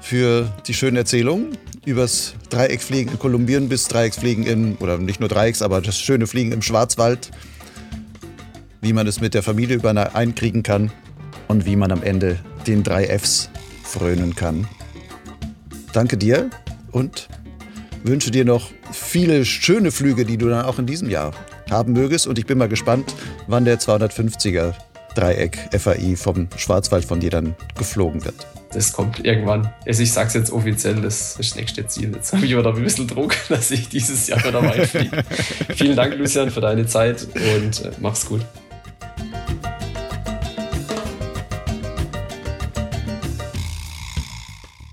für 0.00 0.52
die 0.66 0.74
schöne 0.74 1.00
Erzählung 1.00 1.52
übers 1.86 2.34
Dreieckfliegen 2.50 3.12
in 3.12 3.18
Kolumbien 3.18 3.68
bis 3.68 3.88
Dreiecksfliegen 3.88 4.44
in, 4.44 4.76
oder 4.76 4.98
nicht 4.98 5.20
nur 5.20 5.28
Dreiecks, 5.28 5.62
aber 5.62 5.80
das 5.80 5.98
schöne 5.98 6.26
Fliegen 6.26 6.52
im 6.52 6.62
Schwarzwald. 6.62 7.30
Wie 8.80 8.92
man 8.92 9.06
es 9.06 9.20
mit 9.20 9.34
der 9.34 9.42
Familie 9.42 9.76
übereinkriegen 9.76 10.62
kann 10.62 10.90
und 11.48 11.64
wie 11.64 11.76
man 11.76 11.90
am 11.90 12.02
Ende 12.02 12.38
den 12.66 12.82
drei 12.82 13.06
Fs 13.06 13.50
frönen 13.82 14.34
kann. 14.34 14.66
Danke 15.92 16.16
dir 16.16 16.50
und 16.94 17.28
wünsche 18.04 18.30
dir 18.30 18.44
noch 18.44 18.70
viele 18.92 19.44
schöne 19.44 19.90
Flüge, 19.90 20.24
die 20.24 20.38
du 20.38 20.48
dann 20.48 20.64
auch 20.64 20.78
in 20.78 20.86
diesem 20.86 21.10
Jahr 21.10 21.32
haben 21.70 21.92
mögest. 21.92 22.26
Und 22.26 22.38
ich 22.38 22.46
bin 22.46 22.58
mal 22.58 22.68
gespannt, 22.68 23.14
wann 23.46 23.64
der 23.64 23.78
250er 23.78 24.74
Dreieck 25.14 25.58
FAI 25.76 26.16
vom 26.16 26.48
Schwarzwald 26.56 27.04
von 27.04 27.20
dir 27.20 27.30
dann 27.30 27.54
geflogen 27.76 28.24
wird. 28.24 28.46
Das 28.72 28.92
kommt 28.92 29.24
irgendwann. 29.24 29.72
Also 29.86 30.02
ich 30.02 30.12
sage 30.12 30.28
es 30.28 30.34
jetzt 30.34 30.50
offiziell, 30.50 30.96
das 30.96 31.30
ist 31.30 31.38
das 31.38 31.54
nächste 31.56 31.86
Ziel. 31.86 32.12
Jetzt 32.12 32.32
habe 32.32 32.44
ich 32.44 32.56
aber 32.56 32.74
ein 32.74 32.82
bisschen 32.82 33.06
Druck, 33.06 33.34
dass 33.48 33.70
ich 33.70 33.88
dieses 33.88 34.26
Jahr 34.26 34.44
wieder 34.44 34.62
weit 34.62 34.88
fliege. 34.88 35.22
Vielen 35.76 35.96
Dank, 35.96 36.16
Lucian, 36.16 36.50
für 36.50 36.60
deine 36.60 36.86
Zeit 36.86 37.28
und 37.34 37.84
äh, 37.84 37.92
mach's 38.00 38.26
gut. 38.26 38.40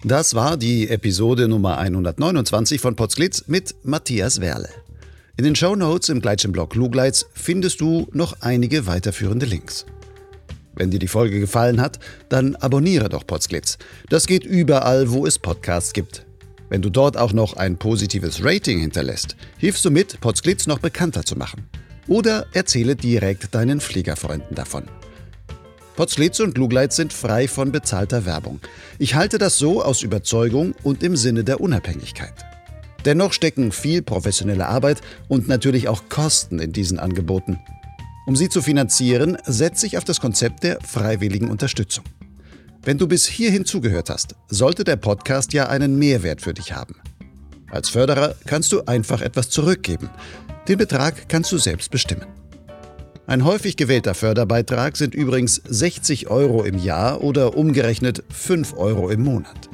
Das 0.04 0.34
war 0.34 0.58
die 0.58 0.90
Episode 0.90 1.48
Nummer 1.48 1.78
129 1.78 2.82
von 2.82 2.96
Potsglitz 2.96 3.44
mit 3.46 3.76
Matthias 3.84 4.42
Werle. 4.42 4.70
In 5.38 5.44
den 5.44 5.56
Show 5.56 5.76
Notes 5.76 6.10
im 6.10 6.22
Gleitschirmblog 6.22 6.74
Lugleitz 6.74 7.28
findest 7.34 7.82
du 7.82 8.08
noch 8.12 8.36
einige 8.42 8.88
weiterführende 8.88 9.46
Links. 9.46 9.86
Wenn 10.74 10.90
dir 10.90 10.98
die 10.98 11.08
Folge 11.08 11.40
gefallen 11.40 11.80
hat, 11.80 12.00
dann 12.30 12.56
abonniere 12.56 13.10
doch 13.10 13.28
Potsglitz. 13.28 13.78
Das 14.10 14.26
geht 14.26 14.44
überall, 14.44 15.12
wo 15.12 15.28
es 15.28 15.38
Podcasts 15.38 15.94
gibt. 15.94 16.26
Wenn 16.70 16.82
du 16.82 16.90
dort 16.90 17.16
auch 17.16 17.32
noch 17.32 17.56
ein 17.58 17.78
positives 17.78 18.44
Rating 18.44 18.80
hinterlässt, 18.80 19.36
hilfst 19.60 19.86
du 19.86 19.92
mit, 19.92 20.20
Potsglitz 20.20 20.66
noch 20.66 20.80
bekannter 20.80 21.26
zu 21.26 21.36
machen. 21.36 21.70
Oder 22.08 22.48
erzähle 22.54 22.96
direkt 22.96 23.54
deinen 23.54 23.80
Fliegerfreunden 23.80 24.56
davon. 24.56 24.86
Potsglitz 25.96 26.40
und 26.40 26.58
Lugleitz 26.58 26.96
sind 26.96 27.14
frei 27.14 27.48
von 27.48 27.72
bezahlter 27.72 28.26
Werbung. 28.26 28.60
Ich 28.98 29.16
halte 29.16 29.38
das 29.38 29.58
so 29.58 29.84
aus 29.84 30.02
Überzeugung 30.02 30.74
und 30.84 31.04
im 31.04 31.16
Sinne 31.16 31.44
der 31.44 31.62
Unabhängigkeit. 31.62 32.34
Dennoch 33.06 33.34
stecken 33.34 33.72
viel 33.72 34.02
professionelle 34.02 34.68
Arbeit 34.68 35.02
und 35.28 35.48
natürlich 35.48 35.88
auch 35.88 36.04
Kosten 36.10 36.60
in 36.60 36.72
diesen 36.72 37.00
Angeboten. 37.00 37.60
Um 38.28 38.36
sie 38.36 38.50
zu 38.50 38.62
finanzieren, 38.62 39.38
setze 39.46 39.88
ich 39.88 39.98
auf 39.98 40.04
das 40.04 40.22
Konzept 40.22 40.64
der 40.64 40.80
freiwilligen 40.82 41.50
Unterstützung. 41.50 42.06
Wenn 42.84 42.98
du 42.98 43.08
bis 43.08 43.26
hierhin 43.26 43.66
zugehört 43.66 44.10
hast, 44.10 44.36
sollte 44.48 44.84
der 44.84 44.96
Podcast 44.96 45.54
ja 45.54 45.68
einen 45.68 45.98
Mehrwert 45.98 46.42
für 46.42 46.54
dich 46.54 46.74
haben. 46.74 46.96
Als 47.70 47.90
Förderer 47.90 48.36
kannst 48.46 48.72
du 48.72 48.82
einfach 48.86 49.22
etwas 49.22 49.50
zurückgeben. 49.50 50.10
Den 50.68 50.78
Betrag 50.78 51.30
kannst 51.30 51.52
du 51.52 51.58
selbst 51.58 51.90
bestimmen. 51.90 52.41
Ein 53.32 53.46
häufig 53.46 53.78
gewählter 53.78 54.14
Förderbeitrag 54.14 54.98
sind 54.98 55.16
übrigens 55.16 55.62
60 55.66 56.30
Euro 56.30 56.66
im 56.66 56.78
Jahr 56.78 57.24
oder 57.24 57.56
umgerechnet 57.56 58.26
5 58.30 58.74
Euro 58.74 59.10
im 59.10 59.24
Monat. 59.24 59.70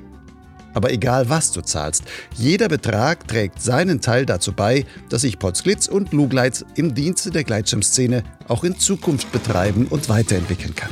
Aber 0.75 0.91
egal 0.91 1.27
was 1.27 1.53
du 1.53 1.61
zahlst, 1.61 2.03
jeder 2.35 2.67
Betrag 2.67 3.27
trägt 3.27 3.59
seinen 3.59 3.99
Teil 3.99 4.27
dazu 4.27 4.53
bei, 4.53 4.85
dass 5.09 5.23
sich 5.23 5.39
Potsglitz 5.39 5.87
und 5.87 6.13
Lugleitz 6.13 6.63
im 6.75 6.93
Dienste 6.93 7.31
der 7.31 7.43
Gleitschirmszene 7.43 8.23
auch 8.47 8.63
in 8.63 8.77
Zukunft 8.77 9.31
betreiben 9.31 9.87
und 9.87 10.07
weiterentwickeln 10.07 10.75
kann. 10.75 10.91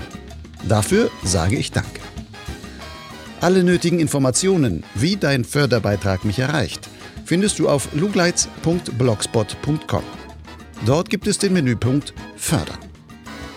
Dafür 0.68 1.12
sage 1.24 1.58
ich 1.58 1.72
Danke. 1.72 2.02
Alle 3.42 3.64
nötigen 3.64 4.00
Informationen, 4.00 4.84
wie 4.96 5.18
dein 5.18 5.46
Förderbeitrag 5.46 6.26
mich 6.26 6.40
erreicht, 6.40 6.90
findest 7.26 7.60
du 7.60 7.70
auf 7.70 7.90
lugleitz.blogspot.com. 7.94 10.25
Dort 10.86 11.10
gibt 11.10 11.26
es 11.26 11.40
den 11.40 11.54
Menüpunkt 11.54 12.14
Fördern. 12.36 12.78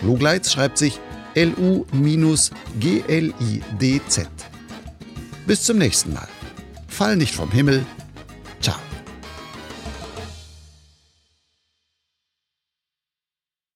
Lugleitz 0.01 0.51
schreibt 0.51 0.79
sich 0.79 0.99
L-U-G-L-I-D-Z. 1.35 1.89
Bis 5.45 5.63
zum 5.63 5.77
nächsten 5.77 6.13
Mal. 6.13 6.27
Fall 6.87 7.15
nicht 7.15 7.35
vom 7.35 7.51
Himmel, 7.51 7.85